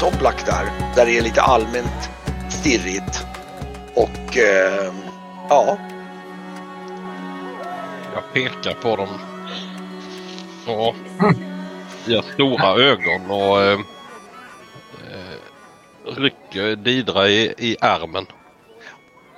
Soblak 0.00 0.46
där, 0.46 0.72
där 0.96 1.06
det 1.06 1.18
är 1.18 1.22
lite 1.22 1.42
allmänt 1.42 2.10
stirrigt. 2.48 3.26
Och 3.94 4.36
eh, 4.36 4.92
ja, 5.48 5.78
Jag 8.14 8.32
pekar 8.32 8.74
på 8.74 8.96
dem. 8.96 9.08
Och 10.66 10.94
gör 12.06 12.22
stora 12.22 12.82
ögon 12.82 13.30
och 13.30 13.62
eh, 13.62 13.80
eh, 15.10 15.36
rycker 16.16 16.76
Didra 16.76 17.28
i, 17.28 17.54
i 17.58 17.76
armen. 17.80 18.26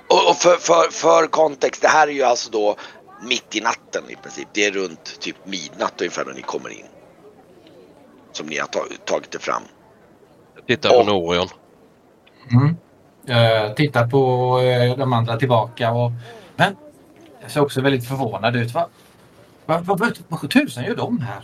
och, 0.07 0.29
och 0.29 0.35
för, 0.37 0.55
för, 0.55 0.91
för 0.91 1.27
kontext, 1.27 1.81
det 1.81 1.87
här 1.87 2.07
är 2.07 2.11
ju 2.11 2.23
alltså 2.23 2.51
då 2.51 2.75
mitt 3.21 3.55
i 3.55 3.61
natten 3.61 4.03
i 4.09 4.15
princip. 4.15 4.47
Det 4.53 4.65
är 4.65 4.71
runt 4.71 5.19
typ 5.19 5.45
midnatt 5.45 6.01
ungefär 6.01 6.25
när 6.25 6.33
ni 6.33 6.41
kommer 6.41 6.69
in. 6.69 6.85
Som 8.31 8.47
ni 8.47 8.57
har 8.57 8.67
ta, 8.67 8.85
tagit 9.05 9.35
er 9.35 9.39
fram. 9.39 9.63
Tittar 10.67 10.89
på 10.89 11.03
Norion. 11.03 11.47
Mm. 12.51 12.75
Jag 13.25 13.75
tittar 13.75 14.07
på 14.07 14.59
eh, 14.59 14.97
de 14.97 15.13
andra 15.13 15.37
tillbaka 15.37 15.91
och... 15.91 16.11
Men 16.55 16.75
jag 17.41 17.51
ser 17.51 17.61
också 17.61 17.81
väldigt 17.81 18.07
förvånad 18.07 18.55
ut. 18.55 18.73
Vad 18.73 18.85
va, 19.65 19.77
va, 19.77 19.95
va, 19.95 20.11
vad 20.27 20.49
tusan 20.49 20.83
gör 20.83 20.95
de 20.95 21.19
här? 21.21 21.43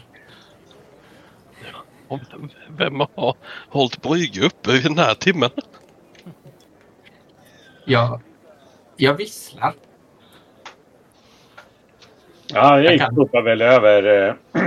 Vem 2.69 2.99
har 2.99 3.35
hållit 3.69 4.01
brygga 4.01 4.45
uppe 4.45 4.71
vid 4.71 4.83
den 4.83 4.97
här 4.97 5.13
timmen? 5.13 5.49
Jag, 7.85 8.21
jag 8.97 9.13
visslar. 9.13 9.73
Ja, 12.53 12.81
jag 12.81 12.93
Jag 12.93 12.99
kan. 12.99 13.15
hoppar 13.15 13.41
väl 13.41 13.61
över. 13.61 14.27
eh, 14.27 14.33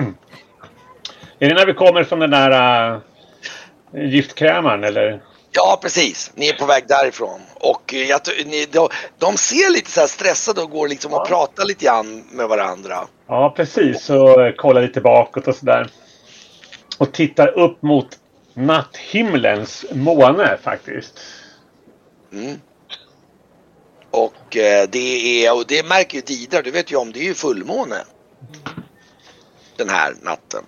Är 1.38 1.48
det 1.48 1.54
när 1.54 1.66
vi 1.66 1.74
kommer 1.74 2.04
från 2.04 2.18
den 2.18 2.30
där 2.30 2.92
uh, 2.94 3.00
giftkrämaren 3.94 4.84
eller? 4.84 5.22
Ja, 5.50 5.78
precis. 5.82 6.32
Ni 6.34 6.48
är 6.48 6.58
på 6.58 6.66
väg 6.66 6.84
därifrån. 6.88 7.40
Och 7.54 7.94
eh, 7.94 8.02
jag, 8.02 8.20
ni, 8.46 8.66
de, 8.70 8.88
de 9.18 9.36
ser 9.36 9.70
lite 9.70 9.90
så 9.90 10.08
stressade 10.08 10.62
och 10.62 10.70
går 10.70 10.88
liksom 10.88 11.12
och 11.12 11.28
pratar 11.28 11.64
lite 11.64 11.84
grann 11.84 12.24
med 12.30 12.48
varandra. 12.48 13.06
Ja, 13.26 13.52
precis. 13.56 14.04
Så 14.04 14.40
eh, 14.40 14.52
kollar 14.52 14.82
lite 14.82 15.00
bakåt 15.00 15.48
och 15.48 15.56
sådär. 15.56 15.90
Och 16.98 17.12
tittar 17.12 17.58
upp 17.58 17.82
mot 17.82 18.18
natthimlens 18.54 19.84
måne 19.92 20.58
faktiskt. 20.62 21.20
Mm. 22.32 22.60
Och 24.10 24.56
eh, 24.56 24.88
det 24.88 25.46
är, 25.46 25.56
och 25.56 25.64
det 25.68 25.88
märker 25.88 26.16
ju 26.16 26.22
Didra, 26.22 26.62
du 26.62 26.70
vet 26.70 26.92
ju 26.92 26.96
om, 26.96 27.12
det 27.12 27.20
är 27.20 27.24
ju 27.24 27.34
fullmåne. 27.34 27.96
Den 29.76 29.88
här 29.88 30.14
natten. 30.22 30.64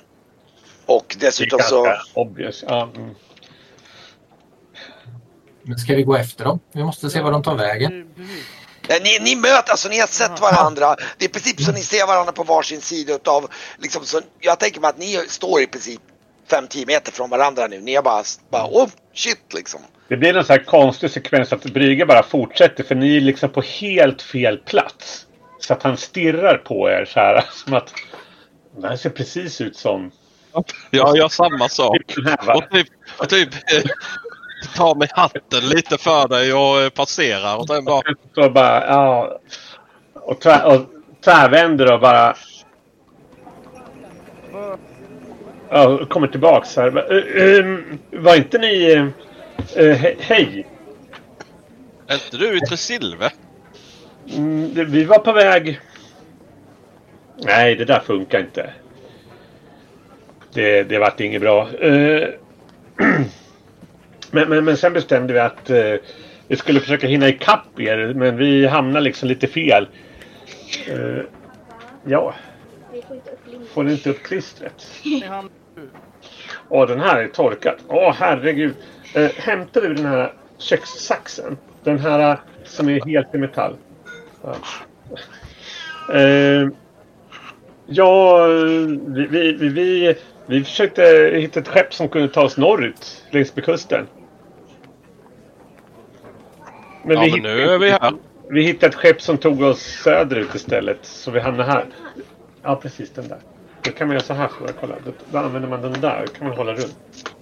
Och 0.86 1.16
Det 1.18 1.24
är 1.24 1.26
dessutom 1.26 1.60
så, 1.62 1.96
obvious. 2.14 2.64
Ja, 2.68 2.90
mm. 2.96 3.14
Men 5.62 5.78
ska 5.78 5.94
vi 5.94 6.02
gå 6.02 6.16
efter 6.16 6.44
dem? 6.44 6.60
Vi 6.72 6.84
måste 6.84 7.10
se 7.10 7.20
var 7.20 7.32
de 7.32 7.42
tar 7.42 7.54
vägen. 7.54 8.06
Precis. 8.16 8.44
Nej, 8.88 9.00
ni, 9.02 9.18
ni 9.24 9.36
möter, 9.36 9.70
alltså 9.70 9.88
ni 9.88 10.00
har 10.00 10.06
sett 10.06 10.40
varandra. 10.40 10.96
Det 11.18 11.24
är 11.24 11.28
i 11.28 11.32
princip 11.32 11.60
så 11.60 11.72
ni 11.72 11.80
ser 11.80 12.06
varandra 12.06 12.32
på 12.32 12.42
varsin 12.42 12.80
sida 12.80 13.14
utav, 13.14 13.50
liksom 13.78 14.04
så, 14.04 14.20
jag 14.40 14.60
tänker 14.60 14.80
mig 14.80 14.90
att 14.90 14.98
ni 14.98 15.16
står 15.28 15.60
i 15.60 15.66
princip 15.66 16.00
5-10 16.48 16.86
meter 16.86 17.12
från 17.12 17.30
varandra 17.30 17.66
nu. 17.66 17.80
Ni 17.80 17.94
har 17.94 18.02
bara, 18.02 18.22
bara 18.50 18.66
oh 18.66 18.88
shit 19.14 19.54
liksom. 19.54 19.80
Det 20.08 20.16
blir 20.16 20.36
en 20.36 20.44
sån 20.44 20.56
här 20.56 20.64
konstig 20.64 21.10
sekvens 21.10 21.52
att 21.52 21.64
Brygge 21.64 22.06
bara 22.06 22.22
fortsätter 22.22 22.84
för 22.84 22.94
ni 22.94 23.16
är 23.16 23.20
liksom 23.20 23.50
på 23.50 23.60
helt 23.60 24.22
fel 24.22 24.58
plats. 24.58 25.26
Så 25.60 25.72
att 25.72 25.82
han 25.82 25.96
stirrar 25.96 26.56
på 26.56 26.90
er 26.90 27.04
så 27.04 27.20
här 27.20 27.44
som 27.64 27.74
att 27.74 27.92
det 28.80 28.88
här 28.88 28.96
ser 28.96 29.10
precis 29.10 29.60
ut 29.60 29.76
som 29.76 30.10
Ja, 30.10 30.23
jag 30.90 31.16
gör 31.16 31.28
samma 31.28 31.68
sak. 31.68 32.14
Och 32.54 32.70
typ, 32.70 32.88
och 33.18 33.28
typ 33.28 33.54
eh, 33.54 33.82
tar 34.76 34.94
mig 34.94 35.08
hatten 35.12 35.68
lite 35.68 35.98
för 35.98 36.28
dig 36.28 36.52
och 36.54 36.80
eh, 36.80 36.88
passerar. 36.90 37.56
Och 37.56 37.66
sen 37.68 37.84
bara... 37.84 38.50
Bara, 38.50 38.86
ja. 38.86 39.38
Och, 40.14 40.40
tvär, 40.40 40.64
och 40.66 40.80
tvärvänder 41.24 41.92
och 41.92 42.00
bara... 42.00 42.36
Ja, 45.70 46.06
kommer 46.06 46.26
tillbaks 46.26 46.76
här. 46.76 47.12
"Eh, 47.12 47.58
ehm, 47.58 47.98
var 48.10 48.36
inte 48.36 48.58
ni... 48.58 48.94
he- 49.74 50.16
hej. 50.20 50.66
Är 52.06 52.14
inte 52.14 52.36
du 52.36 52.56
i 52.56 52.60
Tresilve? 52.60 53.30
Mm, 54.36 54.90
vi 54.90 55.04
var 55.04 55.18
på 55.18 55.32
väg... 55.32 55.80
Nej, 57.38 57.74
det 57.76 57.84
där 57.84 58.00
funkar 58.00 58.40
inte. 58.40 58.72
Det, 60.54 60.82
det 60.82 60.98
vart 60.98 61.20
inget 61.20 61.40
bra. 61.40 61.68
Eh, 61.80 62.28
men, 64.30 64.48
men, 64.48 64.64
men 64.64 64.76
sen 64.76 64.92
bestämde 64.92 65.32
vi 65.32 65.40
att 65.40 65.70
eh, 65.70 65.94
vi 66.48 66.56
skulle 66.56 66.80
försöka 66.80 67.06
hinna 67.06 67.28
ikapp 67.28 67.80
er, 67.80 68.14
men 68.14 68.36
vi 68.36 68.66
hamnade 68.66 69.04
liksom 69.04 69.28
lite 69.28 69.46
fel. 69.46 69.88
Eh, 70.88 71.22
ja, 72.04 72.34
får 73.72 73.82
ni 73.82 73.92
inte 73.92 74.10
upp 74.10 74.22
klistret? 74.22 74.86
Åh, 76.68 76.88
den 76.88 77.00
här 77.00 77.22
är 77.22 77.28
torkad. 77.28 77.76
Åh, 77.88 78.14
herregud. 78.18 78.74
Eh, 79.14 79.30
hämtade 79.36 79.88
vi 79.88 79.94
den 79.94 80.06
här 80.06 80.32
kökssaxen? 80.58 81.56
Den 81.84 81.98
här 81.98 82.40
som 82.64 82.88
är 82.88 83.06
helt 83.06 83.34
i 83.34 83.38
metall. 83.38 83.76
Ja. 84.42 84.56
Eh, 86.14 86.68
ja, 87.86 88.46
vi, 89.06 89.26
vi, 89.26 89.68
vi, 89.68 90.14
vi, 90.46 90.64
försökte 90.64 91.02
hitta 91.34 91.60
ett 91.60 91.68
skepp 91.68 91.94
som 91.94 92.08
kunde 92.08 92.28
ta 92.28 92.42
oss 92.42 92.56
norrut 92.56 93.24
längs 93.30 93.56
med 93.56 93.64
kusten. 93.64 94.06
Men 97.04 97.16
Ja, 97.16 97.22
vi, 97.22 97.30
men 97.30 97.42
nu 97.42 97.48
hittade- 97.58 97.74
är 97.74 97.78
vi 97.78 97.90
här. 97.90 98.12
vi 98.50 98.62
hittade 98.62 98.86
ett 98.86 98.94
skepp 98.94 99.22
som 99.22 99.38
tog 99.38 99.62
oss 99.62 99.82
söderut 99.82 100.54
istället. 100.54 100.98
Så 101.02 101.30
vi 101.30 101.40
hamnade 101.40 101.70
här. 101.72 101.86
Ja, 102.62 102.76
precis 102.76 103.10
den 103.10 103.28
där. 103.28 103.38
Då 103.82 103.90
kan 103.90 104.06
man 104.06 104.14
göra 104.14 104.24
så 104.24 104.34
här. 104.34 104.48
Får 104.48 104.66
jag 104.66 104.76
kolla. 104.80 104.94
Då, 105.04 105.12
då 105.30 105.38
använder 105.38 105.68
man 105.68 105.82
den 105.82 105.92
där. 106.00 106.24
Då 106.26 106.32
kan 106.32 106.48
man 106.48 106.56
hålla 106.56 106.72
runt. 106.72 106.96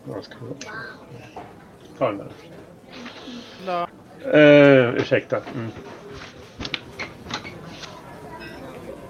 Ja, 0.08 0.22
ska 0.22 0.34
man- 0.40 0.56
Ta 1.98 2.06
den 2.12 2.18
där. 3.66 3.86
Uh, 4.34 4.94
ursäkta. 4.94 5.36
Mm. 5.54 5.68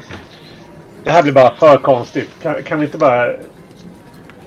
det 1.04 1.10
här 1.10 1.22
blir 1.22 1.32
bara 1.32 1.54
för 1.54 1.76
konstigt. 1.76 2.30
Kan, 2.42 2.62
kan 2.62 2.80
vi 2.80 2.86
inte 2.86 2.98
bara... 2.98 3.36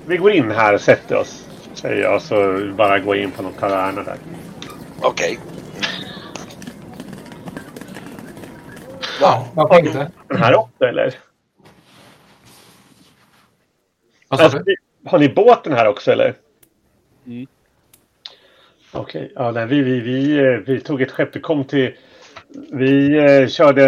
Vi 0.06 0.16
går 0.16 0.32
in 0.32 0.50
här 0.50 0.74
och 0.74 0.80
sätter 0.80 1.16
oss. 1.16 1.48
Säger 1.74 2.02
jag. 2.02 2.22
Så 2.22 2.66
bara 2.76 2.98
gå 2.98 3.14
in 3.14 3.30
på 3.30 3.42
någon 3.42 3.52
taverna 3.52 4.02
där. 4.02 4.16
Okej. 5.00 5.38
Ja, 9.20 9.48
vad 9.54 9.70
tänkte? 9.70 10.10
Den 10.28 10.38
här 10.38 10.54
också 10.54 10.84
eller? 10.84 11.14
Vad 14.28 14.40
Alltså, 14.40 14.62
har 15.06 15.18
ni 15.18 15.28
båten 15.28 15.72
här 15.72 15.88
också 15.88 16.12
eller? 16.12 16.34
Mm. 17.26 17.46
Okej, 18.92 19.32
ja, 19.34 19.50
nej, 19.50 19.66
vi, 19.66 19.80
vi, 19.82 20.00
vi, 20.00 20.38
eh, 20.38 20.60
vi 20.66 20.80
tog 20.80 21.02
ett 21.02 21.10
skepp. 21.10 21.36
Vi 21.36 21.40
kom 21.40 21.64
till... 21.64 21.94
Vi 22.72 23.18
eh, 23.18 23.48
körde 23.48 23.82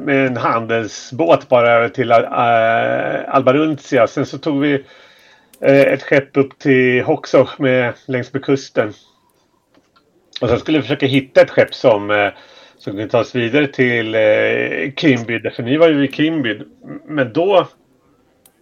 med 0.00 0.26
en 0.26 0.36
handelsbåt 0.36 1.48
bara 1.48 1.88
till 1.88 2.10
uh, 2.10 2.16
Albaruntia. 3.28 4.06
Sen 4.06 4.26
så 4.26 4.38
tog 4.38 4.60
vi 4.60 4.84
eh, 5.60 5.80
ett 5.80 6.02
skepp 6.02 6.36
upp 6.36 6.58
till 6.58 7.02
Hoxo 7.02 7.46
med, 7.58 7.92
längs 8.06 8.32
med 8.32 8.44
kusten. 8.44 8.92
Och 10.40 10.48
sen 10.48 10.58
skulle 10.58 10.78
vi 10.78 10.82
försöka 10.82 11.06
hitta 11.06 11.40
ett 11.40 11.50
skepp 11.50 11.74
som, 11.74 12.10
eh, 12.10 12.28
som 12.78 12.92
kunde 12.92 13.08
ta 13.08 13.20
oss 13.20 13.34
vidare 13.34 13.66
till 13.66 14.14
eh, 14.14 14.92
Kimbyd. 14.96 15.52
För 15.56 15.62
ni 15.62 15.76
var 15.76 15.88
ju 15.88 16.04
i 16.04 16.12
Kimbyd. 16.12 16.62
Men 17.06 17.32
då 17.32 17.68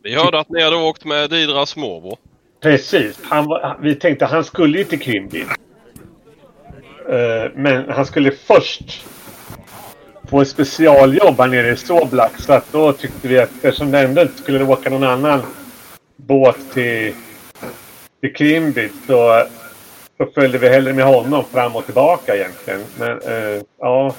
Vi 0.02 0.14
hörde 0.14 0.38
att 0.38 0.48
ni 0.48 0.62
hade 0.62 0.76
åkt 0.76 1.04
med 1.04 1.30
Didras 1.30 1.76
morbror. 1.76 2.18
Precis. 2.60 3.20
Han 3.24 3.46
var, 3.46 3.78
vi 3.80 3.94
tänkte 3.94 4.24
att 4.24 4.30
han 4.30 4.44
skulle 4.44 4.78
ju 4.78 4.84
till 4.84 5.00
Krimbin. 5.00 5.46
Eh, 7.08 7.50
men 7.54 7.90
han 7.90 8.06
skulle 8.06 8.30
först 8.30 9.06
på 10.28 10.40
ett 10.40 10.48
specialjobb 10.48 11.40
här 11.40 11.46
nere 11.46 11.70
i 11.70 11.76
Soblax 11.76 12.44
Så 12.44 12.52
att 12.52 12.72
då 12.72 12.92
tyckte 12.92 13.28
vi 13.28 13.38
att 13.38 13.50
eftersom 13.64 13.90
det 13.90 14.00
ändå 14.00 14.22
inte 14.22 14.42
skulle 14.42 14.64
åka 14.64 14.90
någon 14.90 15.04
annan 15.04 15.42
båt 16.16 16.72
till, 16.72 17.14
till 18.20 18.34
Krimbit 18.34 18.92
så, 19.06 19.46
så 20.16 20.26
följde 20.34 20.58
vi 20.58 20.68
hellre 20.68 20.92
med 20.92 21.04
honom 21.04 21.44
fram 21.44 21.76
och 21.76 21.84
tillbaka 21.84 22.36
egentligen. 22.36 22.80
Men 22.98 23.20
eh, 23.20 23.62
ja. 23.78 24.14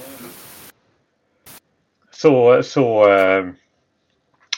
Så, 2.12 2.64
så 2.64 3.10
eh, 3.10 3.46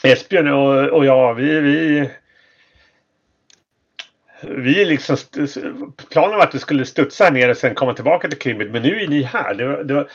Esbjörn 0.02 0.48
och, 0.48 0.98
och 0.98 1.04
jag, 1.04 1.34
vi, 1.34 1.60
vi 1.60 2.10
vi 4.42 4.84
liksom, 4.84 5.16
planen 6.10 6.36
var 6.36 6.46
att 6.46 6.54
vi 6.54 6.58
skulle 6.58 6.86
studsa 6.86 7.24
här 7.24 7.30
nere 7.30 7.50
och 7.50 7.56
sen 7.56 7.74
komma 7.74 7.94
tillbaka 7.94 8.28
till 8.28 8.38
Krimbit. 8.38 8.70
Men 8.70 8.82
nu 8.82 9.00
är 9.00 9.08
ni 9.08 9.22
här. 9.22 9.54
Det, 9.54 9.66
var, 9.66 9.84
det, 9.84 9.94
var, 9.94 10.08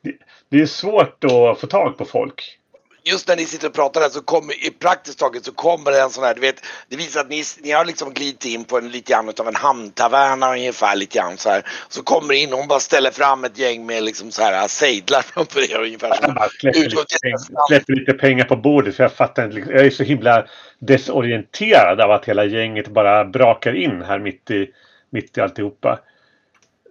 det, 0.00 0.12
det 0.48 0.60
är 0.60 0.66
svårt 0.66 1.24
att 1.24 1.60
få 1.60 1.66
tag 1.66 1.98
på 1.98 2.04
folk 2.04 2.58
just 3.04 3.28
när 3.28 3.36
ni 3.36 3.44
sitter 3.44 3.68
och 3.68 3.74
pratar 3.74 4.00
där 4.00 4.08
så 4.08 4.20
kommer 4.20 4.66
i 4.66 4.70
praktiskt 4.70 5.18
taget 5.18 5.44
så 5.44 5.52
kommer 5.52 5.90
det 5.90 6.00
en 6.00 6.10
sån 6.10 6.24
här, 6.24 6.34
du 6.34 6.40
vet, 6.40 6.64
det 6.88 6.96
visar 6.96 7.20
att 7.20 7.28
ni, 7.28 7.42
ni 7.62 7.70
har 7.70 7.84
liksom 7.84 8.12
glidit 8.12 8.44
in 8.44 8.64
på 8.64 8.78
en 8.78 8.88
lite 8.88 9.12
grann 9.12 9.32
av 9.40 9.48
en 9.48 9.56
hamntaverna 9.56 10.52
ungefär 10.52 10.96
lite 10.96 11.18
grann 11.18 11.36
så 11.36 11.50
här. 11.50 11.62
Så 11.88 12.02
kommer 12.02 12.34
in 12.34 12.52
och 12.52 12.58
hon 12.58 12.68
bara 12.68 12.80
ställer 12.80 13.10
fram 13.10 13.44
ett 13.44 13.58
gäng 13.58 13.86
med 13.86 14.02
liksom 14.02 14.30
så 14.30 14.42
här 14.42 14.68
sejdlar 14.68 15.22
framför 15.22 15.72
er 15.72 15.82
ungefär. 15.82 16.18
Jag 16.22 16.34
bara 16.34 16.48
släpper 16.48 16.80
lite, 16.80 17.16
pengar, 17.22 17.66
släpper 17.68 17.92
lite 17.92 18.12
pengar 18.12 18.44
på 18.44 18.56
bordet 18.56 18.96
för 18.96 19.04
jag 19.04 19.12
fattar 19.12 19.44
inte. 19.44 19.72
Jag 19.72 19.86
är 19.86 19.90
så 19.90 20.02
himla 20.02 20.46
desorienterad 20.78 22.00
av 22.00 22.10
att 22.10 22.24
hela 22.24 22.44
gänget 22.44 22.88
bara 22.88 23.24
brakar 23.24 23.74
in 23.76 24.02
här 24.02 24.18
mitt 24.18 24.50
i, 24.50 24.70
mitt 25.10 25.38
i 25.38 25.40
alltihopa. 25.40 25.98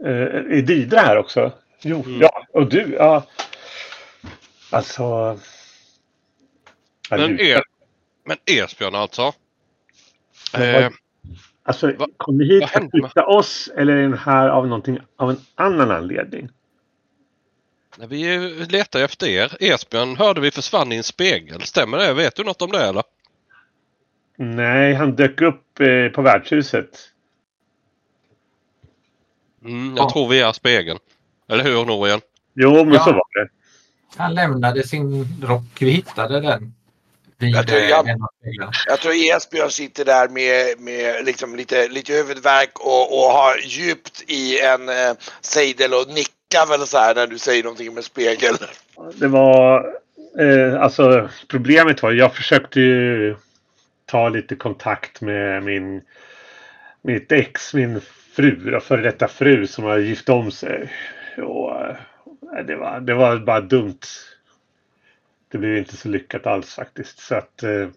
Uh, 0.05 0.57
är 0.57 0.61
Didra 0.61 0.99
här 0.99 1.17
också? 1.17 1.51
Jo, 1.81 2.03
ja. 2.21 2.45
Och 2.53 2.69
du, 2.69 2.95
ja. 2.99 3.23
Alltså... 4.69 5.37
Ja, 7.19 7.27
Men, 8.25 8.37
er, 8.47 8.63
Esbjörn 8.63 8.95
alltså. 8.95 9.33
Eh, 10.57 10.89
Alltså, 11.65 11.91
Va- 11.93 12.07
kom 12.17 12.37
ni 12.37 12.45
hit 12.45 12.69
för 12.69 12.81
att 12.81 12.91
flytta 12.91 13.25
oss 13.25 13.69
eller 13.77 13.93
är 13.97 14.01
den 14.01 14.17
här 14.17 14.49
av 14.49 14.67
någonting 14.67 14.99
av 15.17 15.29
en 15.29 15.37
annan 15.55 15.91
anledning? 15.91 16.49
vi 18.07 18.37
letar 18.69 18.99
efter 18.99 19.27
er. 19.27 19.57
Esbjörn 19.59 20.15
hörde 20.17 20.41
vi 20.41 20.51
försvann 20.51 20.91
i 20.91 20.95
en 20.95 21.03
spegel. 21.03 21.61
Stämmer 21.61 21.97
det? 21.97 22.13
Vet 22.13 22.35
du 22.35 22.43
något 22.43 22.61
om 22.61 22.71
det 22.71 22.85
eller? 22.85 23.03
Nej, 24.37 24.93
han 24.93 25.15
dök 25.15 25.41
upp 25.41 25.79
eh, 25.79 26.07
på 26.15 26.21
värdshuset. 26.21 27.09
Mm, 29.65 29.95
jag 29.97 30.05
Ja. 30.05 30.09
tror 30.09 30.29
vi 30.29 30.39
är 30.41 30.51
spegeln. 30.51 30.99
Eller 31.49 31.63
hur 31.63 31.85
Norien? 31.85 32.21
Jo, 32.53 32.83
men 32.83 32.93
Ja. 32.93 32.99
så 33.03 33.11
var 33.11 33.43
det. 33.43 33.49
Han 34.17 34.33
lämnade 34.33 34.87
sin 34.87 35.25
rock. 35.43 35.63
Vi 35.81 35.89
hittade 35.89 36.41
den. 36.41 36.73
Jag 37.49 37.67
tror 37.67 37.79
jag- 37.81 38.99
tror 39.01 39.13
Esbjörn 39.13 39.71
sitter 39.71 40.05
där 40.05 40.27
med, 40.27 40.79
med 40.79 41.25
liksom 41.25 41.55
lite, 41.55 41.87
lite 41.87 42.13
huvudvärk 42.13 42.79
och, 42.79 43.19
och 43.19 43.31
har 43.31 43.57
djupt 43.63 44.23
i 44.27 44.59
en 44.59 44.89
eh, 44.89 45.13
sejdel 45.41 45.93
och 45.93 46.07
nickar 46.07 46.69
väl 46.69 46.87
så 46.87 46.97
här 46.97 47.15
när 47.15 47.27
du 47.27 47.37
säger 47.37 47.63
någonting 47.63 47.93
med 47.93 48.03
spegel. 48.03 48.55
Det 49.15 49.27
var... 49.27 49.93
Eh, 50.39 50.81
alltså, 50.81 51.29
problemet 51.47 52.03
var 52.03 52.11
jag 52.11 52.35
försökte 52.35 52.79
ju 52.79 53.35
ta 54.05 54.29
lite 54.29 54.55
kontakt 54.55 55.21
med 55.21 55.63
min... 55.63 56.01
Mitt 57.01 57.31
ex, 57.31 57.73
min 57.73 58.01
fru, 58.35 58.79
före 58.79 59.01
detta 59.01 59.27
fru 59.27 59.67
som 59.67 59.83
har 59.83 59.97
gift 59.97 60.29
om 60.29 60.51
sig. 60.51 60.93
Och, 61.37 61.81
eh, 61.81 61.95
det, 62.67 62.75
var, 62.75 62.99
det 62.99 63.13
var 63.13 63.37
bara 63.37 63.61
dumt. 63.61 63.99
Det 65.53 65.59
blev 65.59 65.77
inte 65.77 65.97
så 65.97 66.09
lyckat 66.09 66.47
alls 66.47 66.75
faktiskt. 66.75 67.19
Så 67.19 67.35
att... 67.35 67.63
Eh, 67.63 67.89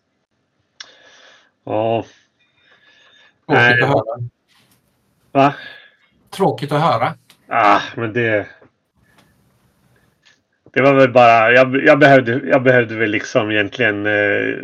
ja. 1.65 2.05
Tråkigt 3.47 3.83
att 3.83 3.89
höra. 3.89 4.29
Va? 5.33 5.55
Tråkigt 6.31 6.73
att 6.73 6.83
höra. 6.83 7.15
Ah, 7.49 7.81
men 7.97 8.13
det... 8.13 8.47
Det 10.73 10.83
var 10.83 10.95
väl 10.95 11.13
bara... 11.13 11.53
Jag, 11.53 11.85
jag, 11.85 11.99
behövde, 11.99 12.41
jag 12.45 12.63
behövde 12.63 12.97
väl 12.97 13.11
liksom 13.11 13.51
egentligen... 13.51 14.07
Eh, 14.07 14.55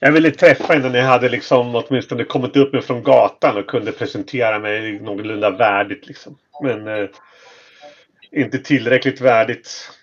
jag 0.00 0.12
ville 0.12 0.30
träffa 0.30 0.76
innan 0.76 0.94
jag 0.94 1.04
hade 1.04 1.28
liksom 1.28 1.74
åtminstone 1.74 2.24
kommit 2.24 2.56
upp 2.56 2.72
mig 2.72 2.82
från 2.82 3.02
gatan 3.02 3.56
och 3.56 3.66
kunde 3.66 3.92
presentera 3.92 4.58
mig 4.58 5.00
någorlunda 5.00 5.50
värdigt 5.50 6.06
liksom. 6.06 6.38
Men 6.62 6.88
eh, 6.88 7.08
inte 8.30 8.58
tillräckligt 8.58 9.20
värdigt. 9.20 9.99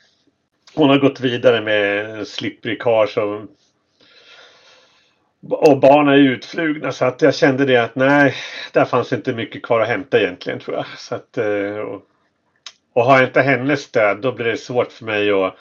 Hon 0.77 0.89
har 0.89 0.97
gått 0.97 1.19
vidare 1.19 1.61
med 1.61 2.05
en 2.05 2.25
slippery 2.25 2.77
car 2.77 3.07
som... 3.07 3.47
Och 5.49 5.79
barnen 5.79 6.13
är 6.13 6.17
utflugna 6.17 6.91
så 6.91 7.05
att 7.05 7.21
jag 7.21 7.35
kände 7.35 7.65
det 7.65 7.77
att 7.77 7.95
nej, 7.95 8.35
där 8.73 8.85
fanns 8.85 9.13
inte 9.13 9.33
mycket 9.33 9.63
kvar 9.63 9.79
att 9.79 9.87
hämta 9.87 10.19
egentligen 10.19 10.59
tror 10.59 10.75
jag. 10.77 10.85
Så 10.97 11.15
att, 11.15 11.37
eh, 11.37 11.77
och, 11.77 12.01
och 12.93 13.05
har 13.05 13.19
jag 13.19 13.27
inte 13.27 13.41
hennes 13.41 13.81
stöd 13.81 14.21
då 14.21 14.31
blir 14.31 14.45
det 14.45 14.57
svårt 14.57 14.91
för 14.91 15.05
mig 15.05 15.31
att, 15.31 15.55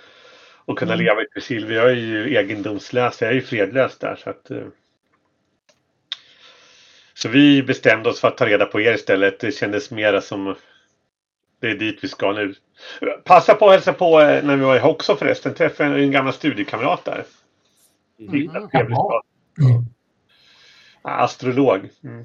att 0.67 0.77
kunna 0.77 0.95
leva 0.95 1.23
i 1.23 1.27
Presil. 1.35 1.71
Jag 1.71 1.91
är 1.91 1.95
ju 1.95 2.37
egendomslös, 2.37 3.21
jag 3.21 3.31
är 3.31 3.35
ju 3.35 3.43
fredlös 3.43 3.99
där. 3.99 4.17
Så, 4.17 4.31
att, 4.31 4.51
eh. 4.51 4.67
så 7.15 7.29
vi 7.29 7.63
bestämde 7.63 8.09
oss 8.09 8.21
för 8.21 8.29
att 8.29 8.39
ta 8.39 8.47
reda 8.47 8.67
på 8.67 8.81
er 8.81 8.95
istället. 8.95 9.41
Det 9.41 9.53
kändes 9.53 9.91
mera 9.91 10.21
som 10.21 10.55
det 11.61 11.67
är 11.71 11.75
dit 11.75 11.99
vi 12.05 12.09
ska 12.09 12.33
nu. 12.33 12.55
Passa 13.25 13.55
på 13.55 13.67
att 13.67 13.73
hälsa 13.73 13.93
på 13.93 14.21
eh, 14.21 14.45
när 14.45 14.57
vi 14.57 14.65
var 14.65 14.77
i 14.77 14.79
Hoxo 14.79 15.17
förresten. 15.17 15.55
Träffade 15.55 16.03
en 16.03 16.11
gammal 16.11 16.33
studiekamrat 16.33 17.05
där. 17.05 17.25
Trevlig 18.19 18.51
Jaha. 18.73 18.89
stad. 18.89 19.23
Astrolog. 21.03 21.89
Mm. 22.05 22.25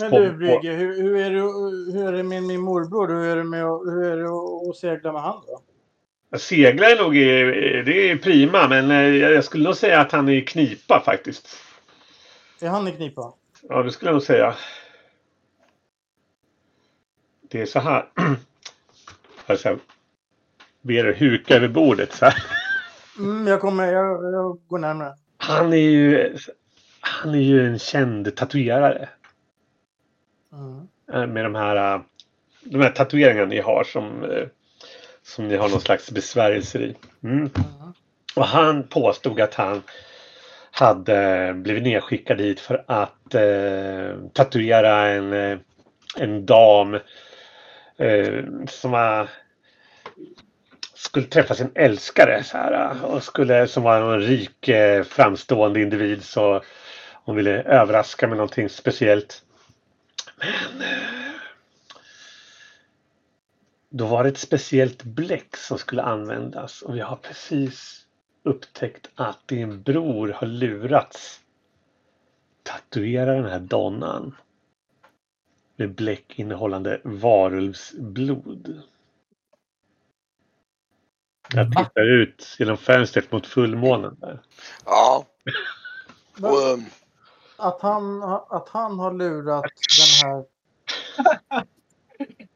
Men 0.00 0.10
du 0.10 0.32
Brygge, 0.32 0.72
hur, 0.72 1.02
hur, 1.02 1.16
är 1.16 1.30
det, 1.30 1.40
hur 1.98 2.08
är 2.08 2.12
det 2.12 2.22
med 2.22 2.42
min 2.42 2.60
morbror? 2.60 3.08
Hur 3.08 3.26
är 3.32 3.36
det, 3.36 3.44
med, 3.44 3.64
att- 3.64 3.86
hur 3.86 4.04
är 4.04 4.16
det 4.16 4.28
att- 4.70 4.76
segla 4.76 5.12
med 5.12 5.22
han 5.22 5.42
då? 5.46 6.38
Segla 6.38 6.90
är 6.90 6.96
nog 7.02 7.12
det 7.86 8.10
är 8.10 8.16
prima 8.16 8.68
men 8.68 8.90
eh, 8.90 9.16
jag 9.16 9.44
skulle 9.44 9.64
nog 9.64 9.76
säga 9.76 10.00
att 10.00 10.12
han 10.12 10.28
är 10.28 10.32
i 10.32 10.40
knipa 10.42 11.02
faktiskt. 11.04 11.48
Är 12.60 12.68
han 12.68 12.88
i 12.88 12.92
knipa? 12.92 13.32
Ja, 13.68 13.82
det 13.82 13.92
skulle 13.92 14.08
jag 14.08 14.14
nog 14.14 14.22
säga. 14.22 14.54
Det 17.52 17.60
är 17.60 17.66
så 17.66 17.80
här. 17.80 18.06
Jag 19.46 19.58
ska 19.58 19.76
be 20.82 20.94
er 20.94 21.12
huka 21.12 21.56
över 21.56 21.68
bordet 21.68 22.12
så 22.12 22.24
här. 22.24 22.44
Mm, 23.18 23.46
jag 23.46 23.60
kommer, 23.60 23.92
jag, 23.92 24.34
jag 24.34 24.58
går 24.68 24.78
närmare. 24.78 25.14
Han 25.36 25.72
är 25.72 25.76
ju, 25.76 26.36
han 27.00 27.34
är 27.34 27.38
ju 27.38 27.66
en 27.66 27.78
känd 27.78 28.36
tatuerare. 28.36 29.08
Mm. 30.52 30.88
eh, 31.12 31.26
Med 31.26 31.44
de 31.44 31.54
här, 31.54 31.94
eh, 31.94 32.00
de 32.64 32.80
här 32.80 32.90
tatueringarna 32.90 33.46
ni 33.46 33.60
har 33.60 33.84
som, 33.84 34.24
eh, 34.24 34.46
som 35.22 35.48
ni 35.48 35.56
har 35.56 35.68
någon 35.68 35.80
slags 35.80 36.10
besvärjelser 36.10 36.82
i. 36.82 36.96
Mm. 37.22 37.38
Mm. 37.38 37.50
Och 38.36 38.46
han 38.46 38.88
påstod 38.88 39.40
att 39.40 39.54
han 39.54 39.82
hade 40.70 41.52
blivit 41.54 41.82
nedskickad 41.82 42.40
hit 42.40 42.60
för 42.60 42.84
att 42.86 43.34
eh, 43.34 44.28
tatuera 44.32 45.08
en, 45.08 45.60
en 46.16 46.46
dam 46.46 46.98
eh, 48.02 48.44
som 48.68 48.90
var, 48.90 49.28
skulle 50.94 51.26
träffa 51.26 51.54
sin 51.54 51.70
älskare 51.74 52.44
så 52.44 52.56
här, 52.56 53.04
och 53.04 53.22
skulle, 53.22 53.68
som 53.68 53.82
var 53.82 54.14
en 54.14 54.20
rik 54.20 54.68
eh, 54.68 55.02
framstående 55.04 55.80
individ 55.80 56.24
så 56.24 56.62
hon 57.24 57.36
ville 57.36 57.62
överraska 57.62 58.28
med 58.28 58.36
någonting 58.36 58.68
speciellt. 58.68 59.42
Men 60.36 60.88
eh, 60.88 61.32
då 63.90 64.06
var 64.06 64.22
det 64.22 64.28
ett 64.28 64.38
speciellt 64.38 65.02
bläck 65.02 65.56
som 65.56 65.78
skulle 65.78 66.02
användas 66.02 66.82
och 66.82 66.96
vi 66.96 67.00
har 67.00 67.16
precis 67.16 68.06
upptäckt 68.42 69.08
att 69.14 69.48
din 69.48 69.82
bror 69.82 70.28
har 70.28 70.46
lurats. 70.46 71.40
Tatuera 72.62 73.34
den 73.34 73.50
här 73.50 73.60
donnan 73.60 74.36
med 75.82 75.94
bläck 75.94 76.38
innehållande 76.38 77.00
varulvsblod. 77.04 78.82
Jag 81.54 81.64
Va? 81.64 81.84
tittar 81.84 82.20
ut 82.20 82.56
genom 82.58 82.76
fönstret 82.76 83.32
mot 83.32 83.46
fullmånen 83.46 84.16
där. 84.20 84.42
Ja. 84.84 85.26
Och, 86.42 86.72
um, 86.72 86.84
Att, 87.56 87.82
han, 87.82 88.22
att 88.22 88.68
han 88.68 88.98
har 88.98 89.12
lurat 89.12 89.64
den 90.22 90.30
här... 90.30 90.44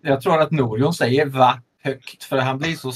Jag 0.01 0.21
tror 0.21 0.41
att 0.41 0.51
Norion 0.51 0.95
säger 0.95 1.27
va 1.27 1.63
högt 1.83 2.25
för 2.25 2.39
han 2.39 2.59
blir 2.59 2.75
så 2.77 2.93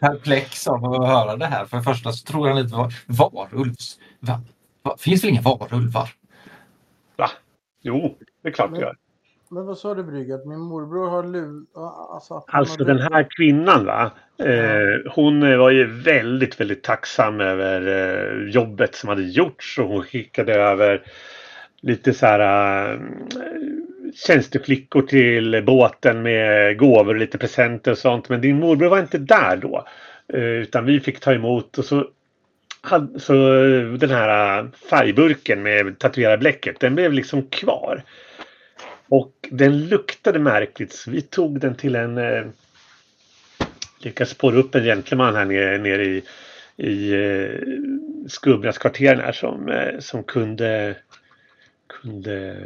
perplex 0.00 0.66
av 0.66 0.84
att 0.84 1.08
höra 1.08 1.36
det 1.36 1.46
här. 1.46 1.64
För 1.64 1.76
det 1.76 1.82
första 1.82 2.12
så 2.12 2.26
tror 2.26 2.48
han 2.48 2.58
inte 2.58 2.74
var 2.74 2.94
varulvs. 3.06 3.98
Va? 4.18 4.40
Va? 4.82 4.96
Finns 4.98 5.24
väl 5.24 5.30
inga 5.30 5.42
varulvar? 5.42 6.10
Va? 7.16 7.30
Jo, 7.82 8.18
det 8.42 8.48
är 8.48 8.52
klart 8.52 8.74
det 8.74 8.80
gör. 8.80 8.96
Men 9.52 9.66
vad 9.66 9.78
sa 9.78 9.94
du 9.94 10.02
Brygge? 10.02 10.34
Att 10.34 10.46
min 10.46 10.60
morbror 10.60 11.10
har 11.10 11.22
lurat... 11.22 11.66
Alltså, 12.14 12.44
Alltså 12.46 12.84
den 12.84 12.98
här 12.98 13.26
kvinnan 13.36 13.84
va. 13.86 14.10
Eh, 14.38 15.12
hon 15.12 15.42
eh, 15.42 15.58
var 15.58 15.70
ju 15.70 15.86
väldigt, 15.86 16.60
väldigt 16.60 16.82
tacksam 16.82 17.40
över 17.40 17.86
eh, 17.86 18.50
jobbet 18.50 18.94
som 18.94 19.08
hade 19.08 19.22
gjorts 19.22 19.78
och 19.78 19.86
hon 19.86 20.02
skickade 20.02 20.54
över 20.54 21.02
lite 21.80 22.12
så 22.12 22.26
här 22.26 22.92
eh, 22.92 23.00
tjänsteflickor 24.14 25.02
till 25.02 25.62
båten 25.66 26.22
med 26.22 26.78
gåvor 26.78 27.14
och 27.14 27.20
lite 27.20 27.38
presenter 27.38 27.90
och 27.90 27.98
sånt. 27.98 28.28
Men 28.28 28.40
din 28.40 28.60
morbror 28.60 28.88
var 28.88 28.98
inte 28.98 29.18
där 29.18 29.56
då. 29.56 29.84
Eh, 30.32 30.40
utan 30.40 30.84
vi 30.84 31.00
fick 31.00 31.20
ta 31.20 31.32
emot 31.32 31.78
och 31.78 31.84
så 31.84 32.06
hade, 32.80 33.20
så 33.20 33.32
den 33.98 34.10
här 34.10 34.68
färgburken 34.90 35.62
med 35.62 35.98
tatuerarbläcket 35.98 36.80
den 36.80 36.94
blev 36.94 37.12
liksom 37.12 37.42
kvar. 37.42 38.02
Och 39.10 39.48
den 39.50 39.88
luktade 39.88 40.38
märkligt 40.38 40.92
så 40.92 41.10
vi 41.10 41.22
tog 41.22 41.60
den 41.60 41.74
till 41.74 41.96
en... 41.96 42.18
Eh, 42.18 42.46
lyckades 43.98 44.30
spåra 44.30 44.56
upp 44.56 44.74
en 44.74 44.84
gentleman 44.84 45.34
här 45.34 45.44
nere, 45.44 45.78
nere 45.78 46.04
i, 46.04 46.22
i 46.76 47.12
eh, 47.12 47.60
Skubbnäskvarteren 48.28 49.20
här 49.20 49.32
som, 49.32 49.68
eh, 49.68 49.98
som 49.98 50.24
kunde, 50.24 50.96
kunde 51.86 52.56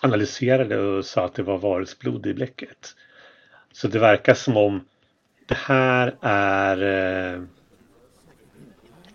analysera 0.00 0.64
det 0.64 0.78
och 0.78 1.04
sa 1.04 1.24
att 1.24 1.34
det 1.34 1.42
var 1.42 1.58
varulvsblod 1.58 2.26
i 2.26 2.34
bläcket. 2.34 2.94
Så 3.72 3.88
det 3.88 3.98
verkar 3.98 4.34
som 4.34 4.56
om 4.56 4.84
det 5.46 5.56
här 5.56 6.16
är 6.20 6.82
eh, 7.34 7.42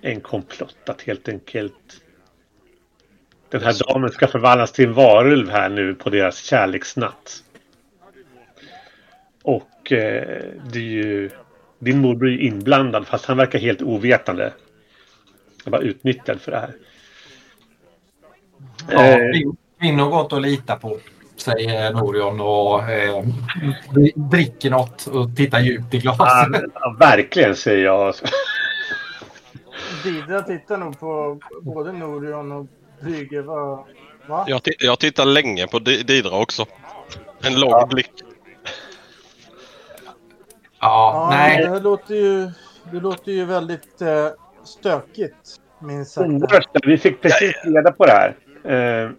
en 0.02 0.22
komplott 0.22 0.90
att 0.90 1.02
helt 1.02 1.30
enkelt 1.30 2.02
den 3.60 3.68
här 3.68 3.94
damen 3.94 4.10
ska 4.10 4.28
förvandlas 4.28 4.72
till 4.72 4.86
en 4.86 4.94
varulv 4.94 5.50
här 5.50 5.70
nu 5.70 5.96
på 5.96 6.10
deras 6.10 6.38
kärleksnatt. 6.38 7.44
Och 9.44 9.92
eh, 9.92 10.44
det 10.72 10.80
är 10.80 10.84
ju 10.84 11.30
din 11.80 12.02
morbror 12.02 12.30
är 12.30 12.38
inblandad 12.38 13.08
fast 13.08 13.26
han 13.26 13.38
verkar 13.38 13.60
helt 13.60 13.82
ovetande. 13.82 14.54
Han 15.64 15.72
var 15.72 15.80
utnyttjad 15.80 16.42
för 16.42 16.52
det 16.52 16.60
här. 16.60 16.74
Ja, 18.90 19.02
Eh, 19.02 19.20
kvinnor 19.80 20.10
går 20.10 20.22
inte 20.22 20.36
att 20.36 20.42
lita 20.42 20.76
på, 20.76 20.98
säger 21.36 21.94
Norion 21.94 22.42
och 22.42 22.90
eh, 22.90 23.24
dricker 24.16 24.70
något 24.70 25.08
och 25.08 25.36
tittar 25.36 25.60
djupt 25.60 25.94
i 25.94 25.98
glaset. 26.00 26.20
ja, 26.20 26.62
ja, 26.74 26.96
verkligen 27.00 27.56
säger 27.56 27.86
jag. 27.86 28.14
Didra 30.04 30.42
tittar 30.42 30.78
nog 30.78 31.00
på 31.00 31.40
både 31.62 31.92
Norion 31.92 32.52
och 32.52 32.68
Brygge. 33.06 33.42
Va? 33.42 33.86
Va? 34.28 34.46
Jag, 34.48 34.62
jag 34.80 35.00
tittar 35.00 35.26
länge 35.26 35.68
på 35.68 35.80
Di- 35.80 36.04
Didra 36.04 36.38
också. 36.42 36.66
En 37.42 37.60
lång 37.60 37.88
blick. 37.90 38.12
Ja, 38.18 38.26
Ja, 40.80 41.28
nej. 41.32 41.58
Det 41.70 41.80
låter 41.80 42.16
ju, 42.16 42.52
det 42.92 43.00
låter 43.00 43.32
ju 43.32 43.46
väldigt 43.46 44.02
eh, 44.02 44.28
stökigt. 44.64 45.36
Minst 45.82 46.12
sagt. 46.12 46.28
Vi 46.84 46.98
fick 46.98 47.22
precis 47.22 47.54
reda 47.64 47.92
på 47.92 48.06
det 48.06 48.12
här. 48.12 48.36
Eh, 48.66 49.12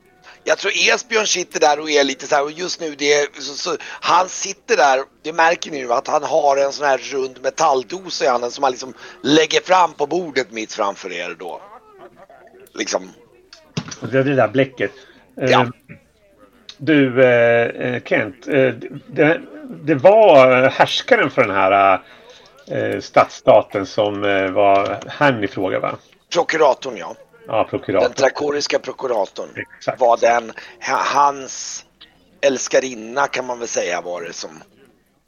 Jag 0.45 0.59
tror 0.59 0.73
Esbjörn 0.95 1.27
sitter 1.27 1.61
där 1.61 1.81
och 1.81 1.91
är 1.91 2.05
lite 2.05 2.27
så 2.27 2.35
här 2.35 2.45
och 2.45 2.51
just 2.53 2.81
nu 2.81 2.95
det 2.95 3.13
är, 3.13 3.41
så, 3.41 3.55
så, 3.55 3.77
han 4.01 4.29
sitter 4.29 4.77
där, 4.77 5.01
det 5.23 5.33
märker 5.33 5.71
ni 5.71 5.79
ju 5.79 5.93
att 5.93 6.09
han 6.09 6.23
har 6.23 6.57
en 6.57 6.73
sån 6.73 6.87
här 6.87 6.99
rund 6.99 7.39
metalldosa 7.43 8.25
i 8.25 8.29
handen 8.29 8.51
som 8.51 8.63
han 8.65 8.73
liksom 8.73 8.95
lägger 9.23 9.61
fram 9.61 9.93
på 9.93 10.07
bordet 10.07 10.53
mitt 10.53 10.73
framför 10.73 11.13
er 11.13 11.37
då. 11.39 11.61
Liksom. 12.75 13.09
Det 14.01 14.19
är 14.19 14.25
det 14.25 14.35
där 14.35 14.49
bläcket. 14.49 14.91
Eh, 15.41 15.51
Ja. 15.51 15.67
Du 16.79 17.25
eh, 17.25 18.03
Kent, 18.05 18.49
eh, 18.49 18.75
det, 19.07 19.41
det 19.85 19.95
var 19.95 20.69
härskaren 20.69 21.31
för 21.31 21.43
den 21.45 21.57
här 21.57 22.01
stadsstaten 23.01 23.87
som 23.87 24.21
var 24.55 24.99
herrn 25.09 25.45
i 25.45 25.49
fråga 25.49 25.81
va? 25.81 25.97
Prokuratorn 26.33 26.97
ja. 26.97 27.15
Ja, 27.47 27.57
Den 27.57 27.67
prokurator. 27.71 28.09
trakoriska 28.15 28.79
prokuratorn. 28.79 29.49
Exakt. 29.77 30.01
Var 30.01 30.17
den, 30.17 30.53
ha- 30.89 31.03
hans 31.21 31.85
älskarinna 32.41 33.27
kan 33.27 33.47
man 33.47 33.59
väl 33.59 33.69
säga 33.69 34.01
var 34.01 34.23
det 34.23 34.33
som 34.33 34.51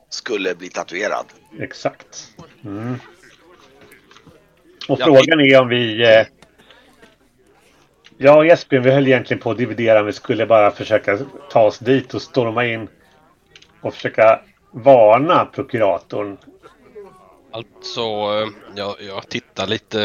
skulle 0.09 0.55
bli 0.55 0.69
tatuerad. 0.69 1.27
Exakt. 1.61 2.29
Mm. 2.65 2.95
Och 4.88 5.00
Ja, 5.00 5.05
frågan 5.05 5.41
är 5.41 5.61
om 5.61 5.69
vi... 5.69 6.03
Eh, 6.17 6.27
jag 8.19 8.37
och 8.37 8.47
Esbjörn, 8.47 8.83
vi 8.83 8.91
höll 8.91 9.07
egentligen 9.07 9.41
på 9.41 9.51
att 9.51 9.59
dividera 9.59 10.01
om 10.01 10.07
vi 10.07 10.13
skulle 10.13 10.47
bara 10.47 10.71
försöka 10.71 11.19
ta 11.51 11.63
oss 11.63 11.79
dit 11.79 12.15
och 12.15 12.23
storma 12.23 12.67
in 12.67 12.89
och 13.81 13.95
försöka 13.95 14.41
varna 14.71 15.45
prokuratorn. 15.45 16.39
Alltså, 17.53 18.01
jag, 18.75 18.95
jag 19.01 19.29
tittar 19.29 19.67
lite 19.67 20.03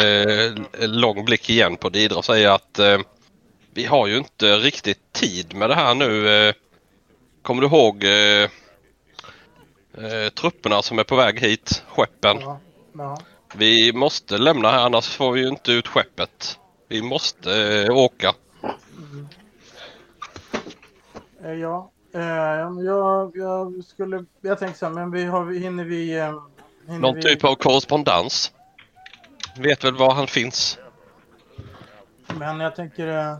eh, 0.80 0.90
lång 0.90 1.26
blick 1.26 1.50
igen 1.50 1.78
på 1.78 1.90
Didra 1.90 2.18
och 2.18 2.26
säger 2.26 2.50
att 2.50 2.80
eh, 2.80 3.00
vi 3.74 3.86
har 3.86 4.08
ju 4.08 4.18
inte 4.18 4.58
riktigt 4.58 5.14
tid 5.14 5.56
med 5.56 5.70
det 5.70 5.76
här 5.76 5.96
nu. 5.96 6.30
Eh, 6.30 6.54
kommer 7.42 7.62
du 7.62 7.68
ihåg 7.68 8.06
trupperna 10.36 10.82
som 10.82 11.00
är 11.00 11.04
på 11.04 11.16
väg 11.16 11.40
hit? 11.40 11.84
Skeppen. 11.88 12.38
Ja, 12.40 12.60
ja. 12.94 13.18
Vi 13.56 13.94
måste 13.94 14.38
lämna 14.38 14.72
här 14.72 14.86
annars 14.86 15.08
får 15.08 15.32
vi 15.32 15.42
ju 15.42 15.48
inte 15.48 15.72
ut 15.72 15.88
skeppet. 15.88 16.60
Vi 16.94 17.02
måste 17.02 17.84
eh, 17.84 17.98
åka. 17.98 18.34
Eh, 21.44 21.54
ja. 21.54 21.92
Eh, 22.14 22.22
jag, 22.86 23.32
jag 23.38 23.84
skulle... 23.84 24.26
Jag 24.42 24.60
tänkte 24.60 24.80
så 24.80 24.86
här, 24.86 24.94
men 24.94 25.12
vi 25.12 25.24
har, 25.24 25.52
hinner 25.52 25.84
vi... 25.84 26.20
Eh, 26.20 26.42
hinner 26.86 27.00
Någon 27.00 27.16
vi, 27.16 27.22
typ 27.22 27.44
av 27.44 27.56
korrespondens. 27.56 28.52
Vet 29.58 29.84
väl 29.84 29.98
var 29.98 30.14
han 30.14 30.28
finns. 30.28 30.80
Men 32.40 32.60
jag 32.60 32.76
tänker... 32.76 33.08
Eh, 33.08 33.38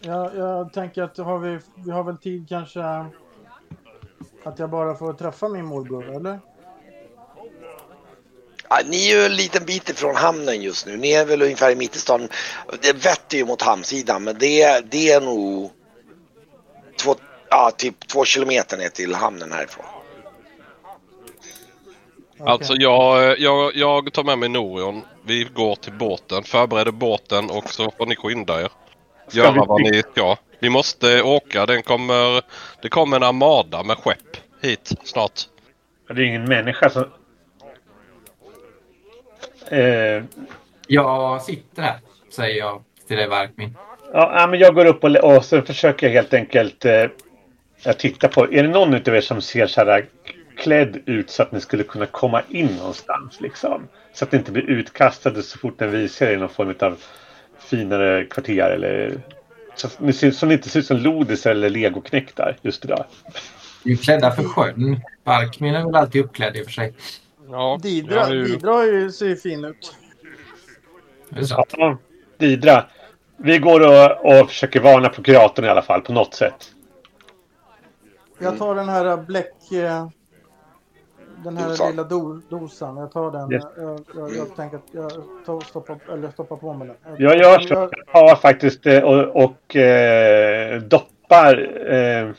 jag, 0.00 0.36
jag 0.36 0.72
tänker 0.72 1.02
att 1.02 1.18
har 1.18 1.38
vi, 1.38 1.58
vi 1.74 1.90
har 1.90 2.04
väl 2.04 2.18
tid 2.18 2.48
kanske... 2.48 2.82
Att 4.44 4.58
jag 4.58 4.70
bara 4.70 4.94
får 4.94 5.12
träffa 5.12 5.48
min 5.48 5.66
morbror, 5.66 6.16
eller? 6.16 6.40
Ja, 8.76 8.80
ni 8.86 9.10
är 9.10 9.16
ju 9.18 9.24
en 9.26 9.36
liten 9.36 9.64
bit 9.64 9.90
ifrån 9.90 10.16
hamnen 10.16 10.62
just 10.62 10.86
nu. 10.86 10.96
Ni 10.96 11.12
är 11.12 11.24
väl 11.24 11.42
ungefär 11.42 11.70
i 11.70 11.76
mitt 11.76 11.96
i 11.96 11.98
stan. 11.98 12.28
Det 12.82 12.92
vetter 12.92 13.36
ju 13.36 13.44
mot 13.44 13.62
hamnsidan 13.62 14.24
men 14.24 14.38
det, 14.38 14.90
det 14.90 15.12
är 15.12 15.20
nog 15.20 15.70
två, 17.02 17.14
ja, 17.50 17.70
typ 17.76 18.08
två 18.08 18.24
kilometer 18.24 18.76
ner 18.76 18.88
till 18.88 19.14
hamnen 19.14 19.52
härifrån. 19.52 19.84
Okej. 22.38 22.46
Alltså 22.52 22.74
jag, 22.74 23.38
jag, 23.38 23.76
jag 23.76 24.12
tar 24.12 24.24
med 24.24 24.38
mig 24.38 24.48
Norion. 24.48 25.02
Vi 25.26 25.44
går 25.44 25.76
till 25.76 25.92
båten, 25.92 26.42
förbereder 26.42 26.92
båten 26.92 27.50
och 27.50 27.70
så 27.72 27.90
får 27.98 28.06
ni 28.06 28.16
skynda 28.16 28.62
er. 28.62 28.68
Ska 29.28 29.38
Göra 29.38 29.52
vi- 29.52 29.58
vad 29.66 29.80
ni 29.82 30.02
ska. 30.12 30.36
Vi 30.60 30.70
måste 30.70 31.22
åka. 31.22 31.66
Den 31.66 31.82
kommer, 31.82 32.42
det 32.82 32.88
kommer 32.88 33.16
en 33.16 33.22
armada 33.22 33.82
med 33.82 33.98
skepp 33.98 34.36
hit 34.62 34.92
snart. 35.04 35.40
Det 36.08 36.12
är 36.14 36.20
ingen 36.26 36.44
människa 36.44 36.90
som... 36.90 37.04
Eh, 39.70 40.24
Jag 40.88 41.42
sitter 41.42 41.82
här, 41.82 41.98
säger 42.30 42.58
jag 42.58 42.82
till 43.08 43.16
dig 43.16 43.28
Varkmin. 43.28 43.76
ja, 44.12 44.46
men 44.50 44.58
jag 44.58 44.74
går 44.74 44.86
upp 44.86 45.04
och, 45.04 45.16
och 45.16 45.44
så 45.44 45.62
försöker 45.62 46.06
jag 46.06 46.14
helt 46.14 46.34
enkelt 46.34 46.84
eh, 46.84 47.06
jag 47.82 47.98
tittar 47.98 48.28
på... 48.28 48.52
Är 48.52 48.62
det 48.62 48.68
någon 48.68 48.94
utav 48.94 49.16
er 49.16 49.20
som 49.20 49.42
ser 49.42 49.66
så 49.66 49.84
här 49.84 50.06
klädd 50.56 51.02
ut 51.06 51.30
så 51.30 51.42
att 51.42 51.52
ni 51.52 51.60
skulle 51.60 51.82
kunna 51.82 52.06
komma 52.06 52.42
in 52.48 52.66
någonstans 52.66 53.40
liksom? 53.40 53.88
Så 54.12 54.24
att 54.24 54.32
ni 54.32 54.38
inte 54.38 54.52
blir 54.52 54.62
utkastade 54.70 55.42
så 55.42 55.58
fort 55.58 55.78
den 55.78 55.90
visar 55.90 56.26
er 56.26 56.32
i 56.32 56.36
någon 56.36 56.48
form 56.48 56.74
av 56.80 56.98
finare 57.58 58.24
kvarter 58.24 58.70
eller... 58.70 59.20
Så 59.76 59.86
att 59.86 60.00
ni 60.00 60.12
ser, 60.12 60.30
som 60.30 60.50
inte 60.50 60.68
ser 60.68 60.80
ut 60.80 60.86
som 60.86 60.96
lodisar 60.96 61.50
eller 61.50 61.70
legoknektar 61.70 62.56
just 62.62 62.84
idag. 62.84 63.04
Vi 63.84 63.92
är 63.92 63.96
klädda 63.96 64.30
för 64.30 64.44
sjön. 64.44 65.00
Varkmin 65.24 65.74
är 65.74 65.84
väl 65.84 65.94
alltid 65.94 66.24
uppklädd 66.24 66.56
i 66.56 66.60
och 66.62 66.64
för 66.64 66.72
sig. 66.72 66.94
Ja, 67.50 67.78
Didra, 67.82 68.30
ju- 68.30 68.44
Didra 68.44 68.84
ju, 68.84 69.12
ser 69.12 69.26
ju 69.26 69.36
fin 69.36 69.64
ut. 69.64 69.96
Ja, 71.28 71.96
Didra. 72.38 72.84
Vi 73.36 73.58
går 73.58 73.80
och, 73.80 74.40
och 74.40 74.48
försöker 74.48 74.80
varna 74.80 75.08
prokuratorn 75.08 75.64
i 75.64 75.68
alla 75.68 75.82
fall 75.82 76.00
på 76.00 76.12
något 76.12 76.34
sätt. 76.34 76.70
Jag 78.38 78.58
tar 78.58 78.74
den 78.74 78.88
här 78.88 79.16
bläck... 79.16 79.72
eh, 79.72 80.08
Den 81.44 81.56
här 81.56 81.68
Dosan. 81.68 81.90
lilla 81.90 82.02
do, 82.04 82.40
dosan. 82.48 82.96
Jag 82.96 83.12
tar 83.12 83.30
den. 83.30 83.52
Yes. 83.52 83.64
Jag, 83.76 84.00
jag, 84.14 84.36
jag 84.36 84.56
tänker 84.56 84.76
att 84.76 84.82
jag 84.92 85.10
tar, 85.46 85.60
stoppar, 85.60 85.98
eller 86.12 86.30
stoppar 86.30 86.56
på 86.56 86.72
mig 86.72 86.88
den. 86.88 87.16
Jag 87.18 87.36
gör 87.38 87.58
så. 87.58 87.74
Jag 87.74 87.90
tar 88.12 88.36
faktiskt 88.36 88.86
eh, 88.86 89.02
och, 89.02 89.44
och 89.44 89.76
eh, 89.76 90.80
doppar, 90.82 91.88
eh, 91.92 92.30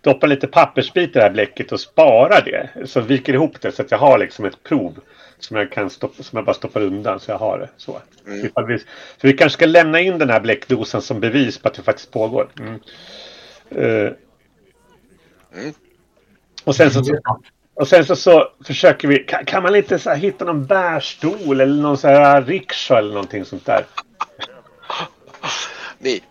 doppar 0.00 0.28
lite 0.28 0.46
pappersbit 0.46 1.10
i 1.10 1.12
det 1.12 1.22
här 1.22 1.30
bläcket 1.30 1.72
och 1.72 1.80
sparar 1.80 2.42
det. 2.44 2.86
Så 2.88 3.00
viker 3.00 3.32
ihop 3.32 3.60
det 3.60 3.72
så 3.72 3.82
att 3.82 3.90
jag 3.90 3.98
har 3.98 4.18
liksom 4.18 4.44
ett 4.44 4.62
prov 4.62 4.98
som 5.38 5.56
jag, 5.56 5.72
kan 5.72 5.90
stoppa, 5.90 6.22
som 6.22 6.36
jag 6.36 6.44
bara 6.44 6.54
stoppar 6.54 6.80
undan 6.80 7.20
så 7.20 7.30
jag 7.30 7.38
har 7.38 7.58
det. 7.58 7.68
Så. 7.76 8.00
Mm. 8.26 8.68
Vi, 8.68 8.78
så 8.78 8.84
vi 9.22 9.32
kanske 9.32 9.56
ska 9.56 9.66
lämna 9.66 10.00
in 10.00 10.18
den 10.18 10.30
här 10.30 10.40
bläckdosan 10.40 11.02
som 11.02 11.20
bevis 11.20 11.58
på 11.58 11.68
att 11.68 11.74
det 11.74 11.82
faktiskt 11.82 12.10
pågår. 12.10 12.48
Mm. 12.60 12.80
Eh, 13.70 14.12
Mm. 15.54 15.72
Och 16.64 16.76
sen 16.76 16.90
så, 16.90 17.02
och 17.74 17.88
sen 17.88 18.04
så, 18.04 18.16
så 18.16 18.52
försöker 18.64 19.08
vi, 19.08 19.18
kan, 19.18 19.44
kan 19.44 19.62
man 19.62 19.76
inte 19.76 19.98
så 19.98 20.10
här 20.10 20.16
hitta 20.16 20.44
någon 20.44 20.66
bärstol 20.66 21.60
eller 21.60 21.82
någon 21.82 21.98
så 21.98 22.08
här 22.08 22.42
rikscha 22.42 22.98
eller 22.98 23.12
någonting 23.12 23.44
sånt 23.44 23.66
där? 23.66 23.86
Ni, 25.98 26.22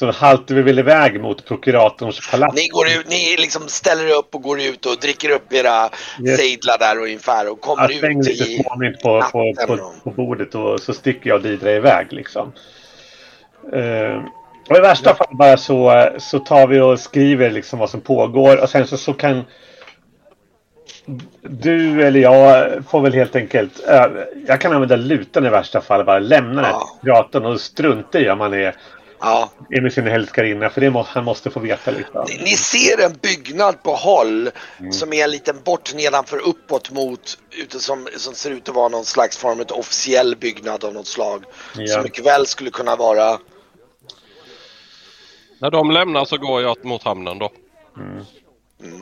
Så 0.00 0.10
haltar 0.10 0.54
vi 0.54 0.62
väl 0.62 0.78
iväg 0.78 1.20
mot 1.20 1.44
prokuratorns 1.44 2.30
palats. 2.30 2.54
ni, 2.56 2.68
går 2.68 2.86
ut, 2.86 3.08
ni 3.08 3.36
liksom 3.38 3.68
ställer 3.68 4.06
er 4.06 4.14
upp 4.18 4.34
och 4.34 4.42
går 4.42 4.60
ut 4.60 4.86
och 4.86 4.96
dricker 5.00 5.30
upp 5.30 5.52
era 5.52 5.90
Yes. 6.24 6.36
sejdlar 6.38 6.78
där 6.78 6.98
och 6.98 7.04
ungefär 7.04 7.50
och 7.52 7.60
kommer 7.60 7.82
Jag 7.90 8.10
ut 8.10 8.26
lite 8.26 8.42
i... 8.42 8.62
småmynt 8.62 9.00
på, 9.02 9.22
på, 9.32 9.54
på, 9.66 9.92
på 10.04 10.10
bordet 10.10 10.54
och 10.54 10.80
så 10.80 10.92
sticker 10.94 11.30
jag 11.30 11.36
och 11.36 11.42
Didra 11.42 11.70
iväg 11.72 12.06
liksom. 12.12 12.52
Eh, 13.72 14.22
och 14.70 14.76
i 14.76 14.80
värsta 14.80 15.14
fall 15.14 15.36
bara 15.36 15.56
så, 15.56 16.08
så 16.18 16.38
tar 16.38 16.66
vi 16.66 16.80
och 16.80 17.00
skriver 17.00 17.50
liksom 17.50 17.78
vad 17.78 17.90
som 17.90 18.00
pågår 18.00 18.62
och 18.62 18.68
sen 18.70 18.86
så, 18.86 18.96
så 18.96 19.12
kan 19.12 19.44
du 21.42 22.02
eller 22.02 22.20
jag 22.20 22.70
får 22.90 23.00
väl 23.00 23.12
helt 23.14 23.36
enkelt... 23.36 23.88
eh, 23.88 24.06
jag 24.46 24.60
kan 24.60 24.72
använda 24.72 24.96
lutan 24.96 25.46
i 25.46 25.48
värsta 25.48 25.80
fall. 25.80 26.04
Bara 26.04 26.18
lämna 26.18 26.62
den 26.62 26.70
Ja. 26.70 26.88
till 27.00 27.08
datorn 27.08 27.44
och 27.46 27.60
strunta 27.60 28.20
i 28.20 28.30
om 28.30 28.40
han 28.40 28.54
är, 28.54 28.74
Ja. 29.20 29.50
är 29.70 29.80
med 29.80 29.92
sin 29.92 30.06
älskarinna. 30.06 30.70
För 30.70 30.80
det 30.80 30.90
må, 30.90 31.02
han 31.02 31.24
måste 31.24 31.50
få 31.50 31.60
veta 31.60 31.90
lite. 31.90 32.24
Ni, 32.28 32.44
ni 32.44 32.56
ser 32.56 33.04
en 33.04 33.12
byggnad 33.22 33.82
på 33.82 33.94
håll 33.94 34.50
som 34.92 35.12
är 35.12 35.24
en 35.24 35.30
liten 35.30 35.62
bort 35.64 35.94
nedanför 35.94 36.38
uppåt 36.38 36.90
mot 36.90 37.38
ute 37.50 37.80
som, 37.80 38.08
som 38.16 38.34
ser 38.34 38.50
ut 38.50 38.68
att 38.68 38.74
vara 38.74 38.88
någon 38.88 39.04
slags 39.04 39.38
form 39.38 39.60
av 39.60 39.78
officiell 39.78 40.36
byggnad 40.36 40.84
av 40.84 40.94
något 40.94 41.06
slag. 41.06 41.44
Ja. 41.76 41.86
Som 41.86 42.02
mycket 42.02 42.26
väl 42.26 42.46
skulle 42.46 42.70
kunna 42.70 42.96
vara 42.96 43.38
När 45.58 45.70
de 45.70 45.90
lämnar 45.90 46.24
så 46.24 46.36
går 46.38 46.62
jag 46.62 46.84
mot 46.84 47.02
hamnen 47.02 47.38
då. 47.38 47.50
Mm. 47.96 48.24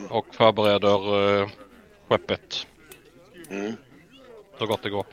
Och 0.09 0.25
förbereder 0.31 1.39
eh, 1.41 1.49
skeppet 2.09 2.65
Mm. 3.51 3.75
så 4.59 4.65
gott 4.65 4.83
det 4.83 4.89
går. 4.89 5.05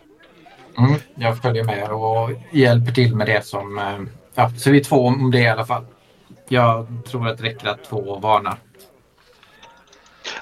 Mm, 0.78 1.00
jag 1.14 1.42
följer 1.42 1.64
med 1.64 1.90
och 1.90 2.30
hjälper 2.52 2.92
till 2.92 3.16
med 3.16 3.26
det 3.26 3.46
som... 3.46 3.78
Ja, 4.37 4.50
så 4.59 4.71
vi 4.71 4.78
är 4.81 4.85
två 4.85 4.97
om 5.07 5.31
det 5.31 5.38
i 5.38 5.49
alla 5.49 5.66
fall. 5.66 5.87
Jag 6.49 6.87
tror 7.11 7.28
att 7.28 7.38
det 7.38 7.45
räcker 7.45 7.66
att 7.69 7.85
två 7.85 8.19
varnar. 8.19 8.59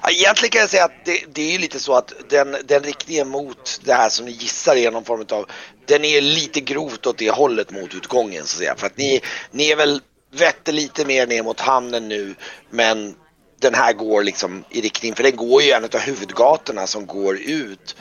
Ja, 0.01 0.09
Egentligen 0.09 0.51
kan 0.51 0.61
jag 0.61 0.69
säga 0.69 0.85
att 0.85 1.05
det, 1.05 1.25
det 1.33 1.41
är 1.41 1.51
ju 1.51 1.57
lite 1.57 1.79
så 1.79 1.93
att 1.93 2.13
den, 2.29 2.55
den 2.65 2.83
riktningen 2.83 3.27
mot 3.29 3.81
det 3.85 3.93
här 3.93 4.09
som 4.09 4.25
ni 4.25 4.31
gissar 4.31 4.75
är 4.75 4.91
någon 4.91 5.05
form 5.05 5.25
av 5.31 5.45
Den 5.85 6.05
är 6.05 6.21
lite 6.21 6.61
grovt 6.61 7.05
åt 7.05 7.17
det 7.17 7.31
hållet 7.31 7.71
mot 7.71 7.93
utgången 7.95 8.43
så 8.43 8.43
att 8.43 8.59
säga. 8.59 8.75
För 8.75 8.87
att 8.87 8.97
ni, 8.97 9.21
ni 9.51 9.71
är 9.71 9.75
väl 9.75 10.01
vetter 10.33 10.73
lite 10.73 11.05
mer 11.05 11.27
ner 11.27 11.43
mot 11.43 11.59
hamnen 11.59 12.07
nu 12.07 12.35
men 12.69 13.15
den 13.61 13.73
här 13.73 13.93
går 13.93 14.23
liksom 14.23 14.63
i 14.69 14.81
riktning, 14.81 15.15
för 15.15 15.23
den 15.23 15.35
går 15.35 15.61
ju 15.61 15.71
en 15.71 15.83
av 15.83 15.99
huvudgatorna 15.99 16.87
som 16.87 17.05
går 17.05 17.35
ut. 17.35 17.95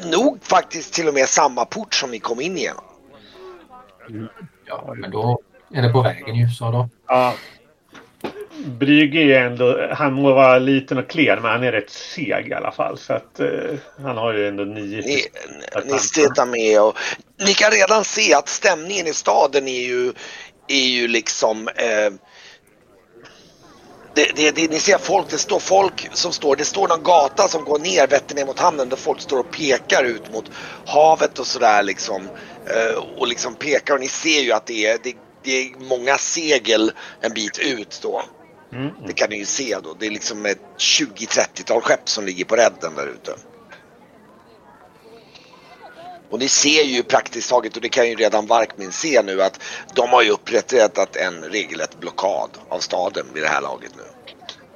eh, 0.00 0.06
Nog 0.10 0.44
faktiskt 0.44 0.94
till 0.94 1.08
och 1.08 1.14
med 1.14 1.28
samma 1.28 1.64
port 1.64 1.94
som 1.94 2.10
ni 2.10 2.18
kom 2.18 2.40
in 2.40 2.56
igenom. 2.58 2.84
Ja, 4.66 4.94
men 4.96 5.10
då 5.10 5.40
är 5.74 5.82
det 5.82 5.88
på 5.88 6.02
vägen 6.02 6.34
ju. 6.34 6.48
Så 6.48 6.70
då. 6.70 6.88
Ja. 7.08 7.34
Brygge 8.66 9.20
är 9.20 9.46
ändå... 9.46 9.88
Han 9.92 10.12
må 10.12 10.32
vara 10.32 10.58
liten 10.58 10.98
och 10.98 11.08
klen 11.08 11.42
men 11.42 11.50
han 11.50 11.64
är 11.64 11.72
rätt 11.72 11.90
seg 11.90 12.48
i 12.48 12.54
alla 12.54 12.72
fall. 12.72 12.98
Så 12.98 13.12
att 13.12 13.40
eh, 13.40 13.48
han 14.02 14.16
har 14.16 14.32
ju 14.32 14.48
ändå 14.48 14.64
nio... 14.64 15.02
Ni, 15.02 15.24
ni 15.84 16.46
med 16.46 16.82
och 16.82 16.96
ni 17.46 17.54
kan 17.54 17.70
redan 17.70 18.04
se 18.04 18.34
att 18.34 18.48
stämningen 18.48 19.06
i 19.06 19.12
staden 19.12 19.68
är 19.68 19.82
ju, 19.82 20.12
är 20.68 20.86
ju 20.86 21.08
liksom 21.08 21.68
eh, 21.68 22.12
det, 24.14 24.36
det, 24.36 24.50
det, 24.50 24.70
ni 24.70 24.78
ser 24.78 24.98
folk, 24.98 25.30
det 25.30 25.38
står 25.38 25.58
folk 25.58 26.08
som 26.12 26.32
står, 26.32 26.56
det 26.56 26.64
står 26.64 26.88
någon 26.88 27.02
gata 27.02 27.48
som 27.48 27.64
går 27.64 27.78
ner, 27.78 28.06
vetter 28.06 28.34
ner 28.34 28.46
mot 28.46 28.58
hamnen 28.58 28.88
där 28.88 28.96
folk 28.96 29.20
står 29.20 29.38
och 29.38 29.50
pekar 29.50 30.04
ut 30.04 30.32
mot 30.32 30.50
havet 30.86 31.38
och 31.38 31.46
sådär 31.46 31.82
liksom. 31.82 32.28
Eh, 32.66 33.04
och 33.16 33.26
liksom 33.26 33.54
pekar 33.54 33.94
och 33.94 34.00
ni 34.00 34.08
ser 34.08 34.40
ju 34.40 34.52
att 34.52 34.66
det 34.66 34.86
är, 34.86 34.98
det, 35.02 35.14
det 35.42 35.50
är 35.50 35.74
många 35.78 36.18
segel 36.18 36.92
en 37.20 37.32
bit 37.32 37.58
ut 37.58 37.98
då. 38.02 38.22
Mm. 38.72 38.90
Det 39.06 39.12
kan 39.12 39.30
ni 39.30 39.36
ju 39.36 39.44
se 39.44 39.78
då. 39.82 39.94
Det 39.98 40.06
är 40.06 40.10
liksom 40.10 40.46
ett 40.46 40.62
20-30-tal 40.78 41.80
skepp 41.80 42.08
som 42.08 42.26
ligger 42.26 42.44
på 42.44 42.56
redden 42.56 42.94
där 42.94 43.06
ute. 43.06 43.34
Och 46.30 46.38
ni 46.38 46.48
ser 46.48 46.82
ju 46.82 47.02
praktiskt 47.02 47.50
taget, 47.50 47.76
och 47.76 47.82
det 47.82 47.88
kan 47.88 48.08
ju 48.08 48.14
redan 48.14 48.46
Varkmin 48.46 48.92
se 48.92 49.22
nu, 49.22 49.42
att 49.42 49.60
de 49.94 50.08
har 50.08 50.22
ju 50.22 50.30
upprättat 50.30 51.16
en 51.16 51.42
regelrätt 51.42 52.00
blockad 52.00 52.50
av 52.68 52.78
staden 52.78 53.26
vid 53.34 53.42
det 53.42 53.48
här 53.48 53.60
laget 53.60 53.92
nu. 53.96 54.02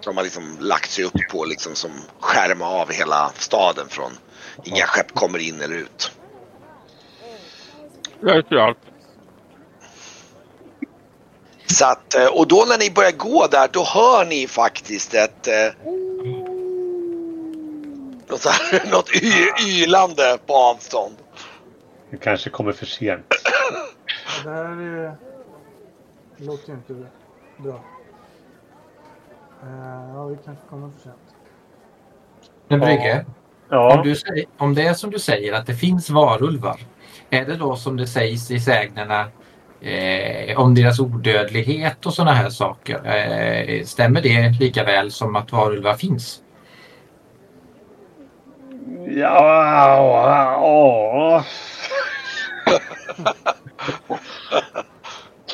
De 0.05 0.17
har 0.17 0.25
liksom 0.25 0.57
lagt 0.61 0.91
sig 0.91 1.05
upp 1.05 1.29
på 1.31 1.45
liksom 1.45 1.75
som 1.75 1.91
skärma 2.21 2.69
av 2.69 2.93
hela 2.93 3.33
staden 3.39 3.89
från 3.89 4.13
inga 4.65 4.87
skepp 4.87 5.15
kommer 5.15 5.39
in 5.39 5.61
eller 5.61 5.77
ut. 5.77 6.13
Vet 8.21 8.47
jag 8.49 8.61
allt. 8.61 8.79
Så 11.67 11.85
att, 11.87 12.15
eh, 12.15 12.27
och 12.27 12.49
då 12.49 12.65
när 12.69 12.79
ni 12.79 12.91
börjar 12.91 13.13
gå 13.13 13.47
där, 13.47 13.69
då 13.73 13.85
hör 13.85 14.25
ni 14.25 14.47
faktiskt 14.47 15.15
ett... 15.15 15.47
Eh, 15.49 15.73
något, 18.29 18.45
här, 18.47 18.91
något 18.93 19.11
y, 19.15 19.33
ylande 19.83 20.39
på 20.47 20.55
avstånd. 20.55 21.15
Det 22.11 22.17
kanske 22.17 22.51
kommer 22.51 22.73
för 22.73 22.87
sent. 22.87 23.27
Det 24.45 24.51
här 24.51 24.65
är... 24.65 25.17
Låter 26.37 26.69
ju 26.69 26.75
inte 26.75 26.95
bra. 27.57 27.85
Eh, 29.63 30.15
ja, 30.15 30.27
vi 30.27 30.37
kanske 30.45 30.65
kommer 30.71 30.91
för 30.91 31.03
sent. 31.03 31.17
Men 32.69 32.81
Brygge, 32.81 33.25
om, 33.29 33.35
Ja. 33.71 34.01
du 34.05 34.17
säger, 34.17 34.47
om 34.57 34.75
det 34.75 34.83
är 34.83 34.95
som 34.95 35.11
du 35.11 35.19
säger 35.19 35.53
att 35.53 35.67
det 35.67 35.75
finns 35.75 36.11
varulvar. 36.11 36.81
Är 37.31 37.45
det 37.45 37.57
då 37.57 37.77
som 37.77 37.97
det 37.97 38.07
sägs 38.07 38.51
i 38.51 38.61
sägnerna 38.61 39.27
eh, 39.81 40.59
om 40.61 40.75
deras 40.75 41.01
odödlighet 41.01 42.07
och 42.07 42.15
sådana 42.15 42.33
här 42.33 42.49
saker? 42.51 43.01
Eh, 43.05 43.85
stämmer 43.85 44.21
det 44.23 44.49
lika 44.61 44.85
väl 44.85 45.11
som 45.11 45.37
att 45.37 45.53
varulvar 45.53 45.95
finns? 45.95 46.43
Ja, 49.09 49.27
ja. 50.53 51.45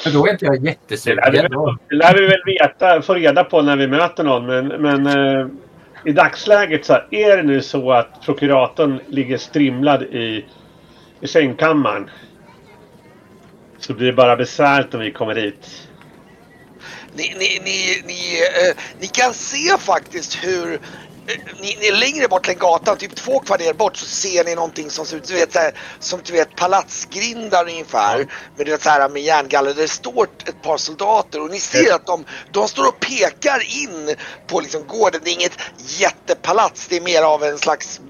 För 0.04 0.10
då 0.10 0.26
är 0.26 0.30
inte 0.32 0.44
jag 0.44 0.62
Det 0.62 0.68
jättesugen. 0.68 1.32
väl- 1.32 1.76
det 1.88 1.94
lär 1.96 2.14
vi 2.14 2.26
väl 2.26 2.42
veta, 2.46 3.02
få 3.02 3.14
reda 3.14 3.44
på 3.44 3.62
när 3.62 3.76
vi 3.76 3.86
möter 3.88 4.24
någon. 4.24 4.46
Men, 4.46 4.66
men 4.68 5.06
eh, 5.06 5.46
i 6.04 6.12
dagsläget 6.12 6.84
så 6.84 6.92
är 7.10 7.36
det 7.36 7.42
nu 7.42 7.62
så 7.62 7.92
att 7.92 8.22
prokuratorn 8.24 9.00
ligger 9.06 9.38
strimlad 9.38 10.02
i, 10.02 10.44
i 11.22 11.28
sängkammaren. 11.28 12.10
Så 13.78 13.94
blir 13.94 14.06
det 14.06 14.12
bara 14.12 14.36
besvärligt 14.36 14.94
om 14.94 15.00
vi 15.00 15.12
kommer 15.12 15.34
dit. 15.34 15.88
Ni, 17.14 17.34
ni, 17.38 17.60
ni, 17.64 18.02
ni, 18.06 18.40
eh, 18.40 18.76
ni 19.00 19.06
kan 19.06 19.34
se 19.34 19.78
faktiskt 19.78 20.44
hur 20.44 20.72
eh, 20.72 20.78
ni, 21.60 21.76
ni 21.80 21.86
är 21.86 21.96
längre 21.96 22.28
bort 22.28 22.46
längs 22.46 22.58
gatan, 22.58 22.96
typ 22.96 23.14
två 23.14 23.40
kvarter 23.40 23.74
bort, 23.74 23.96
så 23.96 24.06
ser 24.06 24.44
ni 24.44 24.54
någonting 24.54 24.90
som 24.90 25.06
ser 25.06 25.16
ut 25.16 25.28
du 25.28 25.34
vet, 25.34 25.52
så 25.52 25.58
här, 25.58 25.72
som 25.98 26.20
du 26.24 26.32
vet 26.32 26.56
palatsgrindar 26.56 27.68
ungefär. 27.68 28.26
Med, 28.56 28.82
så 28.82 28.88
här, 28.88 29.08
med 29.08 29.22
järngaller. 29.22 29.74
Där 29.74 29.82
det 29.82 29.88
står 29.88 30.28
ett 30.46 30.62
par 30.62 30.76
soldater 30.76 31.42
och 31.42 31.50
ni 31.50 31.60
ser 31.60 31.94
att 31.94 32.06
de, 32.06 32.24
de 32.50 32.68
står 32.68 32.88
och 32.88 33.00
pekar 33.00 33.82
in 33.82 34.14
på 34.46 34.60
liksom 34.60 34.86
gården. 34.86 35.20
Det 35.24 35.30
är 35.30 35.34
inget 35.34 35.58
jättepalats, 35.76 36.88
det 36.88 36.96
är 36.96 37.00
mer 37.00 37.22
av 37.22 37.44
en 37.44 37.58
slags 37.58 38.00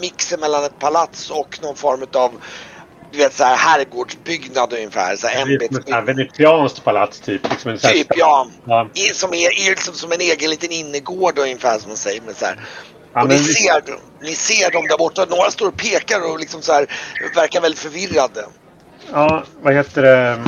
mix 0.00 0.38
mellan 0.38 0.64
ett 0.64 0.78
palats 0.78 1.30
och 1.30 1.58
någon 1.62 1.76
form 1.76 2.06
av 2.14 2.32
du 3.12 3.18
vet 3.18 3.32
så 3.34 3.44
här 3.44 3.56
herrgårdsbyggnad 3.56 4.72
ungefär. 4.72 5.16
Så 5.16 5.26
här 5.26 5.42
ämbetsbyggnad. 5.42 6.04
venetianskt 6.04 6.84
palats 6.84 7.20
typ. 7.20 7.50
Liksom 7.50 7.70
en 7.70 7.78
Typ 7.78 8.06
ja. 8.16 8.46
Ja. 8.64 8.88
Som 9.12 9.34
är, 9.34 9.66
är 9.66 9.70
liksom 9.70 9.94
som 9.94 10.12
en 10.12 10.20
egen 10.20 10.50
liten 10.50 10.72
innergård 10.72 11.38
ungefär 11.38 11.78
som 11.78 11.88
man 11.88 11.96
säger. 11.96 12.22
Men 12.26 12.34
så 12.34 12.44
här. 12.44 12.56
Ja, 13.14 13.22
och 13.22 13.28
ni, 13.28 13.36
vi- 13.36 13.44
ser, 13.44 13.82
ni 14.20 14.34
ser 14.34 14.70
dem 14.70 14.86
där 14.88 14.98
borta. 14.98 15.26
Några 15.30 15.50
står 15.50 15.68
och 15.68 15.76
pekar 15.76 16.32
och 16.32 16.38
liksom 16.40 16.62
så 16.62 16.72
här, 16.72 16.86
verkar 17.34 17.60
väldigt 17.60 17.80
förvirrade. 17.80 18.44
Ja, 19.12 19.44
vad 19.62 19.74
heter 19.74 20.02
det? 20.02 20.42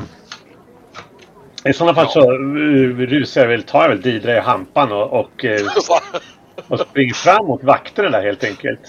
I 1.70 1.72
sådana 1.72 1.94
fall 1.94 2.09
så 2.11 2.33
uh, 2.33 2.98
rusar 2.98 3.40
jag 3.40 3.48
väl, 3.48 3.62
tar 3.62 3.83
jag 3.83 3.88
väl 3.88 4.00
Didra 4.02 4.37
i 4.37 4.40
hampan 4.40 4.92
och, 4.92 5.20
och, 5.20 5.44
eh, 5.44 5.61
och 6.68 6.80
springer 6.80 7.14
fram 7.14 7.46
mot 7.46 7.62
vakterna 7.62 8.11
där 8.11 8.22
helt 8.22 8.44
enkelt. 8.44 8.80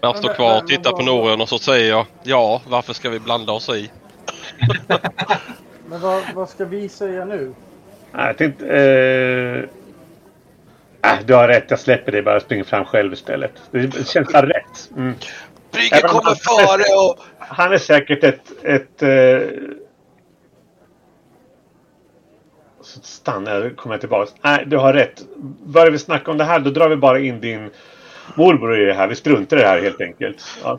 Jag 0.00 0.16
står 0.16 0.34
kvar 0.34 0.62
och 0.62 0.66
tittar 0.66 0.92
på 0.92 1.02
Norion 1.02 1.40
och 1.40 1.48
så 1.48 1.58
säger 1.58 1.90
jag 1.90 2.06
ja, 2.22 2.62
varför 2.66 2.92
ska 2.92 3.10
vi 3.10 3.20
blanda 3.20 3.52
oss 3.52 3.68
i? 3.68 3.90
Men 5.88 6.00
vad, 6.00 6.22
vad 6.34 6.48
ska 6.48 6.64
vi 6.64 6.88
säga 6.88 7.24
nu? 7.24 7.54
Nej, 8.12 8.26
jag 8.26 8.38
tänkte... 8.38 8.66
Eh, 8.66 9.64
äh, 11.12 11.18
du 11.24 11.34
har 11.34 11.48
rätt, 11.48 11.64
jag 11.68 11.80
släpper 11.80 12.12
det 12.12 12.22
bara 12.22 12.36
och 12.36 12.42
springer 12.42 12.64
fram 12.64 12.84
själv 12.84 13.12
istället. 13.12 13.52
Det 13.70 14.08
känns 14.08 14.32
bara 14.32 14.46
rätt. 14.46 14.90
Mm. 14.96 15.14
Brygge 15.70 16.00
kommer 16.00 16.24
han- 16.24 16.36
före 16.36 16.96
och... 16.98 17.18
Han 17.38 17.72
är 17.72 17.78
säkert 17.78 18.24
ett... 18.24 18.64
ett 18.64 19.02
eh, 19.02 19.48
så 22.80 23.00
stannar 23.02 23.54
jag 23.54 23.76
kommer 23.76 23.94
jag 23.94 24.00
tillbaka. 24.00 24.32
Nej, 24.42 24.64
du 24.66 24.76
har 24.76 24.92
rätt. 24.92 25.22
Börjar 25.64 25.90
vi 25.90 25.98
snacka 25.98 26.30
om 26.30 26.38
det 26.38 26.44
här 26.44 26.58
då 26.58 26.70
drar 26.70 26.88
vi 26.88 26.96
bara 26.96 27.18
in 27.18 27.40
din 27.40 27.70
morbror 28.36 28.78
i 28.80 28.84
det 28.84 28.94
här. 28.94 29.08
Vi 29.08 29.14
struntar 29.14 29.56
i 29.56 29.60
det 29.60 29.66
här 29.66 29.82
helt 29.82 30.00
enkelt. 30.00 30.42
Ja. 30.64 30.78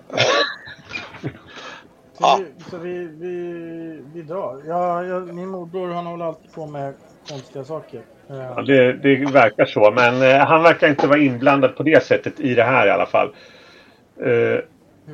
Så, 2.13 2.23
Ja. 2.23 2.39
vi, 2.57 2.63
så 2.71 2.77
vi, 2.77 3.07
vi, 3.19 4.01
vi 4.13 4.21
drar. 4.21 4.61
Ja, 4.67 5.03
jag, 5.03 5.33
min 5.33 5.49
morbror 5.49 5.93
han 5.93 6.05
håller 6.05 6.25
alltid 6.25 6.53
på 6.53 6.65
med 6.65 6.93
konstiga 7.29 7.63
saker. 7.65 8.01
Eh, 8.29 8.35
Ja, 8.55 8.61
det, 8.61 8.93
det 8.93 9.15
verkar 9.31 9.65
så. 9.65 9.91
Men 9.91 10.21
eh, 10.21 10.45
han 10.47 10.63
verkar 10.63 10.87
inte 10.89 11.07
vara 11.07 11.19
inblandad 11.19 11.75
på 11.75 11.83
det 11.83 12.03
sättet 12.03 12.39
i 12.39 12.53
det 12.53 12.63
här 12.63 12.87
i 12.87 12.89
alla 12.91 13.05
fall. 13.05 13.27
Eh, 14.25 14.59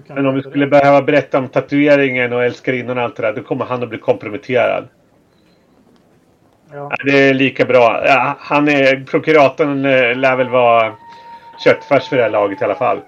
men 0.07 0.25
om 0.25 0.35
vi 0.35 0.41
skulle 0.41 0.65
det? 0.65 0.69
behöva 0.69 1.01
berätta 1.01 1.37
om 1.37 1.47
tatueringen 1.47 2.33
och 2.33 2.43
älskarinnan 2.43 2.97
och 2.97 3.03
allt 3.03 3.15
det 3.15 3.21
där, 3.21 3.33
då 3.33 3.41
kommer 3.43 3.65
han 3.65 3.83
att 3.83 3.89
bli 3.89 3.97
komprometterad. 3.97 4.87
Ja. 6.71 6.91
Det 7.05 7.29
är 7.29 7.33
lika 7.33 7.65
bra. 7.65 8.03
Ja, 8.05 8.35
han 8.39 8.67
är, 8.67 9.03
prokuratorn 9.05 9.85
eh, 9.85 10.15
lär 10.15 10.35
väl 10.35 10.49
vara 10.49 10.95
köttfärs 11.57 12.07
för 12.09 12.15
det 12.15 12.23
här 12.23 12.29
laget 12.29 12.61
i 12.61 12.63
alla 12.63 12.75
fall. 12.75 13.01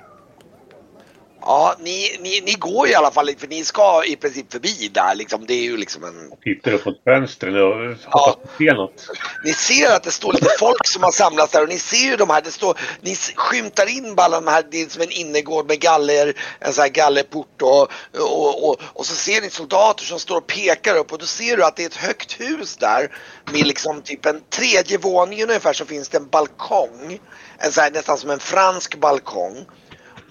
Ja, 1.45 1.75
ni, 1.79 2.17
ni, 2.19 2.41
ni 2.41 2.53
går 2.53 2.88
i 2.88 2.95
alla 2.95 3.12
fall, 3.12 3.29
för 3.38 3.47
ni 3.47 3.63
ska 3.63 4.03
i 4.05 4.15
princip 4.15 4.51
förbi 4.51 4.89
där 4.93 5.15
liksom. 5.15 5.45
Det 5.45 5.53
är 5.53 5.63
ju 5.63 5.77
liksom 5.77 6.03
en... 6.03 6.31
Tittar 6.43 6.71
upp 6.71 6.86
mot 6.86 7.03
fönstren 7.03 7.55
och 7.55 7.95
hoppas 8.05 8.38
ja. 8.43 8.49
se 8.58 8.73
något. 8.73 9.08
Ni 9.43 9.53
ser 9.53 9.95
att 9.95 10.03
det 10.03 10.12
står 10.12 10.34
lite 10.34 10.49
folk 10.60 10.88
som 10.88 11.03
har 11.03 11.12
samlats 11.12 11.51
där 11.51 11.62
och 11.62 11.69
ni 11.69 11.79
ser 11.79 12.10
ju 12.10 12.15
de 12.15 12.29
här, 12.29 12.41
det 12.41 12.51
står, 12.51 12.79
ni 13.01 13.15
skymtar 13.15 13.97
in 13.97 14.15
bara 14.15 14.29
de 14.29 14.47
här, 14.47 14.63
det 14.71 14.81
är 14.81 14.89
som 14.89 15.01
en 15.01 15.12
innergård 15.12 15.67
med 15.67 15.79
galler, 15.79 16.34
en 16.60 16.73
sån 16.73 16.81
här 16.81 16.89
gallerport 16.89 17.62
och, 17.62 17.91
och, 18.21 18.69
och, 18.69 18.81
och, 18.93 19.05
så 19.05 19.15
ser 19.15 19.41
ni 19.41 19.49
soldater 19.49 20.03
som 20.03 20.19
står 20.19 20.38
och 20.38 20.47
pekar 20.47 20.97
upp 20.97 21.12
och 21.12 21.19
då 21.19 21.25
ser 21.25 21.58
du 21.58 21.63
att 21.63 21.75
det 21.75 21.84
är 21.84 21.88
ett 21.88 21.95
högt 21.95 22.39
hus 22.39 22.77
där 22.77 23.17
med 23.51 23.67
liksom 23.67 24.01
typ 24.01 24.25
en 24.25 24.41
tredje 24.49 24.97
våning 24.97 25.43
ungefär 25.43 25.73
så 25.73 25.86
finns 25.86 26.10
det 26.10 26.17
en 26.17 26.29
balkong. 26.29 27.19
En 27.58 27.71
sån 27.71 27.84
här, 27.84 27.91
nästan 27.91 28.17
som 28.17 28.29
en 28.29 28.39
fransk 28.39 28.95
balkong 28.95 29.65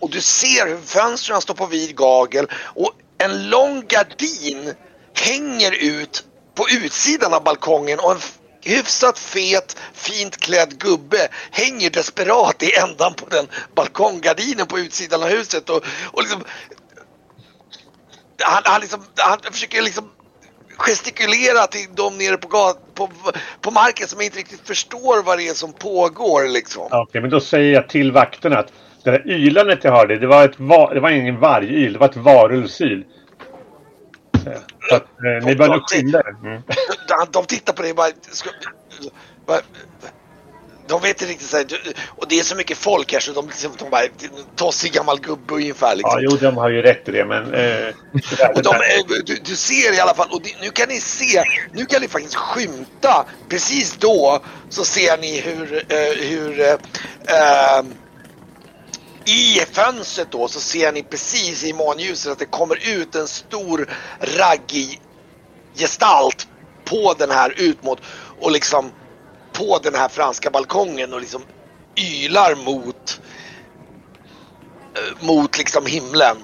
och 0.01 0.11
du 0.11 0.21
ser 0.21 0.67
hur 0.67 0.79
fönstren 0.79 1.41
står 1.41 1.55
på 1.55 1.67
vid 1.67 1.97
gagel 1.97 2.47
och 2.55 2.93
en 3.19 3.49
lång 3.51 3.87
gardin 3.87 4.75
hänger 5.15 5.73
ut 5.73 6.25
på 6.55 6.67
utsidan 6.69 7.35
av 7.35 7.45
balkongen 7.45 7.99
och 7.99 8.13
en 8.13 8.21
hyfsat 8.65 9.19
fet, 9.19 9.77
fint 9.93 10.37
klädd 10.37 10.79
gubbe 10.79 11.29
hänger 11.51 11.91
desperat 11.91 12.63
i 12.63 12.75
ändan 12.75 13.15
på 13.15 13.27
den 13.29 13.49
balkonggardinen 13.75 14.67
på 14.67 14.79
utsidan 14.79 15.23
av 15.23 15.29
huset. 15.29 15.71
Och, 15.71 15.85
och 16.13 16.23
liksom, 16.23 16.45
han, 18.43 18.63
han, 18.65 18.81
liksom, 18.81 19.05
han 19.17 19.39
försöker 19.53 19.83
liksom 19.83 20.11
gestikulera 20.77 21.67
till 21.67 21.87
de 21.95 22.19
nere 22.19 22.37
på, 22.37 22.49
gat, 22.49 22.95
på, 22.95 23.11
på 23.61 23.71
marken 23.71 24.09
som 24.09 24.21
inte 24.21 24.39
riktigt 24.39 24.67
förstår 24.67 25.23
vad 25.23 25.39
det 25.39 25.49
är 25.49 25.55
som 25.55 25.73
pågår. 25.73 26.49
Liksom. 26.49 26.83
Okej, 26.83 27.01
okay, 27.01 27.21
men 27.21 27.31
då 27.31 27.41
säger 27.41 27.75
jag 27.75 27.89
till 27.89 28.13
vakterna 28.13 28.59
att 28.59 28.73
det 29.05 29.11
där 29.11 29.29
ylandet 29.31 29.85
jag 29.85 29.93
hörde, 29.93 30.19
det 30.19 30.27
var, 30.27 30.45
ett 30.45 30.61
va, 30.61 30.95
det 30.95 31.01
var 31.01 31.11
ingen 31.11 31.41
vargyl, 31.41 31.93
det 31.93 31.99
var 31.99 32.09
ett 32.09 32.17
varulvsyl. 32.17 33.05
Så 34.89 34.95
att, 34.95 35.03
eh, 35.03 35.47
ni 35.47 35.57
bör 35.57 35.69
nog 35.69 35.91
skynda 35.91 36.19
er. 36.19 36.47
Mm. 36.47 36.63
De, 37.09 37.27
de 37.31 37.45
tittar 37.45 37.73
på 37.73 37.83
dig 37.83 37.91
och 37.91 37.97
bara... 37.97 38.11
Ska, 38.31 38.51
bara 39.47 39.61
de 40.87 41.01
vet 41.01 41.09
inte 41.09 41.25
riktigt 41.25 41.49
så 41.49 41.57
här, 41.57 41.67
och 42.09 42.29
det 42.29 42.39
är 42.39 42.43
så 42.43 42.57
mycket 42.57 42.79
folk 42.79 43.13
här 43.13 43.21
så 43.21 43.33
de, 43.33 43.47
liksom, 43.47 43.73
de 43.79 43.91
bara, 43.91 44.03
tossig 44.57 44.93
gammal 44.93 45.21
gubbe 45.21 45.55
ungefär. 45.55 45.97
Liksom. 45.97 46.21
Ja, 46.23 46.29
jo, 46.31 46.37
de 46.37 46.57
har 46.57 46.69
ju 46.69 46.83
rätt 46.83 47.09
i 47.09 47.13
det, 47.13 47.25
men... 47.25 47.55
Eh, 47.55 47.95
och 48.55 48.63
de, 48.63 48.75
eh, 48.75 49.23
du, 49.27 49.39
du, 49.45 49.57
ser 49.57 49.97
i 49.97 50.01
alla 50.01 50.15
fall, 50.15 50.29
och 50.31 50.43
det, 50.43 50.57
nu 50.63 50.71
kan 50.71 50.89
ni 50.89 51.01
se, 51.01 51.45
nu 51.73 51.85
kan 51.85 52.03
ni 52.03 52.09
faktiskt 52.09 52.35
skymta, 52.35 53.27
precis 53.49 53.97
då 53.97 54.43
så 54.69 54.85
ser 54.85 55.19
ni 55.19 55.41
hur, 55.41 55.75
eh, 55.89 56.29
hur 56.29 56.61
eh, 56.61 56.71
eh 56.71 57.85
i 59.27 59.61
fönstret 59.73 60.31
då 60.31 60.49
så 60.49 60.61
ser 60.61 60.93
ni 60.93 61.03
precis 61.03 61.65
i 61.65 61.73
månljuset 61.73 62.33
att 62.33 62.39
det 62.39 62.47
kommer 62.47 62.89
ut 62.89 63.15
en 63.15 63.29
stor 63.29 63.91
raggig 64.21 65.01
gestalt 65.75 66.49
på 66.85 67.15
den 67.19 67.31
här 67.31 67.55
ut 67.57 67.83
mot 67.83 68.01
och 68.41 68.51
liksom 68.51 68.93
på 69.53 69.79
den 69.83 69.95
här 69.95 70.09
franska 70.09 70.51
balkongen 70.51 71.13
och 71.13 71.21
liksom 71.21 71.43
ylar 71.97 72.55
mot 72.55 73.21
eh, 74.95 75.27
mot 75.27 75.59
liksom 75.59 75.87
himlen. 75.87 76.37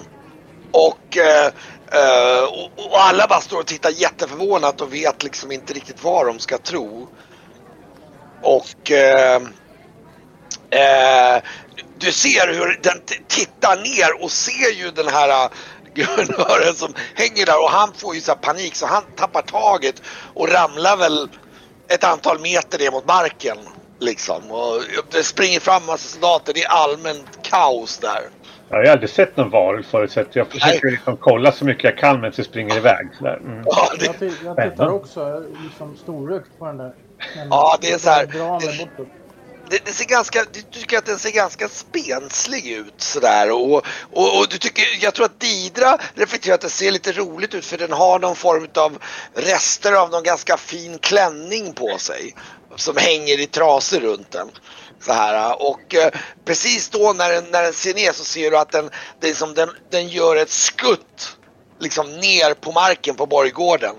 Och, 0.71 1.17
eh, 1.17 1.45
eh, 1.91 2.43
och, 2.75 2.99
alla 3.01 3.27
bara 3.27 3.41
står 3.41 3.59
och 3.59 3.67
tittar 3.67 3.89
jätteförvånat 3.89 4.81
och 4.81 4.93
vet 4.93 5.23
liksom 5.23 5.51
inte 5.51 5.73
riktigt 5.73 6.03
vad 6.03 6.25
de 6.25 6.39
ska 6.39 6.57
tro. 6.57 7.07
Och 8.41 8.91
eh, 8.91 9.41
eh, 10.71 11.43
du 11.97 12.11
ser 12.11 12.53
hur 12.53 12.79
den 12.83 13.01
tittar 13.27 13.75
ner 13.75 14.23
och 14.23 14.31
ser 14.31 14.71
ju 14.83 14.91
den 14.91 15.07
här 15.07 15.29
äh, 15.43 15.49
guvernören 15.93 16.73
som 16.73 16.93
hänger 17.15 17.45
där 17.45 17.63
och 17.63 17.69
han 17.69 17.93
får 17.93 18.15
ju 18.15 18.21
så 18.21 18.35
panik 18.35 18.75
så 18.75 18.85
han 18.85 19.03
tappar 19.15 19.41
taget 19.41 20.01
och 20.33 20.49
ramlar 20.49 20.97
väl 20.97 21.29
ett 21.87 22.03
antal 22.03 22.39
meter 22.39 22.79
ner 22.79 22.91
mot 22.91 23.07
marken. 23.07 23.57
Liksom. 23.99 24.51
Och 24.51 24.81
det 25.11 25.23
springer 25.23 25.59
fram 25.59 25.85
massa 25.85 26.09
soldater. 26.09 26.53
Det 26.53 26.63
är 26.63 26.69
allmänt 26.69 27.39
kaos 27.43 27.97
där. 27.97 28.21
Jag 28.69 28.77
har 28.77 28.85
aldrig 28.85 29.09
sett 29.09 29.37
någon 29.37 29.49
varulv 29.49 29.83
förut 29.83 30.11
så 30.11 30.23
jag 30.33 30.47
försöker 30.47 30.91
liksom 30.91 31.17
kolla 31.17 31.51
så 31.51 31.65
mycket 31.65 31.83
jag 31.83 31.97
kan 31.97 32.15
medan 32.15 32.33
jag 32.35 32.45
springer 32.45 32.77
iväg. 32.77 33.07
Mm. 33.19 33.63
Ja, 33.65 33.87
det... 33.99 34.05
jag, 34.05 34.31
jag 34.57 34.71
tittar 34.71 34.87
också 34.89 35.43
liksom 35.63 35.97
storögt 35.97 36.59
på 36.59 36.65
den 36.65 36.77
där. 36.77 36.93
ja, 37.49 37.77
det 37.81 37.91
är 37.91 37.97
så 37.97 38.09
här. 38.09 38.25
Det, 38.25 38.87
det, 39.71 39.85
det, 39.85 39.93
ser 39.93 40.05
ganska, 40.05 40.45
du 40.53 40.61
tycker 40.61 40.97
att 40.97 41.05
den 41.05 41.19
ser 41.19 41.31
ganska 41.31 41.69
spenslig 41.69 42.67
ut 42.67 42.93
sådär 43.01 43.51
och, 43.51 43.85
och, 44.11 44.39
och, 44.39 44.47
du 44.49 44.57
tycker, 44.57 44.83
jag 45.01 45.13
tror 45.13 45.25
att 45.25 45.39
Didra 45.39 45.97
reflekterar 46.15 46.55
att 46.55 46.61
det 46.61 46.69
ser 46.69 46.91
lite 46.91 47.11
roligt 47.11 47.53
ut 47.53 47.65
för 47.65 47.77
den 47.77 47.91
har 47.91 48.19
någon 48.19 48.35
form 48.35 48.67
av 48.75 48.97
rester 49.33 49.93
av 49.93 50.09
någon 50.09 50.23
ganska 50.23 50.57
fin 50.57 50.99
klänning 50.99 51.73
på 51.73 51.97
sig 51.97 52.35
som 52.75 52.97
hänger 52.97 53.39
i 53.39 53.47
trasor 53.47 53.99
runt 53.99 54.31
den. 54.31 54.47
Så 55.05 55.13
här, 55.13 55.61
och 55.61 55.95
eh, 55.95 56.11
precis 56.45 56.89
då 56.89 57.13
när 57.13 57.31
den, 57.31 57.43
när 57.51 57.63
den 57.63 57.73
ser 57.73 57.93
ner 57.93 58.11
så 58.11 58.23
ser 58.23 58.51
du 58.51 58.57
att 58.57 58.71
den, 58.71 58.89
det 59.19 59.29
är 59.29 59.33
som 59.33 59.53
den, 59.53 59.69
den 59.89 60.07
gör 60.07 60.35
ett 60.35 60.51
skutt 60.51 61.37
liksom 61.79 62.19
ner 62.19 62.53
på 62.53 62.71
marken 62.71 63.15
på 63.15 63.25
borggården. 63.25 63.95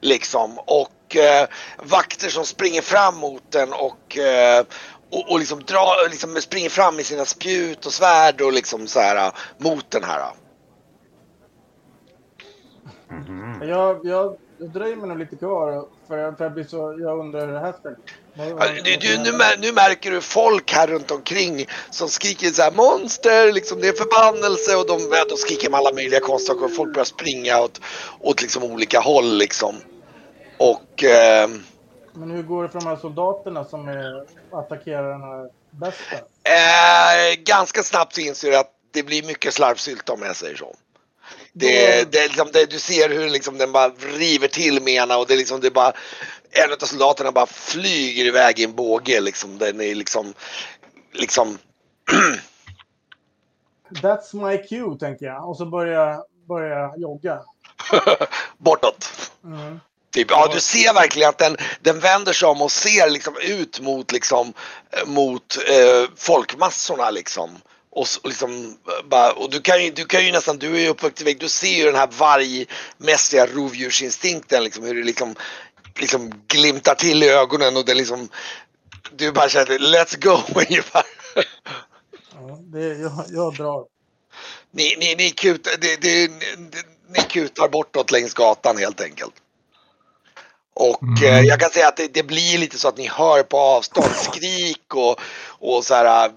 Liksom 0.00 0.58
och 0.58 0.88
eh, 1.16 1.48
vakter 1.78 2.28
som 2.28 2.44
springer 2.44 2.82
fram 2.82 3.16
mot 3.16 3.52
den 3.52 3.72
och, 3.72 4.18
eh, 4.18 4.64
och, 5.10 5.30
och, 5.30 5.38
liksom, 5.38 5.62
dra, 5.64 5.94
liksom 6.10 6.36
springer 6.36 6.68
fram 6.68 6.96
med 6.96 7.06
sina 7.06 7.24
spjut 7.24 7.86
och 7.86 7.92
svärd 7.92 8.40
och 8.40 8.52
liksom 8.52 8.86
så 8.86 9.00
här 9.00 9.32
mot 9.58 9.90
den 9.90 10.04
här. 10.04 10.32
Mm. 13.10 13.68
Jag, 13.68 14.06
jag 14.06 14.36
dröjer 14.58 14.96
mig 14.96 15.08
nog 15.08 15.18
lite 15.18 15.36
kvar 15.36 15.86
för, 16.08 16.32
för 16.32 16.44
jag, 16.44 16.52
blir 16.52 16.64
så, 16.64 16.96
jag 17.00 17.18
undrar 17.18 17.46
hur 17.46 17.52
det 17.52 17.60
här 17.60 17.72
ska 17.72 17.88
du, 18.84 18.96
du, 18.96 19.18
nu, 19.18 19.38
nu, 19.58 19.72
märker 19.72 20.10
du 20.10 20.20
folk 20.20 20.72
här 20.72 20.86
runt 20.86 21.10
omkring 21.10 21.66
som 21.90 22.08
skriker 22.08 22.46
så 22.50 22.62
här 22.62 22.72
monster, 22.72 23.52
liksom, 23.52 23.80
det 23.80 23.88
är 23.88 23.92
förbannelse 23.92 24.76
och 24.76 24.86
de, 24.86 25.26
de 25.28 25.36
skriker 25.36 25.70
med 25.70 25.78
alla 25.78 25.92
möjliga 25.92 26.20
konstiga 26.20 26.68
Folk 26.68 26.94
börjar 26.94 27.04
springa 27.04 27.60
åt, 27.60 27.80
åt 28.20 28.42
liksom 28.42 28.62
olika 28.62 29.00
håll 29.00 29.38
liksom. 29.38 29.74
Och... 30.58 31.04
Eh, 31.04 31.48
Men 32.12 32.30
hur 32.30 32.42
går 32.42 32.62
det 32.62 32.68
för 32.68 32.80
de 32.80 32.86
här 32.86 32.96
soldaterna 32.96 33.64
som 33.64 33.88
är, 33.88 34.24
attackerar 34.50 35.10
den 35.10 35.22
här 35.22 35.50
besten? 35.70 36.18
Eh, 36.44 37.42
ganska 37.44 37.82
snabbt 37.82 38.14
så 38.14 38.20
inser 38.20 38.50
du 38.50 38.56
att 38.56 38.70
det 38.90 39.02
blir 39.02 39.22
mycket 39.22 39.54
slarvsylt 39.54 40.08
om 40.08 40.22
jag 40.22 40.36
säger 40.36 40.56
så. 40.56 40.74
Det, 41.52 42.12
det, 42.12 42.26
liksom, 42.26 42.48
det, 42.52 42.70
du 42.70 42.78
ser 42.78 43.08
hur 43.08 43.30
liksom 43.30 43.58
den 43.58 43.72
bara 43.72 43.88
river 43.88 44.48
till 44.48 44.82
med 44.82 44.94
ena 44.94 45.18
och 45.18 45.26
det, 45.26 45.36
liksom, 45.36 45.60
det 45.60 45.70
bara 45.70 45.92
en 46.50 46.72
av 46.72 46.86
soldaterna 46.86 47.32
bara 47.32 47.46
flyger 47.46 48.24
iväg 48.24 48.60
i 48.60 48.64
en 48.64 48.74
båge 48.74 49.20
liksom. 49.20 49.58
Den 49.58 49.80
är 49.80 49.94
liksom, 49.94 50.34
liksom 51.12 51.58
That's 54.02 54.48
my 54.48 54.58
cue 54.68 54.98
tänker 54.98 55.26
jag 55.26 55.48
och 55.48 55.56
så 55.56 55.66
börjar 55.66 56.24
jag 56.48 56.98
jogga. 56.98 57.42
Bortåt. 58.58 59.10
Mm. 59.44 59.80
Typ, 60.14 60.30
ja, 60.30 60.50
du 60.52 60.60
ser 60.60 60.94
verkligen 60.94 61.28
att 61.28 61.38
den, 61.38 61.56
den 61.80 62.00
vänder 62.00 62.32
sig 62.32 62.48
om 62.48 62.62
och 62.62 62.72
ser 62.72 63.10
liksom 63.10 63.36
ut 63.42 63.80
mot, 63.80 64.12
liksom, 64.12 64.52
eh, 64.90 65.06
mot 65.06 65.56
eh, 65.68 66.10
folkmassorna. 66.16 67.10
Liksom. 67.10 67.58
Och, 67.90 68.06
liksom, 68.24 68.78
bara, 69.04 69.32
och 69.32 69.50
du, 69.50 69.60
kan 69.60 69.84
ju, 69.84 69.90
du 69.90 70.04
kan 70.04 70.26
ju 70.26 70.32
nästan, 70.32 70.58
du 70.58 70.76
är 70.76 70.80
ju 70.80 70.88
uppvuxen 70.88 71.24
väg, 71.24 71.40
du 71.40 71.48
ser 71.48 71.76
ju 71.76 71.84
den 71.84 71.94
här 71.94 72.06
vargmässiga 72.18 73.46
rovdjursinstinkten. 73.46 74.64
Liksom, 74.64 74.84
hur 74.84 74.94
det 74.94 75.04
liksom, 75.04 75.34
liksom 75.98 76.42
glimtar 76.48 76.94
till 76.94 77.22
i 77.22 77.28
ögonen 77.28 77.76
och 77.76 77.84
det 77.84 77.94
liksom, 77.94 78.28
du 79.12 79.32
bara 79.32 79.48
känner 79.48 79.78
let's 79.78 80.24
go 80.24 80.38
ungefär. 80.54 81.04
Ja, 82.32 82.58
det, 82.60 82.86
jag, 82.86 83.24
jag 83.28 83.54
drar. 83.54 83.84
Ni, 84.70 84.96
ni, 84.98 85.14
ni, 85.14 85.30
kutar, 85.30 85.72
det, 85.80 85.96
det, 85.96 86.30
ni 87.08 87.22
kutar 87.28 87.68
bortåt 87.68 88.10
längs 88.10 88.34
gatan 88.34 88.78
helt 88.78 89.00
enkelt. 89.00 89.34
Och 90.74 91.02
mm. 91.02 91.24
eh, 91.24 91.40
jag 91.40 91.60
kan 91.60 91.70
säga 91.70 91.88
att 91.88 91.96
det, 91.96 92.14
det, 92.14 92.22
blir 92.22 92.58
lite 92.58 92.78
så 92.78 92.88
att 92.88 92.98
ni 92.98 93.08
hör 93.08 93.42
på 93.42 93.58
avstånd 93.58 94.06
skrik 94.10 94.94
och, 94.94 95.20
och 95.48 95.84
så 95.84 95.94
här, 95.94 96.26
eh, 96.26 96.30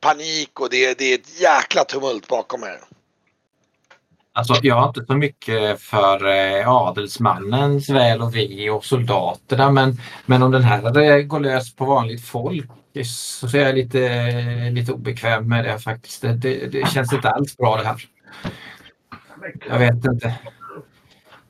panik 0.00 0.60
och 0.60 0.70
det, 0.70 0.98
det 0.98 1.04
är 1.04 1.14
ett 1.14 1.40
jäkla 1.40 1.84
tumult 1.84 2.28
bakom 2.28 2.62
er. 2.62 2.78
Alltså, 4.32 4.54
jag 4.62 4.74
har 4.74 4.88
inte 4.88 5.04
så 5.06 5.14
mycket 5.14 5.80
för 5.80 6.26
eh, 6.26 6.68
adelsmannens 6.68 7.88
väl 7.88 8.22
och 8.22 8.36
ve 8.36 8.70
och 8.70 8.84
soldaterna 8.84 9.70
men, 9.70 10.00
men 10.26 10.42
om 10.42 10.50
den 10.50 10.64
här 10.64 11.22
går 11.22 11.40
lös 11.40 11.76
på 11.76 11.84
vanligt 11.84 12.26
folk 12.26 12.70
så 13.04 13.56
är 13.56 13.60
jag 13.60 13.74
lite, 13.74 14.70
lite 14.70 14.92
obekväm 14.92 15.48
med 15.48 15.64
det 15.64 15.78
faktiskt. 15.78 16.22
Det, 16.22 16.32
det, 16.32 16.66
det 16.66 16.90
känns 16.90 17.12
inte 17.12 17.30
alls 17.30 17.56
bra 17.56 17.76
det 17.76 17.84
här. 17.84 18.08
Jag 19.68 19.78
vet 19.78 20.04
inte. 20.04 20.34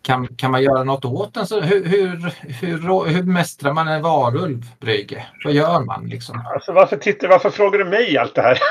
Kan, 0.05 0.27
kan 0.37 0.51
man 0.51 0.63
göra 0.63 0.85
något 0.85 1.05
åt 1.05 1.35
den? 1.35 1.47
Så 1.47 1.61
hur, 1.61 1.85
hur, 1.85 2.33
hur, 2.61 3.07
hur 3.09 3.23
mästrar 3.23 3.73
man 3.73 3.89
en 3.89 4.03
varulv, 4.03 4.63
Brygge? 4.81 5.27
Vad 5.45 5.53
gör 5.53 5.81
man 5.81 6.07
liksom? 6.07 6.43
Alltså, 6.55 6.73
varför, 6.73 6.97
tittar, 6.97 7.29
varför 7.29 7.51
frågar 7.51 7.79
du 7.79 7.85
mig 7.85 8.19
allt 8.19 8.35
det 8.35 8.43
här? 8.43 8.59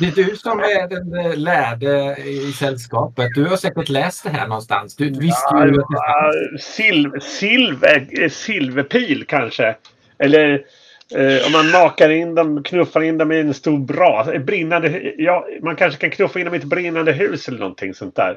Det 0.00 0.06
är 0.06 0.10
du 0.10 0.36
som 0.36 0.58
är 0.58 0.88
den 0.88 1.42
lärde 1.42 2.16
i 2.24 2.52
sällskapet. 2.52 3.28
Du 3.34 3.44
har 3.44 3.56
säkert 3.56 3.88
läst 3.88 4.24
det 4.24 4.30
här 4.30 4.48
någonstans. 4.48 4.96
Du 4.96 5.04
visste 5.04 5.54
ju 5.54 5.80
att 5.80 5.88
det 6.52 6.58
silv, 6.58 7.20
silver, 7.20 8.28
silverpil 8.28 9.24
kanske. 9.28 9.76
Eller 10.18 10.52
eh, 11.14 11.46
om 11.46 11.52
man 11.52 11.70
makar 11.70 12.10
in 12.10 12.34
dem, 12.34 12.62
knuffar 12.62 13.00
in 13.00 13.18
dem 13.18 13.32
i 13.32 13.40
en 13.40 13.54
stor 13.54 13.78
bra, 13.78 14.26
brinnande, 14.38 15.12
ja, 15.18 15.46
man 15.62 15.76
kanske 15.76 16.00
kan 16.00 16.10
knuffa 16.10 16.38
in 16.38 16.44
dem 16.44 16.54
i 16.54 16.58
ett 16.58 16.64
brinnande 16.64 17.12
hus 17.12 17.48
eller 17.48 17.58
någonting 17.58 17.94
sånt 17.94 18.16
där. 18.16 18.36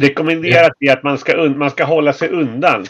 Rekommenderat 0.00 0.72
är 0.80 0.92
att 0.92 1.02
man 1.02 1.18
ska, 1.18 1.36
man 1.36 1.70
ska 1.70 1.84
hålla 1.84 2.12
sig 2.12 2.28
undan. 2.28 2.86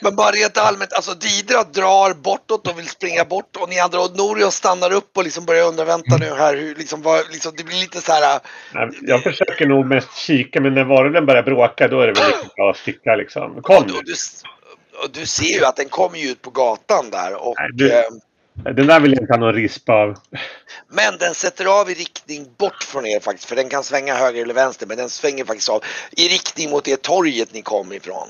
Men 0.00 0.16
bara 0.16 0.30
rent 0.30 0.58
allmänt, 0.58 0.92
alltså 0.92 1.14
Didra 1.14 1.62
drar 1.62 2.14
bortåt 2.14 2.66
och 2.68 2.78
vill 2.78 2.88
springa 2.88 3.24
bort 3.24 3.56
och 3.56 3.68
ni 3.68 3.80
andra 3.80 4.00
och 4.00 4.16
Norios 4.16 4.54
stannar 4.54 4.92
upp 4.92 5.16
och 5.16 5.24
liksom 5.24 5.44
börjar 5.44 5.68
undra, 5.68 5.84
vänta 5.84 6.16
nu 6.16 6.26
här, 6.26 6.56
hur, 6.56 6.74
liksom, 6.74 7.02
vad, 7.02 7.20
liksom, 7.32 7.52
det 7.56 7.64
blir 7.64 7.80
lite 7.80 8.00
så 8.00 8.12
här... 8.12 8.40
Nej, 8.74 8.88
Jag 9.02 9.22
försöker 9.22 9.66
nog 9.66 9.86
mest 9.86 10.16
kika, 10.16 10.60
men 10.60 10.74
när 10.74 10.84
varulven 10.84 11.26
börjar 11.26 11.42
bråka 11.42 11.88
då 11.88 12.00
är 12.00 12.06
det 12.06 12.12
väl 12.12 12.26
riktigt 12.32 12.54
bra 12.54 12.70
att 12.70 12.76
sticka 12.76 13.16
liksom. 13.16 13.62
Kom 13.62 13.76
Och 13.76 13.86
du, 13.86 13.92
du, 13.92 14.14
och 15.04 15.10
du 15.12 15.26
ser 15.26 15.58
ju 15.58 15.64
att 15.64 15.76
den 15.76 15.88
kommer 15.88 16.18
ju 16.18 16.28
ut 16.28 16.42
på 16.42 16.50
gatan 16.50 17.10
där 17.10 17.46
och... 17.46 17.54
Nej, 17.58 17.68
du- 17.72 17.92
eh, 17.92 18.02
Den 18.54 18.86
där 18.86 19.00
vill 19.00 19.12
jag 19.12 19.22
inte 19.22 19.32
ha 19.32 19.40
någon 19.40 19.54
risp 19.54 19.88
av. 19.88 20.18
Men 20.88 21.18
den 21.18 21.34
sätter 21.34 21.80
av 21.80 21.90
i 21.90 21.94
riktning 21.94 22.46
bort 22.56 22.82
från 22.82 23.06
er 23.06 23.20
faktiskt, 23.20 23.48
för 23.48 23.56
den 23.56 23.68
kan 23.68 23.84
svänga 23.84 24.14
höger 24.14 24.42
eller 24.42 24.54
vänster, 24.54 24.86
men 24.86 24.96
den 24.96 25.08
svänger 25.08 25.44
faktiskt 25.44 25.68
av 25.68 25.82
i 26.16 26.28
riktning 26.28 26.70
mot 26.70 26.84
det 26.84 27.02
torget 27.02 27.52
ni 27.52 27.62
kom 27.62 27.92
ifrån. 27.92 28.28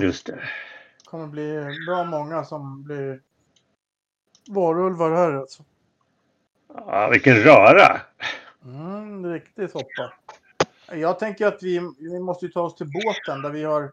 Just 0.00 0.26
det. 0.26 0.32
Det 0.32 1.04
kommer 1.04 1.26
bli 1.26 1.76
bra 1.86 2.04
många 2.04 2.44
som 2.44 2.82
blir 2.84 3.20
varulvar 4.48 5.10
här 5.16 5.32
alltså. 5.32 5.64
Ja, 6.74 7.08
vilken 7.12 7.36
röra! 7.36 8.00
Mm, 8.64 9.26
riktigt 9.26 9.72
hoppa. 9.72 10.12
Jag 10.92 11.18
tänker 11.18 11.46
att 11.46 11.62
vi, 11.62 11.80
vi 11.98 12.18
måste 12.20 12.46
ju 12.46 12.52
ta 12.52 12.60
oss 12.60 12.74
till 12.74 12.90
båten 13.04 13.42
där 13.42 13.50
vi 13.50 13.64
har 13.64 13.92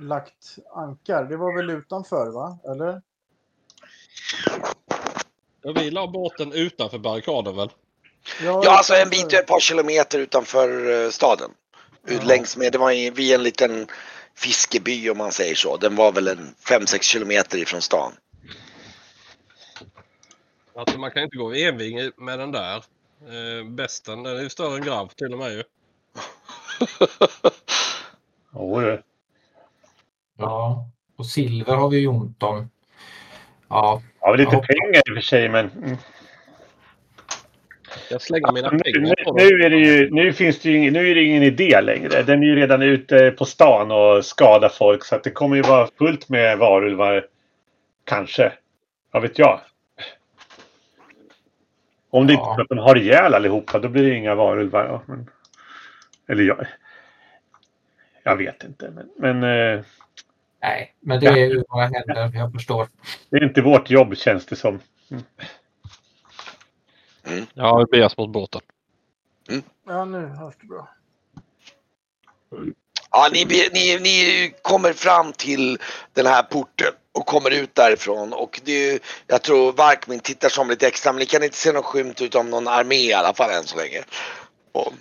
lagt 0.00 0.58
ankar. 0.74 1.24
Det 1.24 1.36
var 1.36 1.56
väl 1.56 1.70
utanför 1.70 2.30
va? 2.30 2.58
Eller? 2.72 3.02
Ja, 5.62 5.72
vi 5.72 5.90
la 5.90 6.06
båten 6.06 6.52
utanför 6.52 6.98
barrikaden 6.98 7.56
väl? 7.56 7.70
Ja, 8.42 8.76
alltså 8.76 8.94
en 8.94 9.10
bit, 9.10 9.32
ett 9.32 9.46
par 9.46 9.60
kilometer 9.60 10.18
utanför 10.18 11.04
eh, 11.04 11.10
staden. 11.10 11.50
Ut 12.06 12.20
Ja. 12.22 12.28
längs 12.28 12.56
med, 12.56 12.72
det 12.72 12.78
var 12.78 12.90
i- 12.92 13.10
vid 13.10 13.34
en 13.34 13.42
liten 13.42 13.86
fiskeby 14.34 15.10
om 15.10 15.18
man 15.18 15.32
säger 15.32 15.54
så. 15.54 15.76
Den 15.76 15.96
var 15.96 16.12
väl 16.12 16.28
en 16.28 16.54
5-6 16.68 17.02
kilometer 17.02 17.58
ifrån 17.58 17.82
stan. 17.82 18.12
Alltså 20.74 20.98
man 20.98 21.10
kan 21.10 21.22
inte 21.22 21.36
gå 21.36 21.52
enving 21.54 22.10
med 22.16 22.38
den 22.38 22.52
där. 22.52 22.76
Eh, 22.76 23.64
bästen 23.68 24.22
den 24.22 24.36
är 24.36 24.42
ju 24.42 24.48
större 24.50 24.76
än 24.76 24.82
grav 24.82 25.06
till 25.08 25.32
och 25.32 25.38
med 25.38 25.52
ju. 25.52 25.62
Jo. 28.54 28.98
Ja, 30.40 30.88
och 31.16 31.26
silver 31.26 31.74
har 31.74 31.88
vi 31.88 31.98
ju 31.98 32.06
ont 32.06 32.42
om. 32.42 32.70
Ja, 33.68 34.02
Ja, 34.20 34.34
lite 34.34 34.54
Ja. 34.54 34.62
pengar 34.62 34.96
i 35.08 35.10
och 35.10 35.14
för 35.14 35.20
sig, 35.22 35.48
men... 35.48 35.70
Jag 38.10 38.22
slänger 38.22 38.52
mina 38.52 38.70
Nu, 38.70 38.78
pengar 38.78 39.24
på 39.24 39.32
nu, 39.32 39.48
dem. 39.48 39.60
är 39.60 39.70
det 39.70 39.76
ju, 39.76 40.10
nu, 40.10 40.32
finns 40.32 40.58
det 40.60 40.70
ju 40.70 40.76
ingen, 40.76 40.92
nu 40.92 41.10
är 41.10 41.14
det 41.14 41.22
ingen 41.22 41.42
idé 41.42 41.80
längre. 41.80 42.22
Den 42.22 42.42
är 42.42 42.46
ju 42.46 42.56
redan 42.56 42.82
ute 42.82 43.30
på 43.30 43.44
stan 43.44 43.90
och 43.90 44.24
skadar 44.24 44.68
folk. 44.68 45.04
Så 45.04 45.14
att 45.14 45.24
det 45.24 45.30
kommer 45.30 45.56
ju 45.56 45.62
vara 45.62 45.88
fullt 45.98 46.28
med 46.28 46.58
varulvar. 46.58 47.26
Kanske. 48.04 48.52
Vad 49.10 49.22
vet 49.22 49.38
jag. 49.38 49.60
Om 52.10 52.26
det 52.26 52.32
Ja. 52.32 52.56
inte 52.60 52.74
de 52.74 52.78
har 52.80 52.96
ihjäl 52.96 53.34
allihopa, 53.34 53.78
då 53.78 53.88
blir 53.88 54.02
det 54.02 54.14
inga 54.14 54.34
varulvar. 54.34 54.84
Ja, 54.86 55.02
men, 55.06 55.30
eller 56.28 56.42
jag... 56.44 56.66
Jag 58.22 58.36
vet 58.36 58.64
inte. 58.64 58.90
Men, 58.90 59.38
men 59.40 59.42
eh, 59.78 59.84
nej, 60.62 60.94
men 61.00 61.20
det 61.20 61.26
är 61.26 61.36
ju 61.36 61.64
vad 61.68 61.82
händer. 61.82 62.30
Jag 62.34 62.52
förstår. 62.52 62.88
det 63.30 63.36
är 63.36 63.44
inte 63.44 63.62
vårt 63.62 63.90
jobb 63.90 64.16
känns 64.16 64.46
det 64.46 64.56
som. 64.56 64.80
Ja, 67.54 67.78
vi 67.78 67.84
beger 67.90 68.06
oss 68.06 68.16
mot 68.16 68.30
båten. 68.30 68.60
Ja, 69.86 70.04
nu 70.04 70.26
hörs 70.26 70.54
det 70.60 70.66
bra. 70.66 70.88
Ja, 73.10 73.28
ni, 73.32 73.44
ni, 73.72 73.98
ni 73.98 74.52
kommer 74.62 74.92
fram 74.92 75.32
till 75.32 75.78
den 76.12 76.26
här 76.26 76.42
porten 76.42 76.92
och 77.12 77.26
kommer 77.26 77.50
ut 77.50 77.74
därifrån 77.74 78.32
och 78.32 78.60
det 78.64 78.72
är 78.72 78.92
ju, 78.92 78.98
jag 79.26 79.42
tror 79.42 79.72
Varkmin 79.72 80.20
tittar 80.20 80.48
som 80.48 80.70
lite 80.70 80.86
extra 80.86 81.12
men 81.12 81.18
ni 81.18 81.26
kan 81.26 81.42
inte 81.42 81.56
se 81.56 81.72
någon 81.72 81.82
skymt 81.82 82.20
utav 82.22 82.46
någon 82.46 82.68
armé 82.68 82.96
i 82.96 83.12
alla 83.12 83.34
fall 83.34 83.50
än 83.50 83.64
så 83.64 83.76
länge. 83.76 84.02
Och, 84.72 84.92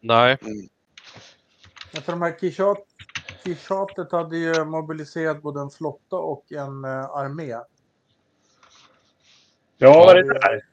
Nej, 0.00 0.36
Ja, 1.94 2.00
för 2.00 2.12
de 2.12 2.22
här 2.22 2.38
Kishat, 2.38 2.78
Kishatet 3.44 4.12
hade 4.12 4.36
ju 4.36 4.64
mobiliserat 4.64 5.42
både 5.42 5.60
en 5.60 5.70
flotta 5.70 6.16
och 6.16 6.52
en 6.52 6.84
eh, 6.84 7.04
armé. 7.04 7.56
Ja, 9.76 10.10
är 10.10 10.14
det 10.14 10.28
där? 10.28 10.66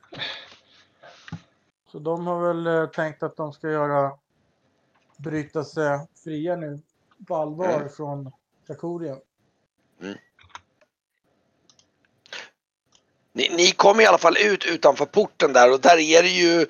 Så 1.92 2.00
de 2.00 2.28
har 2.28 2.48
väl 2.48 2.68
eh, 2.68 2.86
tänkt 2.90 3.24
att 3.24 3.38
de 3.38 3.54
ska 3.54 3.70
göra 3.70 4.12
bryta 5.18 5.64
sig 5.64 6.08
fria 6.24 6.56
nu 6.56 6.80
på 7.28 7.36
allvar 7.36 7.76
Mm. 7.76 7.90
från 7.90 8.32
Trakorien. 8.68 9.18
Ni, 13.34 13.50
ni 13.58 13.72
kommer 13.72 14.04
i 14.04 14.06
alla 14.06 14.18
fall 14.18 14.38
ut 14.38 14.66
utanför 14.66 15.06
porten 15.06 15.54
där 15.54 15.74
och 15.74 15.82
där 15.82 15.98
är 15.98 16.24
det 16.24 16.30
ju 16.30 16.66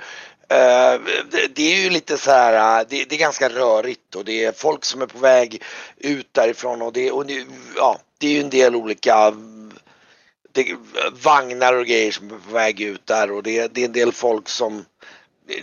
det, 1.31 1.47
det 1.55 1.73
är 1.73 1.83
ju 1.83 1.89
lite 1.89 2.17
så 2.17 2.31
här, 2.31 2.79
eh, 2.79 2.87
det, 2.89 3.05
det 3.09 3.15
är 3.15 3.19
ganska 3.19 3.49
rörigt 3.49 4.15
och 4.15 4.25
det 4.25 4.45
är 4.45 4.51
folk 4.51 4.85
som 4.85 5.01
är 5.01 5.05
på 5.05 5.17
väg 5.17 5.63
ut 5.97 6.27
därifrån 6.31 6.81
och 6.81 6.93
det, 6.93 7.11
och 7.11 7.25
det, 7.25 7.45
ja, 7.75 7.99
det 8.17 8.27
är 8.27 8.31
ju 8.31 8.41
en 8.41 8.49
del 8.49 8.75
olika 8.75 9.33
det, 10.51 10.75
vagnar 11.23 11.73
och 11.73 11.85
grejer 11.85 12.11
som 12.11 12.25
är 12.25 12.39
på 12.47 12.53
väg 12.53 12.81
ut 12.81 13.05
där 13.05 13.31
och 13.31 13.43
det, 13.43 13.67
det 13.67 13.81
är 13.81 13.85
en 13.85 13.93
del 13.93 14.11
folk 14.11 14.49
som 14.49 14.85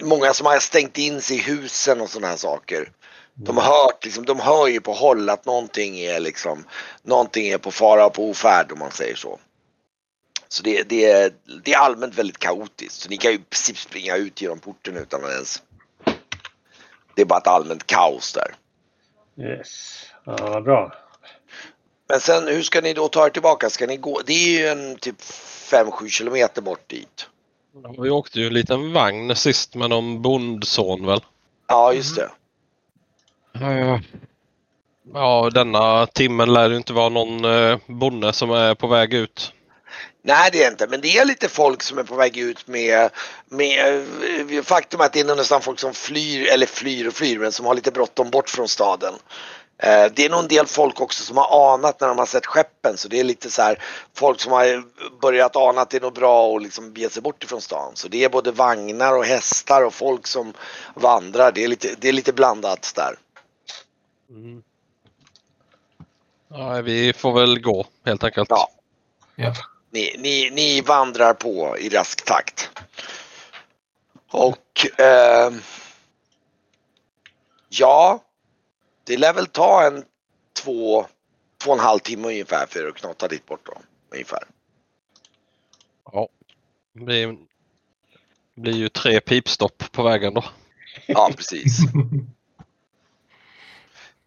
Många 0.01 0.35
som 0.35 0.47
har 0.47 0.59
stängt 0.59 0.99
in 0.99 1.23
sig 1.23 1.37
i 1.37 1.41
husen 1.41 2.01
och 2.01 2.11
sådana 2.11 2.29
här 2.29 2.37
saker. 2.37 2.91
De 3.35 3.57
har 3.57 3.65
hört, 3.65 4.05
liksom, 4.05 4.25
de 4.25 4.41
hör 4.41 4.67
ju 4.67 4.81
på 4.81 4.93
håll 4.93 5.31
att 5.31 5.45
någonting 5.45 5.99
är 5.99 6.21
liksom 6.21 6.65
Någonting 7.03 7.49
är 7.49 7.59
på 7.59 7.71
fara 7.71 8.07
och 8.07 8.13
på 8.13 8.31
ofärd 8.31 8.73
om 8.73 8.79
man 8.79 8.91
säger 8.91 9.15
så. 9.15 9.39
Så 10.49 10.63
det, 10.63 10.83
det, 10.89 11.05
är, 11.05 11.33
det 11.65 11.73
är 11.73 11.79
allmänt 11.79 12.15
väldigt 12.15 12.39
kaotiskt. 12.39 12.95
Så 13.01 13.09
ni 13.09 13.17
kan 13.17 13.31
ju 13.31 13.37
i 13.37 13.41
princip 13.41 13.79
springa 13.79 14.17
ut 14.17 14.43
genom 14.43 14.59
porten 14.59 14.97
utan 14.97 15.25
att 15.25 15.31
ens... 15.31 15.63
Det 17.15 17.23
är 17.23 17.27
bara 17.27 17.39
ett 17.39 17.47
allmänt 17.47 17.87
kaos 17.87 18.33
där. 18.33 18.55
Yes. 19.45 20.05
Ja, 20.25 20.37
vad 20.41 20.65
bra. 20.65 20.95
Men 22.09 22.21
sen 22.21 22.49
hur 22.49 22.63
ska 22.63 22.81
ni 22.81 22.93
då 22.93 23.09
ta 23.09 23.27
er 23.27 23.31
tillbaka? 23.31 23.71
Ska 23.71 23.87
ni 23.87 23.97
gå? 23.97 24.21
Det 24.27 24.33
är 24.33 24.61
ju 24.61 24.67
en 24.67 24.97
typ 24.97 25.21
5-7 25.21 26.09
kilometer 26.09 26.63
bort 26.63 26.89
dit. 26.89 27.29
vi 28.03 28.11
åkte 28.11 28.41
ju 28.41 28.47
en 28.47 28.55
liten 28.55 28.93
vagn 28.93 29.37
sist 29.37 29.75
med 29.75 29.91
någon 29.91 30.23
bondson 30.23 31.07
väl? 31.07 31.21
Ja, 31.67 31.93
just 31.93 32.17
det. 32.17 32.31
Eh, 33.55 34.01
Ja, 35.15 35.51
denna 35.55 36.07
timmen 36.07 36.53
lär 36.53 36.69
det 36.69 36.77
inte 36.77 36.93
vara 36.93 37.09
någon 37.09 37.45
eh, 37.45 37.79
bonde 37.87 38.33
som 38.33 38.51
är 38.51 38.75
på 38.75 38.87
väg 38.87 39.15
ut. 39.15 39.53
Nej, 40.29 40.51
det 40.53 40.65
är 40.65 40.71
inte. 40.71 40.87
Men 40.87 41.01
det 41.01 41.19
är 41.19 41.25
lite 41.25 41.49
folk 41.49 41.83
som 41.83 41.99
är 41.99 42.03
på 42.03 42.15
väg 42.15 42.37
ut 42.37 42.67
med, 42.67 43.11
med 43.49 44.05
faktum 44.65 45.01
är 45.01 45.05
att 45.05 45.13
det 45.13 45.21
är 45.21 45.37
nästan 45.37 45.61
folk 45.61 45.79
som 45.79 45.95
flyr, 45.95 46.47
eller 46.47 46.67
flyr 46.67 47.09
och 47.09 47.15
flyr, 47.15 47.39
men 47.39 47.53
som 47.53 47.67
har 47.67 47.75
lite 47.75 47.91
bråttom 47.91 48.31
bort 48.31 48.51
från 48.51 48.69
staden. 48.69 49.15
Eh, 49.79 50.07
Det 50.13 50.25
är 50.25 50.31
nog 50.31 50.41
en 50.41 50.49
del 50.49 50.67
folk 50.67 51.01
också 51.01 51.25
som 51.25 51.37
har 51.37 51.75
anat 51.75 52.01
när 52.01 52.09
de 52.09 52.19
har 52.19 52.27
sett 52.27 52.47
skeppen 52.47 52.97
så 52.97 53.09
det 53.09 53.21
är 53.21 53.25
lite 53.25 53.51
så 53.51 53.63
här 53.63 53.83
folk 54.15 54.41
som 54.41 54.53
har 54.53 54.85
börjat 55.21 55.57
ana 55.57 55.81
att 55.81 55.91
det 55.91 55.97
är 55.97 56.01
något 56.01 56.15
bra 56.15 56.47
och 56.47 56.61
liksom 56.61 56.93
bege 56.93 57.11
sig 57.11 57.23
bort 57.23 57.45
ifrån 57.45 57.61
stan. 57.61 57.93
Så 57.95 58.09
det 58.09 58.25
är 58.25 58.29
både 58.29 58.51
vagnar 58.53 59.17
och 59.17 59.25
hästar 59.25 59.85
och 59.85 59.95
folk 59.95 60.27
som 60.27 60.53
vandrar. 60.95 61.53
Det 61.53 61.65
är 61.65 61.69
lite, 61.69 61.95
det 61.99 62.09
är 62.09 62.13
lite 62.13 62.33
blandat 62.33 62.93
där. 62.97 63.19
Mm. 64.31 64.63
Ja, 66.51 66.81
vi 66.83 67.13
får 67.13 67.33
väl 67.33 67.61
gå 67.61 67.87
helt 68.05 68.25
enkelt. 68.25 68.51
Ja. 68.51 68.69
Ja. 69.37 69.53
Ni, 69.91 70.17
ni, 70.19 70.51
ni 70.51 70.81
vandrar 70.81 71.35
på 71.35 71.79
i 71.79 71.89
rask 71.89 72.25
takt. 72.25 72.71
Och 74.31 75.01
eh, 75.01 75.53
ja, 77.69 78.25
det 79.05 79.17
lär 79.17 79.33
väl 79.33 79.47
ta 79.47 79.87
en 79.87 80.05
två, 80.63 81.07
två 81.63 81.71
och 81.71 81.77
en 81.77 81.85
halv 81.85 81.99
timme 81.99 82.29
ungefär 82.29 82.67
för 82.67 82.81
er 82.81 82.89
att 82.89 82.95
knata 82.95 83.29
dit 83.29 83.47
bort 83.47 83.67
då. 83.67 83.79
Ungefär. 84.13 84.43
Ja. 86.13 86.29
Det 86.93 87.37
blir 88.55 88.75
ju 88.77 88.89
tre 88.89 89.21
pipstopp 89.21 89.93
på 89.93 90.03
vägen 90.03 90.35
då. 90.35 90.45
Ja, 91.07 91.31
precis. 91.37 91.79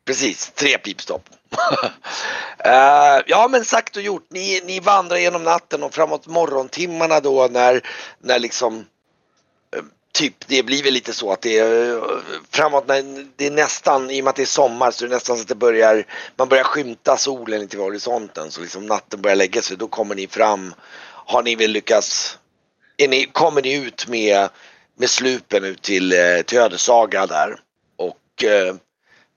Precis, 0.05 0.51
tre 0.55 0.77
pipstopp. 0.77 1.29
Eh, 2.63 3.21
ja 3.27 3.47
men 3.51 3.65
sagt 3.65 3.95
och 3.95 4.01
gjort, 4.01 4.27
ni, 4.29 4.61
ni 4.65 4.79
vandrar 4.79 5.17
genom 5.17 5.43
natten 5.43 5.83
och 5.83 5.93
framåt 5.93 6.27
morgontimmarna 6.27 7.19
då 7.19 7.47
när, 7.51 7.87
när 8.19 8.39
liksom 8.39 8.85
eh, 9.75 9.83
Typ 10.13 10.47
det 10.47 10.63
blir 10.63 10.83
väl 10.83 10.93
lite 10.93 11.13
så 11.13 11.31
att 11.31 11.41
det 11.41 11.59
är 11.59 12.01
framåt 12.49 12.87
när 12.87 13.27
det 13.35 13.47
är 13.47 13.51
nästan, 13.51 14.11
i 14.11 14.21
och 14.21 14.23
med 14.23 14.29
att 14.29 14.35
det 14.35 14.41
är 14.41 14.45
sommar 14.45 14.91
så 14.91 15.05
är 15.05 15.09
det 15.09 15.15
nästan 15.15 15.35
så 15.37 15.41
att 15.41 15.47
det 15.47 15.55
börjar, 15.55 16.05
man 16.35 16.49
börjar 16.49 16.63
skymta 16.63 17.17
solen 17.17 17.59
lite 17.59 17.77
vid 17.77 17.85
horisonten 17.85 18.51
så 18.51 18.61
liksom 18.61 18.85
natten 18.85 19.21
börjar 19.21 19.35
lägga 19.35 19.61
sig. 19.61 19.77
Då 19.77 19.87
kommer 19.87 20.15
ni 20.15 20.27
fram, 20.27 20.73
har 21.03 21.43
ni 21.43 21.55
väl 21.55 21.71
lyckats, 21.71 22.37
är 22.97 23.07
ni, 23.07 23.25
kommer 23.25 23.61
ni 23.61 23.73
ut 23.73 24.07
med, 24.07 24.49
med 24.97 25.09
slupen 25.09 25.63
ut 25.63 25.81
till, 25.81 26.13
till 26.45 26.57
Ödesaga 26.57 27.27
där. 27.27 27.59
Och 27.97 28.43
eh, 28.43 28.75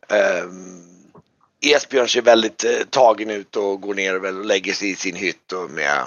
ehm, 0.09 0.85
Esbjörn 1.61 2.09
ser 2.09 2.23
väldigt 2.23 2.65
eh, 2.65 2.71
tagen 2.91 3.31
ut 3.31 3.57
och 3.57 3.81
går 3.81 3.95
ner 3.95 4.25
och 4.25 4.45
lägger 4.45 4.73
sig 4.73 4.91
i 4.91 4.97
sin 4.97 5.17
hytt 5.17 5.53
och 5.53 5.71
med 5.71 6.05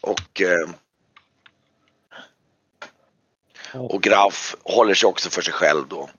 och 0.00 0.40
eh, 0.40 0.68
och 3.74 4.02
Graf 4.02 4.56
håller 4.62 4.94
sig 4.94 5.06
också 5.06 5.30
för 5.30 5.42
sig 5.42 5.52
själv 5.52 5.88
då. 5.88 6.10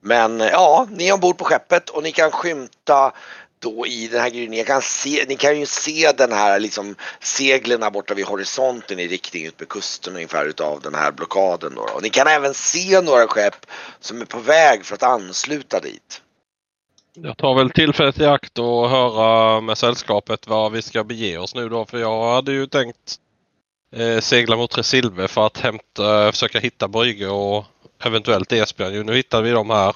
Men 0.00 0.40
eh, 0.40 0.48
ja, 0.48 0.86
ni 0.90 1.08
är 1.08 1.12
ombord 1.12 1.38
på 1.38 1.44
skeppet 1.44 1.90
och 1.90 2.02
ni 2.02 2.12
kan 2.12 2.30
skymta 2.30 3.12
då 3.60 3.86
i 3.86 4.08
den 4.08 4.20
här 4.20 4.30
gryningen. 4.30 4.50
Ni 4.50 4.64
kan, 4.64 4.82
se, 4.82 5.24
ni 5.28 5.36
kan 5.36 5.60
ju 5.60 5.66
se 5.66 6.12
den 6.12 6.32
här 6.32 6.60
liksom 6.60 6.94
seglen 7.20 7.80
där 7.80 7.90
borta 7.90 8.14
vid 8.14 8.26
horisonten 8.26 8.98
i 8.98 9.08
riktning 9.08 9.46
ut 9.46 9.58
med 9.58 9.68
kusten 9.68 10.14
ungefär 10.14 10.46
utav 10.46 10.80
den 10.80 10.94
här 10.94 11.12
blockaden 11.12 11.74
då. 11.74 11.82
Och 11.82 12.02
ni 12.02 12.10
kan 12.10 12.26
även 12.26 12.54
se 12.54 13.00
några 13.00 13.26
skepp 13.26 13.66
som 14.00 14.20
är 14.20 14.24
på 14.24 14.38
väg 14.38 14.84
för 14.84 14.94
att 14.94 15.02
ansluta 15.02 15.80
dit. 15.80 16.22
Jag 17.14 17.36
tar 17.36 17.54
väl 17.54 17.70
tillfället 17.70 18.20
i 18.20 18.26
akt 18.26 18.58
och 18.58 18.90
höra 18.90 19.60
med 19.60 19.78
sällskapet 19.78 20.46
vad 20.46 20.72
vi 20.72 20.82
ska 20.82 21.04
bege 21.04 21.38
oss 21.38 21.54
nu 21.54 21.68
då. 21.68 21.84
För 21.84 21.98
jag 21.98 22.34
hade 22.34 22.52
ju 22.52 22.66
tänkt 22.66 23.16
eh, 23.96 24.20
segla 24.20 24.56
mot 24.56 24.70
Tresilve 24.70 25.28
för 25.28 25.46
att 25.46 25.58
hämta, 25.58 26.32
försöka 26.32 26.58
hitta 26.58 26.88
Brygge 26.88 27.28
och 27.28 27.64
eventuellt 28.04 28.52
Esbjörn. 28.52 29.06
Nu 29.06 29.14
hittar 29.14 29.42
vi 29.42 29.50
dem 29.50 29.70
här. 29.70 29.94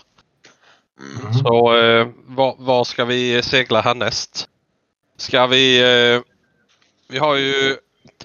Mm. 1.00 1.32
Så 1.34 1.76
eh, 1.76 2.08
var, 2.26 2.56
var 2.58 2.84
ska 2.84 3.04
vi 3.04 3.42
segla 3.42 3.80
härnäst? 3.80 4.48
Ska 5.16 5.46
vi... 5.46 5.78
Eh, 5.80 6.22
vi 7.08 7.18
har 7.18 7.36
ju 7.36 7.76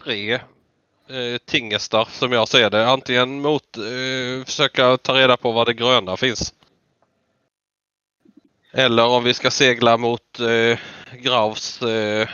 tre 0.03 0.33
eh, 0.33 1.37
tingestar 1.45 2.07
som 2.11 2.31
jag 2.31 2.47
ser 2.47 2.69
det. 2.69 2.87
Antingen 2.89 3.41
mot 3.41 3.77
eh, 3.77 4.45
försöka 4.45 4.97
ta 4.97 5.13
reda 5.13 5.37
på 5.37 5.51
var 5.51 5.65
det 5.65 5.73
gröna 5.73 6.17
finns. 6.17 6.53
Eller 8.71 9.05
om 9.05 9.23
vi 9.23 9.33
ska 9.33 9.51
segla 9.51 9.97
mot 9.97 10.39
eh, 10.39 10.79
Graus 11.13 11.81
eh, 11.81 12.29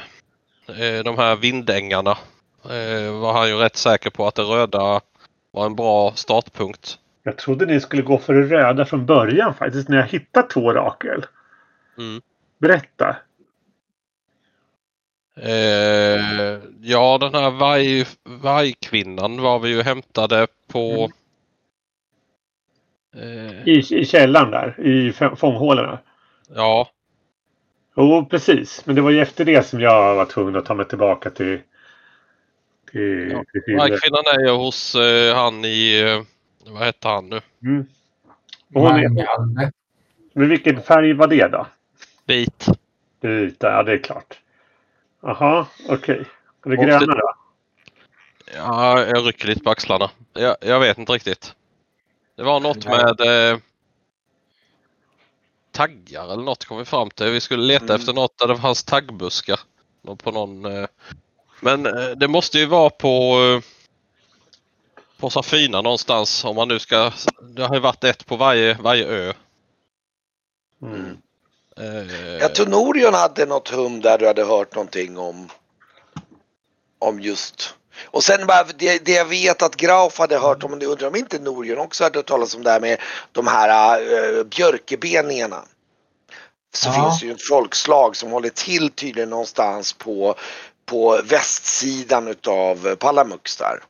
eh, 0.68 1.04
de 1.04 1.18
här 1.18 1.36
vindängarna. 1.36 2.18
Eh, 2.64 3.12
var 3.12 3.34
han 3.34 3.48
ju 3.48 3.56
rätt 3.56 3.78
säker 3.78 4.10
på 4.10 4.28
att 4.28 4.36
det 4.36 4.42
röda 4.42 5.02
var 5.52 5.66
en 5.66 5.76
bra 5.76 6.14
startpunkt. 6.16 6.98
Jag 7.28 7.38
trodde 7.38 7.66
ni 7.66 7.80
skulle 7.82 8.02
gå 8.02 8.18
för 8.18 8.34
det 8.34 8.42
röda 8.58 8.86
från 8.86 9.06
början 9.06 9.54
faktiskt 9.54 9.90
när 9.90 9.98
jag 9.98 10.08
hittade 10.08 10.48
två 10.48 10.74
Rakel. 10.74 11.26
Mm. 11.98 12.22
Berätta. 12.58 13.16
Eh, 15.38 16.60
ja, 16.82 17.18
den 17.18 17.34
här 17.34 17.52
varg, 17.52 18.06
vargkvinnan 18.24 19.42
var 19.42 19.60
vi 19.60 19.70
ju 19.70 19.82
hämtade 19.82 20.48
på... 20.68 21.10
Eh, 23.16 23.68
I, 23.68 23.84
I 23.90 24.06
källaren 24.06 24.52
där. 24.52 24.80
I 24.80 25.12
fång- 25.12 25.36
fånghålorna. 25.36 26.00
ja, 26.56 26.90
Jo, 27.98 28.26
precis. 28.30 28.86
Men 28.86 28.96
det 28.96 29.02
var 29.02 29.12
ju 29.12 29.22
efter 29.22 29.46
det 29.46 29.66
som 29.68 29.80
jag 29.82 30.16
var 30.16 30.26
tvungen 30.26 30.56
att 30.56 30.66
ta 30.66 30.74
mig 30.74 30.88
tillbaka 30.88 31.30
till... 31.30 31.60
Till, 32.92 33.32
Ja, 33.32 33.44
till 33.52 33.62
Silver. 33.64 33.78
vargkvinnan 33.80 34.24
är 34.26 34.40
ju 34.46 34.52
hos 34.52 34.96
eh, 34.96 35.36
han 35.36 35.66
i... 35.66 36.04
Vad 36.68 36.86
heter 36.86 37.10
han 37.10 37.30
nu? 37.30 37.42
Mm. 37.64 37.86
Är, 38.76 39.72
men 40.34 40.50
vilken 40.50 40.82
färg 40.82 41.14
var 41.14 41.28
det 41.28 41.48
då? 41.48 41.68
Vit. 42.26 42.66
Vita, 43.22 43.72
ja 43.72 43.84
det 43.84 43.92
är 43.94 43.98
klart. 44.04 44.40
Jaha, 45.22 45.68
okej. 45.90 46.26
Och 46.64 46.70
det 46.70 46.76
gröna 46.76 47.16
då? 47.16 47.34
Ja, 48.56 49.00
jag 49.00 49.28
rycker 49.28 49.48
lite 49.48 49.64
på 49.64 49.70
axlarna. 49.70 50.12
Jag, 50.34 50.56
jag 50.62 50.80
vet 50.80 50.98
inte 50.98 51.14
riktigt. 51.14 51.56
Det 52.36 52.44
var 52.44 52.60
något 52.60 52.86
med 52.86 53.52
eh, 53.52 53.58
taggar 55.72 56.34
eller 56.34 56.44
något 56.44 56.66
kom 56.66 56.78
vi 56.78 56.86
fram 56.86 57.10
till. 57.10 57.32
Vi 57.32 57.42
skulle 57.42 57.64
leta 57.64 57.86
Mm. 57.86 57.96
efter 57.96 58.14
något 58.14 58.38
där 58.38 58.48
det 58.48 58.58
fanns 58.58 58.84
taggbuskar. 58.84 59.60
På 60.18 60.32
någon, 60.32 60.66
eh, 60.66 60.88
men 61.62 61.86
eh, 61.86 62.10
det 62.18 62.28
måste 62.28 62.60
ju 62.60 62.66
vara 62.66 62.90
på 62.90 63.40
eh, 63.40 63.62
på 65.18 65.30
Safina 65.30 65.82
någonstans 65.82 66.46
om 66.46 66.56
man 66.56 66.68
nu 66.68 66.80
ska. 66.80 67.12
Det 67.42 67.64
har 67.64 67.76
ju 67.76 67.82
varit 67.82 68.04
ett 68.04 68.26
på 68.26 68.36
varje, 68.36 68.74
varje 68.74 69.06
ö. 69.06 69.34
Mm. 70.82 71.18
Eh, 71.78 72.38
Jag 72.42 72.56
tror 72.56 72.66
Norion 72.68 73.14
hade 73.14 73.46
något 73.46 73.70
hum 73.70 74.02
där 74.02 74.18
du 74.18 74.28
hade 74.28 74.44
hört 74.46 74.76
någonting 74.76 75.18
om 75.18 75.50
om 77.00 77.20
just 77.20 77.76
och 78.06 78.24
sen 78.24 78.48
bara 78.48 78.64
det, 78.64 79.06
det 79.06 79.12
jag 79.12 79.26
vet 79.26 79.62
att 79.62 79.76
Grauf 79.76 80.18
hade 80.20 80.38
hört 80.38 80.64
om, 80.64 80.80
det 80.80 80.86
undrar 80.86 81.08
om 81.08 81.16
inte 81.16 81.40
Norion 81.40 81.78
också 81.80 82.04
hade 82.04 82.20
hört 82.20 82.26
talas 82.26 82.56
om 82.56 82.64
det 82.64 82.70
här 82.72 82.80
med 82.80 83.02
de 83.32 83.48
här 83.48 84.02
uh, 84.02 84.44
björkebeningarna. 84.44 85.64
Så 86.76 86.90
Ja. 86.90 86.94
finns 86.94 87.20
det 87.20 87.26
ju 87.26 87.32
ett 87.32 87.48
folkslag 87.48 88.16
som 88.16 88.32
håller 88.32 88.50
till 88.50 88.90
tydligen 88.92 89.30
någonstans 89.30 89.94
på, 89.94 90.36
på 90.86 91.22
västsidan 91.24 92.28
utav 92.28 92.96
Palamux 92.96 93.58
där. 93.58 93.84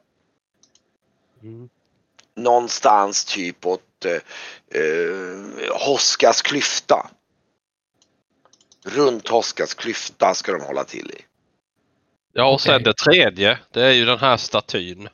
Mm. 1.45 1.69
Någonstans 2.35 3.25
typ 3.25 3.65
åt 3.65 4.05
eh, 4.05 4.81
eh, 4.81 5.85
Hoskas 5.85 6.41
klyfta. 6.41 7.09
Runt 8.85 9.27
Hoskas 9.27 9.73
klyfta 9.73 10.33
ska 10.33 10.51
de 10.51 10.61
hålla 10.61 10.83
till 10.83 11.11
i. 11.11 11.21
Ja 12.33 12.53
och 12.53 12.61
sen 12.61 12.83
det 12.83 12.93
tredje. 12.93 13.59
Det 13.71 13.81
är 13.81 13.91
ju 13.91 14.05
den 14.05 14.19
här 14.19 14.37
statyn. 14.37 15.09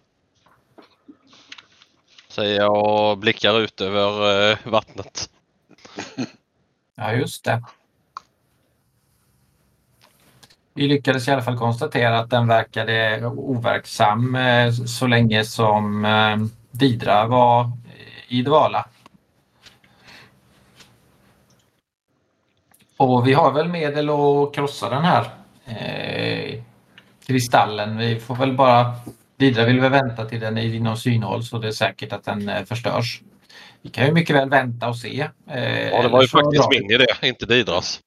Säger 2.27 2.59
jag 2.59 3.09
och 3.11 3.17
blickar 3.17 3.59
ut 3.59 3.81
över 3.81 4.51
eh, 4.51 4.57
vattnet. 4.63 5.29
Ja, 6.95 7.13
just 7.13 7.43
det. 7.43 7.63
Vi 10.73 10.87
lyckades 10.87 11.27
i 11.27 11.31
alla 11.31 11.41
fall 11.41 11.57
konstatera 11.57 12.19
att 12.19 12.29
den 12.29 12.47
verkade 12.47 13.25
overksam 13.25 14.35
eh, 14.35 14.71
så 14.71 15.07
länge 15.07 15.43
som 15.43 16.05
eh, 16.05 16.37
Didra 16.71 17.27
var 17.27 17.71
i 18.27 18.41
dvala. 18.41 18.85
Och 22.97 23.27
vi 23.27 23.33
har 23.33 23.51
väl 23.51 23.67
medel 23.67 24.09
att 24.09 24.55
krossa 24.55 24.89
den 24.89 25.03
här 25.03 25.25
eh, 25.65 26.63
kristallen. 27.27 27.97
Vi 27.97 28.19
får 28.19 28.35
väl 28.35 28.53
bara... 28.53 28.95
Didra 29.37 29.65
vill 29.65 29.79
väl 29.79 29.91
vänta 29.91 30.25
till 30.25 30.39
den 30.39 30.57
är 30.57 30.75
inom 30.75 30.97
synhåll 30.97 31.43
så 31.43 31.57
det 31.57 31.67
är 31.67 31.71
säkert 31.71 32.13
att 32.13 32.23
den 32.23 32.49
eh, 32.49 32.63
förstörs. 32.63 33.21
Vi 33.81 33.89
kan 33.89 34.05
ju 34.05 34.11
mycket 34.11 34.35
väl 34.35 34.49
vänta 34.49 34.89
och 34.89 34.97
se. 34.97 35.27
Eh, 35.47 35.89
Ja 35.89 36.01
det 36.01 36.07
var 36.07 36.21
ju 36.21 36.27
faktiskt 36.27 36.69
min 36.69 36.91
idé, 36.91 37.05
inte 37.21 37.45
Didras. 37.45 37.99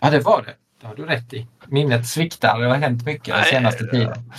Ja, 0.00 0.10
det 0.10 0.20
var 0.20 0.42
det. 0.42 0.54
Det 0.86 1.02
har 1.02 1.06
du 1.08 1.14
rätt 1.14 1.32
i. 1.32 1.46
Minnet 1.66 2.06
sviktar. 2.06 2.60
Det 2.60 2.66
har 2.66 2.74
hänt 2.76 3.06
mycket 3.06 3.34
den 3.34 3.44
senaste 3.44 3.84
ja. 3.84 3.90
tiden. 3.90 4.32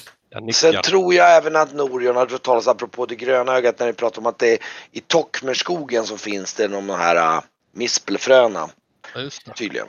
Sen 0.54 0.82
tror 0.82 1.14
jag 1.14 1.38
även 1.38 1.56
att 1.56 1.74
Norion 1.74 2.16
hade 2.16 2.32
hört 2.32 2.43
talas 2.43 2.68
apropå 2.68 3.06
det 3.06 3.16
gröna 3.16 3.56
ögat 3.56 3.80
när 3.80 3.88
ni 3.88 3.93
pratar 3.93 4.22
om 4.22 4.26
att 4.26 4.39
det 4.39 4.58
i 4.91 5.00
Tockmerskogen 5.00 6.04
så 6.04 6.18
finns 6.18 6.54
det 6.54 6.68
de 6.68 6.89
här 6.89 7.38
uh, 7.38 7.43
mispelfröna 7.72 8.70
Ja, 9.16 9.22
just 9.22 9.45
det. 9.45 9.54
tydligen. 9.54 9.88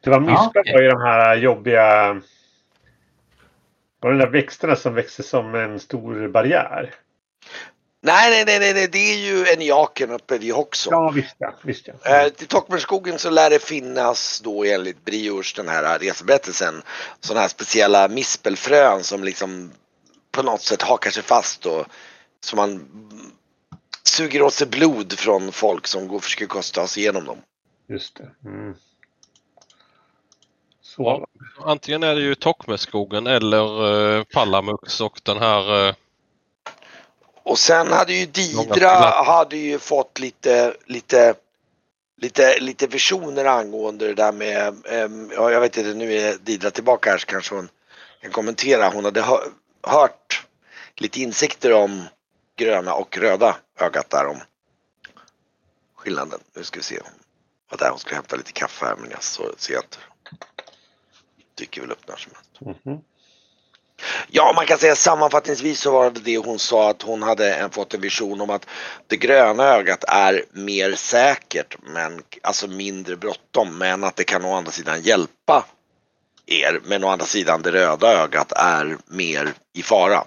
Det 0.00 0.10
var 0.10 0.16
Ja, 0.16 0.20
misplar 0.20 0.62
okej. 0.62 0.72
var 0.72 0.82
ju 0.82 0.88
de 0.88 1.00
här 1.00 1.36
jobbiga... 1.36 2.20
Var 4.00 4.12
det 4.12 4.18
de 4.18 4.24
där 4.24 4.30
växterna 4.30 4.76
som 4.76 4.94
växte 4.94 5.22
som 5.22 5.54
en 5.54 5.80
stor 5.80 6.28
barriär? 6.28 6.94
Nej, 8.06 8.30
nej, 8.30 8.44
nej, 8.44 8.58
nej, 8.58 8.74
nej, 8.74 8.88
det 8.88 8.98
är 8.98 9.16
ju 9.16 9.46
eniaken 9.52 10.10
uppe 10.10 10.38
vid 10.38 10.54
Hoxo. 10.54 10.90
Ja, 10.90 11.10
visst 11.10 11.36
ja. 11.38 11.54
Visst, 11.62 11.88
ja. 11.88 12.24
Eh, 12.24 12.28
till 12.28 12.46
Tockmerskogen 12.46 13.18
så 13.18 13.30
lär 13.30 13.50
det 13.50 13.62
finnas 13.62 14.40
då 14.40 14.64
enligt 14.64 15.04
Briors 15.04 15.54
den 15.54 15.68
här 15.68 15.98
reseberättelsen 15.98 16.82
sådana 17.20 17.40
här 17.40 17.48
speciella 17.48 18.08
mispelfrön 18.08 19.04
som 19.04 19.24
liksom 19.24 19.72
på 20.30 20.42
något 20.42 20.60
sätt 20.60 20.82
hakar 20.82 21.10
sig 21.10 21.22
fast 21.22 21.66
och 21.66 21.86
som 22.40 22.56
man 22.56 22.88
suger 24.02 24.42
åt 24.42 24.54
sig 24.54 24.66
blod 24.66 25.18
från 25.18 25.52
folk 25.52 25.86
som 25.86 26.08
går 26.08 26.18
försöker 26.18 26.72
ta 26.72 26.86
sig 26.86 27.02
igenom 27.02 27.24
dem. 27.24 27.38
Just 27.88 28.16
det. 28.16 28.48
Mm. 28.48 28.74
Så. 30.82 31.02
Ja. 31.02 31.26
Antingen 31.64 32.02
är 32.02 32.14
det 32.14 32.22
ju 32.22 32.34
Tockmeskogen 32.34 33.26
eller 33.26 34.16
eh, 34.18 34.24
Palamux 34.24 35.00
och 35.00 35.20
den 35.22 35.38
här... 35.38 35.88
Eh, 35.88 35.94
Och 37.44 37.58
sen 37.58 37.92
hade 37.92 38.12
ju 38.12 38.26
Didra 38.26 38.88
hade 39.24 39.56
ju 39.56 39.78
fått 39.78 40.18
lite, 40.18 40.76
lite, 40.86 41.34
lite, 42.16 42.60
lite 42.60 42.86
visioner 42.86 43.44
angående 43.44 44.06
det 44.06 44.14
där 44.14 44.32
med, 44.32 44.74
ja 45.36 45.50
jag 45.50 45.60
vet 45.60 45.76
inte, 45.76 45.94
nu 45.94 46.12
är 46.12 46.34
Didra 46.38 46.70
tillbaka 46.70 47.10
här 47.10 47.18
så 47.18 47.26
kanske 47.26 47.54
hon 47.54 47.68
kan 48.22 48.30
kommentera. 48.30 48.88
Hon 48.88 49.04
hade 49.04 49.22
hö- 49.22 49.50
hört 49.82 50.46
lite 50.96 51.20
insikter 51.20 51.72
om 51.72 52.02
gröna 52.56 52.94
och 52.94 53.18
röda 53.18 53.56
ögat 53.80 54.10
där 54.10 54.26
om 54.26 54.40
skillnaden. 55.96 56.40
Nu 56.56 56.64
ska 56.64 56.78
vi 56.78 56.84
se. 56.84 57.00
Vad 57.70 57.80
där 57.80 57.90
hon 57.90 57.98
skulle 57.98 58.16
hämta 58.16 58.36
lite 58.36 58.52
kaffe 58.52 58.86
här 58.86 58.96
men 58.96 59.10
jag 59.10 59.22
så 59.22 59.54
ser 59.56 59.76
inte. 59.76 59.98
Dyker 61.54 61.80
väl 61.80 61.90
upp 61.90 62.08
när 62.08 62.16
som 62.16 62.32
helst. 62.34 62.84
Mhm. 62.84 62.98
Ja, 64.30 64.52
man 64.56 64.66
kan 64.66 64.78
säga 64.78 64.96
sammanfattningsvis 64.96 65.80
så 65.80 65.92
var 65.92 66.10
det 66.10 66.20
det 66.20 66.38
hon 66.38 66.58
sa 66.58 66.90
att 66.90 67.02
hon 67.02 67.22
hade 67.22 67.54
en, 67.54 67.70
fått 67.70 67.94
en 67.94 68.00
vision 68.00 68.40
om 68.40 68.50
att 68.50 68.66
det 69.06 69.16
gröna 69.16 69.64
ögat 69.64 70.04
är 70.08 70.44
mer 70.52 70.94
säkert, 70.94 71.76
men 71.82 72.22
alltså 72.42 72.66
mindre 72.66 73.16
bråttom, 73.16 73.78
men 73.78 74.04
att 74.04 74.16
det 74.16 74.24
kan 74.24 74.44
å 74.44 74.54
andra 74.54 74.72
sidan 74.72 75.02
hjälpa 75.02 75.64
er. 76.46 76.80
Men 76.84 77.04
å 77.04 77.08
andra 77.08 77.26
sidan 77.26 77.62
det 77.62 77.72
röda 77.72 78.22
ögat 78.22 78.52
är 78.52 78.96
mer 79.06 79.52
i 79.72 79.82
fara. 79.82 80.24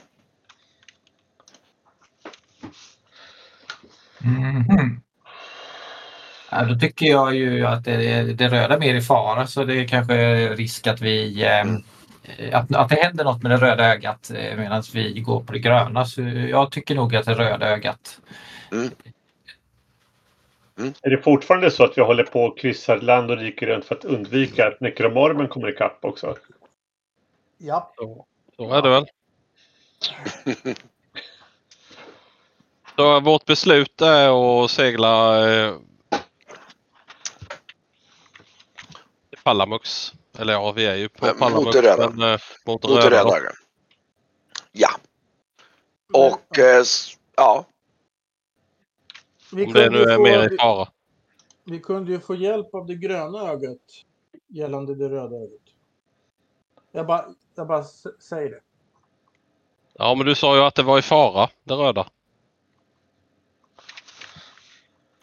Mhm. 4.19 5.01
Ja, 6.51 6.63
då 6.63 6.75
tycker 6.79 7.05
jag 7.05 7.35
ju 7.35 7.65
att 7.65 7.83
det, 7.83 8.23
det 8.33 8.47
röda 8.47 8.75
är 8.75 8.79
mer 8.79 8.95
i 8.95 9.01
fara 9.01 9.47
så 9.47 9.63
det 9.63 9.75
är 9.75 9.87
kanske 9.87 10.47
risk 10.55 10.87
att 10.87 11.01
vi 11.01 11.43
eh, 11.43 11.65
att, 12.53 12.75
att 12.75 12.89
det 12.89 12.95
händer 12.95 13.23
något 13.23 13.43
med 13.43 13.51
det 13.51 13.57
röda 13.57 13.85
ögat 13.93 14.31
eh, 14.35 14.57
medan 14.57 14.83
vi 14.93 15.19
går 15.19 15.43
på 15.43 15.53
det 15.53 15.59
gröna. 15.59 16.05
Så 16.05 16.21
jag 16.21 16.71
tycker 16.71 16.95
nog 16.95 17.15
att 17.15 17.25
det 17.25 17.33
röda 17.33 17.69
ögat 17.69 18.21
Är 21.01 21.09
det 21.09 21.21
fortfarande 21.23 21.71
så 21.71 21.83
att 21.83 21.97
vi 21.97 22.01
håller 22.01 22.23
på 22.23 22.43
och 22.43 22.59
kryssar 22.59 22.99
land 22.99 23.31
och 23.31 23.37
rike 23.37 23.65
runt 23.65 23.85
för 23.85 23.95
att 23.95 24.05
undvika 24.05 24.67
att 24.67 24.81
nekromormen 24.81 25.47
kommer 25.47 25.69
ikapp 25.69 26.05
också? 26.05 26.35
Ja, 27.57 27.93
Så, 27.95 28.25
så 28.55 28.73
är 28.73 28.81
det 28.81 28.89
väl. 28.89 29.05
Så 32.95 33.19
vårt 33.19 33.45
beslut 33.45 34.01
är 34.01 34.63
att 34.63 34.71
segla 34.71 35.49
eh, 35.49 35.73
till 39.29 39.39
Palamux. 39.43 40.13
Eller 40.39 40.53
ja, 40.53 40.71
vi 40.71 40.85
är 40.85 40.95
ju 40.95 41.09
på 41.09 41.25
Eh, 41.25 41.31
mot 41.31 41.39
Palamux. 41.39 41.75
Men, 42.15 42.33
eh, 42.33 42.39
mot 42.65 42.83
Mot 42.83 43.03
röda. 43.03 43.37
ögat. 43.37 43.53
Ja, 44.71 44.89
och 46.13 46.59
eh, 46.59 46.81
s- 46.81 47.17
ja, 47.35 47.65
vi 49.53 49.65
Om 49.65 49.73
det 49.73 49.89
nu 49.89 50.01
är 50.03 50.15
få- 50.15 50.23
mer 50.23 50.53
i 50.53 50.57
fara. 50.57 50.87
Vi 51.63 51.79
kunde 51.79 52.11
ju 52.11 52.19
få 52.19 52.35
hjälp 52.35 52.73
av 52.75 52.85
det 52.85 52.95
gröna 52.95 53.39
ögat 53.51 53.77
gällande 54.47 54.95
det 54.95 55.09
röda 55.09 55.35
ögat. 55.35 55.61
Jag 56.91 57.07
bara, 57.07 57.25
jag 57.55 57.67
bara 57.67 57.83
säger 58.19 58.49
det. 58.51 58.61
Ja, 59.93 60.15
men 60.15 60.25
du 60.25 60.35
sa 60.35 60.55
ju 60.55 60.61
att 60.61 60.75
det 60.75 60.83
var 60.83 60.99
i 60.99 61.01
fara, 61.01 61.49
det 61.63 61.73
röda. 61.73 62.07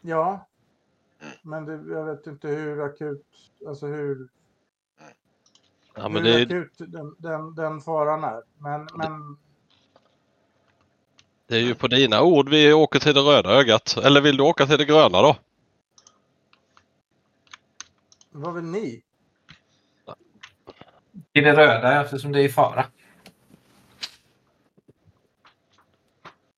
Ja. 0.01 0.47
Men 1.43 1.65
det, 1.65 1.95
jag 1.95 2.05
vet 2.05 2.27
inte 2.27 2.49
hur 2.49 2.81
akut, 2.85 3.27
alltså 3.69 3.87
hur, 3.87 4.29
Ja, 5.95 6.09
men 6.09 6.22
hur 6.22 6.22
det, 6.22 6.40
är- 6.40 6.47
akut 6.47 6.72
den, 6.78 7.16
den, 7.18 7.55
den 7.55 7.80
faran 7.80 8.24
är. 8.24 8.42
Men, 8.59 8.88
men 8.95 9.36
det 11.49 11.57
är 11.57 11.61
ju 11.61 11.74
på 11.74 11.88
dina 11.88 12.22
ord 12.22 12.49
vi 12.49 12.72
åker 12.72 12.99
till 13.01 13.14
det 13.14 13.20
röda 13.20 13.51
ögat. 13.51 13.97
Eller 13.97 14.20
vill 14.20 14.36
du 14.36 14.42
åka 14.42 14.66
till 14.66 14.78
det 14.78 14.84
gröna 14.84 15.22
då? 15.22 15.36
vad 18.32 18.55
vill 18.55 18.64
ni? 18.64 19.03
i 21.32 21.40
det 21.40 21.53
röda 21.57 22.01
eftersom 22.03 22.32
det 22.32 22.40
är 22.40 22.45
i 22.45 22.49
fara. 22.49 22.86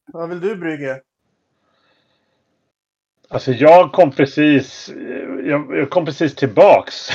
Vad 0.06 0.28
vill 0.28 0.40
du 0.40 0.56
Brygge? 0.56 1.02
Alltså 3.28 3.52
jag 3.52 3.92
kom 3.92 4.12
precis, 4.12 4.90
jag, 5.44 5.76
jag 5.76 5.90
kom 5.90 6.04
precis 6.04 6.34
tillbaks. 6.34 7.08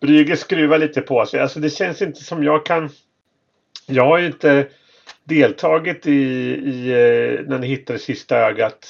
Brygge 0.00 0.36
skruvar 0.36 0.78
lite 0.78 1.00
på 1.00 1.26
sig. 1.26 1.40
Alltså 1.40 1.60
det 1.60 1.70
känns 1.70 2.02
inte 2.02 2.24
som 2.24 2.44
jag 2.44 2.66
kan. 2.66 2.90
Jag 3.86 4.04
har 4.04 4.18
ju 4.18 4.26
inte 4.26 4.68
deltagit 5.24 6.06
i, 6.06 6.12
i 6.12 6.90
eh, 6.90 7.46
när 7.46 7.58
ni 7.58 7.66
hittade 7.66 7.98
sista 7.98 8.36
ögat. 8.36 8.88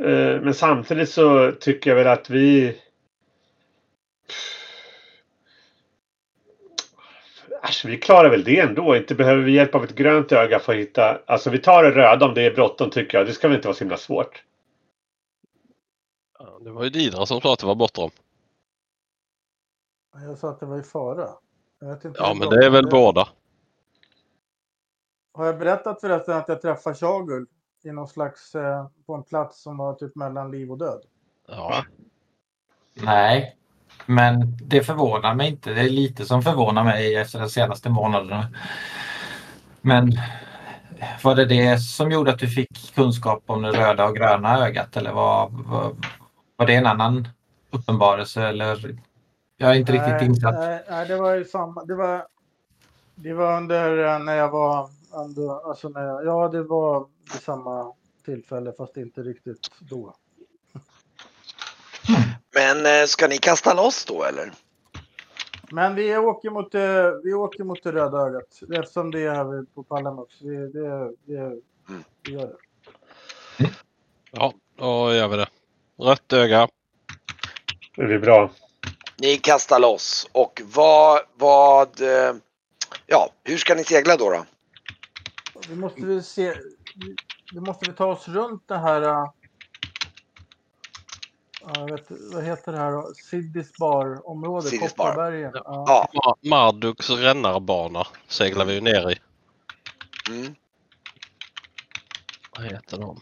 Eh, 0.00 0.40
men 0.40 0.54
samtidigt 0.54 1.10
så 1.10 1.52
tycker 1.52 1.90
jag 1.90 1.96
väl 1.96 2.06
att 2.06 2.30
vi. 2.30 2.76
Alltså, 7.62 7.88
vi 7.88 7.98
klarar 7.98 8.30
väl 8.30 8.44
det 8.44 8.60
ändå. 8.60 8.96
Inte 8.96 9.14
behöver 9.14 9.42
vi 9.42 9.52
hjälp 9.52 9.74
av 9.74 9.84
ett 9.84 9.94
grönt 9.94 10.32
öga 10.32 10.58
för 10.58 10.72
att 10.72 10.78
hitta. 10.78 11.20
Alltså 11.26 11.50
vi 11.50 11.58
tar 11.58 11.82
det 11.82 11.90
röda 11.90 12.26
om 12.26 12.34
det 12.34 12.42
är 12.42 12.54
bråttom 12.54 12.90
tycker 12.90 13.18
jag. 13.18 13.26
Det 13.26 13.32
ska 13.32 13.48
väl 13.48 13.56
inte 13.56 13.68
vara 13.68 13.76
så 13.76 13.84
himla 13.84 13.96
svårt. 13.96 14.42
Det 16.60 16.70
var 16.70 16.84
ju 16.84 16.90
Didra 16.90 17.26
som 17.26 17.40
sa 17.40 17.52
att 17.52 17.58
det 17.58 17.66
var 17.66 17.74
bortom. 17.74 18.10
Jag 20.22 20.38
sa 20.38 20.50
att 20.50 20.60
det 20.60 20.66
var 20.66 20.78
i 20.78 20.82
fara. 20.82 21.28
Jag 21.80 21.88
vet 21.88 22.04
inte 22.04 22.18
Ja, 22.22 22.34
men 22.34 22.48
det 22.48 22.66
är 22.66 22.70
väl 22.70 22.84
det 22.84 22.90
båda. 22.90 23.28
Har 25.34 25.46
jag 25.46 25.58
berättat 25.58 26.00
förresten 26.00 26.36
att 26.36 26.48
jag 26.48 26.62
träffade 26.62 26.96
Shagul 26.96 27.46
i 27.84 27.92
någon 27.92 28.08
slags, 28.08 28.54
eh, 28.54 28.86
på 29.06 29.14
en 29.14 29.22
plats 29.22 29.62
som 29.62 29.76
var 29.76 29.94
typ 29.94 30.14
mellan 30.14 30.50
liv 30.50 30.70
och 30.70 30.78
död? 30.78 31.02
Ja. 31.48 31.84
Nej, 32.94 33.56
men 34.06 34.58
det 34.62 34.82
förvånar 34.82 35.34
mig 35.34 35.48
inte. 35.48 35.74
Det 35.74 35.80
är 35.80 35.90
lite 35.90 36.24
som 36.24 36.42
förvånar 36.42 36.84
mig 36.84 37.14
efter 37.14 37.40
de 37.40 37.48
senaste 37.48 37.90
månaderna. 37.90 38.46
Men 39.80 40.12
var 41.22 41.34
det 41.34 41.44
det 41.44 41.78
som 41.78 42.10
gjorde 42.10 42.32
att 42.32 42.38
du 42.38 42.48
fick 42.48 42.94
kunskap 42.94 43.42
om 43.46 43.62
det 43.62 43.72
röda 43.72 44.04
och 44.04 44.16
gröna 44.16 44.66
ögat 44.66 44.96
eller 44.96 45.12
var, 45.12 45.48
var, 45.50 45.92
var 46.56 46.66
det 46.66 46.74
en 46.74 46.86
annan 46.86 47.28
uppenbarelse 47.70 48.42
eller? 48.42 48.98
Jag 49.56 49.70
är 49.70 49.74
inte 49.74 49.92
riktigt 49.92 50.08
nej, 50.12 50.24
insatt. 50.26 50.54
Nej, 50.54 50.82
nej, 50.90 51.08
det 51.08 51.16
var 51.16 51.34
ju 51.34 51.44
samma. 51.44 51.84
Det 51.84 51.94
var, 51.94 52.26
det 53.14 53.32
var 53.32 53.56
under 53.56 54.04
eh, 54.14 54.18
när 54.18 54.36
jag 54.36 54.50
var 54.50 54.90
under, 55.12 55.68
alltså 55.70 55.88
när 55.88 56.02
jag, 56.02 56.26
ja 56.26 56.48
det 56.48 56.62
var 56.62 57.06
vid 57.32 57.42
samma 57.42 57.92
tillfälle 58.24 58.72
fast 58.72 58.96
inte 58.96 59.22
riktigt 59.22 59.68
då. 59.80 60.14
men 62.54 62.86
eh, 62.86 63.06
ska 63.06 63.28
ni 63.28 63.38
kasta 63.38 63.74
loss 63.74 64.04
då 64.04 64.24
eller? 64.24 64.52
Men 65.70 65.94
vi 65.94 66.16
åker 66.16 66.50
mot, 66.50 66.72
det- 66.72 67.20
vi 67.24 67.34
åker 67.34 67.64
mot 67.64 67.82
det 67.82 67.92
röda 67.92 68.18
ögat 68.18 68.60
eftersom 68.74 69.10
det 69.10 69.20
är 69.22 69.34
här 69.34 69.64
på 69.74 69.82
Palamux. 69.82 70.34
Vi, 70.42 70.56
det, 70.56 71.12
det, 71.24 71.60
vi 72.22 72.32
gör 72.32 72.46
det. 72.46 72.56
Ja, 74.30 74.52
då 74.76 75.14
gör 75.14 75.28
vi 75.28 75.36
det. 75.36 75.46
Rött 75.98 76.32
öga. 76.32 76.68
Det 77.96 78.04
blir 78.04 78.18
bra. 78.18 78.50
Ni 79.18 79.36
kastar 79.36 79.78
loss 79.78 80.28
och 80.32 80.62
vad, 80.64 81.20
vad, 81.34 82.00
eh, 82.00 82.34
ja, 83.06 83.30
hur 83.44 83.56
ska 83.58 83.74
ni 83.74 83.84
segla 83.84 84.16
då? 84.16 84.30
då? 84.30 84.44
Vi 85.68 85.74
måste 85.76 86.00
väl 86.06 86.24
se, 86.24 86.54
vi- 87.52 87.60
måste 87.60 87.86
väl 87.86 87.96
ta 87.96 88.06
oss 88.06 88.28
runt 88.28 88.68
det 88.68 88.78
här. 88.78 89.02
äh, 89.02 89.24
vet, 91.90 92.06
vad 92.32 92.44
heter 92.44 92.72
det 92.72 92.78
här 92.78 92.92
då? 92.92 93.12
Siddis 93.30 93.72
bar-området. 93.78 94.80
Kopparbergen. 94.80 95.50
Ja. 95.54 95.62
Ja, 95.64 96.08
Ma- 96.12 96.48
Marduks 96.48 97.10
rännarbana 97.10 98.06
seglar 98.28 98.64
vi 98.64 98.74
ju 98.74 98.80
ner 98.80 99.10
i. 99.10 99.16
mm. 100.30 100.54
Vad 102.56 102.66
heter 102.66 102.98
de? 102.98 103.20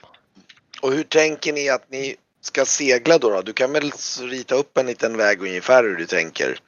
Och 0.82 0.92
hur 0.92 1.04
tänker 1.04 1.52
ni 1.52 1.68
att 1.68 1.90
ni 1.90 2.16
ska 2.44 2.64
segla 2.64 3.18
då, 3.18 3.30
då? 3.30 3.42
Du 3.42 3.52
kan 3.52 3.72
väl 3.72 3.92
rita 4.20 4.54
upp 4.54 4.78
en 4.78 4.86
liten 4.86 5.16
väg 5.16 5.42
ungefär 5.42 5.84
hur 5.84 5.96
du 5.96 6.06
tänker 6.06 6.58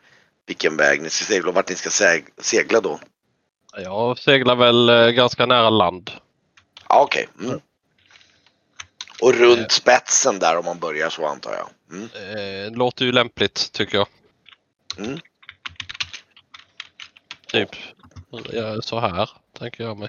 vilken 0.46 0.76
väg 0.76 1.02
ni 1.02 1.10
ska 1.10 1.24
segla 1.24 1.48
och 1.48 1.54
vart 1.54 1.68
ni 1.68 1.74
ska 1.74 1.88
seg- 1.88 2.30
segla 2.38 2.80
då? 2.80 3.00
Jag 3.76 4.18
seglar 4.18 4.56
väl 4.56 4.88
eh, 4.88 5.08
ganska 5.08 5.46
nära 5.46 5.70
land. 5.70 6.10
Ja, 6.88 7.02
okej. 7.02 7.28
Mm. 7.40 7.60
Och 9.22 9.34
runt 9.34 9.72
spetsen 9.72 10.38
där 10.38 10.56
om 10.56 10.64
man 10.64 10.78
börjar 10.78 11.10
så 11.10 11.26
antar 11.26 11.54
jag. 11.54 11.68
Mm. 11.90 12.08
Eh, 12.66 12.78
låter 12.78 13.04
ju 13.04 13.12
lämpligt 13.12 13.72
tycker 13.72 13.98
jag. 13.98 14.08
Mm. 14.98 15.20
Typ 17.46 17.70
så 18.80 19.00
här 19.00 19.30
tänker 19.58 19.84
jag 19.84 19.98
mig. 19.98 20.08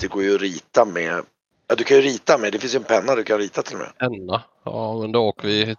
Det 0.00 0.06
går 0.06 0.22
ju 0.22 0.34
att 0.34 0.40
rita 0.40 0.84
med. 0.84 1.24
Ja, 1.66 1.74
du 1.74 1.84
kan 1.84 1.96
ju 1.96 2.02
rita 2.02 2.38
med. 2.38 2.52
Det 2.52 2.58
finns 2.58 2.74
ju 2.74 2.78
en 2.78 2.84
penna 2.84 3.14
du 3.14 3.24
kan 3.24 3.38
rita 3.38 3.62
till 3.62 3.74
och 3.74 3.80
med. 3.80 3.98
Penna. 3.98 4.42
Ja 4.64 5.00
men 5.00 5.12
då 5.12 5.20
åker 5.20 5.48
vi. 5.48 5.76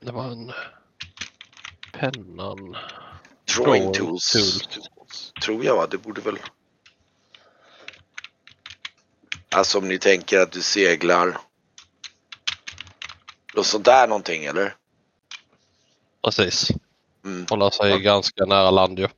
Det 0.00 0.12
var 0.12 0.24
en 0.24 0.52
pennan. 1.92 2.76
Drawing 3.56 3.92
tools. 3.92 4.32
tools. 4.32 5.32
Tror 5.42 5.64
jag 5.64 5.76
va? 5.76 5.86
Det 5.90 5.98
borde 5.98 6.20
väl. 6.20 6.38
Alltså 9.50 9.78
om 9.78 9.88
ni 9.88 9.98
tänker 9.98 10.38
att 10.38 10.52
du 10.52 10.62
seglar. 10.62 11.38
Och 13.56 13.66
sådär 13.66 14.08
någonting 14.08 14.44
eller? 14.44 14.76
Precis. 16.24 16.70
Mm. 17.24 17.46
Hålla 17.50 17.70
sig 17.70 18.00
ganska 18.00 18.44
nära 18.44 18.70
land 18.70 18.98
ju. 18.98 19.08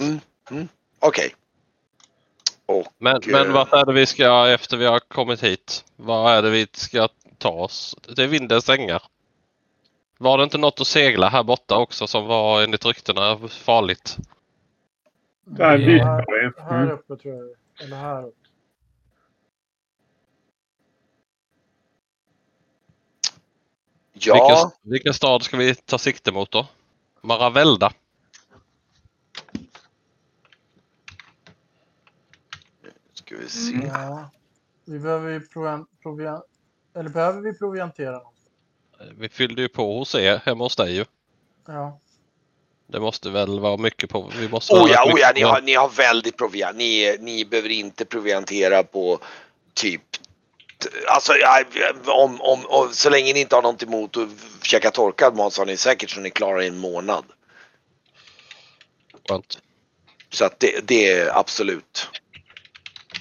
Mm. 0.00 0.20
Mm. 0.50 0.68
Okej. 0.98 1.34
Och 2.66 2.86
Men, 2.98 3.16
eh, 3.16 3.20
men 3.26 3.52
vart 3.52 3.72
är 3.72 3.86
det 3.86 3.92
vi 3.92 4.06
ska 4.06 4.48
efter 4.48 4.76
vi 4.76 4.86
har 4.86 4.98
kommit 5.00 5.42
hit? 5.42 5.84
Vad 5.96 6.32
är 6.32 6.42
det 6.42 6.50
vi 6.50 6.66
ska 6.72 7.08
ta 7.38 7.50
oss? 7.50 7.96
Det 8.16 8.22
är 8.22 8.26
vindens 8.28 8.68
ängar. 8.68 9.02
Var 10.18 10.38
det 10.38 10.44
inte 10.44 10.58
något 10.58 10.80
att 10.80 10.86
segla 10.86 11.28
här 11.28 11.42
borta 11.42 11.76
också 11.78 12.06
som 12.06 12.26
var 12.26 12.62
enligt 12.62 12.84
ryktena 12.86 13.48
farligt? 13.48 14.16
Där, 15.44 15.78
Det- 15.78 15.84
dit 15.84 16.02
här, 16.02 16.24
var 16.26 16.38
det. 16.42 16.62
här 16.62 16.90
uppe 16.92 17.16
tror 17.16 17.34
jag. 17.34 17.84
Eller 17.86 17.96
här 17.96 18.24
uppe. 18.26 18.36
ja, 24.12 24.34
Vilken, 24.34 24.90
vilken 24.92 25.14
stad 25.14 25.42
ska 25.42 25.56
vi 25.56 25.74
ta 25.74 25.98
sikte 25.98 26.32
mot 26.32 26.50
då? 26.50 26.66
Maravelda. 27.20 27.92
Ska 33.34 33.42
vi 33.42 33.48
se. 33.48 33.86
Ja. 33.86 34.30
Vi 34.84 34.98
behöver 34.98 35.32
ju 35.32 35.40
provian, 35.40 35.86
provian, 36.02 36.42
eller 36.96 37.10
behöver 37.10 37.40
vi 37.40 37.58
proviantera 37.58 38.12
något? 38.12 38.34
Vi 39.18 39.28
fyllde 39.28 39.62
ju 39.62 39.68
på 39.68 39.98
hos 39.98 40.14
er 40.14 40.40
hemma 40.44 40.64
hos 40.64 40.76
dig 40.76 40.94
ju. 40.94 41.04
Ja. 41.66 42.00
Det 42.86 43.00
måste 43.00 43.30
väl 43.30 43.60
vara 43.60 43.76
mycket 43.76 44.10
på. 44.10 44.32
Vi 44.38 44.48
måste 44.48 44.74
Oh 44.74 44.90
ja, 44.90 45.12
oh 45.12 45.20
ja 45.20 45.32
ni, 45.34 45.42
har, 45.42 45.60
ni 45.60 45.74
har 45.74 45.88
väldigt 45.88 46.36
proviant. 46.36 46.76
Ni, 46.76 47.16
ni 47.20 47.44
behöver 47.44 47.68
inte 47.68 48.04
proviantera 48.04 48.82
på 48.82 49.18
typ 49.74 50.02
Alltså 51.06 51.32
om, 52.06 52.40
om, 52.40 52.66
om, 52.66 52.92
så 52.92 53.10
länge 53.10 53.32
ni 53.32 53.40
inte 53.40 53.54
har 53.54 53.62
något 53.62 53.82
emot 53.82 54.16
att 54.16 54.28
käka 54.62 54.90
torkad 54.90 55.36
mat 55.36 55.52
så 55.52 55.60
har 55.60 55.66
ni 55.66 55.76
säkert 55.76 56.10
så 56.10 56.20
ni 56.20 56.30
klarar 56.30 56.60
en 56.60 56.78
månad. 56.78 57.24
Skönt. 59.28 59.58
Så 60.30 60.44
att 60.44 60.60
det, 60.60 60.88
det 60.88 61.12
är 61.12 61.38
absolut 61.38 62.08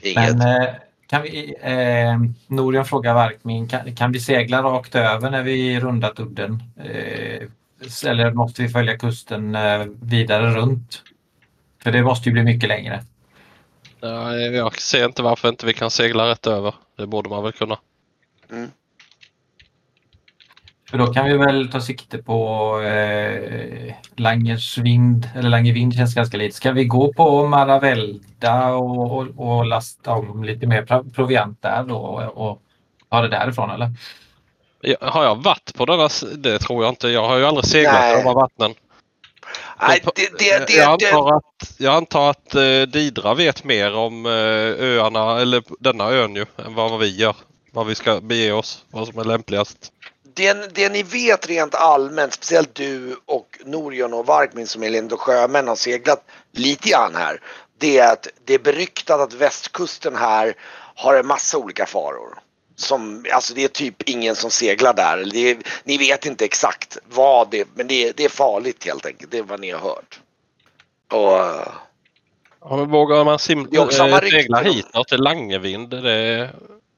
inget. 0.06 0.38
Men 0.38 0.62
eh, 0.62 0.70
kan 1.08 1.22
vi, 1.22 1.56
eh, 1.62 2.20
Norion 2.48 2.86
frågar 2.86 3.14
Varkmin, 3.14 3.68
kan, 3.68 3.96
kan 3.96 4.12
vi 4.12 4.20
segla 4.20 4.62
rakt 4.62 4.96
över 4.96 5.30
när 5.30 5.44
vi 5.44 5.80
rundat 5.80 6.20
udden? 6.20 6.64
Eh, 6.78 7.48
eller 8.06 8.32
måste 8.32 8.62
vi 8.62 8.70
följa 8.70 8.98
kusten 8.98 9.56
eh, 9.56 9.86
vidare 10.02 10.54
runt? 10.54 11.04
För 11.84 11.92
det 11.92 12.04
måste 12.04 12.30
ju 12.30 12.34
bli 12.34 12.44
mycket 12.44 12.70
längre. 12.70 13.04
Jag 14.54 14.82
ser 14.82 15.06
inte 15.06 15.22
varför 15.22 15.50
inte 15.50 15.66
vi 15.66 15.74
kan 15.74 15.92
segla 15.92 16.30
rätt 16.30 16.48
över. 16.48 16.76
Det 16.98 17.08
borde 17.08 17.30
man 17.30 17.44
väl 17.44 17.52
kunna. 17.52 17.78
För 20.94 20.98
då 20.98 21.14
kan 21.14 21.26
vi 21.26 21.38
väl 21.38 21.72
ta 21.72 21.82
sikte 21.82 22.18
på 22.18 22.80
eh, 22.82 23.94
Langersvind, 24.16 25.30
eller 25.36 25.50
Langevind 25.50 25.96
känns 25.96 26.16
ganska 26.16 26.38
lite. 26.38 26.56
Ska 26.56 26.72
vi 26.72 26.86
gå 26.86 27.14
på 27.14 27.48
Maravelda 27.48 28.74
och, 28.74 29.18
och, 29.18 29.28
och 29.38 29.66
lasta 29.66 30.12
om 30.12 30.44
lite 30.44 30.68
mer 30.68 30.82
pro- 30.86 31.10
proviant 31.10 31.62
där 31.62 31.84
då 31.84 31.96
och, 31.96 32.48
och 32.50 32.62
ta 33.10 33.22
det 33.22 33.28
därifrån 33.28 33.70
eller? 33.70 33.92
Ja, 34.82 34.96
Har 35.02 35.24
jag 35.24 35.44
varit 35.44 35.74
på 35.76 35.86
denna? 35.86 36.10
Det 36.38 36.60
tror 36.60 36.84
jag 36.84 36.92
inte. 36.92 37.08
Jag 37.10 37.28
har 37.28 37.38
ju 37.38 37.46
aldrig 37.46 37.66
seglat 37.66 37.94
Nej. 37.94 38.14
i 38.14 38.22
de 38.22 38.28
här 38.28 38.36
vattnen. 38.36 38.74
Nej, 39.82 40.02
det, 40.16 40.30
det, 40.40 40.68
det, 40.68 40.74
jag, 40.74 41.00
det, 41.00 41.12
antar 41.12 41.38
att, 41.38 41.76
jag 41.78 41.96
antar 41.96 42.30
att 42.30 42.56
eh, 42.56 42.82
Didra 42.82 43.34
vet 43.34 43.64
mer 43.64 43.96
om 43.96 44.26
eh, 44.26 44.32
öarna, 44.80 45.42
eller 45.42 45.64
denna 45.80 46.10
ön 46.10 46.36
ju, 46.36 46.46
än 46.66 46.74
vad 46.74 47.00
vi 47.00 47.18
gör. 47.18 47.36
Vad 47.72 47.88
vi 47.88 47.96
ska 47.96 48.22
bege 48.22 48.52
oss, 48.52 48.86
vad 48.92 49.08
som 49.08 49.20
är 49.20 49.24
lämpligast. 49.24 49.92
Det, 50.34 50.76
det 50.76 50.90
ni 50.90 51.04
vet 51.04 51.50
rent 51.50 51.76
allmänt, 51.76 52.34
speciellt 52.34 52.76
du 52.76 53.18
och 53.26 53.60
Norion 53.66 54.14
och 54.14 54.26
Varkmin 54.26 54.68
som 54.68 54.84
är 54.84 54.98
ändå 54.98 55.18
sjömän 55.18 55.68
har 55.68 55.76
seglat 55.76 56.26
lite 56.52 56.90
grann 56.90 57.16
här. 57.16 57.42
Det 57.78 57.98
är 57.98 58.14
att 58.14 58.28
det 58.46 58.54
är 58.54 58.60
beryktat 58.60 59.20
att 59.20 59.34
västkusten 59.34 60.16
här 60.16 60.54
har 60.96 61.16
en 61.16 61.28
massa 61.28 61.58
olika 61.58 61.86
faror. 61.86 62.40
Som, 62.76 63.26
alltså 63.34 63.54
det 63.54 63.64
är 63.64 63.68
typ 63.68 64.10
ingen 64.10 64.36
som 64.36 64.52
seglar 64.52 64.94
där. 64.94 65.26
Det 65.32 65.52
är, 65.52 65.58
ni 65.84 65.98
vet 65.98 66.26
inte 66.26 66.46
exakt 66.46 66.98
vad 67.10 67.50
det 67.52 67.68
men 67.74 67.88
det 67.88 68.08
är, 68.08 68.14
det 68.14 68.26
är 68.26 68.30
farligt 68.30 68.86
helt 68.86 69.06
enkelt. 69.06 69.32
Det 69.32 69.38
är 69.38 69.44
vad 69.44 69.60
ni 69.60 69.72
har 69.72 69.80
hört. 69.80 70.20
Och, 71.12 71.38
eh, 71.40 71.68
Ja, 72.66 72.76
men 72.78 72.92
vågar 72.92 73.26
man 73.26 73.38
sim- 73.40 73.68
Det 73.72 73.78
är 73.78 73.82
också 73.82 73.98
samma 73.98 74.20
eh, 74.20 74.30
segla 74.30 74.62
hitåt 74.62 75.12
Langevind? 75.12 75.94
Är 75.94 76.02
det 76.02 76.50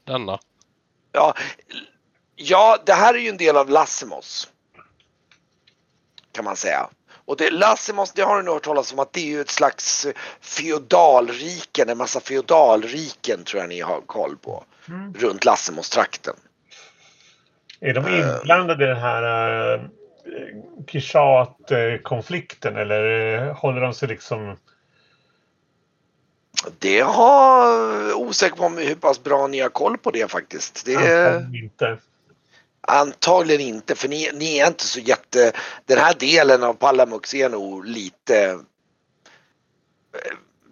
denna? 0.07 0.39
ja, 1.11 1.33
ja, 2.35 2.77
det 2.85 2.93
här 2.93 3.13
är 3.13 3.17
ju 3.19 3.29
en 3.29 3.37
del 3.37 3.57
av 3.57 3.69
Lassimos. 3.69 4.49
Kan 6.31 6.45
man 6.45 6.55
säga. 6.55 6.89
Och 7.25 7.37
det, 7.37 7.51
Lassimos, 7.51 8.11
det 8.11 8.21
har 8.21 8.37
du 8.37 8.43
nog 8.43 8.53
hört 8.53 8.63
talas 8.63 8.93
om 8.93 8.99
att 8.99 9.13
det 9.13 9.19
är 9.19 9.25
ju 9.25 9.41
ett 9.41 9.49
slags 9.49 10.07
feodalriken, 10.41 11.89
en 11.89 11.97
massa 11.97 12.19
feodalriken 12.19 13.43
tror 13.43 13.61
jag 13.61 13.69
ni 13.69 13.81
har 13.81 14.01
koll 14.01 14.37
på. 14.37 14.63
Mm. 14.87 15.13
Runt 15.13 15.45
Lassimos-trakten. 15.45 16.35
Är 17.79 17.93
de 17.93 18.05
Eh. 18.05 18.19
inblandade 18.19 18.83
i 18.83 18.87
den 18.87 18.97
här 18.97 19.23
uh, 19.77 19.81
Kishat-konflikten 20.87 22.75
eller 22.75 23.33
eh, 23.47 23.55
håller 23.55 23.81
de 23.81 23.93
sig 23.93 24.07
liksom... 24.07 24.57
Det 26.79 26.99
har 26.99 28.13
osäker 28.13 28.55
på 28.55 28.69
hur 28.69 28.95
pass 28.95 29.23
bra 29.23 29.47
ni 29.47 29.59
har 29.59 29.69
koll 29.69 29.97
på 29.97 30.11
det 30.11 30.31
faktiskt. 30.31 30.85
Det 30.85 30.95
Antagligen 30.95 31.63
inte. 31.63 31.97
Antagligen 32.87 33.61
inte 33.61 33.95
för 33.95 34.07
ni, 34.07 34.29
ni 34.33 34.57
är 34.57 34.67
inte 34.67 34.85
så 34.87 34.99
jätte... 34.99 35.51
Den 35.85 35.97
här 35.97 36.13
delen 36.19 36.63
av 36.63 36.73
Palamux 36.73 37.33
är 37.33 37.49
nog 37.49 37.85
lite 37.85 38.45
eh, 38.45 38.57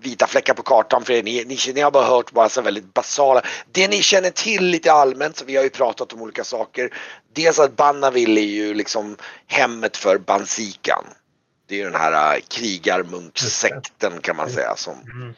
vita 0.01 0.27
fläckar 0.27 0.53
på 0.53 0.63
kartan 0.63 1.03
för 1.03 1.13
er. 1.13 1.23
Ni, 1.23 1.45
ni, 1.45 1.57
ni 1.73 1.81
har 1.81 1.91
bara 1.91 2.05
hört 2.05 2.31
bara 2.31 2.49
så 2.49 2.61
väldigt 2.61 2.93
basala. 2.93 3.41
Det 3.71 3.87
ni 3.87 4.01
känner 4.01 4.29
till 4.29 4.65
lite 4.65 4.91
allmänt, 4.91 5.37
så 5.37 5.45
vi 5.45 5.55
har 5.55 5.63
ju 5.63 5.69
pratat 5.69 6.13
om 6.13 6.21
olika 6.21 6.43
saker. 6.43 6.89
Dels 7.33 7.59
att 7.59 7.75
Bannaville 7.75 8.41
är 8.41 8.45
ju 8.45 8.73
liksom 8.73 9.17
hemmet 9.47 9.97
för 9.97 10.17
Bansikan. 10.17 11.05
Det 11.67 11.75
är 11.75 11.79
ju 11.79 11.83
den 11.85 11.95
här 12.01 12.35
äh, 12.35 12.41
krigarmunkssekten 12.47 14.21
kan 14.21 14.35
man 14.35 14.49
säga 14.49 14.75
som 14.75 14.93
Mm. 15.01 15.33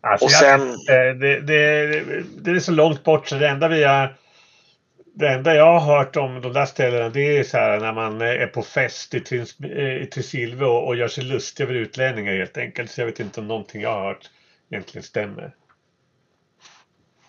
Alltså, 0.00 0.24
Och 0.26 0.32
jag- 0.32 0.40
sen- 0.40 0.70
eh, 0.70 1.14
det, 1.20 1.40
det, 1.40 2.22
det 2.40 2.50
är 2.50 2.60
så 2.60 2.72
långt 2.72 3.04
bort 3.04 3.28
så 3.28 3.34
det 3.34 3.48
enda 3.48 3.68
vi 3.68 3.84
har... 3.84 4.16
Det 5.18 5.28
enda 5.28 5.54
jag 5.54 5.80
har 5.80 5.96
hört 5.96 6.16
om 6.16 6.40
de 6.40 6.52
där 6.52 6.66
ställena 6.66 7.08
det 7.08 7.38
är 7.38 7.44
så 7.44 7.56
här 7.56 7.80
när 7.80 7.92
man 7.92 8.20
eh, 8.20 8.28
är 8.28 8.46
på 8.46 8.62
fest 8.62 9.14
i, 9.14 9.20
Trins, 9.20 9.60
eh, 9.60 10.02
i 10.02 10.06
Tresilve 10.06 10.64
och, 10.66 10.86
och 10.86 10.96
gör 10.96 11.08
sig 11.08 11.24
lustig 11.24 11.64
över 11.64 11.74
utlänningar 11.74 12.32
helt 12.32 12.56
enkelt. 12.56 12.90
Så 12.90 13.00
jag 13.00 13.06
vet 13.06 13.20
inte 13.20 13.40
om 13.40 13.46
någonting 13.46 13.82
jag 13.82 13.90
har 13.90 14.04
hört 14.04 14.30
egentligen 14.70 15.02
stämmer. 15.02 15.54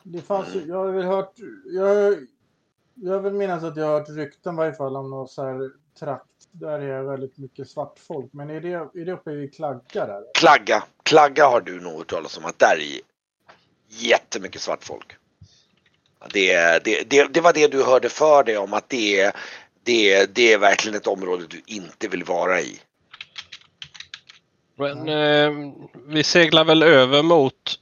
Det 0.03 0.21
fanns, 0.21 0.47
jag 0.67 0.75
har 0.75 0.91
väl 0.91 1.05
hört, 1.05 1.33
jag, 1.65 2.15
jag 2.93 3.19
vill 3.19 3.33
minnas 3.33 3.63
att 3.63 3.77
jag 3.77 3.85
har 3.85 3.99
hört 3.99 4.09
rykten 4.09 4.53
i 4.53 4.57
varje 4.57 4.73
fall 4.73 4.95
om 4.95 5.09
någon 5.09 5.27
så 5.27 5.43
här 5.43 5.71
trakt 5.99 6.47
där 6.51 6.79
det 6.79 6.85
är 6.85 7.03
väldigt 7.03 7.37
mycket 7.37 7.69
svart 7.69 7.99
folk. 7.99 8.33
Men 8.33 8.49
är 8.49 8.61
det, 8.61 8.71
är 8.71 9.05
det 9.05 9.11
uppe 9.11 9.31
i 9.31 9.47
Klagga 9.47 10.05
där? 10.05 10.23
Klagga. 10.33 10.83
Klagga 11.03 11.47
har 11.47 11.61
du 11.61 11.79
nog 11.81 11.97
hört 11.97 12.09
talas 12.09 12.37
om 12.37 12.45
att 12.45 12.59
där 12.59 12.75
är 12.75 13.01
jättemycket 13.87 14.61
svart 14.61 14.83
folk. 14.83 15.17
Det, 16.33 16.83
det, 16.83 17.09
det, 17.09 17.33
det 17.33 17.41
var 17.41 17.53
det 17.53 17.67
du 17.67 17.83
hörde 17.83 18.09
för 18.09 18.43
dig 18.43 18.57
om 18.57 18.73
att 18.73 18.89
det, 18.89 19.31
det, 19.83 20.35
det 20.35 20.53
är 20.53 20.57
verkligen 20.57 20.97
ett 20.97 21.07
område 21.07 21.45
du 21.49 21.61
inte 21.65 22.07
vill 22.07 22.23
vara 22.23 22.61
i. 22.61 22.79
Men 24.75 25.09
eh, 25.09 25.73
vi 26.07 26.23
seglar 26.23 26.63
väl 26.63 26.83
över 26.83 27.23
mot 27.23 27.79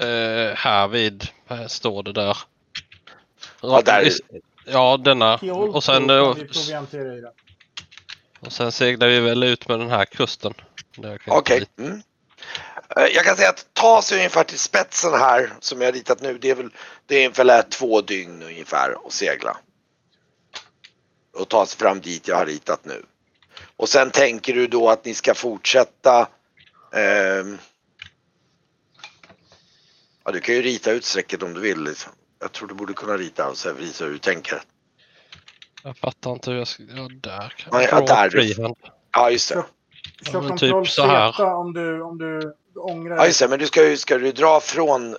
eh, 0.00 0.56
här 0.56 0.88
vid, 0.88 1.28
här 1.46 1.68
står 1.68 2.02
det 2.02 2.12
där. 2.12 2.38
Ja, 3.62 3.82
där. 3.84 4.12
Ja, 4.66 4.96
denna. 4.96 5.34
Och 5.52 5.84
sen, 5.84 6.08
kan 6.08 6.18
eh, 6.18 6.34
och 8.40 8.52
sen 8.52 8.72
seglar 8.72 9.08
vi 9.08 9.20
väl 9.20 9.42
ut 9.42 9.68
med 9.68 9.78
den 9.78 9.90
här 9.90 10.04
kusten. 10.04 10.54
Okej. 11.26 11.66
Mm. 11.78 12.02
Eh, 12.96 13.02
Jag 13.06 13.24
kan 13.24 13.36
säga 13.36 13.48
att 13.48 13.66
ta 13.72 14.02
sig 14.02 14.16
ungefär 14.18 14.44
till 14.44 14.58
spetsen 14.58 15.12
här 15.12 15.52
som 15.60 15.80
jag 15.80 15.88
har 15.88 15.92
ritat 15.92 16.20
nu. 16.22 16.38
Det 16.38 16.50
är 16.50 16.54
väl 16.54 16.70
det 17.06 17.14
är 17.14 17.18
ungefär 17.26 17.62
två 17.62 18.00
dygn 18.00 18.42
ungefär 18.42 19.06
att 19.06 19.12
segla. 19.12 19.56
Och 21.36 21.48
ta 21.48 21.66
sig 21.66 21.78
fram 21.78 22.00
dit 22.00 22.28
jag 22.28 22.36
har 22.36 22.46
ritat 22.46 22.84
nu. 22.84 23.04
Och 23.76 23.88
sen 23.88 24.10
tänker 24.10 24.54
du 24.54 24.66
då 24.66 24.90
att 24.90 25.04
ni 25.04 25.14
ska 25.14 25.34
fortsätta. 25.34 26.28
ehm, 26.92 27.58
ja, 30.24 30.32
du 30.32 30.40
kan 30.40 30.54
ju 30.54 30.62
rita 30.62 30.90
ut 30.90 31.04
strecket 31.04 31.42
om 31.42 31.54
du 31.54 31.60
vill. 31.60 31.84
Liksom. 31.84 32.12
Jag 32.40 32.52
tror 32.52 32.68
du 32.68 32.74
borde 32.74 32.92
kunna 32.92 33.16
rita 33.16 33.48
och 33.48 33.58
sen 33.58 33.76
visa 33.76 34.04
hur 34.04 34.12
du 34.12 34.18
tänker. 34.18 34.62
Jag 35.82 35.96
fattar 35.96 36.32
inte 36.32 36.50
hur 36.50 36.58
jag 36.58 36.68
ska... 36.68 36.82
Ja, 36.82 37.08
där 37.22 37.54
Ja, 37.70 37.82
ja, 37.82 38.00
där. 38.00 38.50
Ja, 39.12 39.30
just 39.30 39.48
det. 39.48 39.64
Kontroll 40.32 40.84
typ 40.84 40.92
så 40.92 41.06
här. 41.06 41.44
Om 41.54 41.72
du, 41.72 42.02
om 42.02 42.18
du 42.18 42.54
ångrar 42.76 43.16
Ja, 43.16 43.26
just 43.26 43.40
det. 43.40 43.48
Men 43.48 43.58
du 43.58 43.66
ska, 43.66 43.88
ju- 43.88 43.96
ska 43.96 44.18
du 44.18 44.32
dra 44.32 44.60
från 44.60 45.16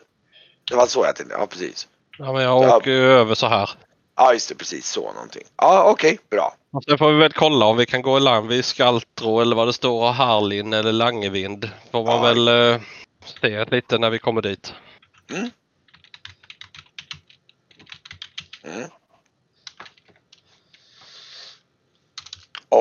Det 0.69 0.75
var 0.75 0.87
så 0.87 1.05
jag 1.05 1.15
tänkte. 1.15 1.35
Ja, 1.39 1.47
precis. 1.47 1.87
Ja, 2.17 2.33
men 2.33 2.43
jag 2.43 2.63
Ja. 2.63 2.77
åker 2.77 2.91
ju 2.91 3.03
över 3.11 3.35
så 3.35 3.47
här. 3.47 3.69
Ja, 4.15 4.33
just 4.33 4.49
det. 4.49 4.55
Precis 4.55 4.87
så 4.87 5.13
någonting. 5.13 5.43
Ja, 5.57 5.83
okej. 5.89 6.19
bra. 6.29 6.55
Och 6.73 6.83
sen 6.83 6.97
får 6.97 7.11
vi 7.11 7.17
väl 7.19 7.33
kolla 7.33 7.65
om 7.65 7.77
vi 7.77 7.85
kan 7.85 8.01
gå 8.01 8.17
i 8.17 8.19
land 8.19 8.47
vid 8.47 8.65
Skaltro 8.65 9.39
eller 9.39 9.55
vad 9.55 9.67
det 9.67 9.73
står, 9.73 10.11
Harlin 10.11 10.73
eller 10.73 10.91
Langevind. 10.91 11.69
Får 11.91 12.03
man 12.05 12.15
Ja. 12.15 12.21
väl 12.21 12.47
eh, 12.73 12.81
se 13.41 13.65
lite 13.65 13.97
när 13.97 14.09
vi 14.09 14.19
kommer 14.19 14.41
dit. 14.41 14.73
Mm. 15.33 15.49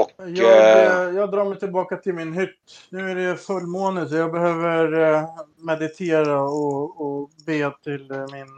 Och... 0.00 0.10
Jag, 0.18 1.06
eh, 1.06 1.16
jag 1.16 1.30
drar 1.30 1.44
mig 1.44 1.58
tillbaka 1.58 1.96
till 1.96 2.14
min 2.14 2.32
hytt. 2.32 2.80
Nu 2.90 3.10
är 3.10 3.14
det 3.14 3.36
fullmåne 3.36 4.08
så 4.08 4.16
jag 4.16 4.32
behöver 4.32 5.14
eh, 5.14 5.28
meditera 5.56 6.42
och, 6.42 7.00
och 7.00 7.30
be 7.46 7.72
till 7.84 8.10
eh, 8.10 8.26
min 8.32 8.48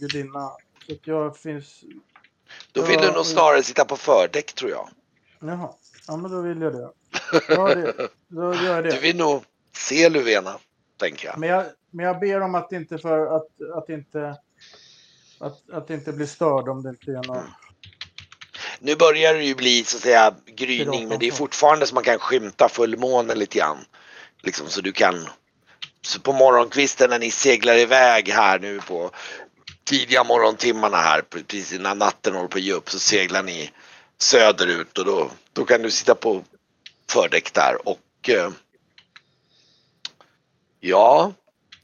gudinna. 0.00 0.50
Så 0.86 0.92
att 0.92 1.06
jag 1.06 1.36
finns... 1.36 1.84
Då 2.72 2.82
vill 2.82 3.00
du 3.00 3.12
nog 3.12 3.26
snarare 3.26 3.62
sitta 3.62 3.84
på 3.84 3.96
fördäck 3.96 4.52
tror 4.52 4.70
jag. 4.70 4.88
Jaha, 5.40 5.68
ja 6.08 6.16
men 6.16 6.30
då 6.30 6.40
vill 6.40 6.60
jag 6.60 6.72
det. 6.72 6.90
Ja, 7.48 7.74
det 7.74 8.08
då 8.28 8.54
gör 8.54 8.74
jag 8.74 8.84
Du 8.84 8.90
det. 8.90 8.98
vill 8.98 9.16
nog 9.16 9.42
se 9.72 10.08
Luvena, 10.08 10.58
tänker 10.96 11.28
jag. 11.28 11.38
Men 11.38 11.48
jag, 11.48 11.64
men 11.90 12.06
jag 12.06 12.20
ber 12.20 12.40
om 12.40 12.54
att 12.54 12.72
inte 12.72 12.98
för 12.98 13.36
att, 13.36 13.46
att 13.74 13.88
inte 13.88 14.36
att, 15.40 15.70
att 15.70 15.90
inte 15.90 16.12
bli 16.12 16.26
störd 16.26 16.68
om 16.68 16.82
det 16.82 16.88
är 16.88 17.26
någon... 17.26 17.44
Nu 18.78 18.96
börjar 18.96 19.34
det 19.34 19.44
ju 19.44 19.54
bli 19.54 19.84
så 19.84 19.96
att 19.96 20.02
säga 20.02 20.34
gryning 20.46 21.08
men 21.08 21.18
det 21.18 21.26
är 21.26 21.32
fortfarande 21.32 21.86
så 21.86 21.94
man 21.94 22.04
kan 22.04 22.18
skymta 22.18 22.68
fullmånen 22.68 23.38
lite 23.38 23.58
grann. 23.58 23.84
Liksom 24.42 24.68
så 24.68 24.80
du 24.80 24.92
kan... 24.92 25.28
Så 26.02 26.20
på 26.20 26.32
morgonkvisten 26.32 27.10
när 27.10 27.18
ni 27.18 27.30
seglar 27.30 27.76
iväg 27.76 28.28
här 28.28 28.58
nu 28.58 28.80
på 28.80 29.10
tidiga 29.84 30.24
morgontimmarna 30.24 30.96
här 30.96 31.22
precis 31.22 31.72
innan 31.72 31.98
natten 31.98 32.34
håller 32.34 32.48
på 32.48 32.58
att 32.58 32.64
ge 32.64 32.72
upp 32.72 32.90
så 32.90 32.98
seglar 32.98 33.42
ni 33.42 33.70
söderut 34.18 34.98
och 34.98 35.04
då, 35.04 35.30
då 35.52 35.64
kan 35.64 35.82
du 35.82 35.90
sitta 35.90 36.14
på 36.14 36.44
fördäck 37.10 37.52
där 37.52 37.88
och 37.88 38.28
eh, 38.28 38.50
ja, 40.80 41.32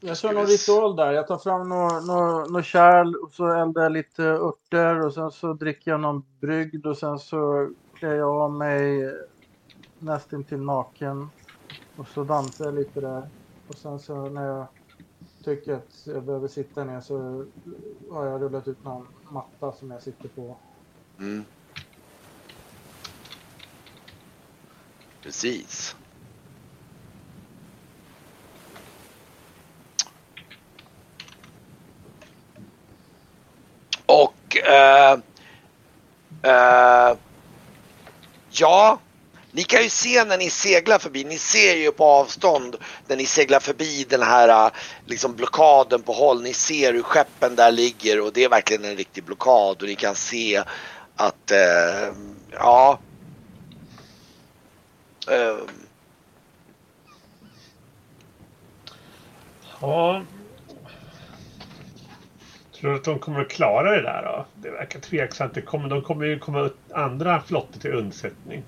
Jag 0.05 0.17
kör 0.17 0.33
någon 0.33 0.47
ritual 0.47 0.95
där. 0.95 1.11
Jag 1.11 1.27
tar 1.27 1.37
fram 1.37 1.69
något 1.69 2.05
nå, 2.05 2.45
nå 2.49 2.61
kärl 2.61 3.15
och 3.15 3.31
så 3.31 3.47
eldar 3.47 3.83
jag 3.83 3.91
lite 3.91 4.23
örter 4.23 5.05
och 5.05 5.13
sen 5.13 5.31
så 5.31 5.53
dricker 5.53 5.91
jag 5.91 5.99
någon 5.99 6.23
brygd 6.39 6.85
och 6.85 6.97
sen 6.97 7.19
så 7.19 7.69
klär 7.99 8.13
jag 8.13 8.29
av 8.29 8.51
mig 8.51 9.13
nästintill 9.99 10.61
naken. 10.61 11.29
Och 11.95 12.07
så 12.07 12.23
dansar 12.23 12.65
jag 12.65 12.75
lite 12.75 13.01
där. 13.01 13.29
Och 13.67 13.75
sen 13.75 13.99
så 13.99 14.29
när 14.29 14.47
jag 14.47 14.67
tycker 15.43 15.73
att 15.73 16.03
jag 16.05 16.23
behöver 16.23 16.47
sitta 16.47 16.83
ner 16.83 17.01
så 17.01 17.45
har 18.11 18.25
jag 18.25 18.41
rullat 18.41 18.67
ut 18.67 18.83
någon 18.83 19.07
matta 19.31 19.71
som 19.71 19.91
jag 19.91 20.01
sitter 20.01 20.29
på. 20.29 20.57
Mm. 21.19 21.43
Precis. 25.23 25.95
Och 34.05 34.33
eh, 34.55 35.11
eh, 36.43 37.17
ja, 38.51 38.99
ni 39.51 39.63
kan 39.63 39.83
ju 39.83 39.89
se 39.89 40.23
när 40.23 40.37
ni 40.37 40.49
seglar 40.49 40.99
förbi, 40.99 41.23
ni 41.23 41.37
ser 41.37 41.75
ju 41.75 41.91
på 41.91 42.05
avstånd 42.05 42.75
när 43.07 43.15
ni 43.15 43.25
seglar 43.25 43.59
förbi 43.59 44.05
den 44.09 44.21
här 44.21 44.65
eh, 44.65 44.71
liksom 45.05 45.35
blockaden 45.35 46.01
på 46.01 46.13
håll. 46.13 46.41
Ni 46.41 46.53
ser 46.53 46.93
hur 46.93 47.03
skeppen 47.03 47.55
där 47.55 47.71
ligger 47.71 48.21
och 48.21 48.33
det 48.33 48.43
är 48.43 48.49
verkligen 48.49 48.85
en 48.85 48.97
riktig 48.97 49.23
blockad 49.23 49.81
och 49.81 49.87
ni 49.87 49.95
kan 49.95 50.15
se 50.15 50.63
att 51.15 51.51
eh, 51.51 52.13
ja. 52.51 52.99
Eh, 55.29 55.57
Ja. 59.83 60.23
Tror 62.83 62.91
du 62.91 62.97
att 62.97 63.03
de 63.03 63.19
kommer 63.19 63.41
att 63.41 63.49
klara 63.49 63.91
det 63.95 64.01
där 64.01 64.23
då? 64.23 64.45
Det 64.55 64.69
verkar 64.69 64.99
tveksamt. 64.99 65.53
Det 65.53 65.61
kommer, 65.61 65.89
de 65.89 66.01
kommer 66.01 66.25
ju 66.25 66.39
komma 66.39 66.61
ut 66.61 66.75
andra 66.93 67.41
flottor 67.41 67.79
till 67.79 67.93
undsättning. 67.93 68.63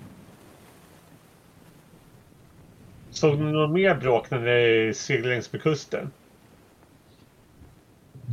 Såg 3.10 3.40
ni 3.40 3.52
något 3.52 3.72
mer 3.72 3.96
bråk 3.96 4.32
när 4.32 4.40
ni 4.40 4.94
seglade 4.94 5.30
längs 5.34 5.54
med 5.54 5.62
kusten? 5.62 6.12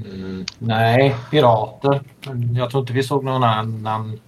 Mm, 0.05 0.45
nej, 0.59 1.17
pirater. 1.31 2.01
Men 2.27 2.55
jag 2.55 2.71
tror 2.71 2.81
inte 2.81 2.93
vi 2.93 3.03
såg 3.03 3.25
någon 3.25 3.45
annan 3.45 4.21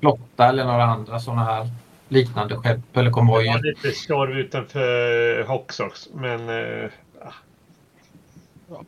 flotta 0.00 0.48
eller 0.48 0.64
några 0.64 0.84
andra 0.84 1.18
sådana 1.20 1.44
här 1.44 1.68
liknande 2.08 2.56
skepp 2.56 2.80
eller 2.92 3.02
Det 3.04 3.10
var 3.10 3.10
konvojer. 3.10 3.62
lite 3.62 3.92
storm 3.92 4.32
utanför 4.32 5.42
Hoxox, 5.42 6.08
men 6.14 6.48
eh, 6.48 6.90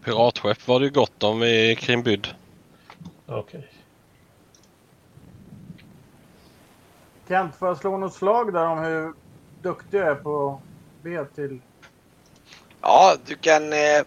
piratskepp 0.04 0.68
var 0.68 0.80
det 0.80 0.86
ju 0.86 0.92
gott 0.92 1.22
om 1.22 1.42
i 1.42 1.76
Krimbyd. 1.78 2.28
okej. 3.26 3.68
Kent, 7.28 7.56
får 7.56 7.68
jag 7.68 7.76
slå 7.78 7.98
något 7.98 8.14
slag 8.14 8.52
där 8.52 8.66
om 8.66 8.78
hur 8.78 9.12
duktig 9.62 9.98
jag 9.98 10.08
är 10.08 10.14
på 10.14 10.48
att 10.48 11.02
be 11.02 11.24
till... 11.24 11.60
Ja, 12.80 13.16
du 13.26 13.34
kan... 13.34 13.72
Eh, 13.72 14.02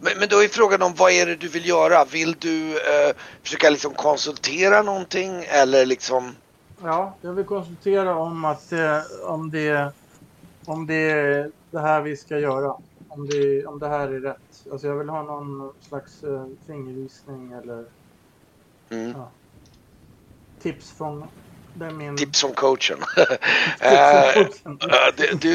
men, 0.00 0.18
men 0.18 0.28
då 0.28 0.42
är 0.42 0.48
frågan 0.48 0.82
om 0.82 0.94
vad 0.94 1.12
är 1.12 1.26
det 1.26 1.36
du 1.36 1.48
vill 1.48 1.68
göra? 1.68 2.04
Vill 2.04 2.36
du 2.38 2.70
eh, 2.70 3.16
försöka 3.42 3.70
liksom 3.70 3.94
konsultera 3.94 4.82
någonting 4.82 5.44
eller 5.48 5.86
liksom... 5.86 6.36
Ja, 6.82 7.14
jag 7.20 7.32
vill 7.32 7.44
konsultera 7.44 8.16
om 8.16 8.44
att 8.44 8.72
eh, 8.72 9.00
om 9.24 9.50
det 9.50 9.92
om 10.64 10.86
det 10.86 11.10
är 11.10 11.50
det 11.70 11.80
här 11.80 12.00
vi 12.00 12.16
ska 12.16 12.38
göra. 12.38 12.76
Om 13.14 13.28
det, 13.28 13.66
om 13.66 13.78
det 13.78 13.88
här 13.88 14.08
är 14.08 14.20
rätt. 14.20 14.72
Alltså 14.72 14.86
jag 14.86 14.96
vill 14.98 15.08
ha 15.08 15.22
någon 15.22 15.72
slags 15.80 16.22
eh, 16.22 16.46
fingervisning 16.66 17.52
eller 17.52 17.86
Mm, 18.90 19.14
tips 20.62 20.90
från 20.90 21.28
min... 21.98 22.16
tips 22.16 22.40
från 22.40 22.52
coachen. 22.52 22.98
Ja, 23.80 24.44
Du, 25.40 25.52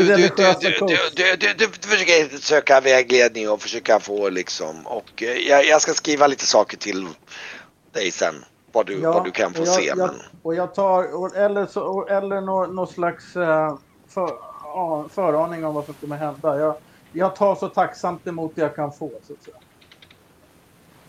försöker 1.82 2.38
söka 2.38 2.82
vägledning 2.82 3.50
och 3.50 3.62
försöka 3.62 4.00
få 4.00 4.30
liksom 4.30 4.88
och 4.88 5.24
eh, 5.24 5.50
jag, 5.50 5.66
jag 5.66 5.82
ska 5.82 5.94
skriva 5.94 6.28
lite 6.28 6.46
saker 6.46 6.78
till 6.78 7.08
dig 7.94 8.12
sen. 8.12 8.36
Vad 8.74 8.86
du, 8.86 9.00
vad 9.02 9.24
du 9.24 9.32
kan 9.32 9.54
få 9.54 9.60
jag, 9.60 9.68
se. 9.68 9.86
Jag, 9.86 9.98
Men, 9.98 10.10
och 10.42 10.56
jag 10.56 10.76
tar, 10.76 11.38
eller, 11.38 11.66
så, 11.66 12.08
eller 12.08 12.42
någon, 12.42 12.76
någon 12.76 12.88
slags 12.88 13.36
eh, 13.36 13.78
för, 14.10 14.30
ja, 14.64 15.10
föraning 15.12 15.66
om 15.66 15.76
vad 15.76 15.86
som 15.86 15.94
kommer 15.94 16.18
hända. 16.18 16.60
Jag, 16.60 16.76
jag 17.12 17.36
tar 17.36 17.56
så 17.56 17.70
tacksamt 17.70 18.28
emot 18.28 18.56
det 18.56 18.62
jag 18.62 18.76
kan 18.76 18.94
få. 18.94 19.12
Så 19.24 19.34
att 19.34 19.44
säga. 19.44 19.58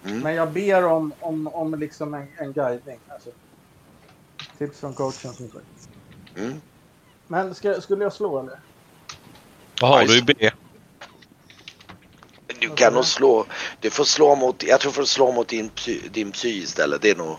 Mm. 0.05 0.21
Men 0.21 0.35
jag 0.35 0.53
ber 0.53 0.85
om, 0.85 1.15
om, 1.21 1.47
om 1.47 1.75
liksom 1.75 2.15
en, 2.15 2.29
en 2.39 2.53
guidning. 2.53 3.01
Alltså. 3.09 3.31
Tips 4.59 4.81
från 4.81 4.95
coachen 4.95 5.33
som 5.35 5.49
sagt. 5.51 5.67
mm. 6.37 6.61
Men 7.27 7.55
ska, 7.55 7.81
skulle 7.81 8.05
jag 8.05 8.13
slå 8.13 8.41
eller? 8.41 8.61
Vad 9.81 9.91
har 9.91 10.01
Ja, 10.01 10.07
du 10.07 10.19
i 10.19 10.23
B? 10.23 10.51
Du 12.61 12.69
kan 12.75 12.93
nog 12.95 13.05
slå, 13.05 13.47
du 13.81 13.91
får 13.91 14.05
slå 14.05 14.37
mot, 14.37 14.63
jag 14.63 14.81
tror 14.81 14.91
du 14.93 14.95
får 14.95 15.05
slå 15.05 15.33
mot 15.33 15.49
din, 15.49 15.69
psy, 15.71 16.09
din 16.09 16.33
psy 16.33 16.49
istället. 16.49 17.03
Det 17.03 17.11
är 17.11 17.17
nog 17.17 17.37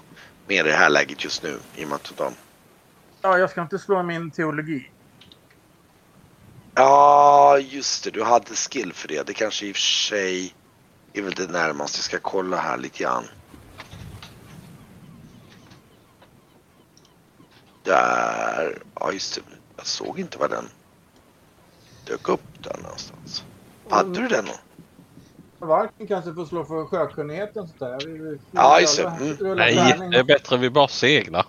mer 0.47 0.66
i 0.66 0.68
det 0.70 0.76
här 0.76 0.89
läget 0.89 1.24
just 1.24 1.43
nu 1.43 1.60
i 1.76 1.86
och 1.86 1.89
med 1.89 1.95
att 1.95 2.14
de 2.18 2.34
Ja, 3.22 3.38
jag 3.38 3.49
ska 3.49 3.62
inte 3.62 3.80
slå 3.80 4.03
min 4.03 4.32
teologi. 4.32 4.91
Ja, 6.80 7.57
just 7.59 8.03
det. 8.03 8.11
Du 8.11 8.23
hade 8.23 8.55
skill 8.55 8.93
för 8.93 9.07
det. 9.07 9.27
Det 9.27 9.34
kanske 9.34 9.65
i 9.65 9.71
och 9.71 9.75
för 9.75 9.82
sig 9.82 10.53
är 11.13 11.21
väl 11.21 11.34
det 11.34 11.51
närmaste. 11.51 11.97
Jag 11.97 12.03
ska 12.03 12.19
kolla 12.19 12.57
här 12.57 12.77
lite 12.77 13.03
grann. 13.03 13.23
Där. 17.84 18.77
Ja, 18.99 19.11
just 19.11 19.36
det. 19.36 19.41
Jag 19.77 19.86
såg 19.86 20.19
inte 20.19 20.38
vad 20.38 20.49
den 20.49 20.65
dök 22.05 22.30
upp 22.30 22.63
där 22.63 22.77
någonstans. 22.84 23.43
Hade 23.89 24.21
du 24.21 24.27
den? 24.27 24.45
då? 25.59 25.65
Varken 25.65 26.07
kanske 26.07 26.34
får 26.34 26.45
slå 26.45 26.65
för 26.65 26.86
sjökunnigheten. 26.86 27.67
Sånt 27.67 27.80
där. 27.80 28.07
Vi, 28.07 28.17
vi, 28.17 28.39
Ja, 28.51 28.80
just 28.80 28.97
det. 28.97 29.03
Mm. 29.03 29.57
Nej, 29.57 29.95
det 30.11 30.17
är 30.17 30.23
bättre 30.23 30.57
vi 30.57 30.69
bara 30.69 30.88
seglar. 30.88 31.45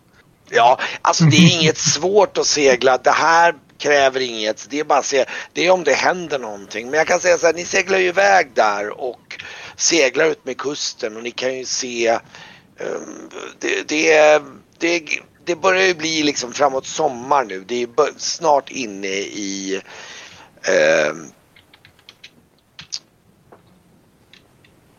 Ja, 0.48 0.80
alltså 1.02 1.24
det 1.24 1.36
är 1.36 1.60
inget 1.60 1.78
svårt 1.78 2.38
att 2.38 2.46
segla. 2.46 2.98
Det 2.98 3.10
här 3.10 3.54
kräver 3.80 4.20
inget. 4.20 4.66
Det 4.70 4.80
är 4.80 4.84
bara 4.84 4.98
att 4.98 5.06
se. 5.06 5.24
Det 5.52 5.66
är 5.66 5.70
om 5.70 5.84
det 5.84 5.94
händer 5.94 6.38
någonting. 6.38 6.90
Men 6.90 6.98
jag 6.98 7.06
kan 7.06 7.20
säga 7.20 7.38
så 7.38 7.46
här, 7.46 7.54
ni 7.54 7.64
seglar 7.64 7.98
ju 7.98 8.06
iväg 8.06 8.50
där 8.54 9.00
och 9.00 9.44
seglar 9.76 10.26
ut 10.26 10.44
med 10.44 10.58
kusten 10.58 11.16
och 11.16 11.22
ni 11.22 11.30
kan 11.30 11.58
ju 11.58 11.64
se. 11.64 12.18
um, 12.78 13.30
det, 13.58 13.88
det, 13.88 14.42
det, 14.78 15.02
det 15.44 15.56
börjar 15.56 15.86
ju 15.86 15.94
bli 15.94 16.22
liksom 16.22 16.52
framåt 16.52 16.86
sommar 16.86 17.44
nu. 17.44 17.64
Det 17.66 17.82
är 17.82 17.88
snart 18.18 18.70
inne 18.70 19.08
i 19.08 19.80
um, 21.10 21.32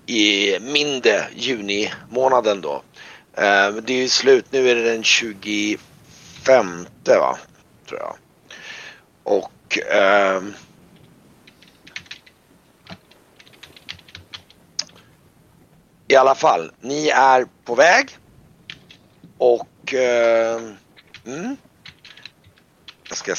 i 0.05 0.59
mindre 0.61 1.27
juni 1.35 1.91
månaden 2.09 2.61
då. 2.61 2.83
Ehm, 3.35 3.81
det 3.85 3.93
är 3.93 3.97
ju 3.97 4.09
slut, 4.09 4.45
nu 4.49 4.69
är 4.69 4.75
det 4.75 4.83
den 4.83 5.03
25 5.03 5.79
va? 7.05 7.37
Tror 7.87 7.99
jag. 7.99 8.15
Och 9.23 9.77
eh, 9.91 10.41
i 16.07 16.15
alla 16.15 16.35
fall, 16.35 16.71
ni 16.79 17.09
är 17.09 17.47
på 17.63 17.75
väg. 17.75 18.17
Och 19.37 19.93
eh, 19.93 20.61
mm, 21.25 21.57
jag 23.09 23.17
ska 23.17 23.35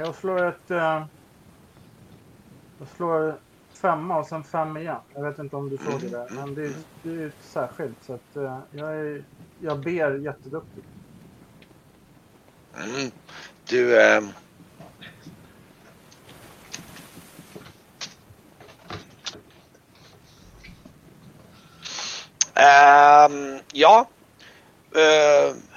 jag 0.00 0.14
slår 0.14 0.48
ett... 0.48 0.70
eh, 0.70 1.04
jag 2.78 2.88
slår 2.96 3.40
femma 3.82 4.18
och 4.18 4.26
sen 4.26 4.44
fem 4.44 4.76
igen. 4.76 5.00
Jag 5.14 5.22
vet 5.22 5.38
inte 5.38 5.56
om 5.56 5.68
du 5.68 5.76
såg 5.76 6.00
det 6.00 6.08
där. 6.08 6.28
Men 6.30 6.54
det 6.54 6.66
är, 6.66 6.72
det 7.02 7.22
är 7.22 7.26
ett 7.26 7.42
särskilt. 7.42 8.04
Så 8.04 8.14
att, 8.14 8.36
eh, 8.36 8.58
jag, 8.70 8.96
är, 8.96 9.24
jag 9.60 9.78
ber 9.78 10.18
jätteduktigt. 10.18 10.86
Mm. 12.76 13.10
Du... 13.68 14.02
Ehm, 14.02 14.24
ehm, 22.54 23.54
eh, 23.54 23.54
Um, 23.54 23.60
ja. 23.72 24.08
Uh 24.96 25.69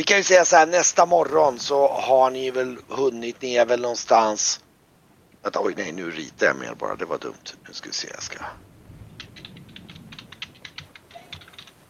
vi 0.00 0.04
kan 0.04 0.16
ju 0.16 0.24
säga 0.24 0.44
så 0.44 0.56
här 0.56 0.66
nästa 0.66 1.06
morgon 1.06 1.58
så 1.58 1.88
har 1.88 2.30
ni 2.30 2.50
väl 2.50 2.78
hunnit, 2.88 3.42
ni 3.42 3.54
är 3.56 3.66
väl 3.66 3.80
någonstans. 3.80 4.60
Vänta, 5.42 5.60
oj 5.62 5.74
nej 5.76 5.92
nu 5.92 6.10
ritar 6.10 6.46
jag 6.46 6.56
mer 6.56 6.74
bara, 6.74 6.94
det 6.94 7.04
var 7.04 7.18
dumt. 7.18 7.34
Nu 7.68 7.74
ska 7.74 7.88
vi 7.88 7.94
se, 7.94 8.08
jag 8.14 8.22
ska. 8.22 8.38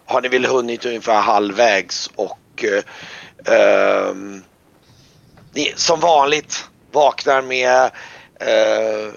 Har 0.04 0.22
ni 0.22 0.28
väl 0.28 0.46
hunnit 0.46 0.86
ungefär 0.86 1.20
halvvägs 1.20 2.10
och 2.16 2.64
eh, 2.64 2.84
ehm, 3.56 4.42
ni 5.52 5.72
som 5.76 6.00
vanligt 6.00 6.68
vaknar 6.92 7.42
med 7.42 7.90
eh, 8.40 9.14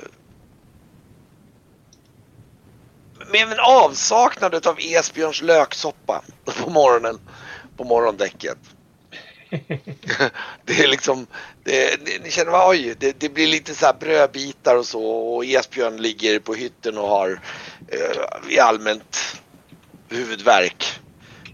med 3.31 3.51
en 3.51 3.59
avsaknad 3.59 4.67
av 4.67 4.79
Esbjörns 4.79 5.41
löksoppa 5.41 6.23
på 6.45 6.69
morgonen 6.69 7.19
på 7.77 7.83
morgondäcket. 7.83 8.57
det 10.65 10.83
är 10.83 10.87
liksom, 10.87 11.27
det, 11.63 11.99
ni 12.23 12.31
känner 12.31 12.51
vad, 12.51 12.69
oj, 12.69 12.95
det, 12.99 13.19
det 13.19 13.29
blir 13.29 13.47
lite 13.47 13.75
så 13.75 13.85
här 13.85 13.93
brödbitar 13.93 14.75
och 14.75 14.85
så 14.85 15.03
och 15.05 15.45
Esbjörn 15.45 15.97
ligger 15.97 16.39
på 16.39 16.53
hytten 16.53 16.97
och 16.97 17.07
har 17.07 17.39
eh, 17.87 18.51
i 18.53 18.59
allmänt 18.59 19.41
huvudvärk 20.09 20.99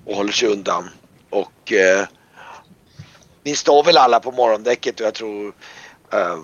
och 0.05 0.15
håller 0.15 0.31
sig 0.31 0.47
undan. 0.47 0.89
Och 1.29 1.71
eh, 1.73 2.07
ni 3.43 3.55
står 3.55 3.83
väl 3.83 3.97
alla 3.97 4.19
på 4.19 4.31
morgondäcket 4.31 4.99
och 4.99 5.05
jag 5.05 5.13
tror 5.13 5.53
eh, 6.13 6.37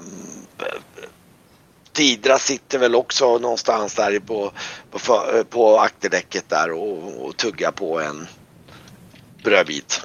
Tidra 1.93 2.39
sitter 2.39 2.79
väl 2.79 2.95
också 2.95 3.37
någonstans 3.37 3.95
där 3.95 4.19
på, 4.19 4.51
på, 4.91 4.99
för- 4.99 5.43
på 5.43 5.79
akterdäcket 5.79 6.49
där 6.49 6.71
och, 6.71 7.25
och 7.25 7.37
tuggar 7.37 7.71
på 7.71 7.99
en 7.99 8.27
brödbit. 9.43 10.01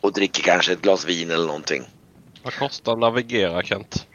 Och 0.00 0.12
dricker 0.12 0.42
kanske 0.42 0.72
ett 0.72 0.82
glas 0.82 1.04
vin 1.04 1.30
eller 1.30 1.46
någonting. 1.46 1.82
Vad 2.42 2.54
kostar 2.54 2.96
navigera 2.96 3.62
Kent? 3.62 4.06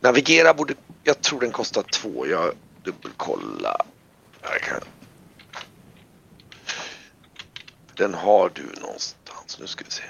Navigera 0.00 0.54
borde, 0.54 0.74
jag 1.04 1.20
tror 1.20 1.40
den 1.40 1.50
kostar 1.50 1.82
två. 1.82 2.26
Jag 2.26 2.52
kan... 4.62 4.80
Den 7.96 8.14
har 8.14 8.50
du 8.54 8.80
någonstans. 8.80 9.56
Nu 9.60 9.66
ska 9.66 9.84
vi 9.84 9.90
se. 9.90 10.02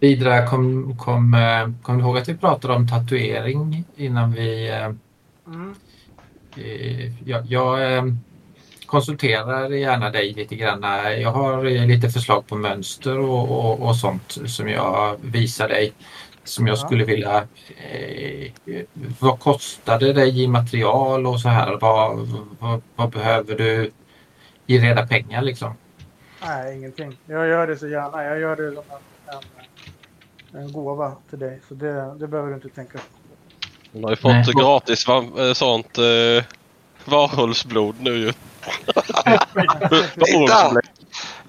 Vidare, 0.00 0.46
kom, 0.46 0.96
kom, 0.98 1.34
eh, 1.34 1.68
kom 1.82 1.98
du 1.98 2.04
ihåg 2.04 2.18
att 2.18 2.28
vi 2.28 2.34
pratade 2.36 2.74
om 2.74 2.88
tatuering 2.88 3.84
innan 3.96 4.32
vi... 4.32 4.68
eh, 4.70 4.92
Mm. 5.46 5.74
eh, 6.56 7.28
Jag, 7.28 7.46
jag 7.46 7.94
eh, 7.96 8.04
konsulterar 8.94 9.70
gärna 9.70 10.10
dig 10.10 10.32
lite 10.32 10.54
grann. 10.56 10.82
Jag 11.20 11.30
har 11.30 11.86
lite 11.86 12.08
förslag 12.08 12.46
på 12.46 12.56
mönster 12.56 13.18
och, 13.18 13.50
och, 13.50 13.88
och 13.88 13.96
sånt 13.96 14.38
som 14.46 14.68
jag 14.68 15.16
visar 15.22 15.68
dig. 15.68 15.92
Som 16.44 16.66
jag 16.66 16.76
Ja. 16.76 16.86
skulle 16.86 17.04
vilja... 17.04 17.36
Eh, 17.92 18.50
vad 19.18 19.40
kostar 19.40 19.98
det 19.98 20.12
dig 20.12 20.42
i 20.42 20.48
material 20.48 21.26
och 21.26 21.40
så 21.40 21.48
här? 21.48 21.78
Vad, 21.80 22.28
vad, 22.60 22.82
vad 22.96 23.10
behöver 23.10 23.54
du 23.54 23.90
i 24.66 24.78
reda 24.78 25.06
pengar 25.06 25.42
liksom? 25.42 25.74
Nej, 26.46 26.76
ingenting. 26.76 27.16
Jag 27.26 27.48
gör 27.48 27.66
det 27.66 27.76
så 27.76 27.88
gärna. 27.88 28.24
Jag 28.24 28.40
gör 28.40 28.56
det 28.56 28.74
som 28.74 28.84
en, 30.52 30.58
en, 30.58 30.62
en 30.62 30.72
gåva 30.72 31.12
till 31.30 31.38
dig. 31.38 31.60
Så 31.68 31.74
det, 31.74 32.14
det 32.18 32.26
behöver 32.28 32.48
du 32.50 32.54
inte 32.54 32.68
tänka 32.68 32.98
på. 32.98 33.04
Hon 33.92 34.04
har 34.04 34.10
ju 34.10 34.16
fått 34.16 34.32
Nej. 34.32 34.54
gratis 34.56 35.08
eh, 35.08 35.52
sånt 35.52 35.98
eh, 35.98 36.44
varulvsblod 37.04 37.94
nu 38.00 38.10
ju. 38.16 38.32
Titta! 40.24 40.72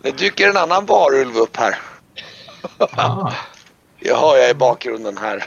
Nu 0.01 0.11
dyker 0.11 0.49
en 0.49 0.57
annan 0.57 0.85
varulv 0.85 1.37
upp 1.37 1.57
här. 1.57 1.77
Ah, 2.77 3.31
Det 3.99 4.13
har 4.13 4.37
jag 4.37 4.49
i 4.49 4.53
bakgrunden 4.53 5.17
här. 5.17 5.45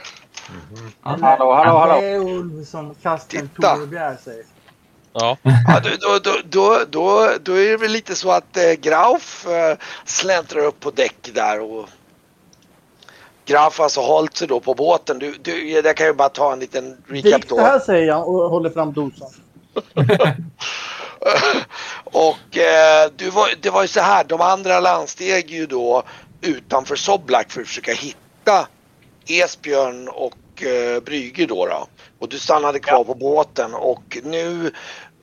Hallå, 1.01 1.53
hallå, 1.53 1.77
hallå. 1.77 2.01
Det 2.01 2.07
är 2.07 2.19
Ulv 2.19 2.65
som 2.65 2.95
Kasten 2.95 3.49
Titta. 3.49 3.77
Säger. 4.23 4.45
Ja. 5.13 5.37
Ja, 5.43 5.79
då, 5.83 5.89
då, 5.99 6.19
då, 6.23 6.31
då, 6.49 6.79
då, 6.89 7.29
då 7.43 7.53
är 7.53 7.69
det 7.69 7.77
väl 7.77 7.91
lite 7.91 8.15
så 8.15 8.31
att 8.31 8.57
eh, 8.57 8.71
Grauf 8.71 9.47
eh, 9.47 9.77
släntrar 10.05 10.65
upp 10.65 10.79
på 10.79 10.91
däck 10.91 11.29
där 11.33 11.61
och 11.61 11.89
har 13.53 13.83
alltså 13.83 14.01
hållit 14.01 14.37
sig 14.37 14.47
då 14.47 14.59
på 14.59 14.73
båten. 14.73 15.19
Du, 15.19 15.35
du, 15.41 15.69
jag 15.69 15.97
kan 15.97 16.07
ju 16.07 16.13
bara 16.13 16.29
ta 16.29 16.53
en 16.53 16.59
liten 16.59 16.97
recap 17.07 17.23
Drick 17.31 17.49
det 17.49 17.55
då. 17.55 17.61
här 17.61 17.79
säger 17.79 18.07
jag 18.07 18.27
och 18.29 18.49
håller 18.49 18.69
fram 18.69 18.93
dosan. 18.93 19.29
och 22.03 22.57
eh, 22.57 23.11
du 23.15 23.29
var, 23.29 23.49
det 23.61 23.69
var 23.69 23.81
ju 23.81 23.87
så 23.87 23.99
här, 23.99 24.23
de 24.23 24.41
andra 24.41 24.79
landsteg 24.79 25.49
ju 25.51 25.65
då 25.65 26.03
utanför 26.41 26.95
Soblak 26.95 27.51
för 27.51 27.61
att 27.61 27.67
försöka 27.67 27.93
hitta 27.93 28.67
Esbjörn 29.27 30.07
och 30.07 30.63
eh, 30.63 30.99
Brygge 30.99 31.45
då, 31.45 31.65
då. 31.65 31.87
Och 32.19 32.29
du 32.29 32.39
stannade 32.39 32.79
kvar 32.79 33.03
på 33.03 33.15
båten 33.15 33.73
och 33.73 34.17
nu 34.23 34.71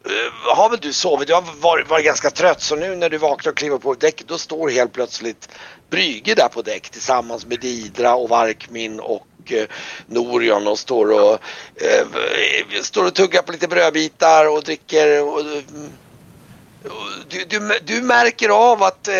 eh, 0.04 0.54
har 0.56 0.70
väl 0.70 0.78
du 0.80 0.92
sovit, 0.92 1.28
du 1.28 1.34
har 1.34 1.60
varit, 1.60 1.90
varit 1.90 2.04
ganska 2.04 2.30
trött 2.30 2.62
så 2.62 2.76
nu 2.76 2.96
när 2.96 3.10
du 3.10 3.18
vaknar 3.18 3.52
och 3.52 3.58
kliver 3.58 3.78
på 3.78 3.94
däcket 3.94 4.28
då 4.28 4.38
står 4.38 4.68
helt 4.68 4.92
plötsligt 4.92 5.48
Brygge 5.90 6.34
där 6.34 6.48
på 6.48 6.62
däck 6.62 6.90
tillsammans 6.90 7.46
med 7.46 7.60
Didra 7.60 8.14
och 8.14 8.28
Varkmin 8.28 9.00
och 9.00 9.26
eh, 9.52 9.66
Norion 10.06 10.66
och 10.66 10.78
står 10.78 11.12
och, 11.12 11.38
eh, 11.76 12.06
står 12.82 13.06
och 13.06 13.14
tuggar 13.14 13.42
på 13.42 13.52
lite 13.52 13.68
brödbitar 13.68 14.48
och 14.48 14.62
dricker. 14.62 15.22
Och, 15.22 15.38
och 15.38 15.44
du, 17.28 17.44
du, 17.44 17.78
du 17.84 18.02
märker 18.02 18.48
av 18.48 18.82
att 18.82 19.08
eh, 19.08 19.14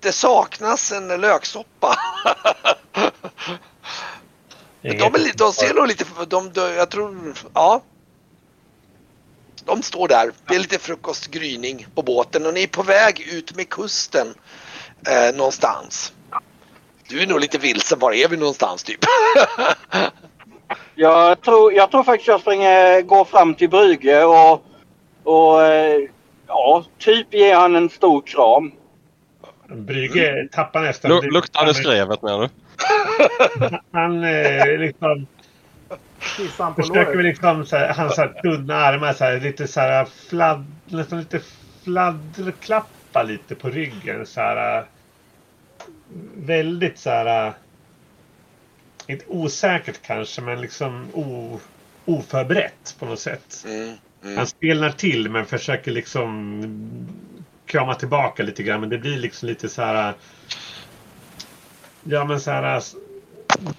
det 0.00 0.12
saknas 0.12 0.92
en 0.92 1.20
löksoppa. 1.20 1.96
de, 4.82 4.88
är, 4.90 5.38
de 5.38 5.52
ser 5.52 5.74
nog 5.74 5.88
lite, 5.88 6.04
de, 6.28 6.52
de, 6.52 6.74
jag 6.74 6.90
tror, 6.90 7.34
ja. 7.54 7.82
De 9.64 9.82
står 9.82 10.08
där. 10.08 10.32
Det 10.48 10.54
är 10.54 10.58
lite 10.58 10.78
frukostgryning 10.78 11.86
på 11.94 12.02
båten 12.02 12.46
och 12.46 12.54
ni 12.54 12.62
är 12.62 12.66
på 12.66 12.82
väg 12.82 13.20
ut 13.20 13.56
med 13.56 13.68
kusten 13.68 14.34
eh, 15.06 15.34
någonstans. 15.34 16.12
Du 17.10 17.22
är 17.22 17.26
nog 17.26 17.40
lite 17.40 17.58
vilsen. 17.58 17.98
Var 17.98 18.12
är 18.12 18.28
vi 18.28 18.36
någonstans 18.36 18.82
typ? 18.82 18.98
Jag 20.94 21.40
tror, 21.40 21.72
jag 21.72 21.90
tror 21.90 22.02
faktiskt 22.02 22.28
jag 22.28 22.40
springer, 22.40 23.02
går 23.02 23.24
fram 23.24 23.54
till 23.54 23.68
Brygge 23.70 24.24
och, 24.24 24.64
och 25.24 25.62
eh, 25.62 26.00
ja, 26.46 26.84
typ 26.98 27.34
ger 27.34 27.54
han 27.54 27.76
en 27.76 27.90
stor 27.90 28.22
kram. 28.22 28.72
Brygge 29.68 30.48
tappar 30.52 30.82
nästan... 30.82 31.10
Lu- 31.10 31.30
luktar 31.30 31.66
det 31.66 31.74
skrevet 31.74 32.22
menar 32.22 32.40
du? 32.40 32.48
Han 33.92 34.24
eh, 34.24 34.78
liksom... 34.78 35.26
På 36.56 36.74
Försöker 36.82 37.10
vi 37.10 37.22
låret. 37.22 37.24
liksom 37.24 37.66
så 37.66 37.76
här, 37.76 37.94
hans 37.94 38.14
så 38.14 38.20
här 38.20 38.28
tunna 38.42 38.74
armar 38.74 39.12
så 39.12 39.24
här, 39.24 39.40
lite 39.40 39.68
så 39.68 39.80
här 39.80 40.04
fladd, 40.28 40.66
nästan 40.86 41.18
lite 41.18 41.40
fladderklappa 41.84 43.22
lite 43.22 43.54
på 43.54 43.68
ryggen 43.68 44.26
så 44.26 44.40
här. 44.40 44.84
Äh, 45.90 46.44
Väldigt 46.46 46.98
så 46.98 47.10
här. 47.10 47.46
äh, 47.46 47.52
Inte 49.06 49.24
osäkert 49.28 50.00
kanske 50.02 50.40
men 50.42 50.60
liksom 50.60 51.06
o, 51.14 51.60
oförberett 52.04 52.96
på 52.98 53.06
något 53.06 53.20
sätt. 53.20 53.64
Mm. 53.66 53.96
Mm. 54.22 54.36
Han 54.36 54.46
stelnar 54.46 54.90
till 54.90 55.30
men 55.30 55.46
försöker 55.46 55.90
liksom 55.92 56.62
krama 57.66 57.94
tillbaka 57.94 58.42
lite 58.42 58.62
grann. 58.62 58.80
Men 58.80 58.88
det 58.90 58.98
blir 58.98 59.18
liksom 59.18 59.48
lite 59.48 59.68
så 59.68 59.82
här. 59.82 60.14
Ja 62.02 62.24
men 62.24 62.40
så 62.40 62.50
här. 62.50 62.78
s- 62.78 62.94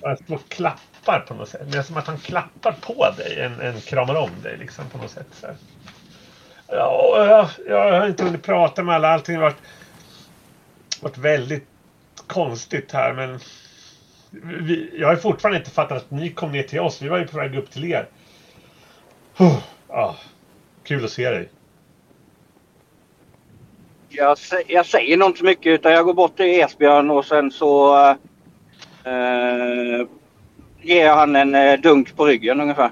att 0.01 0.25
Små 0.25 0.37
klappar 0.47 1.19
på 1.19 1.33
något 1.33 1.49
sätt. 1.49 1.71
Det 1.71 1.77
är 1.77 1.83
som 1.83 1.97
att 1.97 2.07
han 2.07 2.17
klappar 2.17 2.71
på 2.81 3.11
dig 3.17 3.39
än, 3.39 3.59
än 3.61 3.81
kramar 3.81 4.15
om 4.15 4.29
dig 4.43 4.57
liksom 4.57 4.89
på 4.89 4.97
något 4.97 5.11
sätt. 5.11 5.27
Så 5.39 5.47
här. 5.47 5.55
Ja, 6.67 7.25
jag, 7.25 7.67
jag 7.67 7.99
har 7.99 8.07
inte 8.07 8.23
hunnit 8.23 8.43
prata 8.43 8.83
med 8.83 8.95
alla. 8.95 9.07
Allting 9.09 9.35
har 9.35 9.41
varit, 9.43 9.61
varit 11.01 11.17
väldigt 11.17 11.67
konstigt 12.31 12.91
här 12.91 13.13
men 13.13 13.39
vi, 14.63 14.89
jag 14.99 15.07
har 15.07 15.15
fortfarande 15.15 15.57
inte 15.59 15.71
fattat 15.71 15.97
att 15.97 16.11
ni 16.11 16.29
kom 16.29 16.51
ner 16.51 16.63
till 16.63 16.79
oss. 16.79 17.01
Vi 17.01 17.07
var 17.09 17.17
ju 17.17 17.27
på 17.27 17.37
väg 17.37 17.55
upp 17.57 17.71
till 17.71 17.91
er. 17.91 18.07
Huh. 19.37 19.57
Ja, 19.87 20.15
kul 20.83 21.05
att 21.05 21.11
se 21.11 21.29
dig. 21.29 21.49
Jag, 24.09 24.37
jag 24.67 24.85
säger 24.85 25.17
nog 25.17 25.29
inte 25.29 25.39
så 25.39 25.45
mycket 25.45 25.65
utan 25.67 25.91
jag 25.91 26.05
går 26.05 26.13
bort 26.13 26.37
till 26.37 26.45
Esbjörn 26.61 27.09
och 27.09 27.25
sen 27.25 27.51
så 27.51 27.95
eh, 29.03 30.07
ger 30.81 31.05
jag 31.05 31.15
han 31.15 31.35
en 31.35 31.55
eh, 31.55 31.79
dunk 31.79 32.15
på 32.15 32.25
ryggen 32.25 32.61
ungefär. 32.61 32.91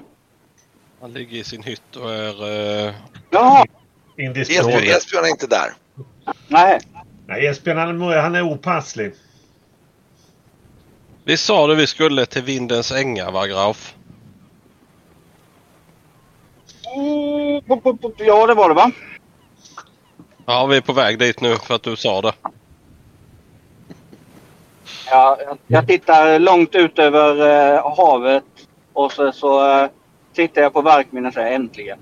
Han 1.00 1.12
ligger 1.12 1.36
i 1.38 1.44
sin 1.44 1.62
hytt 1.62 1.96
och 1.96 2.10
är... 2.14 2.48
Eh, 2.88 2.94
Jaha, 3.30 3.64
Esbjörn. 4.16 4.68
Esbjörn 4.82 5.24
är 5.24 5.28
inte 5.28 5.46
där. 5.46 5.72
nej. 6.48 6.80
Nej, 7.26 7.46
Esbjörn 7.46 7.78
han, 7.78 8.02
är- 8.02 8.20
han 8.20 8.34
är 8.34 8.42
opasslig. 8.42 9.12
Vi 11.24 11.36
sa 11.36 11.66
det 11.66 11.74
vi 11.74 11.86
skulle 11.86 12.26
till 12.26 12.42
Vindens 12.42 12.92
ängar 12.92 13.30
va 13.30 13.46
Grauf? 13.46 13.94
Mm. 16.96 17.62
Ja, 18.16 18.46
det 18.46 18.54
var 18.54 18.68
det 18.68 18.74
va? 18.74 18.90
Ja, 20.46 20.66
vi 20.66 20.76
är 20.76 20.80
på 20.80 20.92
väg 20.92 21.18
dit 21.18 21.40
nu 21.40 21.56
för 21.56 21.74
att 21.74 21.82
du 21.82 21.96
sa 21.96 22.20
det. 22.20 22.32
Ja, 25.06 25.38
jag, 25.66 25.86
tittar 25.86 26.38
långt 26.38 26.74
ut 26.74 26.98
över 26.98 27.46
eh, 27.74 27.96
havet 27.96 28.44
och 28.92 29.12
så, 29.12 29.32
så 29.32 29.70
eh, 29.70 29.90
tittar 30.34 30.62
jag 30.62 30.72
på 30.72 30.82
verkminnen 30.82 31.28
och 31.28 31.34
säger 31.34 31.54
äntligen. 31.54 31.98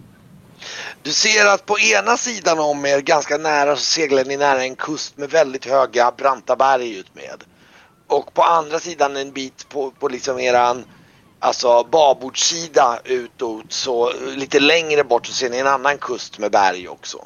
Du 1.03 1.13
ser 1.13 1.47
att 1.47 1.67
på 1.67 1.79
ena 1.79 2.17
sidan 2.17 2.59
om 2.59 2.87
er, 2.87 3.01
ganska 3.01 3.37
nära, 3.37 3.77
så 3.77 3.83
seglar 3.83 4.25
ni 4.25 4.37
nära 4.37 4.63
en 4.63 4.77
kust 4.77 5.17
med 5.17 5.31
väldigt 5.31 5.67
höga 5.67 6.13
branta 6.17 6.57
berg 6.57 6.99
ut 6.99 7.15
med. 7.15 7.45
Och 8.09 8.35
på 8.35 8.43
andra 8.43 8.79
sidan 8.79 9.17
en 9.17 9.33
bit 9.33 9.69
på, 9.69 9.91
på 9.91 10.09
liksom 10.09 10.39
eran 10.39 10.85
alltså 11.39 11.85
babordssida 11.85 12.99
utåt 13.05 13.73
så 13.73 14.13
lite 14.37 14.61
längre 14.61 15.05
bort 15.05 15.27
så 15.27 15.33
ser 15.33 15.51
ni 15.51 15.59
en 15.59 15.67
annan 15.67 15.99
kust 15.99 16.39
med 16.39 16.53
berg 16.53 16.89
också. 16.89 17.19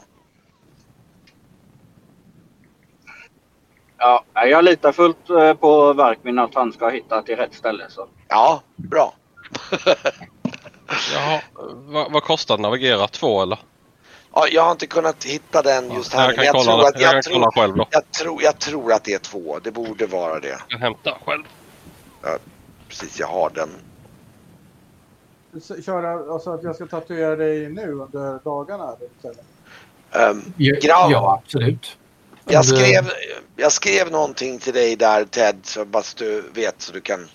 Ja, 3.99 4.25
jag 4.35 4.65
litar 4.65 4.93
fullt 4.93 5.31
eh, 5.31 5.55
på 5.55 5.93
verkminnen 5.93 6.45
att 6.45 6.55
han 6.55 6.73
ska 6.73 6.89
hitta 6.89 7.23
till 7.23 7.37
rätt 7.37 7.55
ställe. 7.55 7.85
Så. 7.89 8.09
Ja, 8.29 8.63
bra. 8.77 9.15
Jaha, 11.15 11.41
vad, 11.75 12.13
vad 12.13 12.23
kostar 12.23 12.57
det 12.57 12.63
navigera? 12.63 13.09
Två 13.09 13.43
eller? 13.43 13.59
Ja, 14.35 14.47
jag 14.49 14.63
har 14.63 14.73
inte 14.73 14.87
kunnat 14.87 15.25
hitta 15.25 15.63
den 15.63 15.91
just 15.91 16.13
här. 16.13 16.33
jag 16.37 16.45
kan 16.45 16.53
kolla, 16.53 16.65
tror 16.65 16.89
att, 16.89 17.01
jag 17.01 17.11
kan 17.11 17.15
jag, 17.17 17.25
tror, 17.25 17.35
kolla 17.35 17.51
själv 17.53 17.77
då. 17.77 17.87
jag, 17.91 18.11
tror, 18.11 18.43
jag 18.43 18.59
tror 18.59 18.93
att 18.93 19.05
det 19.05 19.15
är 19.15 19.19
två. 19.19 19.59
Det 19.59 19.71
borde 19.71 20.07
vara 20.07 20.41
det. 20.41 20.49
Jag 20.49 20.69
kan 20.69 20.81
hämta 20.81 21.19
själv. 21.25 21.43
Precis, 22.89 23.21
jag 23.21 23.27
har 23.27 23.51
den. 23.51 23.71
Köra, 25.85 26.33
alltså 26.33 26.51
att 26.51 26.63
jag 26.63 26.75
ska 26.75 26.87
tatuera 26.87 27.37
dig 27.37 27.69
nu 27.69 27.93
under 27.93 28.45
dagarna? 28.45 28.97
Ehm, 30.13 30.53
Ja, 30.57 30.77
Grav. 30.83 31.11
ja 31.11 31.41
absolut. 31.45 31.99
Jag 32.45 32.65
skrev, 32.65 33.11
jag 33.57 33.73
skrev 33.73 34.11
någonting 34.11 34.59
till 34.59 34.75
dig 34.75 34.97
där 34.97 35.25
Ted, 35.25 35.57
så 35.63 35.85
bara 35.85 36.03
så 36.03 36.19
du 36.19 36.45
vet 36.55 36.83
så 36.83 36.93
du 36.93 37.01
kan... 37.01 37.29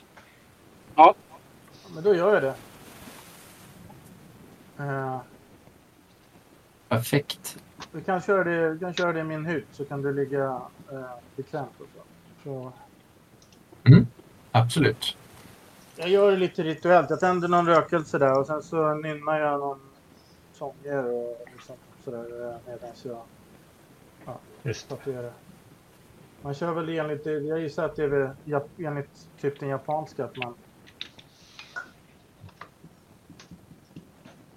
Ja, 0.95 1.15
Men 1.93 2.03
då 2.03 2.15
gör 2.15 2.33
jag 2.33 2.43
det. 2.43 2.53
Uh, 4.83 5.17
Perfekt. 6.89 7.57
vi, 7.91 8.01
kan 8.01 8.21
köra 8.21 8.43
det 8.43 8.69
vi 8.69 8.79
kan 8.79 8.93
köra 8.93 9.13
det 9.13 9.19
i 9.19 9.23
min 9.23 9.45
hytt 9.45 9.67
så 9.71 9.85
kan 9.85 10.01
du 10.01 10.13
ligga 10.13 10.61
uh, 10.93 11.05
bekvämt. 11.35 11.69
Och 11.79 11.88
så. 11.93 12.01
Så, 12.43 12.71
Absolut. 14.51 15.17
jag 15.95 16.09
gör 16.09 16.31
det 16.31 16.38
lite 16.38 16.63
rituellt. 16.63 17.09
Jag 17.09 17.19
tänder 17.19 17.47
någon 17.47 17.65
rökelse 17.67 18.17
där 18.17 18.39
och 18.39 18.47
sen 18.47 18.63
så 18.63 18.93
nynnar 18.93 19.39
jag 19.39 19.59
någon 19.59 19.79
sånger 20.53 21.05
och 21.05 21.45
liksom 21.53 21.75
sådär 22.03 22.59
medan 22.65 22.89
jag 23.03 24.38
Just. 24.63 24.89
tatuerar. 24.89 25.31
Man 26.41 26.53
kör 26.53 26.73
väl 26.73 26.89
enligt, 26.89 27.23
det- 27.23 27.31
jag 27.39 27.59
gissar 27.59 27.85
att 27.85 27.95
det 27.95 28.03
är 28.03 28.07
väl 28.07 28.29
enligt 28.77 29.27
typ 29.41 29.59
den 29.59 29.69
japanska 29.69 30.25
att 30.25 30.38
man 30.38 30.53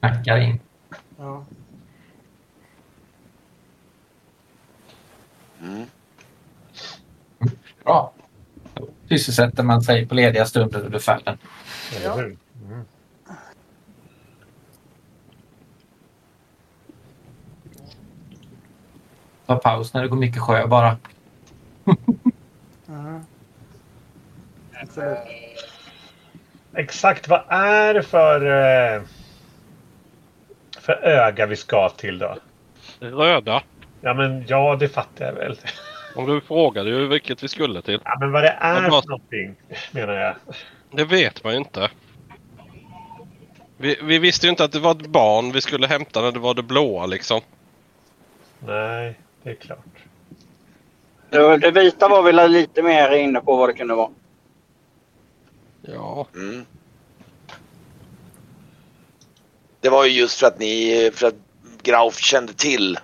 Knackar 0.01 0.37
in. 0.37 0.61
Ja. 1.19 1.45
Mm. 5.63 5.87
Bra. 7.85 8.13
Då 8.75 8.89
sysselsätter 9.09 9.63
man 9.63 9.83
sig 9.83 10.07
på 10.07 10.15
lediga 10.15 10.47
stunder 10.47 10.81
under 10.85 10.99
färden. 10.99 11.39
Hur? 11.93 12.37
Mm. 12.67 12.85
Ta 19.47 19.57
paus 19.57 19.95
när 19.95 20.03
det 20.03 20.09
går 20.09 20.17
mycket 20.17 20.43
sjö 20.43 20.67
bara. 20.67 20.97
Absolut. 24.83 25.19
Exakt 26.75 27.29
vad 27.29 27.43
är 27.49 27.95
det 27.95 28.03
för, 28.03 28.41
eh, 28.47 29.03
för 30.79 30.93
öga 30.93 31.47
vi 31.47 31.57
ska 31.57 31.89
till 31.89 32.19
då? 32.19 32.37
Röda. 33.01 33.63
Ja 34.01 34.15
men 34.15 34.45
ja, 34.49 34.77
det 34.77 34.89
fattar 34.89 35.25
jag 35.25 35.33
väl. 35.33 35.59
Om 36.15 36.27
du 36.27 36.41
frågade 36.41 36.91
ju 36.91 37.07
vilket 37.07 37.43
vi 37.43 37.49
skulle 37.49 37.83
till. 37.83 38.01
Ja, 38.05 38.17
men 38.21 38.33
vad 38.33 38.43
det 38.43 38.57
är 38.61 38.91
för 38.91 39.09
någonting 39.09 39.55
menar 39.93 40.15
jag. 40.15 40.35
Det 40.91 41.05
vet 41.05 41.45
man 41.45 41.53
ju 41.53 41.59
inte. 41.59 41.91
Vi, 43.77 43.99
vi 44.03 44.19
visste 44.19 44.47
ju 44.47 44.51
inte 44.51 44.65
att 44.65 44.73
det 44.73 44.79
var 44.79 44.91
ett 44.91 45.07
barn 45.07 45.53
vi 45.53 45.61
skulle 45.61 45.87
hämta 45.87 46.23
när 46.23 46.33
det 46.33 46.39
var 46.39 46.55
det 46.55 46.63
blåa 46.63 47.07
liksom. 47.07 47.41
Nej, 48.59 49.19
det 49.43 49.51
är 49.51 49.55
klart. 49.55 49.79
Det, 51.31 51.57
det 51.57 51.71
vita 51.71 52.09
var 52.09 52.23
väl 52.23 52.51
lite 52.51 52.83
mer 52.83 53.11
inne 53.11 53.41
på 53.41 53.57
vad 53.57 53.69
det 53.69 53.73
kunde 53.73 53.95
vara. 53.95 54.11
Ja. 55.83 56.27
Mm. 56.35 56.65
Det 59.81 59.89
var 59.89 60.05
ju 60.05 60.11
just 60.21 60.41
för 60.41 60.47
att 60.47 60.59
ni, 60.59 61.11
för 61.15 61.27
att 61.27 61.35
Grauf 61.83 62.19
kände 62.19 62.53
till 62.53 62.99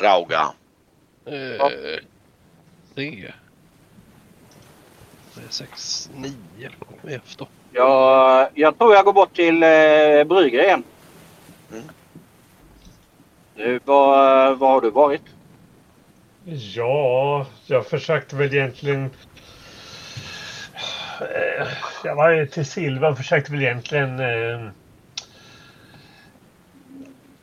Rauga. 0.00 0.52
Eh, 1.26 1.66
tre. 2.94 3.32
Tre, 5.34 5.42
sex, 5.48 6.10
nio. 6.14 6.70
Efter. 7.16 7.46
Jag, 7.72 8.48
jag 8.54 8.78
tror 8.78 8.94
jag 8.94 9.04
går 9.04 9.12
bort 9.12 9.34
till 9.36 9.62
eh, 9.62 10.24
Brygge 10.24 10.64
igen. 10.64 10.82
Mm. 11.72 11.84
Du, 13.56 13.80
var, 13.84 14.54
var 14.54 14.68
har 14.70 14.80
du 14.80 14.90
varit? 14.90 15.22
Ja, 16.44 17.46
jag 17.66 17.86
försökte 17.86 18.36
väl 18.36 18.54
egentligen... 18.54 19.10
Eh, 21.20 21.66
Jag 22.04 22.16
var 22.16 22.30
ju 22.30 22.46
till 22.46 22.66
Silvan 22.66 23.16
försökte 23.16 23.52
väl 23.52 23.62
egentligen 23.62 24.20
eh, 24.20 24.70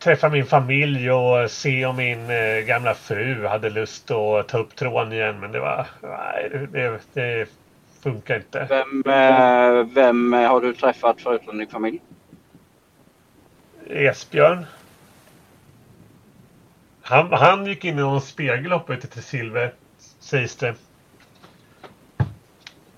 träffa 0.05 0.29
min 0.29 0.45
familj 0.45 1.11
och 1.11 1.51
se 1.51 1.85
om 1.85 1.95
min 1.95 2.29
eh, 2.29 2.59
gamla 2.65 2.93
fru 2.93 3.45
hade 3.45 3.69
lust 3.69 4.11
att 4.11 4.47
ta 4.47 4.57
upp 4.57 4.75
tråden 4.75 5.13
igen. 5.13 5.39
Men 5.39 5.51
det 5.51 5.59
var... 5.59 5.87
Nej, 6.01 6.67
det, 6.71 6.99
det 7.13 7.49
funkar 8.03 8.35
inte. 8.35 8.67
Vem, 8.69 9.03
eh, 9.05 9.85
vem 9.93 10.33
har 10.33 10.61
du 10.61 10.73
träffat 10.73 11.21
förutom 11.21 11.57
din 11.57 11.67
familj? 11.67 12.01
Esbjörn. 13.89 14.65
Han, 17.01 17.33
han 17.33 17.65
gick 17.65 17.85
in 17.85 17.99
i 17.99 18.01
någon 18.01 18.21
spegel 18.21 18.73
och 18.73 18.79
hoppade 18.79 19.01
till 19.01 19.23
Silver, 19.23 19.73
sägs 20.19 20.55
det. 20.55 20.75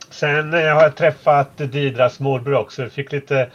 Sen 0.09 0.53
eh, 0.53 0.75
har 0.75 0.83
jag 0.83 0.95
träffat 0.95 1.57
Didras 1.57 2.19
morbror 2.19 2.55
också. 2.55 2.83
Vi 2.83 2.89
fick 2.89 3.11
lite 3.11 3.49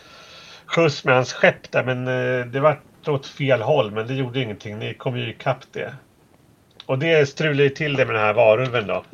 skjuts 0.67 1.05
med 1.05 1.15
hans 1.15 1.33
skepp 1.33 1.71
där 1.71 1.85
men 1.85 2.05
det 2.53 2.61
var 2.61 2.79
åt 3.09 3.27
fel 3.27 3.63
håll 3.63 3.91
men 3.91 4.07
det 4.07 4.15
gjorde 4.15 4.41
ingenting. 4.41 4.79
Ni 4.79 4.95
kom 4.95 5.19
ju 5.19 5.31
ikapp 5.31 5.73
det. 5.73 5.95
Och 6.87 6.99
det 6.99 7.29
strulade 7.29 7.63
ju 7.63 7.69
till 7.69 7.97
det 7.97 8.07
med 8.07 8.15
den 8.15 8.25
här 8.25 8.33
varulven 8.33 8.87
då. 8.87 9.05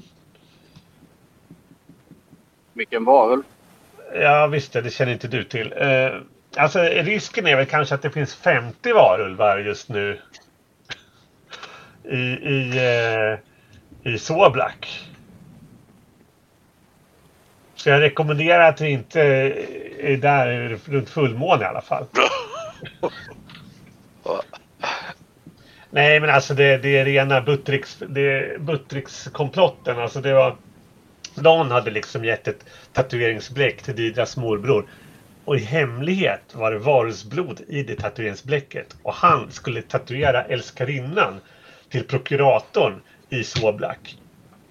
Vilken 2.72 3.04
varulv. 3.04 3.42
Ja 4.14 4.46
visst 4.46 4.72
det, 4.72 4.90
känner 4.90 5.12
inte 5.12 5.28
du 5.28 5.44
till. 5.44 5.74
Eh, 5.76 6.10
alltså 6.56 6.82
risken 6.82 7.46
är 7.46 7.56
väl 7.56 7.66
kanske 7.66 7.94
att 7.94 8.02
det 8.02 8.10
finns 8.10 8.34
50 8.34 8.92
varulvar 8.92 9.58
just 9.58 9.88
nu. 9.88 10.20
I, 12.04 12.16
i, 12.16 12.70
eh, 12.76 14.12
i 14.12 14.18
Soblak. 14.18 15.08
Så 17.74 17.88
jag 17.88 18.00
rekommenderar 18.00 18.68
att 18.68 18.80
vi 18.80 18.88
inte 18.88 19.20
är 19.98 20.16
där 20.16 20.78
runt 20.84 21.10
fullmåne 21.10 21.62
i 21.64 21.66
alla 21.66 21.82
fall. 21.82 22.06
Nej 25.90 26.20
men 26.20 26.30
alltså 26.30 26.54
det, 26.54 26.78
det 26.78 26.98
är 26.98 27.04
rena 27.04 27.40
Buttricks, 27.40 28.02
det, 28.08 28.60
Buttricks-komplotten. 28.60 29.98
Alltså 29.98 30.20
det 30.20 30.34
var... 30.34 30.56
Någon 31.34 31.70
hade 31.70 31.90
liksom 31.90 32.24
gett 32.24 32.48
ett 32.48 32.64
tatueringsbläck 32.92 33.82
till 33.82 33.96
Didras 33.96 34.36
morbror. 34.36 34.86
Och 35.44 35.56
i 35.56 35.60
hemlighet 35.60 36.54
var 36.54 36.70
det 36.70 36.78
varusblod 36.78 37.60
i 37.68 37.82
det 37.82 37.94
tatueringsbläcket. 37.94 38.96
Och 39.02 39.14
han 39.14 39.50
skulle 39.50 39.82
tatuera 39.82 40.44
älskarinnan 40.44 41.40
till 41.90 42.04
prokuratorn 42.04 43.00
i 43.28 43.44
Soblak. 43.44 44.16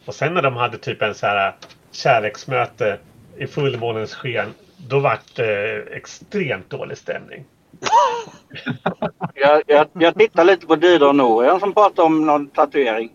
Och 0.05 0.15
sen 0.15 0.33
när 0.33 0.41
de 0.41 0.55
hade 0.55 0.77
typ 0.77 1.01
en 1.01 1.15
så 1.15 1.25
här 1.25 1.47
äh, 1.47 1.53
kärleksmöte 1.91 2.97
i 3.37 3.47
fullmånens 3.47 4.15
sken. 4.15 4.53
Då 4.77 4.99
vart 4.99 5.35
det 5.35 5.77
äh, 5.77 5.97
extremt 5.97 6.69
dålig 6.69 6.97
stämning. 6.97 7.45
Jag, 9.33 9.61
jag, 9.67 9.87
jag 9.93 10.15
tittar 10.15 10.43
lite 10.43 10.67
på 10.67 10.75
Didra 10.75 11.07
och 11.07 11.15
Norian 11.15 11.59
som 11.59 11.73
pratar 11.73 12.03
om 12.03 12.25
någon 12.25 12.47
tatuering. 12.47 13.11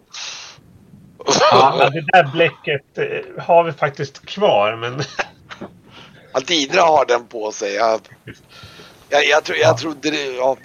Ja, 1.51 1.91
det 1.93 2.01
där 2.01 2.33
bläcket 2.33 2.99
eh, 2.99 3.45
har 3.45 3.65
vi 3.65 3.73
faktiskt 3.73 4.27
kvar 4.27 4.77
men 4.77 5.03
Att 6.33 6.51
Idra 6.51 6.81
har 6.83 7.07
den 7.07 7.27
på 7.27 7.53
sig. 7.53 7.75
Jag, 7.75 8.01
jag, 9.09 9.25
jag, 9.25 9.45
tror, 9.45 9.59
jag 9.59 9.79
trodde 9.79 10.11
det. 10.11 10.37
Ja. 10.37 10.57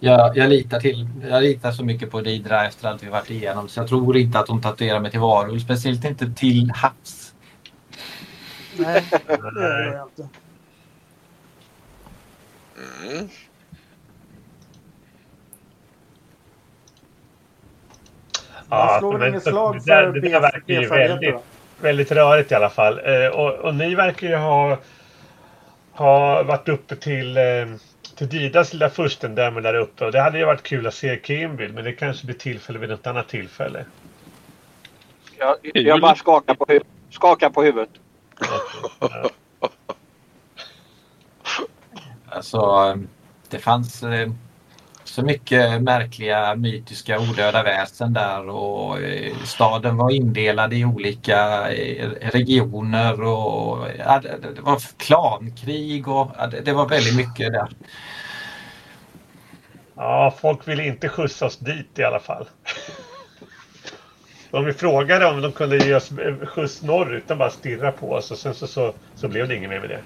Jag, 0.00 0.36
jag, 0.36 0.48
litar 0.48 0.80
till, 0.80 1.08
jag 1.30 1.42
litar 1.42 1.72
så 1.72 1.84
mycket 1.84 2.10
på 2.10 2.20
Didra 2.20 2.66
efter 2.66 2.88
allt 2.88 3.02
vi 3.02 3.08
varit 3.08 3.30
igenom 3.30 3.68
så 3.68 3.80
jag 3.80 3.88
tror 3.88 4.16
inte 4.16 4.38
att 4.38 4.48
hon 4.48 4.62
tatuerar 4.62 5.00
mig 5.00 5.10
till 5.10 5.20
varulv. 5.20 5.60
Speciellt 5.60 6.04
inte 6.04 6.30
till 6.30 6.72
havs. 6.74 7.34
Nej, 8.76 9.04
det 9.26 9.34
gör 9.34 9.92
jag 9.92 10.08
inte. 10.08 10.38
Mm. 12.78 13.28
Man 18.68 18.98
slår 19.00 19.18
men 19.18 19.40
slag 19.40 19.74
det 19.74 19.80
för 19.80 19.90
där- 19.90 20.12
det 20.12 20.20
där 20.20 20.40
verkar 20.40 20.74
ju 20.74 20.88
väldigt, 20.88 21.34
väldigt 21.80 22.12
rörigt 22.12 22.52
i 22.52 22.54
alla 22.54 22.70
fall. 22.70 23.00
Eh, 23.04 23.26
och, 23.26 23.52
och 23.54 23.74
ni 23.74 23.94
verkar 23.94 24.26
ju 24.28 24.36
ha, 24.36 24.78
ha 25.92 26.42
varit 26.42 26.68
uppe 26.68 26.96
till, 26.96 27.36
eh, 27.36 27.42
till 28.16 28.28
Didas 28.28 28.72
lilla 28.72 28.90
furstendöme 28.90 29.60
där 29.60 29.74
uppe. 29.74 30.04
Och 30.04 30.12
det 30.12 30.20
hade 30.20 30.38
ju 30.38 30.44
varit 30.44 30.62
kul 30.62 30.86
att 30.86 30.94
se 30.94 31.20
Kimbil, 31.24 31.72
men 31.72 31.84
det 31.84 31.92
kanske 31.92 32.26
blir 32.26 32.36
tillfälle 32.36 32.78
vid 32.78 32.88
något 32.90 33.06
annat 33.06 33.28
tillfälle. 33.28 33.84
Jag, 35.38 35.56
jag 35.62 36.00
bara 36.00 36.14
skakar 36.14 36.54
på, 36.54 36.64
hu- 36.64 36.84
skakar 37.10 37.50
på 37.50 37.62
huvudet. 37.62 37.90
Alltså, 42.36 42.94
det 43.48 43.58
fanns 43.58 44.02
eh, 44.02 44.30
så 45.04 45.22
mycket 45.22 45.82
märkliga 45.82 46.54
mytiska 46.54 47.20
odöda 47.20 47.62
väsen 47.62 48.12
där 48.12 48.48
och 48.48 49.00
eh, 49.00 49.36
staden 49.44 49.96
var 49.96 50.10
indelad 50.10 50.72
i 50.72 50.84
olika 50.84 51.70
eh, 51.72 52.10
regioner 52.10 53.22
och 53.22 53.86
det, 54.22 54.60
var 54.60 54.80
klankrig 54.96 56.08
och 56.08 56.30
det, 56.64 56.72
var 56.72 56.88
väldigt 56.88 57.16
mycket 57.16 57.52
där. 57.52 57.68
Ja, 59.94 60.34
folk 60.40 60.68
ville 60.68 60.86
inte 60.86 61.08
skjutsa 61.08 61.46
oss 61.46 61.58
dit 61.58 61.98
i 61.98 62.04
alla 62.04 62.20
fall. 62.20 62.48
Om 64.50 64.64
vi 64.64 64.72
frågade 64.72 65.26
om 65.26 65.42
de 65.42 65.52
kunde 65.52 65.76
ge 65.76 65.94
oss 65.94 66.12
skjuts 66.44 66.82
norrut, 66.82 67.28
de 67.28 67.38
bara 67.38 67.50
stirrade 67.50 67.92
på 67.92 68.12
oss 68.12 68.30
och 68.30 68.38
sen 68.38 68.54
så, 68.54 68.66
så, 68.66 68.94
så 69.14 69.28
blev 69.28 69.48
det 69.48 69.56
inget 69.56 69.70
mer 69.70 69.80
med 69.80 69.88
det. 69.88 70.00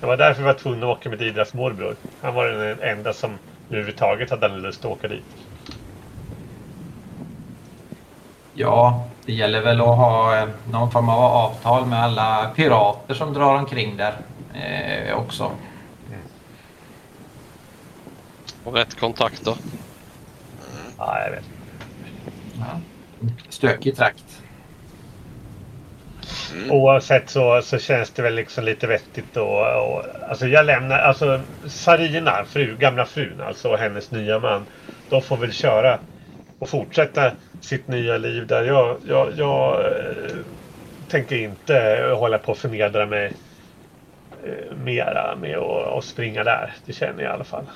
Det 0.00 0.06
var 0.06 0.16
därför 0.16 0.42
vi 0.42 0.46
var 0.46 0.54
tvungna 0.54 0.86
att 0.86 0.98
åka 0.98 1.08
med 1.08 1.18
Didras 1.18 1.54
morbror. 1.54 1.96
Han 2.20 2.34
var 2.34 2.46
den 2.46 2.80
enda 2.80 3.12
som 3.12 3.38
överhuvudtaget 3.70 4.30
hade 4.30 4.48
lust 4.48 4.84
att 4.84 4.90
åka 4.90 5.08
dit. 5.08 5.24
Ja, 8.54 9.04
det 9.26 9.32
gäller 9.32 9.60
väl 9.60 9.80
att 9.80 9.86
ha 9.86 10.36
eh, 10.36 10.48
någon 10.70 10.90
form 10.90 11.08
av 11.08 11.20
avtal 11.20 11.86
med 11.86 12.02
alla 12.02 12.52
pirater 12.56 13.14
som 13.14 13.32
drar 13.32 13.54
omkring 13.54 13.96
där 13.96 14.16
eh, 14.54 15.18
också. 15.18 15.50
Och 18.64 18.74
rätt 18.74 19.00
kontakter. 19.00 19.54
Ja, 20.98 21.20
jag 21.24 21.30
vet. 21.30 21.44
Ja. 22.58 22.80
Stökig 23.48 23.96
trakt. 23.96 24.37
Mm. 26.52 26.70
Oavsett 26.70 27.30
så, 27.30 27.62
så 27.62 27.78
känns 27.78 28.10
det 28.10 28.22
väl 28.22 28.34
liksom 28.34 28.64
lite 28.64 28.86
vettigt 28.86 29.36
och, 29.36 29.60
och 29.60 30.04
alltså 30.28 30.46
jag 30.46 30.66
lämnar, 30.66 30.98
alltså 30.98 31.40
Sarina, 31.68 32.44
fru, 32.44 32.76
gamla 32.76 33.04
frun 33.04 33.40
alltså 33.40 33.68
och 33.70 33.78
hennes 33.78 34.10
nya 34.10 34.38
man. 34.38 34.66
De 35.08 35.22
får 35.22 35.36
väl 35.36 35.52
köra 35.52 35.98
och 36.58 36.68
fortsätta 36.68 37.32
sitt 37.60 37.88
nya 37.88 38.18
liv 38.18 38.46
där. 38.46 38.64
Jag, 38.64 38.98
jag, 39.06 39.32
jag 39.36 39.80
eh, 39.84 40.36
tänker 41.08 41.36
inte 41.36 42.06
hålla 42.16 42.38
på 42.38 42.52
och 42.52 42.58
förnedra 42.58 43.06
mig 43.06 43.32
eh, 44.44 44.76
mera 44.76 45.36
med 45.36 45.58
att 45.58 45.98
att 45.98 46.04
springa 46.04 46.44
där. 46.44 46.74
Det 46.86 46.92
känner 46.92 47.22
jag 47.22 47.30
i 47.32 47.34
alla 47.34 47.44
fall. 47.44 47.66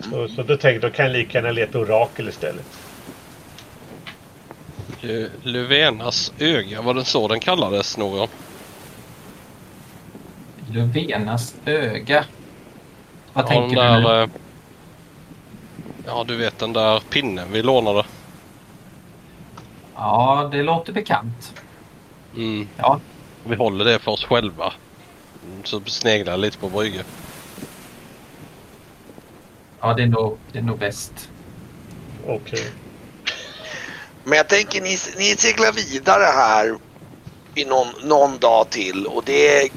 Så, 0.00 0.28
så 0.28 0.42
då 0.42 0.56
tänkte 0.56 0.68
jag, 0.68 0.80
då 0.80 0.90
kan 0.90 1.04
jag 1.06 1.12
lika 1.12 1.38
gärna 1.38 1.50
leta 1.50 1.78
orakel 1.78 2.28
istället. 2.28 2.89
Eh, 5.02 5.26
Löfvenas 5.42 6.32
öga, 6.38 6.82
var 6.82 6.94
det 6.94 7.04
så 7.04 7.28
den 7.28 7.40
kallades 7.40 7.96
någon? 7.96 8.28
Löfvenas 10.72 11.54
öga. 11.64 12.24
Vad 13.32 13.44
Ja, 13.44 13.48
tänker 13.48 13.76
den 13.76 13.92
du 13.92 13.98
nu? 14.00 14.04
där, 14.08 14.22
eh, 14.22 14.28
Ja, 16.06 16.24
du 16.28 16.36
vet 16.36 16.58
den 16.58 16.72
där 16.72 17.00
pinnen 17.00 17.52
vi 17.52 17.62
lånade. 17.62 18.04
Ja, 19.94 20.48
det 20.52 20.62
låter 20.62 20.92
bekant. 20.92 21.54
Mm. 22.36 22.68
Ja, 22.76 23.00
Vi 23.44 23.56
håller 23.56 23.84
det 23.84 23.98
för 23.98 24.10
oss 24.12 24.24
själva. 24.24 24.72
Mm, 25.46 25.64
Så 25.64 25.80
sneglar 25.86 26.32
jag 26.32 26.40
lite 26.40 26.58
på 26.58 26.68
Brygge. 26.68 27.04
ja 29.80 29.94
det, 29.94 30.02
är 30.02 30.06
nog, 30.06 30.38
det 30.52 30.58
är 30.58 30.62
nog 30.62 30.78
bäst. 30.78 31.30
Okej. 32.26 32.72
Men 34.30 34.36
jag 34.36 34.48
tänker 34.48 34.80
ni, 34.80 34.98
ni 35.16 35.36
seglar 35.36 35.72
vidare 35.72 36.24
här 36.24 36.78
i 37.54 37.64
någon, 37.64 38.08
någon 38.08 38.38
dag 38.38 38.70
till 38.70 39.06
och 39.06 39.24
det, 39.24 39.62
är, 39.62 39.70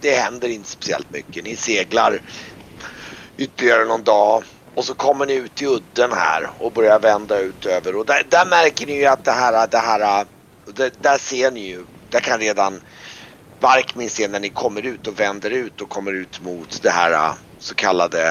det 0.00 0.16
händer 0.16 0.48
inte 0.48 0.70
speciellt 0.70 1.10
mycket. 1.10 1.44
Ni 1.44 1.56
seglar 1.56 2.20
ytterligare 3.38 3.84
någon 3.84 4.04
dag 4.04 4.44
och 4.76 4.84
så 4.84 4.94
kommer 4.94 5.26
ni 5.26 5.34
ut 5.34 5.62
i 5.62 5.66
udden 5.66 6.12
här 6.12 6.50
och 6.58 6.72
börjar 6.72 7.00
vända 7.00 7.38
ut 7.38 7.66
över 7.66 7.96
och 7.96 8.06
där, 8.06 8.26
där 8.30 8.46
märker 8.46 8.86
ni 8.86 8.92
ju 8.96 9.06
att 9.06 9.24
det 9.24 9.32
här, 9.32 9.66
det 9.66 9.78
här, 9.78 10.26
det, 10.74 11.02
där 11.02 11.18
ser 11.18 11.50
ni 11.50 11.60
ju, 11.60 11.84
där 12.08 12.20
kan 12.20 12.40
redan 12.40 12.80
Barkmin 13.60 14.10
se 14.10 14.28
när 14.28 14.40
ni 14.40 14.50
kommer 14.50 14.86
ut 14.86 15.06
och 15.06 15.20
vänder 15.20 15.50
ut 15.50 15.80
och 15.80 15.88
kommer 15.88 16.12
ut 16.12 16.40
mot 16.40 16.82
det 16.82 16.90
här 16.90 17.34
så 17.58 17.74
kallade 17.74 18.28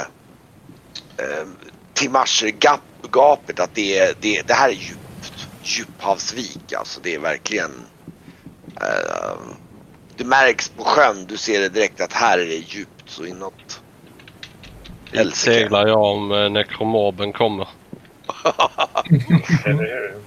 eh, 1.18 1.48
Timasher-gapet 1.94 3.60
att 3.60 3.74
det, 3.74 4.22
det, 4.22 4.42
det 4.48 4.54
här 4.54 4.70
är 4.70 4.74
djupt, 4.74 5.03
djuphavsvik 5.64 6.74
alltså. 6.74 7.00
Det 7.04 7.16
är 7.16 7.20
verkligen 7.20 7.72
eh, 8.82 9.42
Det 10.18 10.24
märks 10.24 10.70
på 10.70 10.84
sjön, 10.84 11.26
du 11.28 11.38
ser 11.38 11.60
det 11.60 11.70
direkt 11.70 12.02
att 12.02 12.14
här 12.14 12.40
är 12.40 12.46
det 12.46 12.56
djupt 12.56 13.10
så 13.10 13.26
inåt. 13.26 13.82
Dit 15.12 15.36
seglar 15.36 15.88
jag 15.88 16.02
om 16.02 16.32
eh, 16.32 16.50
nekromorben 16.50 17.34
kommer. 17.34 17.68
Eller 19.66 19.84
hur? 19.84 20.24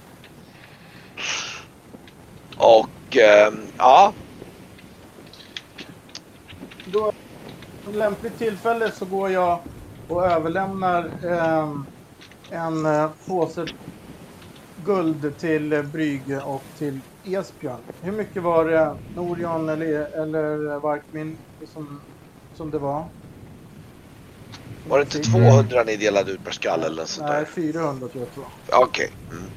Och 2.57 3.17
eh, 3.17 3.53
ja, 3.77 4.13
Då, 6.85 7.11
vid 7.85 7.95
lämpligt 7.95 8.37
tillfälle 8.37 8.91
så 8.91 9.05
går 9.05 9.31
jag 9.31 9.59
och 10.07 10.25
överlämnar 10.25 11.11
ehm, 11.25 11.85
en 12.51 12.85
eh, 12.85 13.09
påse 13.27 13.65
guld 14.87 15.39
till 15.39 15.83
Brygge 15.93 16.41
och 16.41 16.63
till 16.77 17.01
Esbjörn. 17.23 17.81
Hur 18.01 18.11
mycket 18.11 18.43
var 18.43 18.65
det 18.65 18.95
Norion 19.15 19.69
eller, 19.69 20.21
eller 20.21 20.79
Varkmin 20.79 21.37
som 21.67 22.01
som 22.57 22.71
det 22.71 22.79
var. 22.79 23.05
Var 24.83 24.97
det 24.97 25.03
inte 25.15 25.29
200 25.29 25.83
ni 25.83 25.97
delade 25.97 26.31
ut 26.31 26.43
per 26.43 26.51
skalle 26.51 26.85
eller 26.85 27.01
något 27.01 27.09
sånt 27.09 27.29
Nej, 27.29 27.39
där? 27.39 27.45
400 27.45 28.07
tror 28.07 28.23
jag 28.23 28.33
det 28.33 28.71
var. 28.71 28.83
Okej. 28.83 29.09
Mm. 29.31 29.51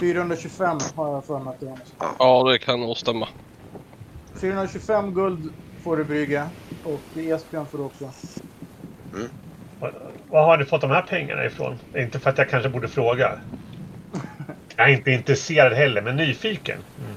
425 0.00 0.78
har 0.96 1.14
jag 1.14 1.26
för 1.26 1.38
mig 1.38 1.50
att 1.54 1.60
det 1.60 1.66
var. 1.66 1.78
Ja, 2.18 2.50
det 2.50 2.58
kan 2.58 2.80
nog 2.80 2.96
stämma. 2.96 3.28
425 4.40 5.14
guld 5.14 5.54
får 5.84 5.96
du 5.96 6.04
brygga 6.04 6.50
och 6.82 7.16
Esbjörn 7.16 7.68
får 7.68 7.78
du 7.78 7.84
också. 7.84 8.12
Var, 9.78 10.14
var 10.28 10.44
har 10.44 10.56
du 10.58 10.66
fått 10.66 10.80
de 10.80 10.90
här 10.90 11.02
pengarna 11.02 11.44
ifrån? 11.44 11.78
Inte 11.96 12.20
för 12.20 12.30
att 12.30 12.38
jag 12.38 12.48
kanske 12.48 12.68
borde 12.68 12.88
fråga. 12.88 13.40
Jag 14.76 14.90
är 14.90 14.92
inte 14.94 15.10
intresserad 15.10 15.72
heller, 15.72 16.02
men 16.02 16.16
nyfiken. 16.16 16.78
Mm. 16.98 17.16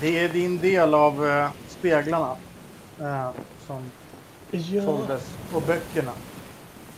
Det 0.00 0.18
är 0.18 0.28
din 0.28 0.58
del 0.58 0.94
av 0.94 1.26
eh, 1.26 1.48
speglarna 1.68 2.36
eh, 3.00 3.30
som 3.66 3.90
Ja. 4.50 4.82
såldes 4.82 5.36
och 5.52 5.62
böckerna. 5.62 6.12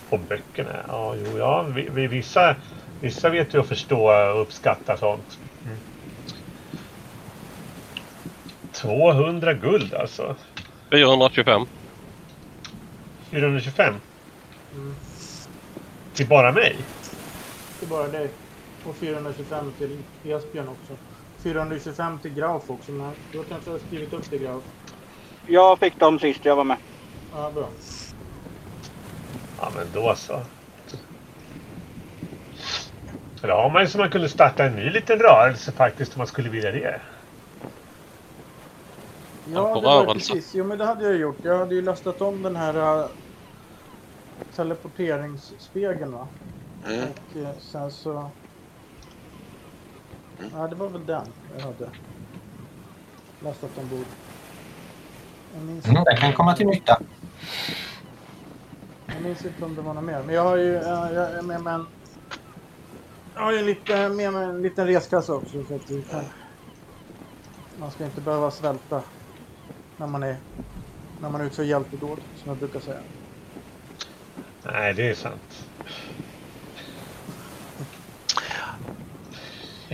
Och 0.08 0.18
böckerna. 0.18 0.70
Ja, 0.88 1.14
jo, 1.24 1.38
ja. 1.38 1.62
Vi, 1.62 1.88
vi, 1.94 2.06
vissa, 2.06 2.56
vissa 3.00 3.28
vet 3.30 3.54
ju 3.54 3.60
att 3.60 3.68
förstå 3.68 4.12
och 4.32 4.42
uppskatta 4.42 4.96
sånt. 4.96 5.38
Mm. 5.64 5.76
200 8.72 9.54
guld 9.54 9.94
alltså. 9.94 10.36
425. 10.90 11.66
425. 13.30 13.94
Mm. 14.74 14.94
Till 16.14 16.26
bara 16.26 16.52
mig? 16.52 16.76
Det 17.80 17.86
är 17.86 17.90
bara 17.90 18.08
dig. 18.08 18.28
Och 18.86 18.96
425 18.96 19.72
till 19.78 19.98
Esbjörn 20.24 20.68
också. 20.68 20.96
425 21.42 22.18
till 22.18 22.34
Grauf 22.34 22.70
också. 22.70 22.92
Men 22.92 23.12
du 23.32 23.38
har 23.38 23.44
kanske 23.44 23.78
skrivit 23.78 24.12
upp 24.12 24.30
det 24.30 24.38
Grauf? 24.38 24.62
Jag 25.46 25.78
fick 25.78 25.98
dem 25.98 26.18
sist 26.18 26.44
jag 26.44 26.56
var 26.56 26.64
med. 26.64 26.76
Ja, 27.34 27.50
bra. 27.54 27.68
Ja, 29.60 29.72
men 29.76 29.86
då 29.94 30.14
så. 30.16 30.40
Då 33.42 33.48
har 33.48 33.70
man 33.70 33.82
ju 33.82 33.88
så 33.88 33.98
man 33.98 34.10
kunde 34.10 34.28
starta 34.28 34.64
en 34.64 34.76
ny 34.76 34.90
liten 34.90 35.18
rörelse 35.18 35.72
faktiskt 35.72 36.14
om 36.14 36.18
man 36.18 36.26
skulle 36.26 36.48
vilja 36.48 36.70
det. 36.70 37.00
Ja, 39.52 39.74
det 39.74 39.80
var 39.80 40.14
precis. 40.14 40.54
Jo, 40.54 40.64
men 40.64 40.78
det 40.78 40.84
hade 40.84 41.04
jag 41.04 41.16
gjort. 41.16 41.36
Jag 41.42 41.58
hade 41.58 41.74
ju 41.74 41.82
lastat 41.82 42.20
om 42.20 42.42
den 42.42 42.56
här 42.56 43.00
uh, 43.00 43.06
teleporteringsspegeln 44.56 46.12
va. 46.12 46.28
Mm. 46.86 47.00
Och 47.02 47.36
eh, 47.36 47.48
sen 47.60 47.90
så... 47.90 48.30
Ja, 50.50 50.68
det 50.68 50.76
var 50.76 50.90
väl 50.90 51.06
den 51.06 51.34
jag 51.48 51.60
hade 51.60 51.92
lastat 53.38 53.78
ombord. 53.78 54.14
Jag 55.48 55.62
minns, 55.62 55.86
Mm, 55.86 56.04
det 56.04 56.16
kan 56.16 56.34
komma 56.34 56.56
till 56.56 56.66
nytta. 56.66 56.98
jag 59.06 59.22
minns 59.22 59.44
inte 59.44 59.64
om 59.64 59.74
det 59.76 59.82
var 59.82 59.94
något 59.94 60.04
mer. 60.04 60.22
Men 60.22 60.34
jag 60.34 60.42
har 60.44 60.56
ju 60.56 60.72
jag, 60.72 61.14
jag 61.14 61.38
är 61.38 61.42
med 61.42 61.62
mig 61.62 61.74
en... 61.74 61.86
Jag 63.34 63.42
har 63.42 63.52
ju 63.52 63.62
lite, 63.62 64.08
med 64.08 64.32
mig 64.32 64.44
en 64.44 64.62
liten 64.62 64.86
reskassa 64.86 65.34
också. 65.34 65.64
Så 65.64 65.76
att 65.76 66.08
kan, 66.10 66.24
man 67.76 67.92
ska 67.92 68.04
inte 68.04 68.20
behöva 68.20 68.50
svälta 68.50 69.04
när 69.96 70.06
man 70.06 70.22
är 70.22 70.36
när 71.18 71.30
man 71.30 71.40
utför 71.40 71.62
hjältedåd, 71.62 72.24
som 72.34 72.50
jag 72.50 72.58
brukar 72.58 72.80
säga. 72.80 73.04
Nej, 74.64 74.94
det 74.94 75.10
är 75.10 75.14
sant. 75.14 75.70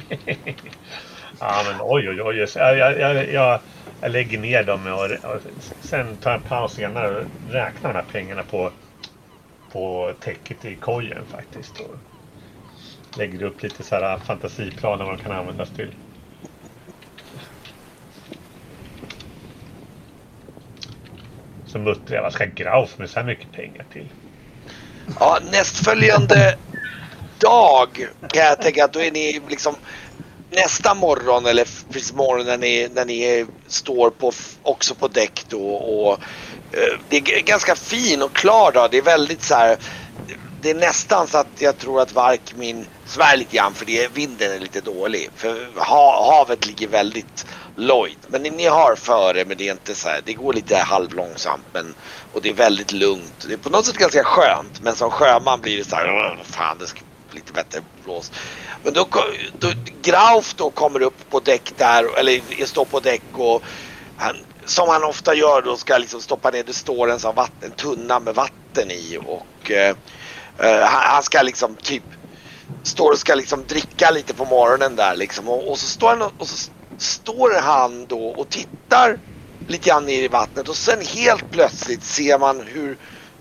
ja, 1.40 1.62
men 1.66 1.80
oj, 1.80 2.08
oj, 2.08 2.22
oj. 2.22 2.36
Jag, 2.54 2.78
jag, 2.78 2.98
jag, 2.98 3.32
jag, 3.32 3.60
jag 4.00 4.10
lägger 4.10 4.38
ner 4.38 4.64
dem 4.64 4.86
och, 4.86 5.30
och 5.34 5.42
sen 5.80 6.16
tar 6.16 6.30
jag 6.30 6.40
en 6.40 6.46
paus 6.46 6.72
senare 6.72 7.20
och 7.20 7.26
räknar 7.52 7.92
de 7.92 7.98
här 7.98 8.06
pengarna 8.06 8.42
på, 8.42 8.72
på 9.72 10.12
täcket 10.20 10.64
i 10.64 10.76
kojen 10.76 11.26
faktiskt. 11.26 11.80
Och 11.80 11.94
lägger 13.16 13.42
upp 13.42 13.62
lite 13.62 13.84
så 13.84 13.94
här 13.94 14.18
fantasiplaner 14.18 15.04
vad 15.04 15.18
de 15.18 15.22
kan 15.22 15.32
användas 15.32 15.70
till. 15.70 15.94
Så 21.64 21.78
muttrar 21.78 22.16
jag, 22.16 22.22
vad 22.22 22.32
ska 22.32 22.44
Grauf 22.44 22.98
med 22.98 23.10
så 23.10 23.20
här 23.20 23.26
mycket 23.26 23.52
pengar 23.52 23.86
till? 23.90 24.12
Ja, 25.20 25.38
nästföljande 25.52 26.58
dag 27.40 28.08
kan 28.32 28.44
jag 28.44 28.62
tänka 28.62 28.84
att 28.84 28.92
då 28.92 29.00
är 29.00 29.10
ni 29.10 29.40
liksom 29.48 29.76
nästa 30.50 30.94
morgon 30.94 31.46
eller 31.46 31.68
precis 31.92 32.12
morgon 32.12 32.46
när 32.46 32.58
ni, 32.58 32.88
när 32.92 33.04
ni 33.04 33.46
står 33.66 34.10
på, 34.10 34.32
också 34.62 34.94
på 34.94 35.08
däck 35.08 35.44
då 35.48 35.74
och 35.74 36.12
eh, 36.72 36.98
det 37.08 37.16
är 37.16 37.42
ganska 37.42 37.74
fin 37.74 38.22
och 38.22 38.34
klar 38.34 38.72
dag. 38.72 38.90
Det 38.90 38.98
är 38.98 39.02
väldigt 39.02 39.42
så 39.42 39.54
här. 39.54 39.76
Det 40.60 40.70
är 40.70 40.74
nästan 40.74 41.28
så 41.28 41.38
att 41.38 41.60
jag 41.60 41.78
tror 41.78 42.00
att 42.00 42.12
Varkmin 42.12 42.86
svär 43.04 43.36
lite 43.36 43.56
grann 43.56 43.74
för 43.74 43.84
det, 43.86 44.08
vinden 44.08 44.52
är 44.52 44.58
lite 44.58 44.80
dålig. 44.80 45.30
För 45.34 45.80
havet 45.80 46.66
ligger 46.66 46.88
väldigt 46.88 47.46
lojt. 47.76 48.26
Men 48.28 48.42
ni, 48.42 48.50
ni 48.50 48.66
har 48.66 48.94
före 48.96 49.44
men 49.44 49.56
det 49.56 49.68
är 49.68 49.72
inte 49.72 49.94
så 49.94 50.08
här. 50.08 50.20
Det 50.24 50.34
går 50.34 50.52
lite 50.52 50.76
halvlångsamt 50.76 51.66
men 51.72 51.94
och 52.32 52.42
det 52.42 52.48
är 52.48 52.54
väldigt 52.54 52.92
lugnt. 52.92 53.44
Det 53.48 53.52
är 53.52 53.58
på 53.58 53.70
något 53.70 53.86
sätt 53.86 53.96
ganska 53.96 54.24
skönt 54.24 54.80
men 54.80 54.96
som 54.96 55.10
sjöman 55.10 55.60
blir 55.60 55.78
det 55.78 55.84
så 55.84 55.96
här. 55.96 56.38
Fan 56.44 56.78
det 56.78 56.86
ska 56.86 57.00
lite 57.34 57.52
bättre 57.52 57.80
blås. 58.04 58.32
Men 58.82 58.92
då, 58.92 59.08
då 59.60 59.68
Grauf 60.02 60.54
då 60.54 60.70
kommer 60.70 61.02
upp 61.02 61.30
på 61.30 61.40
däck 61.40 61.72
där 61.76 62.18
eller 62.18 62.66
står 62.66 62.84
på 62.84 63.00
däck 63.00 63.22
och 63.32 63.62
han, 64.16 64.36
som 64.66 64.88
han 64.88 65.04
ofta 65.04 65.34
gör 65.34 65.62
då 65.62 65.76
ska 65.76 65.98
liksom 65.98 66.20
stoppa 66.20 66.50
ner, 66.50 66.64
det 66.64 66.72
står 66.72 67.10
en 67.10 67.20
sån 67.20 67.34
vatten, 67.34 67.70
tunna 67.70 68.20
med 68.20 68.34
vatten 68.34 68.90
i 68.90 69.18
och 69.24 69.70
eh, 69.70 69.96
eh 70.58 70.80
han, 70.80 71.02
han 71.02 71.22
ska 71.22 71.42
liksom 71.42 71.76
typ 71.76 72.04
står 72.84 73.12
och 73.12 73.18
ska 73.18 73.34
liksom 73.34 73.66
dricka 73.66 74.10
lite 74.10 74.34
på 74.34 74.44
morgonen 74.44 74.96
där 74.96 75.16
liksom 75.16 75.48
och, 75.48 75.70
och 75.70 75.78
så 75.78 75.86
står 75.86 76.08
han 76.08 76.22
och 76.36 76.48
så 76.48 76.70
står 76.98 77.60
han 77.60 78.06
då 78.06 78.28
och 78.28 78.48
tittar 78.48 79.18
lite 79.68 79.88
grann 79.88 80.06
ner 80.06 80.22
i 80.22 80.28
vattnet 80.28 80.68
och 80.68 80.76
sen 80.76 81.00
helt 81.00 81.50
plötsligt 81.50 82.04
ser 82.04 82.38
man 82.38 82.60
hur 82.60 82.98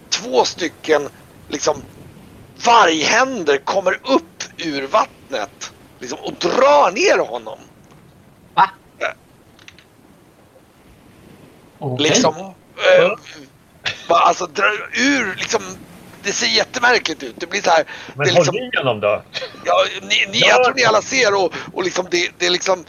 två 0.10 0.46
stycken 0.46 1.10
liksom 1.48 1.84
varghänder 2.66 3.58
kommer 3.58 3.94
upp 3.94 4.44
ur 4.58 4.88
vattnet 4.88 5.72
liksom, 6.00 6.20
och 6.20 6.34
drar 6.34 6.92
ner 6.92 7.18
honom. 7.28 7.60
Va? 8.54 8.70
Okej. 11.80 12.10
Liksom, 12.10 12.36
eh, 12.38 13.12
bara, 14.08 14.20
alltså 14.20 14.46
drar 14.46 14.90
ur 14.94 15.36
liksom. 15.36 15.62
Det 16.24 16.34
ser 16.34 16.48
jättemärkligt 16.48 17.24
ut. 17.24 17.34
Det 17.38 17.48
blir 17.48 17.62
så 17.62 17.70
här. 17.70 17.84
Men 18.16 18.28
det 18.28 18.32
är 18.32 18.36
håll 18.36 18.46
liksom, 18.46 18.56
i 18.56 18.78
honom 18.78 19.00
då! 19.00 19.24
ja, 19.66 19.86
ni, 20.02 20.26
ni, 20.32 20.40
Ja. 20.40 20.48
jag 20.48 20.64
tror 20.64 20.76
ni 20.76 20.84
alla 20.84 21.02
ser 21.02 21.36
och, 21.36 21.54
och 21.74 21.84
liksom 21.84 22.08
det, 22.12 22.32
det 22.38 22.46
är 22.46 22.50
liksom. 22.50 22.86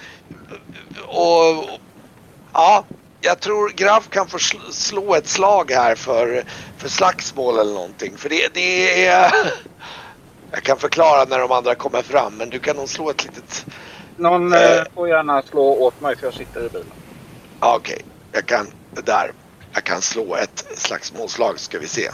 Och, 1.06 1.58
och 1.58 1.80
ja, 2.52 2.84
jag 3.20 3.40
tror 3.40 3.70
Graf 3.70 4.08
kan 4.08 4.28
få 4.28 4.36
sl- 4.38 4.70
slå 4.72 5.14
ett 5.14 5.26
slag 5.26 5.70
här 5.70 5.94
för, 5.94 6.44
för 6.76 6.88
slagsmål 6.88 7.58
eller 7.58 7.74
någonting. 7.74 8.16
För 8.16 8.28
det, 8.28 8.54
det 8.54 9.06
är. 9.06 9.32
Jag 10.50 10.62
kan 10.62 10.78
förklara 10.78 11.24
när 11.24 11.38
de 11.38 11.52
andra 11.52 11.74
kommer 11.74 12.02
fram 12.02 12.36
men 12.36 12.50
du 12.50 12.58
kan 12.58 12.76
nog 12.76 12.88
slå 12.88 13.10
ett 13.10 13.24
litet 13.24 13.66
Någon 14.16 14.52
Eh. 14.52 14.76
eh, 14.76 14.84
får 14.94 15.08
gärna 15.08 15.42
slå 15.42 15.62
åt 15.62 16.00
mig 16.00 16.16
för 16.16 16.26
jag 16.26 16.34
sitter 16.34 16.66
i 16.66 16.70
bilen. 16.70 16.96
Ja, 17.60 17.76
Okej, 17.76 18.00
jag 18.32 18.46
kan 18.46 18.66
där. 19.04 19.32
Jag 19.74 19.84
kan 19.84 20.02
slå 20.02 20.34
ett 20.36 20.64
slagsmålslag 20.76 21.60
ska 21.60 21.78
vi 21.78 21.88
se. 21.88 22.10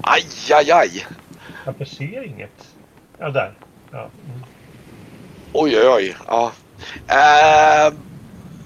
Aj, 0.00 0.24
aj, 0.52 0.70
aj. 0.72 1.06
Jag 1.64 1.88
ser 1.88 2.26
inget. 2.26 2.64
Ja, 3.18 3.30
där. 3.30 3.58
Ja. 3.90 4.12
Mm. 4.26 4.42
Oj, 5.52 5.78
oj, 5.78 5.88
oj. 5.88 6.16
Ja. 6.26 6.52
Eh, 7.06 7.92
men 7.92 8.09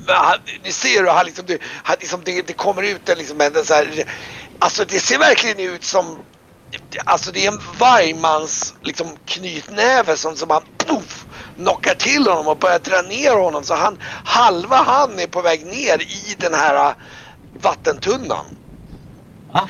han, 0.06 0.39
ni 0.64 0.72
ser 0.72 1.01
hur 1.01 1.10
han 1.10 1.26
liksom, 1.26 1.47
det, 1.47 1.62
han 1.62 1.97
liksom 2.01 2.20
det, 2.24 2.47
det 2.47 2.52
kommer 2.52 2.82
ut 2.82 3.09
en 3.09 3.18
liksom 3.18 3.40
en 3.40 3.64
så 3.64 3.74
här, 3.74 4.05
Alltså 4.59 4.85
det 4.85 5.01
ser 5.01 5.18
verkligen 5.18 5.59
ut 5.59 5.85
som 5.85 6.18
Alltså 7.05 7.32
det 7.32 7.47
är 7.47 7.52
en 7.52 7.60
vargmans 7.78 8.74
liksom 8.82 9.06
knytnäve 9.26 10.16
som, 10.16 10.36
som 10.36 10.51
han 10.51 10.62
puff, 10.78 11.26
knockar 11.56 11.94
till 11.94 12.26
honom 12.26 12.48
och 12.48 12.59
börjar 12.59 12.78
dra 12.78 13.02
ner 13.02 13.36
honom 13.36 13.64
så 13.64 13.74
han 13.74 13.98
halva 14.24 14.76
han 14.76 15.18
är 15.18 15.26
på 15.26 15.43
väg 15.43 15.66
ner 15.66 16.02
i 16.02 16.36
den 16.39 16.55
här 16.55 16.89
äh, 16.89 16.94
vattentunnan. 17.60 18.44
Va? 19.52 19.68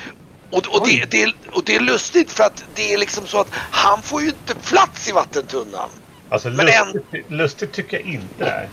Och, 0.50 0.66
och, 0.66 0.88
det, 0.88 1.10
det, 1.10 1.34
och 1.52 1.64
det 1.64 1.76
är 1.76 1.80
lustigt 1.80 2.32
för 2.32 2.44
att 2.44 2.64
det 2.74 2.94
är 2.94 2.98
liksom 2.98 3.26
så 3.26 3.40
att 3.40 3.48
han 3.70 4.02
får 4.02 4.22
ju 4.22 4.28
inte 4.28 4.54
plats 4.54 5.08
i 5.08 5.12
vattentunnan. 5.12 5.90
Alltså 6.34 6.50
Men 6.50 6.66
lustigt, 6.66 7.30
lustigt 7.30 7.72
tycker 7.72 7.96
jag 7.96 8.06
inte 8.06 8.44
det 8.44 8.50
är. 8.50 8.70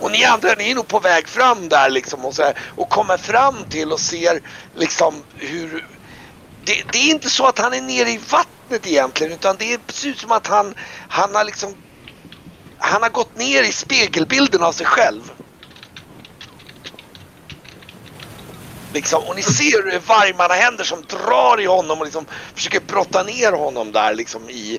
Och 0.00 0.10
ni 0.10 0.24
andra 0.24 0.54
ni 0.58 0.70
är 0.70 0.74
nog 0.74 0.88
på 0.88 1.00
väg 1.00 1.28
fram 1.28 1.68
där 1.68 1.90
liksom 1.90 2.24
och, 2.24 2.34
så 2.34 2.42
här, 2.42 2.54
och 2.76 2.88
kommer 2.88 3.16
fram 3.16 3.56
till 3.68 3.92
och 3.92 4.00
ser 4.00 4.40
liksom 4.74 5.22
hur 5.36 5.86
det, 6.64 6.82
det 6.92 6.98
är 6.98 7.10
inte 7.10 7.30
så 7.30 7.46
att 7.46 7.58
han 7.58 7.74
är 7.74 7.80
nere 7.80 8.10
i 8.10 8.20
vattnet 8.30 8.86
egentligen 8.86 9.32
utan 9.32 9.56
det 9.58 9.92
ser 9.92 10.08
ut 10.08 10.18
som 10.18 10.32
att 10.32 10.46
han, 10.46 10.74
han 11.08 11.34
har 11.34 11.44
liksom 11.44 11.74
han 12.78 13.02
har 13.02 13.10
gått 13.10 13.36
ner 13.36 13.62
i 13.62 13.72
spegelbilden 13.72 14.62
av 14.62 14.72
sig 14.72 14.86
själv. 14.86 15.32
Liksom, 18.94 19.22
och 19.22 19.36
ni 19.36 19.42
ser 19.42 19.82
hur 19.82 19.90
det 19.90 19.96
är 19.96 20.00
vargmannahänder 20.00 20.84
som 20.84 21.02
drar 21.02 21.60
i 21.60 21.66
honom 21.66 21.98
och 21.98 22.04
liksom 22.04 22.26
försöker 22.54 22.80
brotta 22.80 23.22
ner 23.22 23.52
honom 23.52 23.92
där 23.92 24.14
liksom 24.14 24.50
i, 24.50 24.78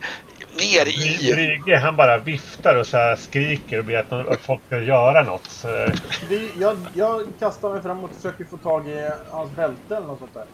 ner 0.59 0.85
i... 0.87 1.33
Brygge 1.33 1.77
han 1.77 1.95
bara 1.95 2.17
viftar 2.17 2.75
och 2.75 2.87
så 2.87 2.97
här 2.97 3.15
skriker 3.15 3.79
och 3.79 3.85
ber 3.85 3.95
att, 3.95 4.41
folk 4.41 4.65
ska 4.65 4.79
göra 4.79 5.23
något. 5.23 5.65
Vi, 6.29 6.51
jag, 6.59 6.87
jag 6.93 7.21
kastar 7.39 7.73
mig 7.73 7.81
fram 7.81 8.03
och 8.03 8.15
försöker 8.15 8.45
få 8.45 8.57
tag 8.57 8.89
i 8.89 9.11
hans 9.31 9.55
bälte 9.55 9.95
eller 9.95 10.07
något 10.07 10.19
sånt 10.19 10.33
där. 10.33 10.45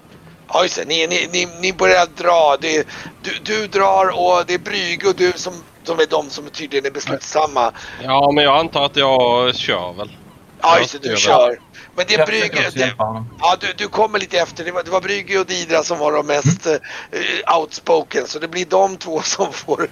Ja 0.47 0.63
just 0.63 0.75
det, 0.75 0.85
ni, 0.87 1.07
ni, 1.07 1.27
ni, 1.31 1.47
ni 1.61 1.73
börjar 1.73 2.05
dra. 2.05 2.57
Det, 2.61 2.77
är- 2.77 2.85
du, 3.21 3.31
du 3.43 3.67
drar 3.67 4.05
och 4.05 4.45
det 4.47 4.53
är 4.53 4.59
Brygge 4.59 5.07
och 5.09 5.15
du 5.15 5.31
som, 5.31 5.53
som 5.83 5.99
är 5.99 6.09
de 6.09 6.29
som 6.29 6.49
tydligen 6.49 6.85
är 6.85 6.91
beslutsamma. 6.91 7.71
Ja, 8.03 8.31
men 8.31 8.43
jag 8.43 8.57
antar 8.57 8.85
att 8.85 8.95
jag 8.95 9.55
kör 9.55 9.93
väl. 9.93 10.17
Ja 10.61 10.79
just 10.79 11.01
det, 11.01 11.09
du 11.09 11.17
kör. 11.17 11.57
Men 11.95 12.05
det 12.07 12.15
är 12.15 12.25
Brygge. 12.25 12.69
Det, 12.73 12.93
ja, 12.97 13.57
du, 13.59 13.67
du 13.77 13.87
kommer 13.87 14.19
lite 14.19 14.37
efter. 14.39 14.65
Det 14.65 14.71
var, 14.71 14.83
det 14.83 14.91
var 14.91 15.01
Brygge 15.01 15.39
och 15.39 15.45
Didra 15.45 15.83
som 15.83 15.99
var 15.99 16.11
de 16.11 16.27
mest 16.27 16.67
eh, 16.67 17.57
outspoken. 17.59 18.27
Så 18.27 18.39
det 18.39 18.47
blir 18.47 18.65
de 18.65 18.97
två 18.97 19.21
som 19.23 19.53
får 19.53 19.87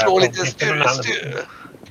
slå 0.00 0.20
jag 0.20 0.20
lite 0.20 0.46
styr, 0.46 0.82
styr. 0.88 1.36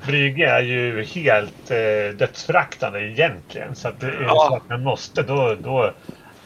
Brygge 0.05 0.49
är 0.49 0.61
ju 0.61 1.03
helt 1.03 1.71
eh, 1.71 2.17
dödsföraktande 2.17 3.01
egentligen. 3.01 3.75
Så 3.75 3.87
att 3.87 3.99
det 3.99 4.07
är 4.07 4.21
Ja. 4.21 4.47
så 4.49 4.55
att 4.55 4.69
man 4.69 4.83
måste 4.83 5.21
då, 5.23 5.55
då... 5.55 5.93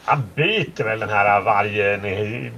Han 0.04 0.22
biter 0.34 0.84
väl 0.84 1.00
den 1.00 1.08
här 1.08 1.40
vargen 1.40 2.04
i... 2.04 2.50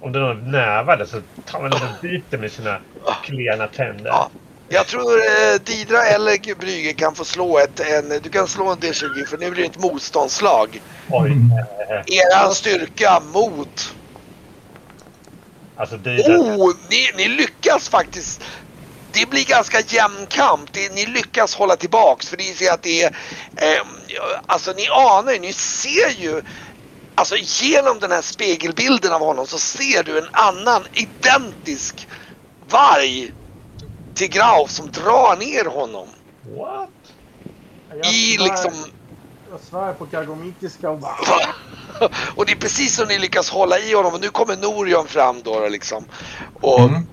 Om 0.00 0.12
det 0.12 0.18
är 0.18 0.22
någon 0.22 0.50
nävade 0.50 1.06
så 1.06 1.20
tar 1.44 1.60
han 1.60 1.70
väl 1.70 1.72
och 1.72 2.02
biter 2.02 2.38
med 2.38 2.52
sina 2.52 2.78
klena 3.24 3.66
tänder. 3.66 4.10
Ja. 4.10 4.30
Jag 4.68 4.86
tror 4.86 5.18
eh, 5.18 5.60
Didra 5.64 6.02
eller 6.02 6.54
Brygge 6.54 6.92
kan 6.92 7.14
få 7.14 7.24
slå 7.24 7.58
ett, 7.58 7.80
en, 7.80 8.08
du 8.22 8.30
kan 8.30 8.48
slå 8.48 8.72
en 8.72 8.78
D20 8.78 9.26
för 9.26 9.38
nu 9.38 9.50
blir 9.50 9.62
det 9.62 9.68
ett 9.68 9.78
motståndslag. 9.78 10.82
Oj. 11.08 11.32
Mm. 11.32 11.50
Eran 12.06 12.54
styrka 12.54 13.22
mot 13.32 13.94
alltså 15.76 15.96
är 15.96 16.38
Oh, 16.38 16.74
ni, 16.90 17.10
ni 17.16 17.28
lyckas 17.28 17.88
faktiskt. 17.88 18.42
Det 19.12 19.30
blir 19.30 19.44
ganska 19.44 19.80
jämn 19.80 20.26
kamp. 20.28 20.72
Det, 20.72 20.94
ni 20.94 21.06
lyckas 21.06 21.54
hålla 21.54 21.76
tillbaks 21.76 22.28
för 22.28 22.36
ni 22.36 22.54
ser 22.54 22.72
att 22.72 22.82
det 22.82 23.02
är... 23.02 23.16
Eh, 23.56 23.86
alltså 24.46 24.72
ni 24.72 24.88
anar 24.88 25.32
ju, 25.32 25.38
ni 25.38 25.52
ser 25.52 26.10
ju... 26.18 26.42
Alltså 27.14 27.36
genom 27.38 27.98
den 27.98 28.12
här 28.12 28.22
spegelbilden 28.22 29.12
av 29.12 29.20
honom 29.20 29.46
så 29.46 29.58
ser 29.58 30.02
du 30.02 30.18
en 30.18 30.28
annan 30.32 30.82
identisk 30.92 32.08
varg 32.68 33.32
till 34.16 34.28
Grauf 34.28 34.70
som 34.70 34.90
drar 34.90 35.36
ner 35.36 35.64
honom. 35.70 36.08
What? 36.56 36.88
Jag 37.88 37.98
I 38.12 38.36
svär- 38.38 38.42
liksom... 38.44 38.72
Jag 39.50 39.60
svär 39.60 39.92
på 39.92 40.06
kargomitiska 40.06 40.90
och 40.90 40.98
bara... 40.98 41.16
Och 42.34 42.46
det 42.46 42.52
är 42.52 42.56
precis 42.56 42.96
som 42.96 43.08
ni 43.08 43.18
lyckas 43.18 43.50
hålla 43.50 43.78
i 43.78 43.94
honom 43.94 44.14
och 44.14 44.20
nu 44.20 44.28
kommer 44.28 44.56
Norion 44.56 45.06
fram 45.06 45.42
då, 45.42 45.60
då 45.60 45.68
liksom. 45.68 46.04
Och, 46.60 46.80
Mm. 46.80 47.06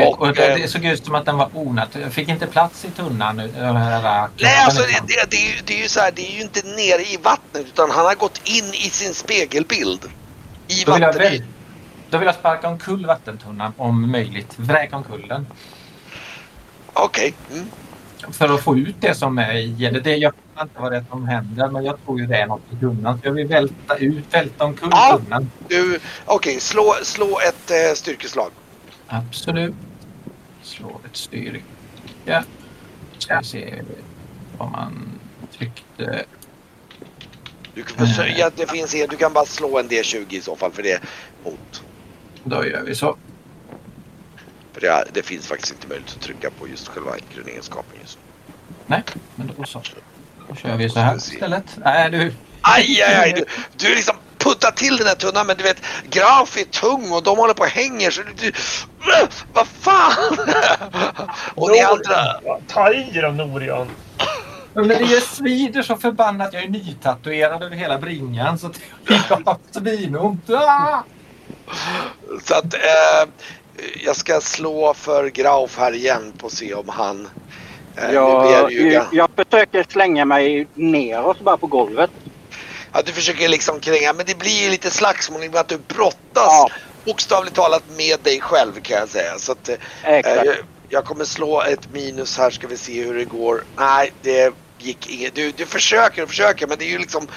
Eh, 0.00 0.08
Och, 0.08 0.20
och 0.20 0.34
det, 0.34 0.48
eh, 0.52 0.56
det 0.56 0.68
såg 0.68 0.84
ut 0.84 1.04
som 1.04 1.14
att 1.14 1.24
den 1.24 1.36
var 1.36 1.50
onödig. 1.54 2.02
Jag 2.02 2.12
fick 2.12 2.28
inte 2.28 2.46
plats 2.46 2.84
i 2.84 2.90
tunnan. 2.90 3.36
nu, 3.36 3.50
här, 3.58 4.28
Nej, 4.38 4.64
alltså 4.64 4.82
det, 4.82 4.88
liksom. 4.88 5.06
det, 5.06 5.30
det, 5.30 5.36
är 5.36 5.46
ju, 5.56 5.62
det 5.64 5.74
är 5.78 5.82
ju 5.82 5.88
så 5.88 6.00
här, 6.00 6.10
det 6.10 6.30
är 6.30 6.34
ju 6.34 6.42
inte 6.42 6.66
nere 6.66 7.02
i 7.02 7.18
vattnet 7.22 7.66
utan 7.66 7.90
han 7.90 8.06
har 8.06 8.14
gått 8.14 8.40
in 8.44 8.64
i 8.74 8.90
sin 8.90 9.14
spegelbild. 9.14 10.10
I 10.68 10.84
vattnet. 10.84 11.42
Då 12.12 12.18
vill 12.18 12.26
jag 12.26 12.34
sparka 12.34 12.68
omkull 12.68 13.06
vattentunnan 13.06 13.72
om 13.76 14.10
möjligt. 14.10 14.58
Vräka 14.58 14.96
omkull 14.96 15.26
den. 15.28 15.46
Okej. 16.92 17.34
Mm. 17.52 17.66
För 18.32 18.54
att 18.54 18.62
få 18.62 18.76
ut 18.78 18.96
det 19.00 19.14
som 19.14 19.38
är 19.38 19.54
i 19.54 19.86
eller 19.86 20.00
det. 20.00 20.16
Jag 20.16 20.30
vet 20.30 20.62
inte 20.62 20.80
vad 20.80 20.92
det 20.92 20.96
är 20.98 21.04
som 21.10 21.28
händer 21.28 21.68
men 21.68 21.84
jag 21.84 22.04
tror 22.04 22.20
ju 22.20 22.26
det 22.26 22.36
är 22.36 22.46
något 22.46 22.60
i 22.72 22.76
tunnan. 22.76 23.20
Så 23.20 23.26
jag 23.26 23.32
vill 23.32 23.46
välta 23.46 23.96
ut, 23.96 24.24
välta 24.30 24.64
omkull 24.64 24.88
Ja. 24.92 25.20
tunnan. 25.24 25.50
Okej, 26.24 26.60
slå, 26.60 26.94
slå 27.02 27.38
ett 27.48 27.70
eh, 27.70 27.94
styrkeslag. 27.94 28.50
Absolut. 29.06 29.74
Slå 30.62 31.00
ett 31.04 31.16
styrka. 31.16 32.44
Ska 33.18 33.38
vi 33.38 33.44
se 33.44 33.82
vad 34.58 34.70
man 34.70 35.08
tryckte. 35.58 36.24
Du, 37.74 37.82
kan 37.82 38.06
försöka, 38.06 38.38
ja, 38.38 38.50
det 38.56 38.70
finns, 38.70 38.92
du 38.92 39.16
kan 39.16 39.32
bara 39.32 39.44
slå 39.44 39.78
en 39.78 39.88
D20 39.88 40.26
i 40.28 40.40
så 40.40 40.56
fall 40.56 40.72
för 40.72 40.82
det 40.82 40.92
är 40.92 41.00
mot. 41.44 41.82
Då 42.44 42.66
gör 42.66 42.82
vi 42.82 42.94
så. 42.94 43.16
För 44.72 44.80
det, 44.80 45.04
det 45.12 45.22
finns 45.22 45.46
faktiskt 45.46 45.72
inte 45.72 45.88
möjlighet 45.88 46.16
att 46.16 46.22
trycka 46.22 46.50
på 46.50 46.68
just 46.68 46.88
själva 46.88 47.12
grundegenskapen 47.34 47.98
just 48.00 48.18
nu. 48.18 48.54
Nej, 48.86 49.02
men 49.34 49.50
då 49.56 49.64
så. 49.64 49.82
Då 50.48 50.54
kör 50.54 50.76
vi 50.76 50.88
så 50.88 51.00
här 51.00 51.16
istället. 51.16 51.64
Nej, 51.76 52.10
du. 52.10 52.34
Aj, 52.60 53.02
aj, 53.02 53.14
aj. 53.14 53.32
Du, 53.32 53.44
du 53.86 53.94
liksom 53.94 54.16
puttar 54.38 54.70
till 54.70 54.96
den 54.96 55.06
här 55.06 55.14
tunnan 55.14 55.46
men 55.46 55.56
du 55.56 55.62
vet 55.62 55.82
Graf 56.10 56.56
är 56.56 56.64
tung 56.64 57.12
och 57.12 57.22
de 57.22 57.38
håller 57.38 57.54
på 57.54 57.62
och 57.62 57.68
hänger 57.68 58.10
så 58.10 58.22
du... 58.22 58.32
du 58.34 58.52
vad 59.52 59.66
fan! 59.66 60.38
och 61.54 61.70
ni 61.70 61.80
andra... 61.80 62.40
Ja, 62.44 62.60
Ta 62.68 62.92
i 62.92 63.20
då 63.22 63.28
Norion! 63.28 63.88
Men 64.74 64.88
det 64.88 65.20
svider 65.22 65.82
så 65.82 65.96
förbannat. 65.96 66.52
Jag 66.52 66.62
är 66.62 66.68
nytatuerad 66.68 67.62
över 67.62 67.76
hela 67.76 67.98
bringan 67.98 68.58
så 68.58 68.70
jag 69.08 69.16
har 69.44 69.56
svinont. 69.80 70.50
Ah! 70.50 71.02
Så 72.44 72.54
att 72.54 72.74
eh, 72.74 73.28
jag 74.04 74.16
ska 74.16 74.40
slå 74.40 74.94
för 74.94 75.28
Grauf 75.28 75.78
här 75.78 75.94
igen 75.94 76.32
på 76.36 76.50
se 76.50 76.74
om 76.74 76.88
han... 76.88 77.28
Eh, 77.96 78.12
Jag, 78.12 78.72
jag, 79.12 79.28
försöker 79.36 79.86
slänga 79.92 80.24
mig 80.24 80.68
neråt 80.74 81.40
bara 81.40 81.56
på 81.58 81.66
golvet. 81.66 82.10
ja, 82.92 83.02
du 83.02 83.12
försöker 83.12 83.48
liksom 83.48 83.80
kränga 83.80 84.12
men 84.12 84.26
det 84.26 84.38
blir 84.38 84.64
ju 84.64 84.70
lite 84.70 84.90
slagsmål 84.90 85.44
i 85.44 85.48
att 85.58 85.68
du 85.68 85.78
brottas 85.78 86.14
Ja. 86.34 86.68
bokstavligt 87.04 87.56
talat 87.56 87.86
med 87.86 88.20
dig 88.20 88.40
själv 88.40 88.80
kan 88.82 88.98
jag 88.98 89.08
säga. 89.08 89.38
Så 89.38 89.52
att, 89.52 89.68
eh, 89.68 89.76
jag 90.88 91.04
kommer 91.04 91.24
slå 91.24 91.62
ett 91.62 91.88
minus 91.88 92.38
här 92.38 92.50
ska 92.50 92.66
vi 92.68 92.76
se 92.76 93.04
hur 93.04 93.14
det 93.14 93.24
går. 93.24 93.64
Nej, 93.78 94.12
det 94.22 94.54
gick 94.78 95.06
inget. 95.06 95.34
Du, 95.34 95.52
du 95.52 95.66
försöker 95.66 96.22
och 96.22 96.28
försöker 96.28 96.66
men 96.66 96.78
det 96.78 96.84
är 96.84 96.90
ju 96.90 96.98
liksom... 96.98 97.28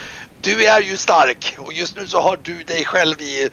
Du 0.41 0.65
är 0.65 0.81
ju 0.81 0.97
stark 0.97 1.55
och 1.57 1.73
just 1.73 1.97
nu 1.97 2.07
så 2.07 2.19
har 2.19 2.37
du 2.37 2.63
dig 2.63 2.85
själv 2.85 3.21
i... 3.21 3.49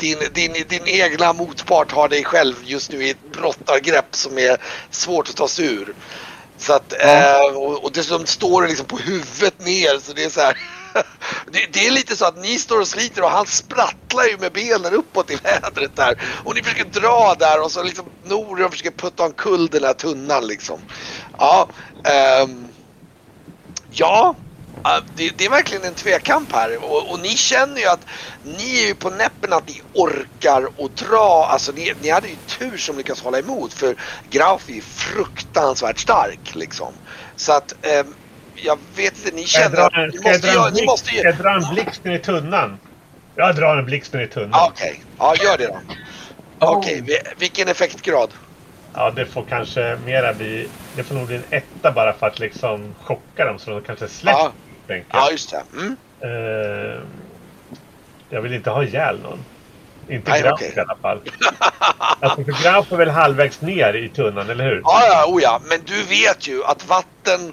Din, 0.00 0.18
din, 0.32 0.52
din 0.68 0.86
egna 0.86 1.32
motpart 1.32 1.92
har 1.92 2.08
dig 2.08 2.24
själv 2.24 2.54
just 2.64 2.92
nu 2.92 3.04
i 3.04 3.10
ett 3.10 3.32
brottargrepp 3.32 4.16
som 4.16 4.38
är 4.38 4.56
svårt 4.90 5.28
att 5.28 5.36
ta 5.36 5.48
sig 5.48 5.66
ur. 5.66 5.94
Så 6.58 6.72
att, 6.72 6.92
eh, 6.92 7.56
och, 7.56 7.84
och 7.84 7.92
dessutom 7.92 8.26
står 8.26 8.62
du 8.62 8.68
liksom 8.68 8.86
på 8.86 8.98
huvudet 8.98 9.60
ner 9.66 9.98
så 9.98 10.12
det 10.12 10.24
är 10.24 10.30
så 10.30 10.40
här. 10.40 10.56
Det, 11.52 11.72
det 11.72 11.86
är 11.86 11.90
lite 11.90 12.16
så 12.16 12.24
att 12.24 12.38
ni 12.38 12.58
står 12.58 12.80
och 12.80 12.88
sliter 12.88 13.22
och 13.22 13.30
han 13.30 13.46
sprattlar 13.46 14.24
ju 14.24 14.38
med 14.38 14.52
benen 14.52 14.94
uppåt 14.94 15.30
i 15.30 15.36
vädret 15.36 15.96
där. 15.96 16.22
Och 16.44 16.54
ni 16.54 16.62
försöker 16.62 17.00
dra 17.00 17.34
där 17.38 17.62
och 17.62 17.72
så 17.72 17.82
liksom 17.82 18.04
Norion 18.24 18.70
försöker 18.70 18.90
putta 18.90 19.24
omkull 19.24 19.66
den 19.66 19.84
här 19.84 19.92
tunnan 19.92 20.46
liksom. 20.46 20.80
Ja, 21.38 21.68
ehm, 22.04 22.68
ja. 23.90 24.34
Det, 25.16 25.30
det 25.38 25.44
är 25.44 25.50
verkligen 25.50 25.84
en 25.84 25.94
tvekamp 25.94 26.52
här 26.52 26.84
och, 26.84 27.10
och 27.12 27.20
ni 27.20 27.28
känner 27.28 27.80
ju 27.80 27.86
att 27.86 28.04
ni 28.42 28.82
är 28.82 28.86
ju 28.88 28.94
på 28.94 29.10
näppen 29.10 29.52
att 29.52 29.68
ni 29.68 29.80
orkar 29.94 30.80
och 30.80 30.90
dra. 30.90 31.46
Alltså 31.50 31.72
ni, 31.72 31.92
ni 31.98 32.10
hade 32.10 32.28
ju 32.28 32.36
tur 32.36 32.76
som 32.76 32.96
lyckas 32.96 33.20
hålla 33.20 33.38
emot 33.38 33.72
för 33.74 33.96
Grauf 34.30 34.68
är 34.68 34.72
ju 34.72 34.82
fruktansvärt 34.82 35.98
stark 35.98 36.54
liksom. 36.54 36.94
Så 37.36 37.52
att 37.52 37.86
ehm, 37.86 38.14
jag 38.54 38.78
vet 38.96 39.18
inte, 39.18 39.30
ni 39.34 39.40
jag 39.40 39.48
känner 39.48 39.76
dra, 39.76 39.86
att 39.86 39.92
ni 39.92 40.18
jag 40.22 40.32
måste, 40.32 40.46
dra, 40.46 40.52
göra, 40.54 40.64
ni 40.66 40.72
blixt, 40.72 40.86
måste 40.86 41.14
ju... 41.14 41.20
jag 41.22 41.36
dra 41.36 41.50
en 41.50 41.74
blixten 41.74 42.12
i 42.12 42.18
tunnan? 42.18 42.78
Jag 43.34 43.56
drar 43.56 43.76
en 43.76 43.84
blixten 43.84 44.20
i 44.20 44.28
tunnan. 44.28 44.50
Ja, 44.52 44.68
Okej, 44.72 45.02
ja 45.18 45.34
gör 45.36 45.58
det 45.58 45.66
då. 45.66 45.80
Okej, 46.58 47.02
vi- 47.06 47.20
vilken 47.38 47.68
effektgrad? 47.68 48.34
Ja, 48.94 49.10
det 49.10 49.26
får 49.26 49.44
kanske 49.48 49.98
mera 50.06 50.34
bli... 50.34 50.68
Det 50.96 51.02
får 51.02 51.14
nog 51.14 51.26
bli 51.26 51.36
en 51.36 51.44
etta 51.50 51.92
bara 51.92 52.12
för 52.12 52.26
att 52.26 52.38
liksom 52.38 52.94
chocka 53.02 53.44
dem 53.44 53.58
så 53.58 53.70
de 53.70 53.82
kanske 53.82 54.08
släpper. 54.08 54.40
Ja, 54.40 54.52
tänker 54.86 55.08
ja 55.12 55.30
just 55.30 55.50
det. 55.50 55.62
Mm. 55.72 55.96
Eh, 56.20 57.00
jag 58.30 58.42
vill 58.42 58.54
inte 58.54 58.70
ha 58.70 58.84
ihjäl 58.84 59.20
någon. 59.20 59.38
Inte 60.08 60.30
Nej, 60.30 60.42
Graf 60.42 60.52
okej. 60.52 60.72
i 60.76 60.80
alla 60.80 60.96
fall. 60.96 61.20
Alltså 62.20 62.44
för 62.44 62.62
Graf 62.62 62.92
är 62.92 62.96
väl 62.96 63.10
halvvägs 63.10 63.60
ner 63.60 63.94
i 63.94 64.08
tunnan, 64.08 64.50
eller 64.50 64.64
hur? 64.64 64.80
Ja, 64.84 65.02
ja, 65.06 65.24
oh 65.28 65.42
ja, 65.42 65.60
men 65.68 65.80
du 65.84 66.02
vet 66.02 66.48
ju 66.48 66.64
att 66.64 66.88
vatten 66.88 67.52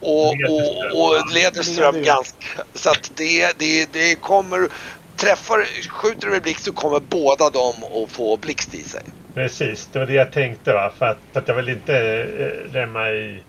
och, 0.00 0.28
och, 0.28 0.34
Lederström. 0.36 0.92
och 0.94 1.32
lederström 1.32 2.02
ganska... 2.02 2.46
Så 2.74 2.90
att 2.90 3.10
det, 3.14 3.58
det, 3.58 3.92
det 3.92 4.14
kommer... 4.14 4.68
Träffar, 5.16 5.64
skjuter 5.88 6.26
du 6.26 6.32
med 6.32 6.42
blixt 6.42 6.64
så 6.64 6.72
kommer 6.72 7.00
båda 7.00 7.50
dem 7.50 7.74
att 7.84 8.10
få 8.12 8.36
blixt 8.36 8.74
i 8.74 8.82
sig. 8.82 9.02
Precis, 9.36 9.88
det 9.92 9.98
var 9.98 10.06
det 10.06 10.12
jag 10.12 10.32
tänkte. 10.32 10.72
Va? 10.72 10.92
För, 10.98 11.06
att, 11.06 11.18
för 11.32 11.40
att 11.40 11.48
jag 11.48 11.54
vill 11.54 11.68
inte 11.68 11.98
eh, 11.98 12.72
rämma 12.72 13.10
i 13.10 13.42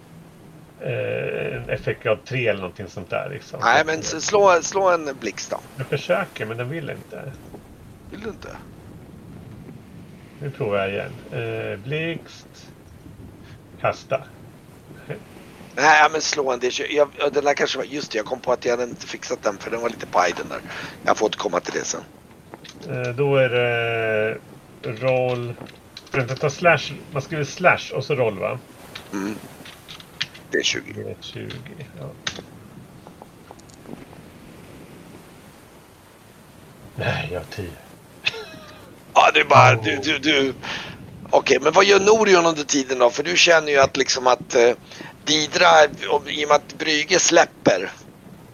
eh, 0.81 1.55
en 1.55 1.69
effektgrad 1.69 2.25
3 2.25 2.47
eller 2.47 2.59
någonting 2.59 2.87
sånt 2.87 3.09
där. 3.09 3.29
Liksom. 3.29 3.59
Nej, 3.63 3.83
men 3.85 4.03
slå, 4.03 4.59
slå 4.61 4.89
en 4.89 5.09
blixt 5.19 5.51
då. 5.51 5.59
Jag 5.77 5.87
försöker, 5.87 6.45
men 6.45 6.57
den 6.57 6.69
vill 6.69 6.89
inte. 6.89 7.31
Vill 8.11 8.21
du 8.21 8.29
inte? 8.29 8.47
Nu 10.41 10.51
provar 10.51 10.77
jag 10.77 10.89
igen. 10.89 11.11
Eh, 11.31 11.79
blixt. 11.79 12.67
Kasta. 13.81 14.21
Nej, 15.75 16.09
men 16.11 16.21
slå 16.21 16.51
en 16.51 16.59
D20. 16.59 16.85
Jag, 16.89 17.09
ja, 17.17 17.29
den 17.29 17.43
där 17.43 17.53
kanske 17.53 17.77
var... 17.77 17.85
Just 17.85 18.11
det, 18.11 18.17
jag 18.17 18.25
kom 18.25 18.39
på 18.39 18.51
att 18.51 18.65
jag 18.65 18.71
hade 18.71 18.83
inte 18.83 19.07
fixat 19.07 19.43
den 19.43 19.57
för 19.57 19.71
den 19.71 19.81
var 19.81 19.89
lite 19.89 20.05
paj 20.05 20.33
den 20.37 20.49
där. 20.49 20.59
Jag 21.05 21.17
får 21.17 21.25
återkomma 21.25 21.59
till 21.59 21.73
det 21.73 21.85
sen. 21.85 22.01
Eh, 22.89 23.13
Då 23.15 23.35
är 23.35 23.49
det 23.49 24.37
roll... 24.87 25.53
Att 26.11 26.39
ta 26.39 26.49
slash, 26.49 26.93
man 27.11 27.21
skriver 27.21 27.43
slash 27.43 27.93
och 27.93 28.05
så 28.05 28.15
roll 28.15 28.39
va? 28.39 28.59
Mm. 29.13 29.35
Det 30.51 30.57
är 30.57 30.63
20. 30.63 30.93
Det 30.93 31.01
är 31.01 31.15
20. 31.21 31.51
Ja. 31.99 32.09
Nej, 36.95 37.29
jag 37.31 37.39
har 37.39 37.45
10. 37.45 37.69
Ja, 39.13 39.31
är 39.35 39.43
bara... 39.43 39.75
Du, 39.75 39.97
du, 39.97 40.19
du. 40.19 40.53
Okej, 41.29 41.57
men 41.61 41.73
vad 41.73 41.85
gör 41.85 41.99
Norion 41.99 42.45
under 42.45 42.63
tiden 42.63 42.99
då? 42.99 43.09
För 43.09 43.23
du 43.23 43.37
känner 43.37 43.71
ju 43.71 43.79
att 43.79 43.97
liksom 43.97 44.27
att 44.27 44.55
eh, 44.55 44.71
Didra, 45.23 45.85
i 46.27 46.45
och 46.45 46.47
med 46.47 46.55
att 46.55 46.77
Brygge 46.77 47.19
släpper. 47.19 47.91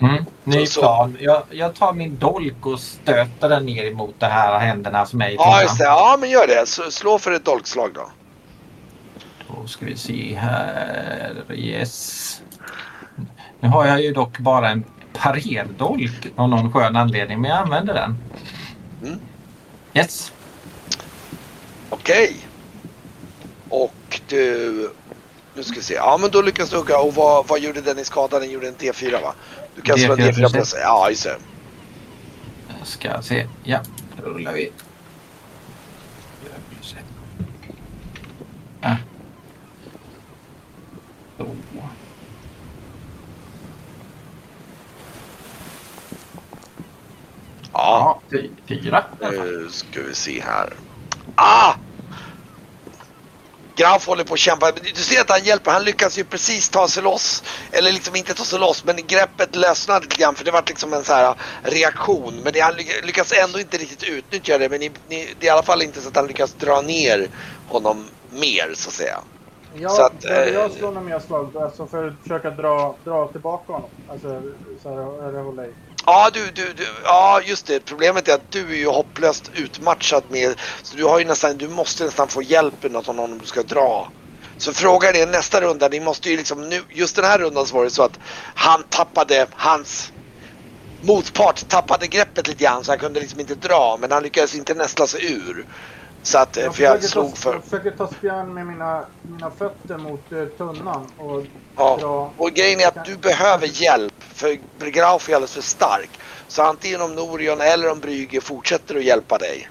Mm. 0.03 0.25
Ny 0.43 0.65
Så- 0.65 0.81
plan. 0.81 1.17
Jag, 1.19 1.43
jag 1.49 1.75
tar 1.75 1.93
min 1.93 2.17
dolk 2.19 2.65
och 2.65 2.79
stöter 2.79 3.49
den 3.49 3.65
ner 3.65 3.85
emot 3.85 4.15
de 4.19 4.25
här 4.25 4.59
händerna 4.59 5.05
som 5.05 5.21
är 5.21 5.29
i 5.29 5.35
Ja, 5.35 5.43
tunnan. 5.43 5.61
just 5.61 5.77
det. 5.77 5.83
Ja, 5.83 6.17
men 6.19 6.29
gör 6.29 6.47
det. 6.47 6.67
Så, 6.69 6.91
slå 6.91 7.19
för 7.19 7.31
ett 7.31 7.45
dolkslag 7.45 7.91
då. 7.93 8.09
Då 9.47 9.67
ska 9.67 9.85
vi 9.85 9.97
se 9.97 10.35
här. 10.35 11.33
Yes. 11.53 12.41
Nu 13.59 13.67
har 13.69 13.85
jag 13.85 14.01
ju 14.01 14.13
dock 14.13 14.37
bara 14.39 14.69
en 14.69 14.83
parerdolk 15.13 16.27
av 16.35 16.49
någon 16.49 16.73
skön 16.73 16.95
anledning, 16.95 17.41
men 17.41 17.49
jag 17.51 17.59
använder 17.59 17.93
den. 17.93 18.17
Mm. 19.03 19.19
Yes. 19.93 20.31
Okej. 21.89 22.35
Och 23.69 24.21
du... 24.27 24.89
Nu 25.55 25.63
ska 25.63 25.75
vi 25.75 25.81
se. 25.81 25.93
Ja, 25.93 26.17
men 26.21 26.31
då 26.31 26.41
lyckas 26.41 26.69
du 26.69 26.77
hugga. 26.77 26.99
Och 26.99 27.15
vad, 27.15 27.47
vad 27.47 27.59
gjorde 27.59 27.81
den 27.81 27.99
i 27.99 28.05
skada? 28.05 28.39
Den 28.39 28.51
gjorde 28.51 28.67
en 28.67 28.75
D4 28.75 29.21
va? 29.21 29.33
Du 29.75 29.81
kan 29.81 29.97
slå 29.99 30.13
en 30.13 30.19
D4 30.19 30.31
D4 30.31 30.51
plus. 30.51 30.75
Ja, 30.81 31.09
just 31.09 31.23
det. 31.23 31.37
Jag 32.79 32.87
ska 32.87 33.21
se. 33.21 33.47
Ja, 33.63 33.79
då 34.17 34.29
rullar 34.29 34.53
vi. 34.53 34.71
Ja. 38.81 38.97
Så. 41.37 41.45
Ja, 41.45 41.47
Ja, 47.73 48.19
fy- 48.31 48.49
fyra. 48.67 49.03
nu 49.21 49.67
ska 49.71 50.01
vi 50.01 50.15
se 50.15 50.41
här. 50.41 50.73
Ah! 51.35 51.73
Graf 53.75 54.07
håller 54.07 54.23
på 54.23 54.33
att 54.33 54.39
kämpa. 54.39 54.71
Du 54.71 55.03
ser 55.03 55.21
att 55.21 55.29
han 55.29 55.43
hjälper. 55.43 55.71
Han 55.71 55.83
lyckas 55.83 56.17
ju 56.17 56.23
precis 56.25 56.69
ta 56.69 56.87
sig 56.87 57.03
loss. 57.03 57.43
Eller 57.71 57.91
liksom 57.91 58.15
inte 58.15 58.33
ta 58.33 58.43
sig 58.43 58.59
loss, 58.59 58.83
men 58.83 59.07
greppet 59.07 59.55
lösnade 59.55 59.99
lite 60.01 60.15
grann. 60.21 60.35
För 60.35 60.45
det 60.45 60.51
var 60.51 60.63
liksom 60.67 60.93
en 60.93 61.03
så 61.03 61.13
här 61.13 61.35
reaktion. 61.63 62.35
Men 62.43 62.53
det, 62.53 62.59
han 62.59 62.73
lyck- 62.75 63.05
lyckas 63.05 63.31
ändå 63.33 63.59
inte 63.59 63.77
riktigt 63.77 64.03
utnyttja 64.03 64.57
det. 64.57 64.69
Men 64.69 64.79
ni, 64.79 64.91
ni, 65.07 65.33
det 65.39 65.45
är 65.45 65.47
i 65.47 65.53
alla 65.53 65.63
fall 65.63 65.81
inte 65.81 66.01
så 66.01 66.09
att 66.09 66.15
han 66.15 66.27
lyckas 66.27 66.53
dra 66.55 66.81
ner 66.81 67.29
honom 67.65 68.09
mer, 68.29 68.73
så 68.75 68.89
att 68.89 68.95
säga. 68.95 69.19
Jag, 69.75 69.91
Så 69.91 70.01
att, 70.01 70.21
behöver 70.21 70.47
eh, 70.47 70.53
jag 70.53 70.71
slå 70.71 70.87
några 70.91 71.01
mer 71.01 71.19
slag 71.19 71.57
alltså 71.57 71.87
för 71.87 72.07
att 72.07 72.21
försöka 72.21 72.49
dra, 72.51 72.99
dra 73.05 73.27
tillbaka 73.31 73.73
honom? 73.73 73.91
Alltså 74.05 74.27
så 74.83 74.89
här, 74.89 75.29
eller 75.29 75.39
hålla 75.39 75.65
i. 75.65 75.75
Ja, 76.05 76.29
du, 76.33 76.51
du, 76.51 76.73
du, 76.73 76.87
ja, 77.03 77.41
just 77.41 77.67
det. 77.67 77.79
Problemet 77.79 78.27
är 78.27 78.33
att 78.33 78.51
du 78.51 78.71
är 78.71 78.75
ju 78.75 78.87
hopplöst 78.87 79.49
utmatchad 79.53 80.23
med... 80.29 80.59
Så 80.83 80.95
du 80.95 81.05
har 81.05 81.19
ju 81.19 81.25
nästan, 81.25 81.57
du 81.57 81.67
måste 81.67 82.05
nästan 82.05 82.27
få 82.27 82.41
hjälpen 82.43 82.95
av 82.95 83.03
någon 83.07 83.19
om 83.19 83.39
du 83.39 83.45
ska 83.45 83.63
dra. 83.63 84.11
Så 84.57 84.73
frågan 84.73 85.15
är 85.15 85.27
nästa 85.27 85.61
runda, 85.61 85.87
ni 85.87 85.99
måste 85.99 86.29
ju 86.29 86.37
liksom 86.37 86.69
nu, 86.69 86.83
just 86.89 87.15
den 87.15 87.25
här 87.25 87.39
rundan 87.39 87.67
så 87.67 87.75
var 87.75 87.83
det 87.83 87.89
så 87.89 88.03
att 88.03 88.19
han 88.55 88.83
tappade, 88.83 89.47
hans 89.51 90.13
motpart 91.01 91.67
tappade 91.67 92.07
greppet 92.07 92.47
lite 92.47 92.63
grann 92.63 92.83
så 92.83 92.91
han 92.91 92.99
kunde 92.99 93.19
liksom 93.19 93.39
inte 93.39 93.55
dra 93.55 93.97
men 93.99 94.11
han 94.11 94.23
lyckades 94.23 94.55
inte 94.55 94.73
nästla 94.73 95.07
sig 95.07 95.33
ur. 95.33 95.65
Så 96.23 96.37
att, 96.37 96.57
eh, 96.57 96.71
för 96.71 96.83
jag 96.83 96.95
försöker 96.95 97.07
slog 97.07 97.29
ta, 97.31 97.35
för... 97.35 97.53
jag 97.53 97.63
försöker 97.63 97.91
ta 97.91 98.07
spjärn 98.07 98.53
med 98.53 98.67
mina, 98.67 99.05
mina 99.21 99.51
fötter 99.51 99.97
mot 99.97 100.31
eh, 100.31 100.45
tunnan 100.45 101.11
och 101.17 101.45
Ja. 101.75 101.97
dra. 102.01 102.33
Och 102.37 102.51
grejen 102.51 102.79
är 102.79 102.87
att 102.87 103.05
du 103.05 103.17
behöver 103.17 103.67
hjälp 103.67 104.23
för 104.23 104.53
Graf 104.91 105.29
är 105.29 105.35
alldeles 105.35 105.53
för 105.53 105.61
stark. 105.61 106.19
Så 106.47 106.63
antingen 106.63 107.01
om 107.01 107.15
Norion 107.15 107.61
eller 107.61 107.91
om 107.91 107.99
Brygge 107.99 108.41
fortsätter 108.41 108.95
att 108.95 109.03
hjälpa 109.03 109.37
dig. 109.37 109.69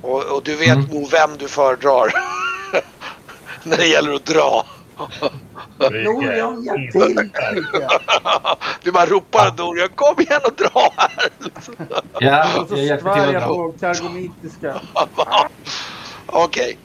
Och, 0.00 0.24
och 0.24 0.42
du 0.44 0.56
vet 0.56 0.78
Mm. 0.78 0.90
nog 0.90 1.10
vem 1.10 1.38
du 1.38 1.48
föredrar. 1.48 2.12
När 3.64 3.76
det 3.76 3.86
gäller 3.86 4.12
att 4.12 4.26
dra. 4.26 4.66
Norion, 5.78 6.64
hjälp 6.64 6.92
till! 6.92 7.30
Du 8.82 8.92
bara 8.92 9.06
ropar 9.06 9.54
Norion, 9.58 9.88
kom 9.94 10.14
igen 10.20 10.40
och 10.44 10.54
dra 10.56 10.92
här. 10.96 11.28
Ja, 12.18 12.60
Och 12.60 12.68
så 12.68 12.74
jag 12.76 12.84
hjälper 12.84 13.14
svär 13.14 13.26
till 13.26 13.36
att 13.36 13.42
dra. 13.42 13.48
på 13.48 13.72
kargonitiska. 13.80 14.80
Okej. 16.26 16.78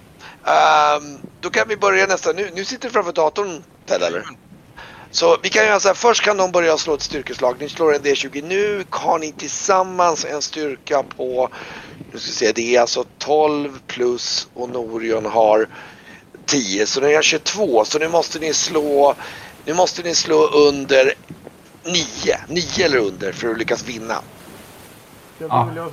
Ehm, 0.45 1.18
då 1.41 1.49
kan 1.49 1.68
vi 1.68 1.77
börja 1.77 2.06
nästa. 2.07 2.31
Nu, 2.31 2.49
nu 2.56 2.65
sitter 2.65 2.88
du 2.88 2.94
framför 2.94 3.11
datorn 3.14 3.64
Ted 3.85 4.02
eller? 4.02 4.23
Så 5.11 5.38
vi 5.44 5.49
kan 5.49 5.65
göra 5.65 5.80
så 5.80 5.88
här. 5.88 5.95
Först 5.95 6.23
kan 6.23 6.38
de 6.38 6.52
börja 6.52 6.77
slå 6.77 6.94
ett 6.94 7.02
styrkeslag. 7.02 7.56
Ni 7.60 7.69
slår 7.69 7.95
en 7.95 8.02
D20 8.02 8.44
nu. 8.48 8.84
Har 8.89 9.19
ni 9.19 9.31
tillsammans 9.31 10.26
en 10.26 10.41
styrka 10.41 11.03
på, 11.03 11.49
nu 12.11 12.19
ska 12.19 12.27
vi 12.30 12.34
se, 12.35 12.52
det 12.52 12.76
är 12.76 12.81
alltså 12.81 13.06
12 13.18 13.80
plus 13.88 14.48
och 14.53 14.69
Norion 14.69 15.26
har 15.26 15.68
10. 16.48 16.86
Så 16.86 17.02
ni 17.02 17.15
har 17.15 17.22
22. 17.22 17.86
Så 17.86 17.99
nu 17.99 18.07
måste 18.07 18.40
ni 18.40 18.53
slå, 18.53 19.15
nu 19.65 19.74
måste 19.74 20.03
ni 20.03 20.15
slå 20.15 20.48
under 20.48 21.14
9. 21.84 22.38
9 22.48 22.86
eller 22.86 22.98
under 22.98 23.32
för 23.32 23.52
att 23.52 23.57
lyckas 23.57 23.84
vinna. 23.84 24.22
Jag 25.40 25.49
Ja. 25.49 25.69
jag 25.76 25.91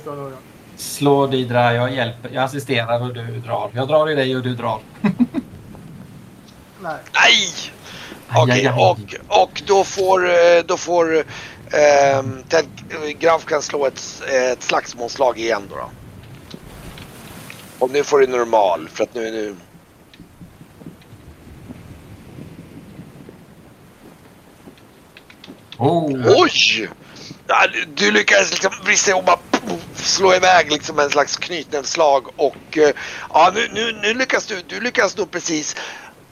slå 0.77 1.27
Didra, 1.27 1.73
jag 1.73 1.93
hjälper. 1.93 2.29
Jag 2.33 2.43
assisterar 2.43 3.01
och 3.01 3.13
du 3.13 3.39
drar. 3.39 3.71
Jag 3.73 3.87
drar 3.87 4.09
i 4.09 4.15
dig 4.15 4.35
och 4.35 4.43
du 4.43 4.55
drar. 4.55 4.79
Nej. 6.81 6.97
Nej! 7.13 7.49
Okej, 8.35 8.67
aj. 8.67 8.83
och, 8.83 9.41
och 9.41 9.61
då 9.67 9.83
får, 9.83 10.29
eh, 10.29 10.63
då 10.65 10.77
får 10.77 11.23
ehm, 11.71 12.43
Ted 12.49 12.65
Graf 13.19 13.45
kan 13.45 13.61
slå 13.61 13.85
ett, 13.85 14.23
ett 14.31 14.63
slagsmålslag 14.63 15.39
igen 15.39 15.61
då. 15.69 15.75
då. 15.75 15.89
Och 17.79 17.91
nu 17.91 18.03
får 18.03 18.19
du 18.19 18.27
normal 18.27 18.89
för 18.93 19.03
att 19.03 19.13
nu 19.13 19.27
är 19.27 19.31
nu... 19.31 19.55
Oh. 25.77 26.21
Oj! 26.41 26.89
Ja, 27.47 27.67
du- 27.67 27.85
du 27.85 28.11
lyckades 28.11 28.51
liksom 28.51 28.71
brista 28.83 29.11
ihop 29.11 29.29
slå 29.95 30.33
iväg 30.35 30.71
liksom 30.71 30.99
en 30.99 31.09
slags 31.09 31.37
knytnävsslag 31.37 32.27
och 32.39 32.77
eh, 32.77 32.91
ja 33.29 33.51
nu, 33.55 33.67
nu, 33.73 33.91
nu 33.91 34.13
lyckas 34.13 34.45
du, 34.45 34.61
du 34.61 34.79
lyckas 34.81 35.13
då 35.15 35.25
precis 35.25 35.75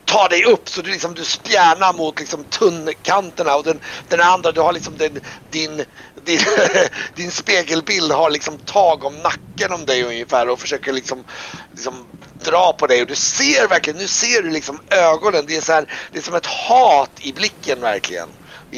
ta 0.06 0.28
dig 0.28 0.46
upp 0.46 0.70
så 0.70 0.82
du 0.82 0.92
liksom 0.92 1.14
du 1.14 1.26
spjärnar 1.26 1.94
mot 1.94 2.20
liksom 2.20 2.46
tunnkanterna 2.46 3.56
och 3.56 3.64
den, 3.64 3.80
den 4.08 4.22
andra 4.22 4.52
du 4.52 4.62
har 4.62 4.74
liksom 4.74 4.98
den, 4.98 5.20
din, 5.50 5.86
din, 6.26 6.40
din 7.16 7.32
spegelbild 7.32 8.12
har 8.12 8.30
liksom 8.30 8.58
tag 8.60 9.04
om 9.04 9.16
nacken 9.16 9.74
om 9.74 9.86
dig 9.86 10.04
ungefär 10.04 10.50
och 10.50 10.60
försöker 10.60 10.94
liksom, 10.94 11.24
liksom 11.72 12.08
dra 12.46 12.74
på 12.74 12.88
dig 12.88 13.02
och 13.02 13.08
du 13.08 13.16
ser 13.16 13.68
verkligen, 13.68 14.00
nu 14.00 14.08
ser 14.08 14.42
du 14.42 14.50
liksom 14.50 14.80
ögonen, 14.92 15.46
det 15.48 15.56
är 15.56 15.62
så 15.62 15.74
här, 15.74 15.86
det 16.12 16.18
är 16.18 16.24
som 16.24 16.36
ett 16.36 16.46
hat 16.46 17.20
i 17.22 17.34
blicken 17.34 17.82
verkligen. 17.82 18.30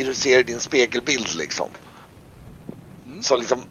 Du 0.04 0.14
ser 0.16 0.44
din 0.44 0.60
spegelbild 0.60 1.36
liksom. 1.36 1.72
Som 3.22 3.40
liksom 3.40 3.68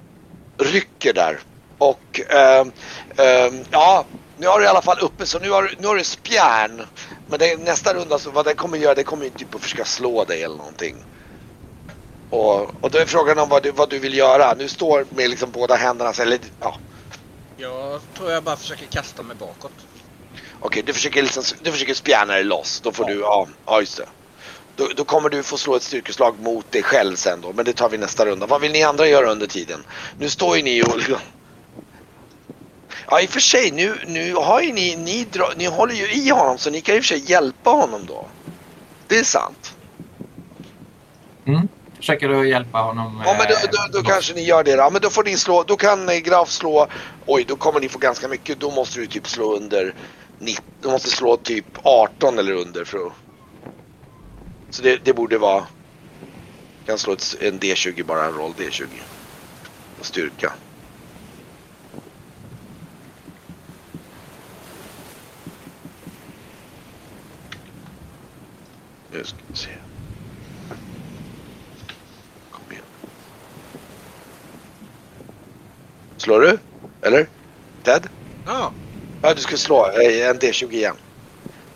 rycker 0.63 1.13
där. 1.13 1.41
Och 1.79 2.21
ehm, 2.31 2.73
ehm, 3.17 3.65
ja, 3.71 4.09
nu 4.37 4.47
har 4.47 4.59
du 4.59 4.65
i 4.65 4.69
alla 4.69 4.83
fall 4.83 4.99
uppe 5.01 5.27
så 5.27 5.39
nu 5.39 5.51
har, 5.51 5.75
nu 5.79 5.87
har 5.87 5.97
du 5.97 6.05
spjärn. 6.05 6.87
Men 7.27 7.39
det, 7.39 7.57
nästa 7.61 7.95
runda 7.95 8.19
så 8.19 8.31
vad 8.31 8.45
den 8.45 8.57
kommer 8.57 8.79
göra, 8.79 8.95
det 8.95 9.05
kommer 9.05 9.25
ju 9.25 9.31
typ 9.31 9.55
att 9.55 9.63
försöka 9.63 9.85
slå 9.85 10.25
dig 10.25 10.43
eller 10.43 10.57
någonting. 10.57 11.05
Och, 12.31 12.85
och 12.85 12.91
då 12.91 12.99
är 12.99 13.07
frågan 13.07 13.39
om 13.39 13.49
vad 13.49 13.63
du, 13.63 13.71
vad 13.71 13.91
du 13.91 13.99
vill 13.99 14.15
göra. 14.15 14.55
Nu 14.55 14.69
står 14.69 15.07
med 15.11 15.31
liksom 15.31 15.51
båda 15.53 15.75
händerna, 15.77 16.13
så- 16.13 16.23
eller 16.23 16.41
ja, 16.61 16.81
Jag 17.57 18.03
tror 18.15 18.31
jag 18.31 18.45
bara 18.45 18.57
försöker 18.57 18.87
kasta 18.87 19.23
mig 19.23 19.37
bakåt. 19.37 19.87
okej 20.59 20.83
du 20.83 20.93
försöker 20.93 21.23
liksom, 21.23 21.45
du 21.61 21.73
försöker 21.73 21.95
spjärna 21.95 22.33
dig 22.35 22.45
loss. 22.45 22.81
Då 22.81 22.93
får 22.93 23.05
du, 23.05 23.21
ja, 23.21 23.49
ja 23.67 23.81
just 23.81 23.97
det. 23.97 24.09
Då, 24.77 24.89
då 24.97 25.05
kommer 25.05 25.29
du 25.29 25.43
få 25.43 25.57
slå 25.57 25.77
ett 25.77 25.83
styrkeslag 25.83 26.35
mot 26.41 26.73
dig 26.73 26.83
själv 26.83 27.17
sen 27.17 27.41
då, 27.41 27.53
men 27.53 27.65
det 27.65 27.73
tar 27.73 27.89
vi 27.89 27.99
nästa 27.99 28.27
runda. 28.27 28.47
Vad 28.47 28.61
vill 28.61 28.73
ni 28.73 28.83
andra 28.83 29.09
göra 29.09 29.31
under 29.31 29.47
tiden? 29.47 29.85
Nu 30.19 30.31
står 30.31 30.57
ju 30.57 30.63
ni 30.63 30.83
och. 30.83 31.01
Ja 33.11 33.21
i 33.21 33.27
och 33.27 33.31
för 33.31 33.41
sig, 33.41 33.71
nu, 33.71 33.95
nu 34.07 34.35
har 34.35 34.61
ju 34.61 34.73
ni, 34.73 34.97
ni, 34.97 35.25
dra, 35.25 35.53
ni 35.57 35.67
håller 35.67 35.95
ju 35.95 36.13
i 36.13 36.31
honom 36.31 36.59
så 36.59 36.71
ni 36.71 36.81
kan 36.81 36.95
ju 36.95 37.01
för 37.01 37.07
sig 37.07 37.31
hjälpa 37.31 37.71
honom 37.71 38.07
då. 38.07 38.27
Det 39.07 39.19
är 39.19 39.25
sant. 39.25 39.75
Mm. 41.47 41.69
Försöker 41.97 42.29
du 42.29 42.49
hjälpa 42.49 42.79
honom? 42.79 43.23
Ja 43.25 43.37
men 43.39 43.47
då, 43.49 43.55
eh, 43.55 43.91
då, 43.93 43.99
då 43.99 44.05
kanske 44.05 44.35
ni 44.35 44.43
gör 44.43 44.65
det. 44.65 44.71
Ja 44.71 44.91
men 44.91 45.03
då 45.03 45.11
får 45.11 45.25
ni 45.25 45.37
slå, 45.37 45.63
då 45.63 45.77
kan 45.77 46.09
eh, 46.09 46.17
Graf 46.17 46.51
slå, 46.51 46.87
oj 47.27 47.45
då 47.49 47.57
kommer 47.57 47.81
ni 47.81 47.89
få 47.89 47.99
ganska 47.99 48.29
mycket. 48.29 48.61
Då 48.61 48.71
måste 48.71 49.01
du 49.01 49.07
typ 49.07 49.29
slå 49.29 49.57
under 49.57 49.95
90, 50.39 50.63
du 50.83 50.89
måste 50.89 51.11
slå 51.11 51.37
typ 51.37 51.67
18 51.83 52.39
eller 52.39 52.53
under 52.53 52.85
för 52.85 53.07
att 53.07 53.13
Så 54.75 54.83
det, 54.83 55.05
det 55.05 55.13
borde 55.13 55.39
vara... 55.39 55.67
Kan 56.87 56.99
slå 56.99 57.13
ett, 57.13 57.37
en 57.41 57.61
D20 57.61 58.05
bara, 58.05 58.31
roll 58.31 58.53
D20. 58.53 58.87
Och 60.01 60.07
styrka. 60.07 60.53
Nu 69.13 69.25
ska 69.25 69.37
vi 69.47 69.57
se. 69.57 69.71
Kom 72.51 72.73
igen. 72.73 72.85
Slår 76.17 76.41
du? 76.41 76.59
Eller? 77.03 77.29
Ted? 77.83 78.09
Ja, 78.47 78.73
Ja, 79.23 79.35
du 79.35 79.41
ska 79.41 79.57
slå 79.57 79.91
eh, 79.91 80.29
en 80.29 80.39
D20 80.39 80.73
igen. 80.73 80.97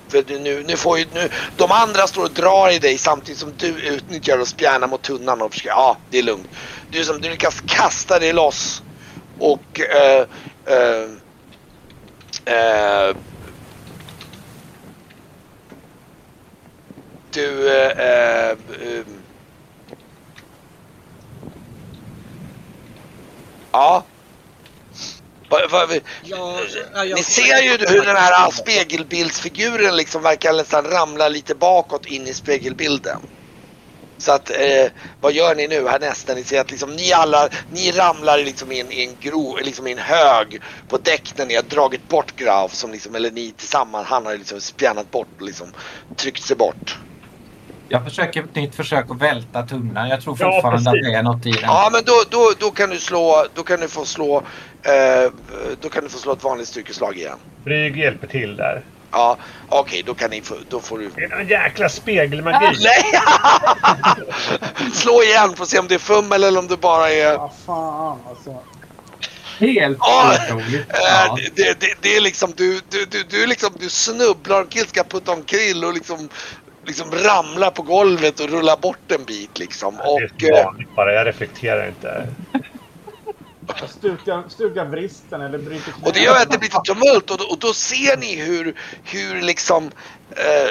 För 0.09 0.25
nu, 0.39 0.65
nu 0.67 0.77
får 0.77 0.99
ju, 0.99 1.05
nu, 1.15 1.29
de 1.57 1.73
andra 1.73 2.07
står 2.07 2.25
och 2.25 2.31
drar 2.31 2.71
i 2.71 2.79
dig 2.79 2.99
samtidigt 2.99 3.41
som 3.41 3.53
du 3.57 3.67
utnyttjar 3.67 4.39
och 4.39 4.49
spjärnar 4.49 4.89
mot 4.89 5.03
tunnan 5.03 5.43
och 5.43 5.53
försöker, 5.53 5.71
ja 5.71 5.97
det 6.11 6.19
är 6.19 6.23
lugnt. 6.23 6.49
Du, 6.91 7.05
som, 7.05 7.21
du 7.21 7.31
lyckas 7.31 7.63
kasta 7.67 8.19
dig 8.19 8.33
loss 8.33 8.83
och 9.39 9.81
eh, 9.81 10.27
eh, 10.67 11.09
eh, 12.45 13.17
du 17.31 17.69
eh, 17.71 17.99
eh, 17.99 18.51
eh, 18.51 19.05
ja. 23.73 24.05
Va, 25.51 25.59
va, 25.71 25.87
ja, 26.23 26.61
ja, 26.95 27.05
jag 27.05 27.17
ni 27.17 27.23
ser 27.23 27.63
ju 27.63 27.71
hur 27.71 28.05
den 28.07 28.17
här 28.17 28.51
spegelbildsfiguren 28.51 29.97
liksom 29.97 30.23
verkar 30.23 30.53
nästan 30.53 30.85
ramla 30.85 31.29
lite 31.29 31.55
bakåt 31.55 32.07
in 32.07 32.27
i 32.27 32.35
spegelbilden. 32.35 33.21
Så 34.19 34.33
att, 34.33 34.51
eh, 34.51 34.87
vad 35.21 35.33
gör 35.33 35.55
ni 35.55 35.69
nu 35.69 35.89
härnäst 35.89 36.29
när 36.29 36.35
ni 36.35 36.45
ser 36.45 36.61
att 36.61 36.71
liksom 36.71 36.97
ni 36.97 37.13
alla, 37.13 37.49
ni 37.73 37.91
ramlar 37.91 38.39
liksom 38.39 38.73
i 38.73 38.81
en, 38.81 38.93
i 38.93 39.05
en, 39.05 39.17
gro, 39.21 39.57
liksom 39.57 39.87
i 39.87 39.93
en 39.93 39.99
hög 39.99 40.61
på 40.89 40.99
däck 40.99 41.33
när 41.37 41.47
ni 41.47 41.55
har 41.55 41.63
dragit 41.63 42.09
bort 42.09 42.37
Graf 42.37 42.75
som 42.75 42.93
liksom, 42.93 43.15
eller 43.15 43.31
ni 43.31 43.53
tillsammans, 43.57 44.07
han 44.09 44.27
har 44.27 44.37
liksom 44.37 44.61
spjärnat 44.61 45.11
bort 45.11 45.29
och 45.41 45.47
liksom 45.47 45.73
tryckt 46.17 46.43
sig 46.43 46.57
bort. 46.57 46.99
Jag 47.91 48.05
försöker 48.05 48.43
ett 48.43 48.55
nytt 48.55 48.75
försök 48.75 49.11
att 49.11 49.23
välta 49.23 49.63
tunnan. 49.63 50.09
Jag 50.09 50.21
tror 50.23 50.37
Ja, 50.41 50.53
fortfarande 50.53 50.91
att 50.91 50.95
precis. 50.95 51.13
det 51.13 51.19
är 51.19 51.23
något 51.23 51.47
i 51.47 51.51
den. 51.51 51.61
Ja 51.63 51.89
men 51.93 52.03
då, 52.05 52.23
då, 52.31 52.53
då 52.59 52.71
kan 52.71 52.91
du 52.91 52.99
slå, 52.99 53.47
då 53.55 53.63
kan 53.63 53.81
du 53.81 53.89
få 53.89 54.05
slå, 54.05 54.43
eh, 54.83 55.31
då 55.81 55.89
kan 55.89 56.05
du 56.05 56.11
få 56.11 56.19
slå 56.19 56.33
ett 56.33 56.45
vanligt 56.45 56.69
styrkeslag 56.69 57.17
igen. 57.17 57.39
Bryg 57.65 57.97
hjälper 57.97 58.27
till 58.27 58.57
där. 58.57 58.83
Ja, 59.11 59.37
okej 59.69 60.03
då 60.07 60.15
kan 60.15 60.31
ni 60.31 60.41
få, 60.41 60.55
då 60.69 60.81
får 60.81 60.99
du 60.99 61.11
Det 61.17 61.23
är 61.23 61.41
en 61.41 61.49
jäkla 61.49 61.89
spegelmagi. 61.89 62.67
Nej! 62.85 63.21
Slå 64.93 65.23
igen 65.23 65.57
för 65.57 65.63
att 65.63 65.69
se 65.69 65.79
om 65.79 65.89
det 65.89 65.95
är 65.95 65.99
fummel 65.99 66.45
eller 66.45 66.59
om 66.59 66.67
det 66.67 66.77
bara 66.77 67.11
är... 67.11 67.39
Vad 67.39 67.53
fan 67.67 68.19
alltså. 68.29 68.57
Helt 69.59 69.99
Ja, 70.01 70.35
otroligt. 70.45 70.87
Ja. 70.89 71.39
det, 71.55 71.81
det, 71.81 71.95
det 72.01 72.17
är 72.17 72.21
liksom, 72.21 72.53
du, 72.57 72.81
du, 72.89 73.05
du, 73.05 73.23
du, 73.23 73.47
liksom, 73.47 73.71
du 73.81 73.91
snubblar 73.91 74.61
omkring, 74.61 74.85
ska 74.85 75.05
putta 75.05 75.33
omkring 75.33 75.85
och 75.85 75.95
liksom, 75.95 76.29
liksom 76.87 77.11
ramlar 77.11 77.71
på 77.71 77.83
golvet 77.83 78.41
och 78.41 78.49
rullar 78.49 78.77
bort 78.77 79.13
en 79.13 79.25
bit 79.25 79.59
liksom. 79.59 79.97
Det 79.97 80.03
Och, 80.03 80.43
är 80.43 80.59
eh, 80.59 80.65
vanligt 80.65 80.95
bara, 80.95 81.13
jag 81.13 81.27
reflekterar 81.27 81.89
inte. 81.89 82.27
Stukar, 83.89 84.49
stukar 84.49 84.85
vristen 84.87 85.41
eller 85.41 85.59
bryter 85.59 85.93
knät. 85.93 86.07
och 86.09 86.13
det 86.13 86.21
gör 86.21 86.37
att 86.37 86.51
det 86.51 86.59
blir 86.59 86.69
lite 86.69 86.81
tumult 86.95 87.31
och, 87.31 87.39
då- 87.39 87.45
och 87.45 87.59
då 87.59 87.75
ser 87.75 88.17
ni 88.17 88.35
hur, 88.37 88.75
hur 89.05 89.43
liksom... 89.43 89.85
Eh, 90.37 90.71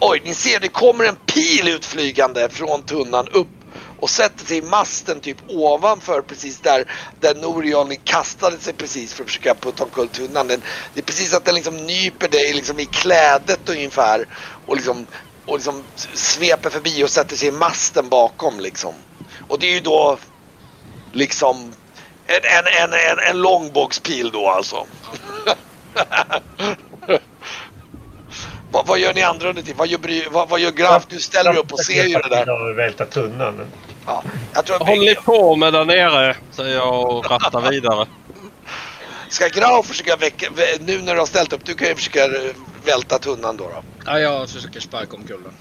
oj, 0.00 0.22
ni 0.24 0.34
ser 0.34 0.60
det 0.60 0.68
kommer 0.68 1.04
en 1.04 1.16
pil 1.34 1.68
utflygande 1.68 2.48
från 2.50 2.82
tunnan 2.82 3.28
upp 3.28 3.52
och 3.96 4.10
sätter 4.10 4.44
sig 4.46 4.58
i 4.58 4.62
masten 4.62 5.20
typ 5.20 5.38
ovanför 5.48 6.22
precis 6.22 6.60
där, 6.60 6.84
där 7.20 7.34
Norion 7.34 7.96
kastade 8.04 8.58
sig 8.58 8.74
precis 8.74 9.14
för 9.14 9.22
att 9.24 9.28
försöka 9.30 9.54
putta 9.54 9.84
omkull 9.84 10.08
tunnan. 10.08 10.48
Den, 10.48 10.62
det 10.94 11.00
är 11.00 11.04
precis 11.04 11.34
att 11.34 11.44
den 11.44 11.54
liksom 11.54 11.86
nyper 11.86 12.28
dig 12.28 12.52
liksom 12.54 12.80
i 12.80 12.86
klädet 12.86 13.68
ungefär 13.68 14.26
och 14.66 14.76
liksom, 14.76 15.06
och 15.46 15.56
liksom 15.56 15.88
sveper 16.14 16.70
förbi 16.70 17.04
och 17.04 17.10
sätter 17.10 17.36
sig 17.36 17.48
i 17.48 17.52
masten 17.52 18.08
bakom 18.08 18.60
liksom. 18.60 18.94
Och 19.48 19.58
det 19.58 19.66
är 19.66 19.74
ju 19.74 19.80
då 19.80 20.18
liksom 21.12 21.72
en, 22.26 22.40
en, 22.44 22.64
en, 22.82 22.92
en, 22.92 23.18
en 23.30 23.42
långbågspil 23.42 24.30
då 24.30 24.48
alltså. 24.48 24.86
vad, 28.70 28.86
vad 28.86 28.98
gör 28.98 29.14
ni 29.14 29.22
andra 29.22 29.48
under 29.48 29.62
tiden? 29.62 29.78
Vad 29.78 29.88
gör, 29.88 30.30
vad, 30.30 30.48
vad 30.48 30.60
gör 30.60 30.70
Graf? 30.70 31.06
Du 31.08 31.20
ställer 31.20 31.56
upp 31.58 31.72
och 31.72 31.80
ser 31.80 32.04
ju 32.04 32.14
det 32.14 32.28
där. 32.28 32.44
Jag 32.46 32.74
välta 32.74 33.06
tunnan. 33.06 33.66
Ja, 34.06 34.22
jag 34.54 34.66
tror 34.66 34.78
håller 34.78 35.00
ni 35.00 35.14
på 35.14 35.56
med 35.56 35.72
där 35.72 35.84
nere? 35.84 36.36
Säger 36.50 36.76
jag 36.76 37.10
och 37.10 37.30
rattar 37.30 37.70
vidare. 37.70 38.06
Ska 39.28 39.48
Graf 39.48 39.86
försöka 39.86 40.16
väcka, 40.16 40.48
vä- 40.50 40.80
nu 40.80 41.02
när 41.02 41.14
du 41.14 41.18
har 41.18 41.26
ställt 41.26 41.52
upp, 41.52 41.64
du 41.64 41.74
kan 41.74 41.88
ju 41.88 41.94
försöka 41.94 42.24
eh, 42.24 42.30
välta 42.84 43.18
tunnan 43.18 43.56
då. 43.56 43.64
då. 43.64 43.82
ja, 44.06 44.18
jag 44.18 44.50
försöker 44.50 44.80
sparka 44.80 45.16
om 45.16 45.22
kullen. 45.24 45.52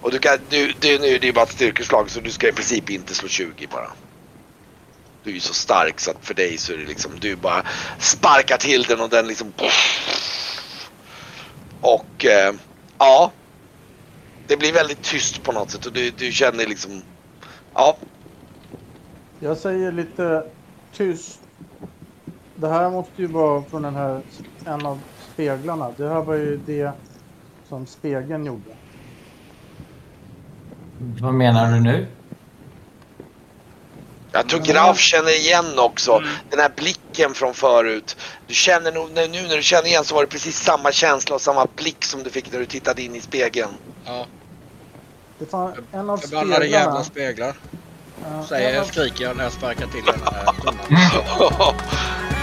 Och 0.00 0.10
du 0.10 0.18
kan, 0.18 0.38
du, 0.48 0.72
det, 0.80 1.00
nu, 1.00 1.18
det 1.18 1.28
är 1.28 1.32
bara 1.32 1.44
ett 1.44 1.52
styrkeslag 1.52 2.10
så 2.10 2.20
du 2.20 2.30
ska 2.30 2.48
i 2.48 2.52
princip 2.52 2.90
inte 2.90 3.14
slå 3.14 3.28
20 3.28 3.66
bara. 3.66 3.90
Du 5.24 5.30
är 5.30 5.34
ju 5.34 5.40
så 5.40 5.54
stark 5.54 6.00
så 6.00 6.10
att 6.10 6.24
för 6.24 6.34
dig 6.34 6.58
så 6.58 6.72
är 6.72 6.76
det 6.76 6.86
liksom, 6.86 7.12
du 7.20 7.36
bara 7.36 7.62
sparkar 7.98 8.56
till 8.56 8.82
den 8.82 9.00
och 9.00 9.10
den 9.10 9.26
liksom... 9.26 9.52
Och 11.80 12.24
eh, 12.24 12.54
ja. 12.98 13.32
Det 14.46 14.56
blir 14.56 14.72
väldigt 14.72 15.02
tyst 15.02 15.42
på 15.42 15.52
något 15.52 15.70
sätt 15.70 15.86
och 15.86 15.92
du, 15.92 16.10
du 16.10 16.32
känner 16.32 16.66
liksom... 16.66 17.02
Ja, 17.74 17.98
Jag 19.40 19.58
säger 19.58 19.92
lite 19.92 20.44
tyst. 20.92 21.40
Det 22.54 22.68
här 22.68 22.90
måste 22.90 23.22
ju 23.22 23.28
vara 23.28 23.64
från 23.64 23.82
den 23.82 23.94
här, 23.94 24.22
en 24.66 24.86
av 24.86 25.00
speglarna. 25.16 25.90
Det 25.92 26.08
här 26.08 26.22
var 26.22 26.34
ju 26.34 26.56
det 26.56 26.92
som 27.68 27.86
spegeln 27.86 28.46
gjorde. 28.46 28.76
Vad 31.20 31.34
menar 31.34 31.72
du 31.72 31.80
nu? 31.80 32.06
Jag 34.32 34.48
tror 34.48 34.60
Graf 34.60 34.98
känner 34.98 35.30
igen 35.38 35.78
också 35.78 36.22
den 36.50 36.60
här 36.60 36.70
blicken 36.76 37.34
från 37.34 37.54
förut. 37.54 38.16
Du 38.46 38.54
känner 38.54 38.92
nog, 38.92 39.10
nu 39.12 39.26
när 39.28 39.56
du 39.56 39.62
känner 39.62 39.86
igen 39.86 40.04
så 40.04 40.14
var 40.14 40.22
det 40.22 40.28
precis 40.28 40.58
samma 40.62 40.92
känsla 40.92 41.34
och 41.34 41.40
samma 41.42 41.66
blick 41.76 42.04
som 42.04 42.22
du 42.22 42.30
fick 42.30 42.52
när 42.52 42.58
du 42.58 42.66
tittade 42.66 43.02
in 43.02 43.16
i 43.16 43.20
spegeln. 43.20 43.70
Ja, 44.04 44.26
Det 45.38 45.46
fanns 45.46 45.76
en 45.92 46.10
av 46.10 46.18
förbannade 46.18 46.66
jävla 46.66 47.04
speglar. 47.04 47.54
en 48.26 48.44
Säger 48.46 48.80
av- 48.80 48.84
skriker 48.84 49.24
jag 49.24 49.36
när 49.36 49.44
jag 49.44 49.52
sparkar 49.52 49.86
till 49.86 50.04
den 50.04 50.20
här 50.24 50.52
tunnan. 50.62 51.74